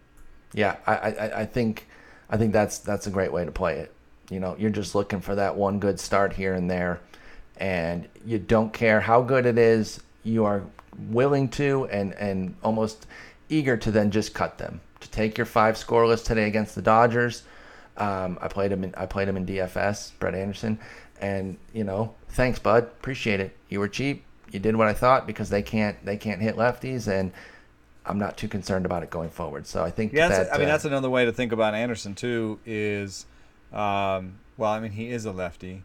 Yeah, 0.53 0.77
I, 0.87 0.95
I, 0.95 1.41
I 1.41 1.47
think 1.47 1.87
I 2.31 2.37
think 2.37 2.53
that's 2.53 2.79
that's 2.79 3.07
a 3.07 3.11
great 3.11 3.33
way 3.33 3.45
to 3.45 3.51
play 3.51 3.79
it. 3.79 3.93
You 4.31 4.41
know, 4.41 4.57
you're 4.59 4.70
just 4.70 4.95
looking 4.95 5.20
for 5.20 5.35
that 5.35 5.57
one 5.57 5.79
good 5.79 6.01
start 6.01 6.33
here 6.33 6.55
and 6.55 6.70
there, 6.70 7.01
and 7.59 8.09
you 8.25 8.39
don't 8.39 8.72
care 8.72 9.01
how 9.01 9.20
good 9.20 9.45
it 9.45 9.59
is. 9.59 10.01
You 10.22 10.47
are 10.47 10.62
willing 11.09 11.49
to 11.51 11.87
and 11.87 12.13
and 12.15 12.57
almost 12.63 13.07
eager 13.49 13.77
to 13.77 13.91
then 13.91 14.11
just 14.11 14.35
cut 14.35 14.59
them. 14.59 14.81
To 15.01 15.11
take 15.11 15.37
your 15.37 15.45
five 15.47 15.75
scoreless 15.75 16.25
today 16.25 16.47
against 16.47 16.75
the 16.75 16.83
Dodgers. 16.83 17.43
Um, 17.97 18.39
I 18.41 18.49
played 18.49 18.73
him 18.73 18.85
in 18.85 18.95
I 18.97 19.07
played 19.07 19.29
him 19.29 19.37
in 19.37 19.47
DFS, 19.47 20.13
Brett 20.19 20.35
Anderson, 20.35 20.79
and 21.21 21.59
you 21.73 21.85
know, 21.85 22.15
thanks, 22.31 22.59
bud. 22.59 22.85
Appreciate 22.85 23.41
it. 23.41 23.57
You 23.69 23.81
were 23.81 23.89
cheap. 23.89 24.25
You 24.51 24.61
did 24.61 24.77
what 24.77 24.89
I 24.89 24.95
thought 24.95 25.27
because 25.27 25.51
they 25.51 25.63
can't 25.63 26.03
they 26.05 26.17
can't 26.17 26.41
hit 26.41 26.57
lefties 26.57 27.09
and. 27.09 27.33
I'm 28.07 28.19
not 28.19 28.37
too 28.37 28.49
concerned 28.49 28.85
about 28.85 29.03
it 29.03 29.09
going 29.09 29.31
forward. 29.31 29.67
So 29.67 29.83
I 29.83 29.91
think 29.91 30.13
Yeah, 30.13 30.29
that 30.29 30.53
I 30.53 30.59
mean 30.59 30.69
uh, 30.69 30.73
that's 30.73 30.85
another 30.85 31.09
way 31.09 31.25
to 31.25 31.33
think 31.33 31.53
about 31.53 31.75
Anderson 31.75 32.15
too. 32.15 32.61
Is 32.67 33.25
um, 33.73 34.35
well, 34.59 34.71
I 34.71 34.79
mean 34.79 34.93
he 34.93 35.09
is 35.09 35.25
a 35.25 35.33
lefty. 35.33 35.85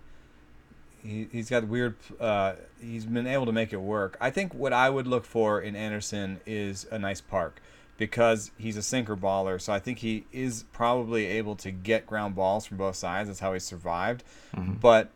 He 1.03 1.27
he's 1.31 1.49
got 1.49 1.67
weird. 1.67 1.95
Uh, 2.19 2.53
he's 2.81 3.05
been 3.05 3.27
able 3.27 3.45
to 3.45 3.51
make 3.51 3.73
it 3.73 3.81
work. 3.81 4.17
I 4.19 4.29
think 4.29 4.53
what 4.53 4.73
I 4.73 4.89
would 4.89 5.07
look 5.07 5.25
for 5.25 5.61
in 5.61 5.75
Anderson 5.75 6.41
is 6.45 6.85
a 6.91 6.99
nice 6.99 7.21
park 7.21 7.61
because 7.97 8.51
he's 8.57 8.77
a 8.77 8.81
sinker 8.81 9.15
baller. 9.15 9.61
So 9.61 9.73
I 9.73 9.79
think 9.79 9.99
he 9.99 10.25
is 10.31 10.63
probably 10.71 11.25
able 11.25 11.55
to 11.57 11.71
get 11.71 12.07
ground 12.07 12.35
balls 12.35 12.65
from 12.65 12.77
both 12.77 12.95
sides. 12.95 13.27
That's 13.27 13.39
how 13.41 13.53
he 13.53 13.59
survived. 13.59 14.23
Mm-hmm. 14.55 14.73
But 14.75 15.09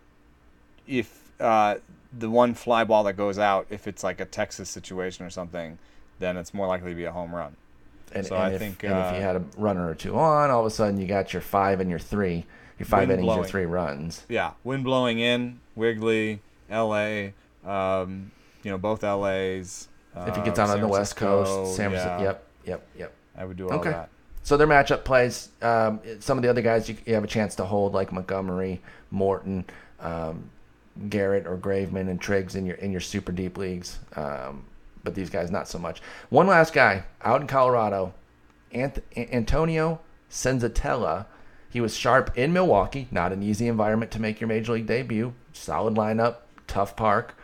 if 0.85 1.31
uh, 1.39 1.77
the 2.17 2.29
one 2.29 2.53
fly 2.53 2.83
ball 2.83 3.03
that 3.05 3.13
goes 3.13 3.39
out, 3.39 3.67
if 3.69 3.87
it's 3.87 4.03
like 4.03 4.19
a 4.19 4.25
Texas 4.25 4.69
situation 4.69 5.25
or 5.25 5.29
something, 5.29 5.77
then 6.19 6.37
it's 6.37 6.53
more 6.53 6.67
likely 6.67 6.91
to 6.91 6.95
be 6.95 7.05
a 7.05 7.11
home 7.11 7.33
run. 7.33 7.55
And, 8.11 8.25
So 8.25 8.35
and 8.35 8.43
I 8.43 8.49
if, 8.51 8.59
think, 8.59 8.83
and 8.83 8.93
if 8.93 9.13
uh, 9.13 9.15
you 9.15 9.21
had 9.21 9.35
a 9.37 9.43
runner 9.57 9.89
or 9.89 9.95
two 9.95 10.17
on, 10.17 10.51
all 10.51 10.59
of 10.59 10.65
a 10.65 10.69
sudden 10.69 10.99
you 10.99 11.07
got 11.07 11.33
your 11.33 11.41
five 11.41 11.79
and 11.79 11.89
your 11.89 11.99
three, 11.99 12.45
your 12.79 12.85
five 12.85 13.09
innings, 13.11 13.25
your 13.27 13.45
three 13.45 13.65
runs. 13.65 14.25
yeah, 14.29 14.51
wind 14.63 14.83
blowing 14.83 15.19
in, 15.19 15.59
Wrigley, 15.75 16.41
L.A., 16.69 17.33
um, 17.65 18.31
you 18.63 18.71
know, 18.71 18.77
both 18.77 19.03
L.A.s. 19.03 19.87
Uh, 20.15 20.25
if 20.27 20.35
he 20.35 20.41
gets 20.43 20.59
out 20.59 20.69
on 20.69 20.75
San 20.75 20.81
the 20.81 20.87
West 20.87 21.17
Francisco, 21.17 21.63
Coast, 21.65 21.75
San 21.75 21.89
Francisco, 21.91 22.17
yeah, 22.17 22.23
yep, 22.23 22.47
yep, 22.65 22.87
yep. 22.97 23.13
I 23.37 23.45
would 23.45 23.57
do 23.57 23.69
all 23.69 23.79
Okay. 23.79 23.89
that. 23.91 24.09
So 24.43 24.57
their 24.57 24.67
matchup 24.67 25.03
plays. 25.05 25.49
Um, 25.61 26.01
some 26.19 26.37
of 26.37 26.41
the 26.43 26.49
other 26.49 26.61
guys 26.61 26.89
you, 26.89 26.97
you 27.05 27.13
have 27.13 27.23
a 27.23 27.27
chance 27.27 27.55
to 27.55 27.65
hold, 27.65 27.93
like 27.93 28.11
Montgomery, 28.11 28.81
Morton, 29.09 29.65
um, 30.01 30.49
Garrett, 31.09 31.47
or 31.47 31.57
Graveman 31.57 32.09
and 32.09 32.19
Triggs 32.19 32.55
in 32.55 32.65
your 32.65 32.75
in 32.75 32.91
your 32.91 32.99
super 33.01 33.31
deep 33.31 33.57
leagues. 33.57 33.99
Um, 34.17 34.65
but 35.03 35.15
these 35.15 35.29
guys 35.29 35.49
not 35.49 35.67
so 35.69 35.79
much. 35.79 36.01
One 36.29 36.47
last 36.47 36.73
guy 36.73 37.03
out 37.23 37.39
in 37.41 37.47
Colorado, 37.47 38.13
Ant- 38.73 39.03
Antonio 39.15 39.99
Senzatela. 40.29 41.25
He 41.73 41.81
was 41.81 41.97
sharp 41.97 42.37
in 42.37 42.53
Milwaukee. 42.53 43.07
Not 43.11 43.33
an 43.33 43.43
easy 43.43 43.67
environment 43.67 44.11
to 44.11 44.21
make 44.21 44.39
your 44.39 44.47
major 44.47 44.73
league 44.73 44.87
debut. 44.87 45.33
Solid 45.51 45.95
lineup, 45.95 46.37
tough 46.67 46.95
park 46.95 47.35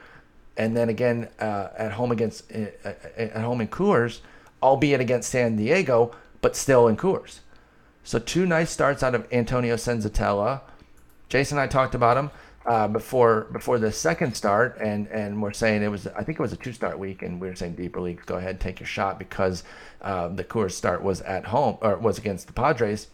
and 0.59 0.75
then 0.75 0.89
again 0.89 1.29
uh, 1.39 1.69
at 1.77 1.93
home 1.93 2.11
against 2.11 2.51
uh, 2.51 2.65
uh, 2.85 2.93
at 3.17 3.37
home 3.37 3.61
in 3.61 3.67
Coors, 3.69 4.19
albeit 4.61 4.99
against 4.99 5.29
San 5.29 5.55
Diego, 5.55 6.13
but 6.41 6.55
still 6.55 6.87
in 6.87 6.97
Coors. 6.97 7.39
So 8.03 8.19
two 8.19 8.45
nice 8.45 8.69
starts 8.69 9.01
out 9.01 9.15
of 9.15 9.25
Antonio 9.31 9.75
Senzatela. 9.75 10.61
Jason 11.29 11.57
and 11.57 11.63
I 11.63 11.67
talked 11.67 11.95
about 11.95 12.17
him 12.17 12.29
uh, 12.65 12.89
before 12.89 13.47
before 13.53 13.79
the 13.79 13.91
second 13.91 14.35
start, 14.35 14.77
and 14.81 15.07
and 15.07 15.41
we're 15.41 15.53
saying 15.53 15.81
it 15.81 15.87
was 15.87 16.07
I 16.07 16.23
think 16.23 16.37
it 16.39 16.41
was 16.41 16.51
a 16.51 16.57
two 16.57 16.73
start 16.73 16.99
week, 16.99 17.21
and 17.21 17.39
we 17.39 17.47
were 17.47 17.55
saying 17.55 17.75
deeper 17.75 18.01
leagues 18.01 18.25
go 18.25 18.35
ahead 18.35 18.59
take 18.59 18.81
your 18.81 18.87
shot 18.87 19.17
because 19.17 19.63
uh, 20.01 20.27
the 20.27 20.43
Coors 20.43 20.71
start 20.71 21.01
was 21.01 21.21
at 21.21 21.45
home 21.45 21.77
or 21.81 21.95
was 21.95 22.17
against 22.17 22.47
the 22.47 22.53
Padres. 22.53 23.07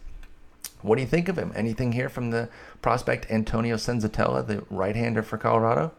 What 0.86 0.96
do 0.96 1.02
you 1.02 1.08
think 1.08 1.28
of 1.28 1.36
him? 1.36 1.52
Anything 1.56 1.92
here 1.92 2.08
from 2.08 2.30
the 2.30 2.48
prospect 2.80 3.28
Antonio 3.30 3.74
Senzatela, 3.76 4.46
the 4.46 4.64
right 4.70 4.94
hander 4.94 5.22
for 5.22 5.36
Colorado? 5.36 5.92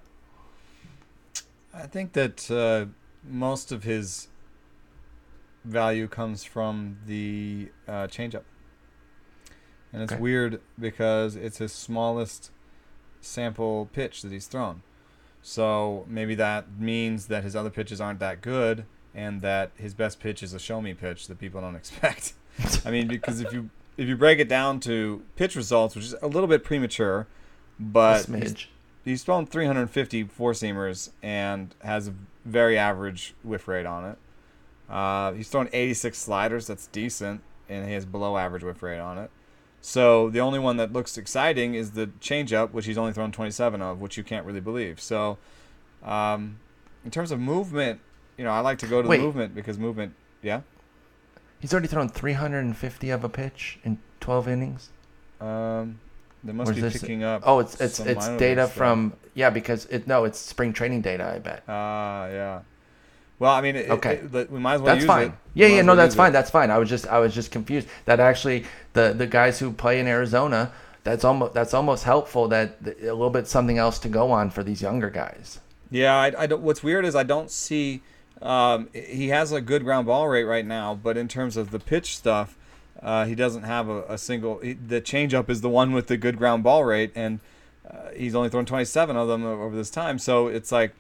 I 1.73 1.87
think 1.87 2.13
that 2.13 2.49
uh, 2.49 2.85
most 3.29 3.71
of 3.73 3.83
his 3.83 4.29
value 5.65 6.07
comes 6.07 6.45
from 6.45 6.97
the 7.05 7.69
uh, 7.87 8.07
changeup, 8.07 8.43
and 9.91 10.01
it's 10.01 10.13
Okay. 10.13 10.21
weird 10.21 10.61
because 10.79 11.35
it's 11.35 11.57
his 11.57 11.73
smallest 11.73 12.51
sample 13.19 13.89
pitch 13.91 14.21
that 14.21 14.31
he's 14.31 14.47
thrown. 14.47 14.83
So 15.41 16.05
maybe 16.07 16.33
that 16.35 16.79
means 16.79 17.27
that 17.27 17.43
his 17.43 17.55
other 17.55 17.69
pitches 17.69 17.99
aren't 17.99 18.19
that 18.19 18.41
good, 18.41 18.85
and 19.13 19.41
that 19.41 19.71
his 19.75 19.93
best 19.93 20.19
pitch 20.21 20.41
is 20.41 20.53
a 20.53 20.59
show 20.59 20.81
me 20.81 20.93
pitch 20.93 21.27
that 21.27 21.37
people 21.39 21.59
don't 21.59 21.75
expect. 21.83 22.33
I 22.85 22.91
mean, 22.91 23.07
because 23.07 23.41
if 23.41 23.51
you 23.53 23.69
if 23.97 24.07
you 24.07 24.15
break 24.15 24.39
it 24.39 24.47
down 24.47 24.79
to 24.81 25.23
pitch 25.35 25.55
results, 25.55 25.95
which 25.95 26.05
is 26.05 26.15
a 26.21 26.27
little 26.27 26.47
bit 26.47 26.63
premature, 26.63 27.27
but 27.79 28.25
he's 28.25 28.67
he's 29.03 29.23
thrown 29.23 29.45
350 29.45 30.23
four 30.25 30.53
seamers 30.53 31.09
and 31.21 31.73
has 31.83 32.07
a 32.07 32.13
very 32.45 32.77
average 32.77 33.33
whiff 33.43 33.67
rate 33.67 33.85
on 33.85 34.05
it. 34.05 34.17
Uh, 34.89 35.33
he's 35.33 35.49
thrown 35.49 35.67
86 35.73 36.17
sliders. 36.17 36.67
That's 36.67 36.87
decent, 36.87 37.41
and 37.67 37.87
he 37.87 37.93
has 37.93 38.05
below 38.05 38.37
average 38.37 38.63
whiff 38.63 38.81
rate 38.81 38.99
on 38.99 39.17
it. 39.17 39.29
So 39.81 40.29
the 40.29 40.39
only 40.39 40.59
one 40.59 40.77
that 40.77 40.91
looks 40.91 41.17
exciting 41.17 41.73
is 41.73 41.91
the 41.91 42.07
changeup, 42.19 42.71
which 42.71 42.85
he's 42.85 42.97
only 42.97 43.13
thrown 43.13 43.31
27 43.31 43.81
of, 43.81 44.01
which 44.01 44.17
you 44.17 44.23
can't 44.23 44.45
really 44.45 44.59
believe. 44.59 44.99
So, 44.99 45.37
um, 46.03 46.59
in 47.05 47.11
terms 47.11 47.31
of 47.31 47.39
movement, 47.39 48.01
you 48.37 48.43
know, 48.43 48.51
I 48.51 48.59
like 48.59 48.79
to 48.79 48.87
go 48.87 49.01
to 49.01 49.07
Wait. 49.07 49.17
the 49.17 49.23
movement 49.23 49.55
because 49.55 49.77
movement, 49.77 50.13
yeah. 50.41 50.61
He's 51.59 51.73
already 51.73 51.87
thrown 51.87 52.09
350 52.09 53.09
of 53.09 53.23
a 53.23 53.29
pitch 53.29 53.79
in 53.83 53.97
12 54.19 54.47
innings. 54.47 54.89
Um, 55.41 55.99
they 56.43 56.53
must 56.53 56.73
be 56.73 56.81
this- 56.81 56.99
picking 57.01 57.23
up. 57.23 57.43
Oh, 57.45 57.59
it's 57.59 57.79
it's 57.81 57.99
it's 57.99 58.27
data 58.37 58.67
from 58.67 59.13
yeah 59.33 59.49
because 59.49 59.85
it 59.85 60.07
no 60.07 60.23
it's 60.23 60.39
spring 60.39 60.73
training 60.73 61.01
data 61.01 61.25
I 61.35 61.39
bet. 61.39 61.63
Ah, 61.67 62.27
yeah. 62.27 62.59
Well, 63.39 63.51
I 63.53 63.61
mean, 63.61 63.75
it, 63.75 63.89
Okay. 63.89 64.15
it- 64.15 64.33
it- 64.33 64.51
we 64.51 64.59
might 64.59 64.75
as 64.75 64.81
well 64.81 64.87
That's 64.95 65.03
use 65.03 65.07
fine. 65.07 65.27
it. 65.27 65.31
Yeah, 65.53 65.67
yeah, 65.67 65.81
no, 65.81 65.87
well 65.87 65.95
that's 65.97 66.15
fine. 66.15 66.31
That's 66.33 66.49
fine. 66.49 66.71
I 66.71 66.77
was 66.77 66.89
just 66.89 67.07
I 67.07 67.19
was 67.19 67.33
just 67.35 67.51
confused 67.51 67.87
that 68.05 68.19
actually 68.19 68.65
the 68.93 69.13
the 69.15 69.27
guys 69.27 69.59
who 69.59 69.71
play 69.71 69.99
in 69.99 70.07
Arizona 70.07 70.71
that's 71.03 71.23
almost 71.23 71.53
that's 71.53 71.73
almost 71.73 72.03
helpful 72.03 72.47
that 72.49 72.83
that 72.83 72.99
a 73.01 73.13
little 73.13 73.29
bit 73.29 73.47
something 73.47 73.77
else 73.77 73.99
to 73.99 74.09
go 74.09 74.31
on 74.31 74.49
for 74.49 74.63
these 74.63 74.81
younger 74.81 75.09
guys. 75.09 75.59
Yeah, 75.91 76.15
I, 76.15 76.33
I 76.43 76.47
don't. 76.47 76.61
What's 76.63 76.83
weird 76.83 77.05
is 77.05 77.15
I 77.15 77.23
don't 77.23 77.49
see. 77.51 78.01
Um, 78.41 78.89
he 78.93 79.29
has 79.29 79.51
a 79.51 79.61
good 79.61 79.83
ground 79.83 80.05
ball 80.05 80.27
rate 80.27 80.43
right 80.43 80.65
now, 80.65 80.93
but 80.93 81.17
in 81.17 81.27
terms 81.27 81.57
of 81.57 81.71
the 81.71 81.79
pitch 81.79 82.17
stuff, 82.17 82.57
uh, 83.01 83.25
he 83.25 83.35
doesn't 83.35 83.63
have 83.63 83.89
a, 83.89 84.03
a 84.03 84.17
single. 84.17 84.59
He, 84.59 84.73
the 84.73 85.01
changeup 85.01 85.49
is 85.49 85.61
the 85.61 85.69
one 85.69 85.91
with 85.91 86.07
the 86.07 86.17
good 86.17 86.37
ground 86.37 86.63
ball 86.63 86.83
rate, 86.83 87.11
and 87.15 87.39
uh, 87.89 88.09
he's 88.15 88.35
only 88.35 88.49
thrown 88.49 88.65
27 88.65 89.15
of 89.15 89.27
them 89.27 89.45
over 89.45 89.75
this 89.75 89.89
time. 89.89 90.19
So 90.19 90.47
it's 90.47 90.71
like, 90.71 90.93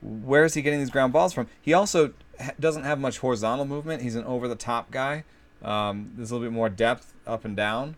where 0.00 0.44
is 0.44 0.54
he 0.54 0.62
getting 0.62 0.78
these 0.78 0.90
ground 0.90 1.12
balls 1.12 1.32
from? 1.32 1.48
He 1.60 1.72
also 1.72 2.12
ha- 2.40 2.52
doesn't 2.60 2.84
have 2.84 2.98
much 2.98 3.18
horizontal 3.18 3.64
movement. 3.64 4.02
He's 4.02 4.14
an 4.14 4.24
over 4.24 4.48
the 4.48 4.54
top 4.56 4.90
guy. 4.90 5.24
Um, 5.62 6.12
there's 6.14 6.30
a 6.30 6.34
little 6.34 6.48
bit 6.48 6.54
more 6.54 6.68
depth 6.68 7.14
up 7.26 7.44
and 7.44 7.56
down. 7.56 7.96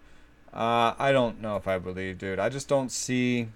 Uh, 0.52 0.94
I 0.98 1.12
don't 1.12 1.40
know 1.40 1.56
if 1.56 1.68
I 1.68 1.78
believe, 1.78 2.18
dude. 2.18 2.38
I 2.38 2.48
just 2.48 2.68
don't 2.68 2.90
see 2.90 3.48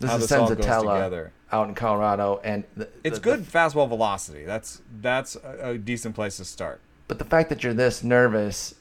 This 0.00 0.10
how 0.10 0.16
is 0.16 0.22
this 0.22 0.32
all 0.32 0.48
goes 0.48 0.56
together. 0.56 1.32
out 1.52 1.68
in 1.68 1.74
Colorado, 1.74 2.40
and 2.42 2.64
the, 2.76 2.88
It's 3.04 3.18
the- 3.18 3.22
good 3.22 3.40
fastball 3.44 3.88
velocity. 3.88 4.44
That's 4.44 4.82
that's 5.00 5.36
a, 5.36 5.70
a 5.70 5.78
decent 5.78 6.14
place 6.14 6.36
to 6.38 6.44
start. 6.44 6.80
but 7.08 7.18
the 7.18 7.24
fact 7.24 7.48
that 7.50 7.62
you're 7.62 7.74
this 7.74 8.02
nervous 8.02 8.74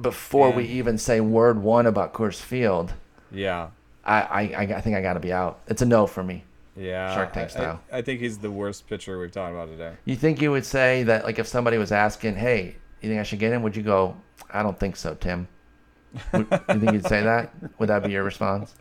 before 0.00 0.50
we 0.50 0.64
even 0.66 0.96
say 0.98 1.20
word 1.20 1.62
one 1.62 1.86
about 1.86 2.14
Coors 2.14 2.40
Field, 2.40 2.94
Yeah, 3.30 3.68
I 4.04 4.20
I, 4.22 4.40
I, 4.76 4.80
think 4.80 4.96
I 4.96 5.02
got 5.02 5.14
to 5.14 5.20
be 5.20 5.32
out. 5.32 5.60
It's 5.68 5.82
a 5.82 5.86
no 5.86 6.06
for 6.06 6.22
me. 6.22 6.44
yeah. 6.76 7.12
Shark 7.14 7.32
Tank 7.32 7.50
style. 7.50 7.80
I, 7.92 7.98
I 7.98 8.02
think 8.02 8.20
he's 8.20 8.38
the 8.38 8.50
worst 8.50 8.86
pitcher 8.88 9.18
we've 9.18 9.32
talked 9.32 9.52
about 9.52 9.68
today. 9.68 9.92
You 10.06 10.16
think 10.16 10.40
you 10.40 10.50
would 10.50 10.64
say 10.64 11.02
that 11.04 11.24
like 11.24 11.38
if 11.38 11.46
somebody 11.46 11.76
was 11.76 11.92
asking, 11.92 12.36
"Hey, 12.36 12.76
you 13.02 13.08
think 13.08 13.20
I 13.20 13.24
should 13.24 13.38
get 13.40 13.52
him?" 13.52 13.62
Would 13.64 13.76
you 13.76 13.82
go, 13.82 14.16
"I 14.50 14.62
don't 14.62 14.78
think 14.78 14.96
so, 14.96 15.14
Tim"? 15.14 15.48
Would, 16.32 16.46
you 16.50 16.78
think 16.80 16.92
you'd 16.92 17.06
say 17.06 17.22
that? 17.22 17.52
Would 17.78 17.88
that 17.88 18.02
be 18.04 18.12
your 18.12 18.22
response? 18.24 18.74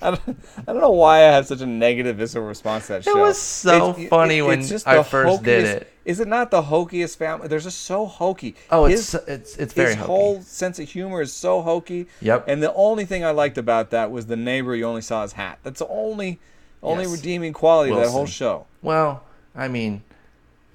I 0.00 0.10
don't, 0.12 0.38
I 0.66 0.72
don't 0.72 0.80
know 0.80 0.90
why 0.90 1.18
I 1.18 1.32
have 1.32 1.46
such 1.46 1.60
a 1.60 1.66
negative 1.66 2.16
visceral 2.16 2.46
response 2.46 2.86
to 2.86 2.92
that 2.94 2.98
It 3.00 3.04
show. 3.04 3.18
was 3.20 3.38
so 3.40 3.92
funny 3.94 4.40
when 4.42 4.60
I 4.86 5.02
first 5.02 5.42
did 5.42 5.64
it. 5.64 5.90
Is 6.04 6.20
it 6.20 6.28
not 6.28 6.50
the 6.50 6.62
hokiest 6.62 7.16
family? 7.16 7.48
They're 7.48 7.58
just 7.58 7.82
so 7.82 8.04
hokey. 8.06 8.54
Oh, 8.70 8.84
His- 8.84 9.14
it's 9.14 9.28
it's 9.28 9.56
it's 9.56 9.72
very 9.72 9.88
his 9.90 9.96
hokey. 9.96 10.06
whole 10.06 10.42
sense 10.42 10.78
of 10.78 10.88
humor 10.88 11.22
is 11.22 11.32
so 11.32 11.62
hokey. 11.62 12.06
Yep. 12.20 12.44
And 12.46 12.62
the 12.62 12.74
only 12.74 13.04
thing 13.06 13.24
I 13.24 13.30
liked 13.30 13.56
about 13.56 13.90
that 13.90 14.10
was 14.10 14.26
the 14.26 14.36
neighbor 14.36 14.74
you 14.76 14.84
only 14.84 15.00
saw 15.00 15.22
his 15.22 15.32
hat. 15.32 15.58
That's 15.62 15.78
the 15.78 15.88
only 15.88 16.40
only 16.82 17.04
Yes. 17.04 17.12
redeeming 17.16 17.54
quality 17.54 17.90
of 17.92 17.96
that 17.98 18.10
whole 18.10 18.26
show. 18.26 18.66
Well, 18.82 19.22
I 19.56 19.68
mean, 19.68 20.02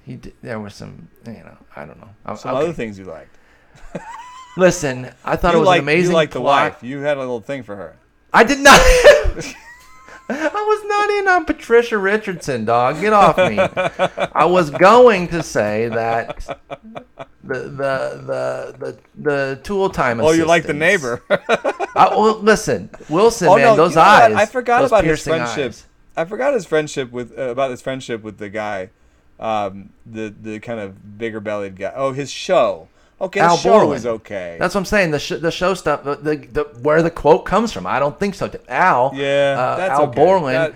he 0.04 0.16
did, 0.16 0.34
there 0.42 0.58
was 0.58 0.74
some, 0.74 1.08
you 1.24 1.32
know, 1.34 1.56
I 1.76 1.84
don't 1.86 2.00
know. 2.00 2.08
I- 2.26 2.34
Some 2.34 2.56
okay. 2.56 2.64
other 2.64 2.72
things 2.72 2.98
you 2.98 3.04
liked. 3.04 3.36
Listen, 4.56 5.10
I 5.24 5.36
thought 5.36 5.52
you 5.52 5.58
it 5.58 5.60
was 5.60 5.66
liked, 5.68 5.82
an 5.82 5.88
amazing 5.88 6.10
You 6.10 6.16
liked 6.16 6.32
the 6.32 6.40
wife. 6.40 6.82
You 6.82 6.98
had 7.00 7.16
a 7.16 7.20
little 7.20 7.40
thing 7.40 7.62
for 7.62 7.76
her. 7.76 7.94
I 8.32 8.44
did 8.44 8.58
not. 8.60 8.80
I 10.32 10.44
was 10.52 10.84
not 10.84 11.10
in 11.10 11.28
on 11.28 11.44
Patricia 11.44 11.98
Richardson, 11.98 12.64
dog. 12.64 13.00
Get 13.00 13.12
off 13.12 13.36
me. 13.36 13.58
I 14.32 14.44
was 14.44 14.70
going 14.70 15.26
to 15.28 15.42
say 15.42 15.88
that 15.88 16.46
the 17.42 17.54
the 17.54 18.22
the 18.26 18.76
the, 18.78 18.98
the 19.16 19.60
tool 19.64 19.90
time. 19.90 20.20
Oh, 20.20 20.30
you 20.30 20.44
like 20.44 20.64
the 20.64 20.72
neighbor. 20.72 21.22
I, 21.28 22.08
well, 22.10 22.38
listen, 22.38 22.90
Wilson, 23.08 23.48
oh 23.48 23.56
man, 23.56 23.64
no, 23.64 23.76
those 23.76 23.96
eyes. 23.96 24.34
I 24.34 24.46
forgot 24.46 24.84
about 24.84 25.04
his 25.04 25.22
friendship. 25.22 25.70
eyes. 25.70 25.86
I 26.16 26.24
forgot 26.24 26.54
his 26.54 26.64
friendship 26.66 27.10
with 27.10 27.36
uh, 27.36 27.50
about 27.50 27.72
his 27.72 27.82
friendship 27.82 28.22
with 28.22 28.38
the 28.38 28.48
guy, 28.48 28.90
um, 29.40 29.90
the 30.06 30.32
the 30.40 30.60
kind 30.60 30.78
of 30.78 31.18
bigger 31.18 31.40
bellied 31.40 31.76
guy. 31.76 31.92
Oh, 31.94 32.12
his 32.12 32.30
show. 32.30 32.88
Okay, 33.20 33.40
Al 33.40 33.56
the 33.56 33.62
show 33.62 33.70
Borland. 33.70 33.90
was 33.90 34.06
okay. 34.06 34.56
That's 34.58 34.74
what 34.74 34.80
I'm 34.80 34.84
saying. 34.86 35.10
The 35.10 35.18
sh- 35.18 35.40
the 35.40 35.50
show 35.50 35.74
stuff, 35.74 36.04
the, 36.04 36.16
the, 36.16 36.36
the 36.36 36.64
where 36.82 37.02
the 37.02 37.10
quote 37.10 37.44
comes 37.44 37.70
from. 37.72 37.86
I 37.86 37.98
don't 37.98 38.18
think 38.18 38.34
so. 38.34 38.50
Al, 38.68 39.12
Yeah, 39.14 39.56
uh, 39.58 39.76
that's 39.76 39.90
Al 40.00 40.06
okay. 40.06 40.14
Borland. 40.16 40.56
That- 40.56 40.74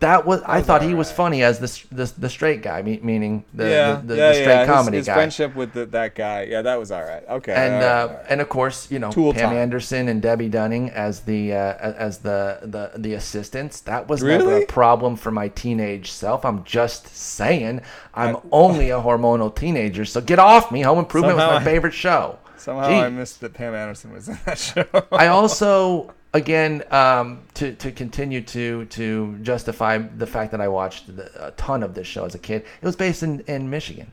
That, 0.00 0.26
was. 0.26 0.42
I 0.44 0.60
thought 0.60 0.82
he 0.82 0.94
was 0.94 1.10
funny 1.10 1.42
as 1.42 1.58
the 1.58 1.94
the, 1.94 2.12
the 2.18 2.28
straight 2.28 2.62
guy, 2.62 2.82
me- 2.82 3.00
meaning 3.02 3.44
the 3.54 3.68
yeah, 3.68 3.94
the, 3.94 4.02
the, 4.06 4.16
yeah, 4.16 4.28
the 4.28 4.34
straight 4.34 4.46
yeah. 4.46 4.58
His- 4.60 4.68
comedy 4.68 4.96
his, 4.98 5.06
guy. 5.06 5.14
friendship 5.14 5.54
with 5.54 5.72
the, 5.72 5.86
that 5.86 6.14
guy. 6.14 6.42
Yeah, 6.42 6.62
that 6.62 6.78
was 6.78 6.90
all 6.90 7.02
right. 7.02 7.24
Okay. 7.28 7.54
and 7.54 7.74
right, 7.74 7.82
uh, 7.82 8.06
right. 8.08 8.26
and 8.28 8.40
of 8.40 8.48
course, 8.48 8.90
you 8.90 8.98
know, 8.98 9.10
Tool 9.10 9.32
Pam 9.32 9.50
time. 9.50 9.56
Anderson 9.58 10.08
and 10.08 10.20
Debbie 10.20 10.48
Dunning 10.48 10.90
as 10.90 11.20
the 11.20 11.52
uh, 11.54 11.74
as 11.78 12.18
the, 12.18 12.58
the 12.62 12.92
the 12.98 13.14
assistants. 13.14 13.80
That 13.80 14.08
was 14.08 14.22
never 14.22 14.58
a 14.58 14.66
problem 14.66 15.16
for 15.16 15.30
my 15.30 15.48
teenage 15.48 16.12
self. 16.12 16.44
I'm 16.44 16.64
just 16.64 17.06
saying, 17.16 17.80
I'm 18.14 18.36
only 18.52 18.90
a 18.90 19.00
hormonal 19.00 19.54
teenager, 19.54 20.04
so 20.04 20.20
get 20.20 20.38
off 20.38 20.70
me. 20.70 20.82
Home 20.82 20.98
Improvement 20.98 21.36
was 21.36 21.46
my 21.46 21.56
I- 21.56 21.64
favorite 21.64 21.94
show. 21.94 22.38
Somehow 22.58 22.88
Gee. 22.88 22.94
I 22.96 23.08
missed 23.10 23.40
that 23.42 23.54
Pam 23.54 23.74
Anderson 23.74 24.12
was 24.12 24.28
in 24.28 24.38
that 24.44 24.58
show. 24.58 24.84
I 25.12 25.28
also, 25.28 26.12
again, 26.36 26.82
um, 26.90 27.42
to 27.54 27.72
to 27.74 27.90
continue 27.92 28.40
to 28.42 28.84
to 28.86 29.36
justify 29.42 29.98
the 29.98 30.26
fact 30.26 30.52
that 30.52 30.60
I 30.60 30.68
watched 30.68 31.16
the, 31.16 31.48
a 31.48 31.50
ton 31.52 31.82
of 31.82 31.94
this 31.94 32.06
show 32.06 32.24
as 32.24 32.34
a 32.34 32.38
kid. 32.38 32.62
It 32.80 32.84
was 32.86 32.96
based 32.96 33.22
in, 33.22 33.40
in 33.40 33.68
Michigan. 33.70 34.12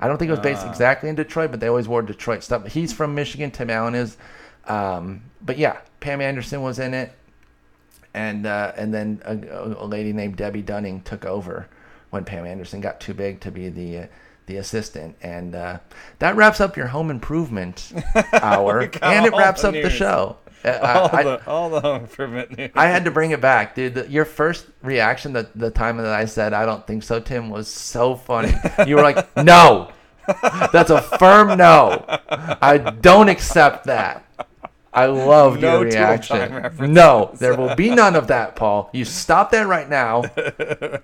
I 0.00 0.06
don't 0.08 0.16
think 0.18 0.28
it 0.28 0.32
was 0.32 0.40
based 0.40 0.62
Ah. 0.64 0.70
exactly 0.70 1.08
in 1.08 1.14
Detroit, 1.16 1.50
but 1.50 1.60
they 1.60 1.68
always 1.68 1.88
wore 1.88 2.02
Detroit 2.02 2.42
stuff. 2.42 2.66
He's 2.66 2.92
from 2.92 3.14
Michigan. 3.14 3.50
Tim 3.50 3.70
Allen 3.70 3.94
is. 3.94 4.16
Um, 4.66 5.22
but 5.44 5.58
yeah, 5.58 5.78
Pam 6.00 6.20
Anderson 6.20 6.62
was 6.62 6.78
in 6.78 6.94
it, 6.94 7.12
and 8.14 8.46
uh, 8.46 8.72
and 8.76 8.92
then 8.92 9.20
a, 9.24 9.34
a 9.78 9.86
lady 9.86 10.12
named 10.12 10.36
Debbie 10.36 10.62
Dunning 10.62 11.00
took 11.02 11.24
over 11.24 11.68
when 12.10 12.24
Pam 12.24 12.46
Anderson 12.46 12.80
got 12.80 13.00
too 13.00 13.14
big 13.14 13.40
to 13.40 13.50
be 13.50 13.68
the 13.68 13.98
uh, 13.98 14.06
the 14.46 14.56
assistant, 14.56 15.16
and 15.22 15.54
uh, 15.54 15.78
that 16.20 16.36
wraps 16.36 16.60
up 16.60 16.76
your 16.76 16.86
home 16.88 17.10
improvement 17.10 17.92
hour, 18.42 18.80
and 19.02 19.26
it 19.26 19.32
wraps 19.34 19.64
up 19.64 19.74
the 19.74 19.90
show. 19.90 20.36
Uh, 20.64 20.78
all 21.12 21.16
I, 21.16 21.22
the 21.22 21.46
all 21.46 21.70
the 21.70 21.80
home 21.80 22.02
improvement 22.02 22.56
news. 22.56 22.70
I 22.74 22.86
had 22.86 23.04
to 23.04 23.10
bring 23.10 23.30
it 23.30 23.40
back, 23.40 23.74
dude. 23.74 23.94
The, 23.94 24.08
your 24.08 24.24
first 24.24 24.66
reaction, 24.82 25.32
the, 25.32 25.48
the 25.54 25.70
time 25.70 25.96
that 25.98 26.06
I 26.06 26.24
said, 26.24 26.52
I 26.52 26.66
don't 26.66 26.86
think 26.86 27.02
so, 27.02 27.20
Tim, 27.20 27.50
was 27.50 27.68
so 27.68 28.14
funny. 28.14 28.52
You 28.86 28.96
were 28.96 29.02
like, 29.02 29.36
no. 29.36 29.92
That's 30.72 30.90
a 30.90 31.00
firm 31.00 31.56
no. 31.56 32.04
I 32.28 32.76
don't 32.78 33.28
accept 33.28 33.86
that. 33.86 34.24
I 34.92 35.06
loved 35.06 35.60
No 35.60 35.80
your 35.80 35.90
reaction. 35.90 36.92
No, 36.92 37.30
there 37.38 37.56
will 37.56 37.74
be 37.74 37.90
none 37.90 38.16
of 38.16 38.26
that, 38.28 38.56
Paul. 38.56 38.90
You 38.92 39.04
stop 39.04 39.50
that 39.52 39.66
right 39.66 39.88
now. 39.88 40.24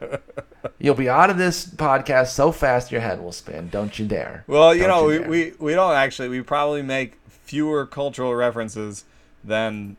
You'll 0.79 0.95
be 0.95 1.09
out 1.09 1.31
of 1.31 1.39
this 1.39 1.67
podcast 1.67 2.29
so 2.29 2.51
fast 2.51 2.91
your 2.91 3.01
head 3.01 3.23
will 3.23 3.33
spin. 3.33 3.69
Don't 3.69 3.99
you 3.99 4.07
dare. 4.07 4.45
Well, 4.47 4.75
you 4.75 4.83
Don't 4.83 4.91
know, 4.91 5.11
you 5.11 5.23
we, 5.23 5.29
we, 5.29 5.53
we 5.59 5.75
don't 5.75 5.95
actually. 5.95 6.29
We 6.29 6.43
probably 6.43 6.83
make 6.83 7.19
fewer 7.29 7.87
cultural 7.87 8.35
references 8.35 9.05
than 9.45 9.97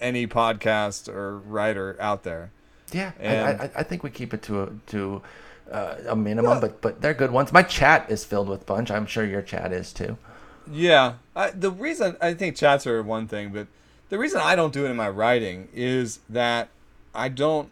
any 0.00 0.26
podcast 0.26 1.08
or 1.08 1.38
writer 1.38 1.96
out 2.00 2.24
there. 2.24 2.50
Yeah, 2.92 3.12
I, 3.20 3.64
I, 3.64 3.70
I 3.76 3.82
think 3.82 4.02
we 4.02 4.10
keep 4.10 4.34
it 4.34 4.42
to 4.42 4.62
a, 4.62 4.70
to 4.88 5.22
uh, 5.70 5.94
a 6.08 6.16
minimum, 6.16 6.60
but 6.60 6.80
but 6.82 7.00
they're 7.00 7.14
good 7.14 7.30
ones. 7.30 7.52
My 7.52 7.62
chat 7.62 8.10
is 8.10 8.24
filled 8.24 8.48
with 8.48 8.66
bunch. 8.66 8.90
I'm 8.90 9.06
sure 9.06 9.24
your 9.24 9.42
chat 9.42 9.72
is 9.72 9.92
too. 9.92 10.18
Yeah, 10.70 11.14
I, 11.34 11.50
the 11.50 11.70
reason 11.70 12.16
I 12.20 12.34
think 12.34 12.56
chats 12.56 12.86
are 12.86 13.02
one 13.02 13.26
thing, 13.26 13.50
but 13.50 13.66
the 14.10 14.18
reason 14.18 14.40
I 14.42 14.54
don't 14.54 14.72
do 14.72 14.84
it 14.84 14.90
in 14.90 14.96
my 14.96 15.08
writing 15.08 15.68
is 15.72 16.20
that 16.28 16.68
I 17.14 17.28
don't 17.28 17.70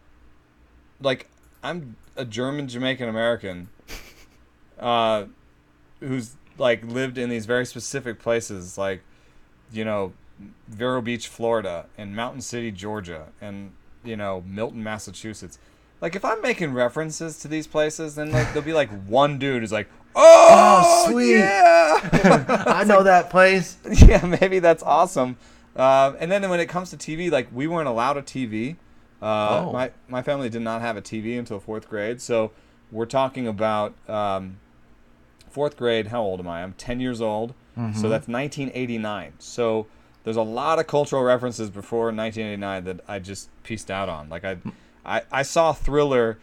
like. 0.99 1.27
I'm 1.63 1.95
a 2.15 2.25
German 2.25 2.67
Jamaican 2.67 3.07
American, 3.07 3.69
uh, 4.79 5.25
who's 5.99 6.35
like 6.57 6.83
lived 6.83 7.17
in 7.17 7.29
these 7.29 7.45
very 7.45 7.65
specific 7.65 8.19
places, 8.19 8.77
like 8.77 9.01
you 9.71 9.85
know, 9.85 10.13
Vero 10.67 11.01
Beach, 11.01 11.27
Florida, 11.27 11.85
and 11.97 12.15
Mountain 12.15 12.41
City, 12.41 12.71
Georgia, 12.71 13.27
and 13.39 13.71
you 14.03 14.15
know, 14.17 14.43
Milton, 14.47 14.83
Massachusetts. 14.83 15.59
Like 16.01 16.15
if 16.15 16.25
I'm 16.25 16.41
making 16.41 16.73
references 16.73 17.37
to 17.39 17.47
these 17.47 17.67
places, 17.67 18.15
then 18.15 18.31
like 18.31 18.47
there'll 18.47 18.61
be 18.63 18.73
like 18.73 18.89
one 19.07 19.37
dude 19.37 19.61
who's 19.61 19.71
like, 19.71 19.87
"Oh, 20.15 21.07
sweet." 21.09 21.37
yeah." 21.37 22.63
I 22.67 22.83
know 22.83 23.03
that 23.03 23.29
place. 23.29 23.77
yeah, 23.91 24.25
maybe 24.25 24.59
that's 24.59 24.81
awesome. 24.83 25.37
Uh, 25.75 26.13
and 26.19 26.31
then 26.31 26.49
when 26.49 26.59
it 26.59 26.67
comes 26.67 26.89
to 26.89 26.97
TV, 26.97 27.31
like 27.31 27.47
we 27.53 27.67
weren't 27.67 27.87
allowed 27.87 28.17
a 28.17 28.21
TV. 28.21 28.75
Uh, 29.21 29.65
Oh. 29.67 29.71
My 29.71 29.91
my 30.09 30.23
family 30.23 30.49
did 30.49 30.63
not 30.63 30.81
have 30.81 30.97
a 30.97 31.01
TV 31.01 31.37
until 31.37 31.59
fourth 31.59 31.87
grade, 31.87 32.19
so 32.19 32.51
we're 32.91 33.05
talking 33.05 33.47
about 33.47 33.93
um, 34.09 34.57
fourth 35.51 35.77
grade. 35.77 36.07
How 36.07 36.21
old 36.23 36.39
am 36.39 36.47
I? 36.47 36.63
I'm 36.63 36.73
ten 36.73 36.99
years 36.99 37.21
old, 37.21 37.53
so 37.75 38.09
that's 38.09 38.27
1989. 38.27 39.33
So 39.37 39.85
there's 40.23 40.37
a 40.37 40.41
lot 40.41 40.79
of 40.79 40.87
cultural 40.87 41.23
references 41.23 41.69
before 41.69 42.05
1989 42.05 42.83
that 42.85 42.99
I 43.07 43.19
just 43.19 43.49
pieced 43.63 43.89
out 43.89 44.09
on. 44.09 44.29
Like 44.29 44.43
I, 44.45 44.57
I, 45.05 45.21
I 45.31 45.41
saw 45.43 45.73
Thriller 45.73 46.37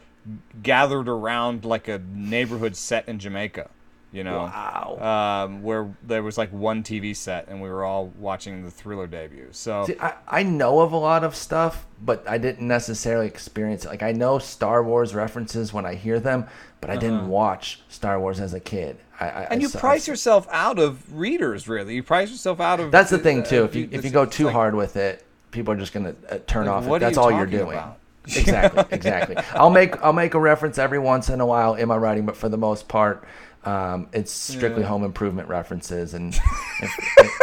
gathered 0.62 1.08
around 1.08 1.64
like 1.64 1.88
a 1.88 1.98
neighborhood 2.12 2.76
set 2.76 3.08
in 3.08 3.18
Jamaica. 3.18 3.70
You 4.10 4.24
know, 4.24 4.38
Wow. 4.44 5.44
um, 5.46 5.62
where 5.62 5.94
there 6.02 6.22
was 6.22 6.38
like 6.38 6.50
one 6.50 6.82
TV 6.82 7.14
set 7.14 7.46
and 7.48 7.60
we 7.60 7.68
were 7.68 7.84
all 7.84 8.06
watching 8.18 8.64
the 8.64 8.70
Thriller 8.70 9.06
debut. 9.06 9.48
So 9.50 9.84
See, 9.84 9.96
I, 10.00 10.14
I 10.26 10.42
know 10.44 10.80
of 10.80 10.92
a 10.92 10.96
lot 10.96 11.24
of 11.24 11.36
stuff, 11.36 11.86
but 12.00 12.26
I 12.26 12.38
didn't 12.38 12.66
necessarily 12.66 13.26
experience 13.26 13.84
it. 13.84 13.88
Like 13.88 14.02
I 14.02 14.12
know 14.12 14.38
Star 14.38 14.82
Wars 14.82 15.14
references 15.14 15.74
when 15.74 15.84
I 15.84 15.94
hear 15.94 16.20
them, 16.20 16.46
but 16.80 16.88
I 16.88 16.96
didn't 16.96 17.28
watch 17.28 17.82
Star 17.90 18.18
Wars 18.18 18.40
as 18.40 18.54
a 18.54 18.60
kid. 18.60 18.96
I, 19.20 19.26
I, 19.26 19.42
and 19.50 19.60
you 19.62 19.68
saw- 19.68 19.80
price 19.80 20.06
yourself 20.06 20.46
out 20.50 20.78
of 20.78 21.02
readers, 21.18 21.68
really. 21.68 21.94
You 21.96 22.02
price 22.02 22.30
yourself 22.30 22.60
out 22.60 22.80
of. 22.80 22.90
That's 22.92 23.10
the 23.10 23.18
thing 23.18 23.40
uh, 23.42 23.46
too. 23.46 23.64
If 23.64 23.74
you 23.74 23.88
if 23.90 24.04
you 24.04 24.10
go 24.10 24.24
too 24.24 24.44
like- 24.44 24.52
hard 24.54 24.74
with 24.74 24.96
it, 24.96 25.24
people 25.50 25.72
are 25.74 25.76
just 25.76 25.92
gonna 25.92 26.14
uh, 26.30 26.38
turn 26.46 26.66
Like, 26.66 26.74
off. 26.76 26.84
what 26.84 27.00
that's 27.00 27.16
you 27.16 27.22
all 27.22 27.32
you're 27.32 27.46
doing. 27.46 27.72
about? 27.72 27.98
exactly, 28.28 28.84
exactly. 28.90 29.36
I'll 29.54 29.70
make 29.70 30.00
I'll 30.04 30.12
make 30.12 30.34
a 30.34 30.38
reference 30.38 30.78
every 30.78 30.98
once 30.98 31.30
in 31.30 31.40
a 31.40 31.46
while 31.46 31.74
in 31.74 31.88
my 31.88 31.96
writing, 31.96 32.26
but 32.26 32.36
for 32.36 32.48
the 32.48 32.58
most 32.58 32.86
part, 32.86 33.24
um, 33.64 34.08
it's 34.12 34.30
strictly 34.30 34.82
Yeah. 34.82 34.88
home 34.88 35.02
improvement 35.04 35.48
references. 35.48 36.14
And 36.14 36.34
if- 36.80 37.40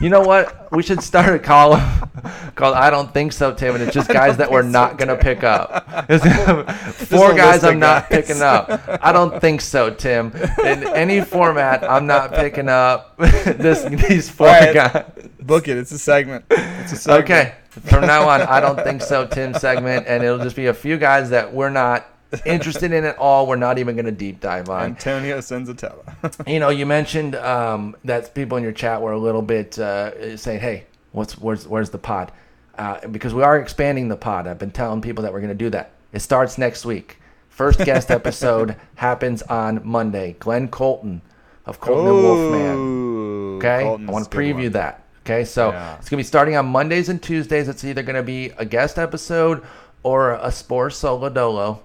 you 0.00 0.08
know 0.08 0.20
what? 0.20 0.72
We 0.72 0.82
should 0.82 1.02
start 1.02 1.34
a 1.34 1.38
column 1.38 1.80
called 2.54 2.74
"I 2.74 2.90
Don't 2.90 3.12
Think 3.12 3.32
So, 3.32 3.52
Tim," 3.52 3.74
and 3.74 3.84
it's 3.84 3.94
just 3.94 4.08
guys 4.08 4.36
that 4.38 4.50
we're 4.50 4.62
not 4.62 4.92
so, 4.92 4.96
gonna 4.96 5.16
pick 5.16 5.44
up. 5.44 5.88
Four 6.94 7.34
guys 7.34 7.64
I'm 7.64 7.78
not 7.78 8.08
guys. 8.08 8.26
picking 8.26 8.42
up. 8.42 8.70
I 9.02 9.12
don't 9.12 9.40
think 9.40 9.60
so, 9.60 9.90
Tim. 9.90 10.32
In 10.64 10.84
any 10.88 11.20
format, 11.20 11.84
I'm 11.88 12.06
not 12.06 12.32
picking 12.32 12.68
up 12.68 13.16
this 13.18 13.84
these 14.08 14.30
four 14.30 14.46
right. 14.46 14.74
guys. 14.74 15.04
Book 15.40 15.68
it. 15.68 15.76
It's 15.76 15.92
a 15.92 15.98
segment. 15.98 16.44
It's 16.50 16.92
a 16.92 16.96
segment. 16.96 17.24
Okay. 17.24 17.54
From 17.70 18.02
now 18.06 18.28
on, 18.28 18.42
I 18.42 18.60
don't 18.60 18.82
think 18.82 19.00
so, 19.00 19.26
Tim 19.26 19.54
segment, 19.54 20.06
and 20.08 20.24
it'll 20.24 20.38
just 20.38 20.56
be 20.56 20.66
a 20.66 20.74
few 20.74 20.98
guys 20.98 21.30
that 21.30 21.52
we're 21.52 21.70
not 21.70 22.06
interested 22.46 22.92
in 22.92 23.04
at 23.04 23.18
all. 23.18 23.46
We're 23.46 23.56
not 23.56 23.78
even 23.78 23.94
going 23.96 24.06
to 24.06 24.12
deep 24.12 24.40
dive 24.40 24.68
on. 24.68 24.82
Antonio 24.84 25.38
Senzatela. 25.38 26.46
You 26.46 26.60
know, 26.60 26.68
you 26.70 26.86
mentioned 26.86 27.34
um, 27.36 27.96
that 28.04 28.34
people 28.34 28.56
in 28.56 28.62
your 28.62 28.72
chat 28.72 29.00
were 29.02 29.12
a 29.12 29.18
little 29.18 29.42
bit 29.42 29.78
uh, 29.78 30.36
saying, 30.36 30.60
"Hey, 30.60 30.86
what's 31.12 31.38
where's 31.38 31.66
where's 31.66 31.90
the 31.90 31.98
pod?" 31.98 32.32
Uh, 32.78 33.06
because 33.08 33.34
we 33.34 33.42
are 33.42 33.58
expanding 33.58 34.08
the 34.08 34.16
pod. 34.16 34.46
I've 34.46 34.58
been 34.58 34.70
telling 34.70 35.00
people 35.02 35.22
that 35.22 35.32
we're 35.32 35.40
going 35.40 35.48
to 35.56 35.64
do 35.64 35.70
that. 35.70 35.92
It 36.12 36.20
starts 36.20 36.56
next 36.58 36.84
week. 36.84 37.18
First 37.48 37.80
guest 37.84 38.10
episode 38.20 38.76
happens 38.94 39.42
on 39.42 39.80
Monday. 39.84 40.36
Glenn 40.38 40.68
Colton 40.68 41.20
of 41.66 41.78
Colton 41.80 42.06
and 42.06 42.22
Wolfman. 42.24 43.56
Okay, 43.58 43.82
Colton's 43.84 44.08
I 44.08 44.12
want 44.12 44.30
to 44.30 44.36
preview 44.36 44.72
that. 44.72 45.04
Okay, 45.26 45.44
so 45.44 45.70
Yeah. 45.70 45.96
it's 45.98 46.08
gonna 46.08 46.20
be 46.20 46.24
starting 46.24 46.56
on 46.56 46.66
Mondays 46.66 47.08
and 47.10 47.22
Tuesdays. 47.22 47.68
It's 47.68 47.84
either 47.84 48.02
gonna 48.02 48.22
be 48.22 48.52
a 48.56 48.64
guest 48.64 48.98
episode 48.98 49.62
or 50.02 50.32
a 50.34 50.46
Sporer 50.50 50.90
solo 50.90 51.28
dolo, 51.28 51.82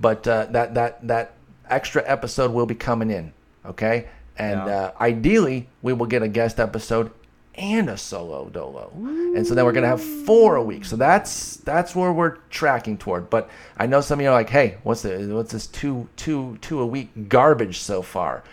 but 0.00 0.26
uh, 0.26 0.46
that 0.50 0.74
that 0.74 1.06
that 1.06 1.32
extra 1.68 2.02
episode 2.06 2.52
will 2.52 2.66
be 2.66 2.74
coming 2.74 3.10
in. 3.10 3.32
Okay, 3.66 4.06
and 4.38 4.60
Yeah. 4.66 4.76
uh, 4.76 4.92
ideally 5.00 5.68
we 5.82 5.92
will 5.92 6.06
get 6.06 6.22
a 6.22 6.28
guest 6.28 6.58
episode 6.60 7.10
and 7.54 7.90
a 7.90 7.96
solo 7.96 8.48
dolo, 8.50 8.92
and 8.94 9.44
so 9.46 9.52
then 9.54 9.64
we're 9.64 9.72
gonna 9.72 9.88
have 9.88 10.02
four 10.02 10.54
a 10.56 10.62
week. 10.62 10.84
So 10.84 10.94
that's 10.96 11.56
that's 11.58 11.94
where 11.94 12.12
we're 12.12 12.36
tracking 12.50 12.96
toward. 12.96 13.28
But 13.30 13.50
I 13.76 13.86
know 13.86 14.00
some 14.00 14.20
of 14.20 14.22
you 14.22 14.28
are 14.28 14.32
like, 14.32 14.48
hey, 14.48 14.76
what's 14.84 15.02
the 15.02 15.18
what's 15.34 15.52
this 15.52 15.66
two 15.66 16.08
two 16.16 16.56
two 16.60 16.80
a 16.80 16.86
week 16.86 17.28
garbage 17.28 17.78
so 17.80 18.00
far? 18.00 18.44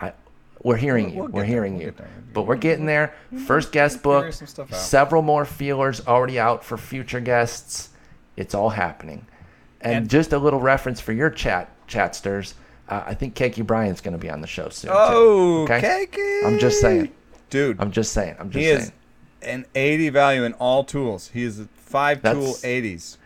I 0.00 0.12
we're 0.64 0.76
hearing 0.76 1.04
We'll- 1.06 1.14
you. 1.14 1.20
we'll 1.22 1.30
we're 1.30 1.40
there, 1.42 1.48
hearing 1.50 1.74
we'll 1.76 1.86
you. 1.86 1.94
there. 1.96 2.08
But 2.34 2.42
we're 2.42 2.56
getting 2.56 2.84
there. 2.86 3.14
First 3.46 3.70
guest 3.72 4.02
book. 4.02 4.32
some 4.32 4.46
stuff 4.48 4.72
out. 4.72 4.78
Several 4.78 5.22
more 5.22 5.44
feelers 5.44 6.04
already 6.06 6.38
out 6.40 6.64
for 6.64 6.76
future 6.76 7.20
guests. 7.20 7.90
It's 8.36 8.54
all 8.54 8.70
happening. 8.70 9.24
And, 9.80 9.94
And- 9.94 10.10
just 10.10 10.32
a 10.32 10.38
little 10.38 10.60
reference 10.60 11.00
for 11.00 11.12
your 11.12 11.30
chat 11.30 11.70
chatsters. 11.86 12.54
Uh, 12.88 13.02
I 13.06 13.14
think 13.14 13.34
Keke 13.34 13.66
Bryan's 13.66 14.00
going 14.00 14.12
to 14.12 14.18
be 14.18 14.30
on 14.30 14.40
the 14.40 14.46
show 14.46 14.68
soon. 14.70 14.90
Oh, 14.94 15.66
too, 15.66 15.72
okay. 15.72 16.06
Keiki. 16.10 16.46
I'm 16.46 16.58
just 16.58 16.80
saying. 16.80 17.12
dude. 17.50 17.80
I'm 17.80 17.92
just 17.92 18.12
saying. 18.12 18.36
I'm 18.38 18.50
just 18.50 18.58
he 18.58 18.64
saying. 18.66 18.80
is 18.80 18.92
an 19.42 19.66
80 19.74 20.08
value 20.10 20.44
in 20.44 20.54
all 20.54 20.84
tools. 20.84 21.30
He 21.32 21.42
is 21.44 21.60
a 21.60 21.66
five 21.74 22.22
tool 22.22 22.34
That's- 22.34 22.62
80s. 22.62 23.16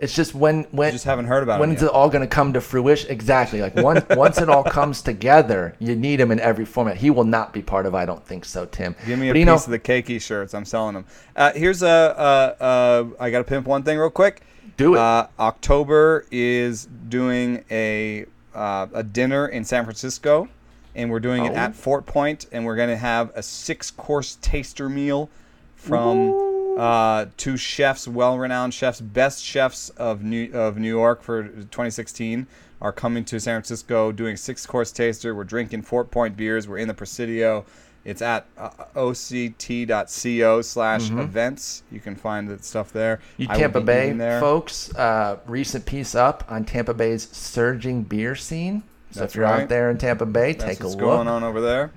It's 0.00 0.14
just 0.14 0.32
when 0.32 0.62
when 0.70 0.88
You 0.88 0.92
just 0.92 1.06
haven't 1.06 1.24
heard 1.24 1.42
about 1.42 1.58
when 1.58 1.72
is 1.72 1.82
it 1.82 1.90
all 1.90 2.08
going 2.08 2.20
to 2.22 2.28
come 2.28 2.52
to 2.52 2.60
fruition? 2.60 3.10
Exactly. 3.10 3.60
Like 3.60 3.74
once 3.74 4.04
once 4.10 4.38
it 4.38 4.48
all 4.48 4.62
comes 4.62 5.02
together, 5.02 5.74
you 5.80 5.96
need 5.96 6.20
him 6.20 6.30
in 6.30 6.38
every 6.38 6.64
format. 6.64 6.96
He 6.96 7.10
will 7.10 7.24
not 7.24 7.52
be 7.52 7.62
part 7.62 7.84
of. 7.84 7.96
I 7.96 8.06
don't 8.06 8.24
think 8.24 8.44
so, 8.44 8.64
Tim. 8.66 8.94
Give 9.06 9.18
me 9.18 9.30
a 9.30 9.32
piece 9.32 9.44
know, 9.44 9.54
of 9.54 9.66
the 9.66 9.78
Keiki 9.78 10.20
shirts. 10.22 10.54
I'm 10.54 10.64
selling 10.64 10.94
them. 10.94 11.04
Uh, 11.34 11.52
here's 11.52 11.82
a. 11.82 11.88
Uh, 11.88 12.62
uh, 12.62 13.04
I 13.18 13.30
got 13.30 13.38
to 13.38 13.44
pimp 13.44 13.66
one 13.66 13.82
thing 13.82 13.98
real 13.98 14.08
quick. 14.08 14.42
Do 14.78 14.94
it. 14.94 14.98
Uh, 14.98 15.26
October 15.38 16.24
is 16.30 16.86
doing 17.08 17.64
a 17.70 18.24
uh, 18.54 18.86
a 18.94 19.02
dinner 19.02 19.46
in 19.46 19.64
San 19.64 19.84
Francisco, 19.84 20.48
and 20.94 21.10
we're 21.10 21.20
doing 21.20 21.44
it 21.44 21.52
Oh. 21.52 21.56
at 21.56 21.74
Fort 21.76 22.06
Point, 22.06 22.46
and 22.50 22.64
we're 22.64 22.76
going 22.76 22.88
to 22.88 22.96
have 22.96 23.30
a 23.34 23.42
six 23.42 23.90
course 23.90 24.38
taster 24.40 24.88
meal 24.88 25.28
from 25.76 26.76
uh, 26.78 27.26
two 27.36 27.56
chefs, 27.56 28.06
well 28.08 28.38
renowned 28.38 28.72
chefs, 28.72 29.00
best 29.00 29.44
chefs 29.44 29.90
of 29.90 30.22
New 30.22 30.50
of 30.52 30.78
New 30.78 30.88
York 30.88 31.22
for 31.22 31.42
2016 31.48 32.46
are 32.80 32.92
coming 32.92 33.24
to 33.24 33.40
San 33.40 33.56
Francisco 33.56 34.12
doing 34.12 34.36
six 34.36 34.64
course 34.64 34.92
taster. 34.92 35.34
We're 35.34 35.42
drinking 35.44 35.82
Fort 35.82 36.12
Point 36.12 36.36
beers. 36.36 36.68
We're 36.68 36.78
in 36.78 36.86
the 36.86 36.94
Presidio. 36.94 37.64
It's 38.08 38.22
at 38.22 38.46
uh, 38.56 38.70
oct.co 38.96 40.62
slash 40.62 41.10
events. 41.10 41.82
You 41.92 42.00
can 42.00 42.16
find 42.16 42.48
the 42.48 42.62
stuff 42.62 42.90
there. 42.90 43.16
Mm-hmm. 43.16 43.42
You 43.42 43.48
I 43.50 43.58
Tampa 43.58 43.80
Bay 43.82 44.12
there. 44.12 44.40
folks, 44.40 44.94
uh, 44.94 45.40
recent 45.44 45.84
piece 45.84 46.14
up 46.14 46.42
on 46.48 46.64
Tampa 46.64 46.94
Bay's 46.94 47.28
surging 47.36 48.04
beer 48.04 48.34
scene. 48.34 48.82
So 49.10 49.20
That's 49.20 49.32
if 49.32 49.36
you're 49.36 49.44
out 49.44 49.68
there 49.68 49.90
in 49.90 49.98
Tampa 49.98 50.24
Bay, 50.24 50.54
That's 50.54 50.64
take 50.64 50.80
a 50.80 50.84
look. 50.84 50.96
what's 50.96 51.02
going 51.02 51.28
on 51.28 51.44
over 51.44 51.60
there. 51.60 51.92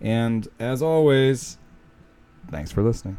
And 0.00 0.48
as 0.58 0.80
always, 0.80 1.58
thanks 2.50 2.72
for 2.72 2.82
listening. 2.82 3.18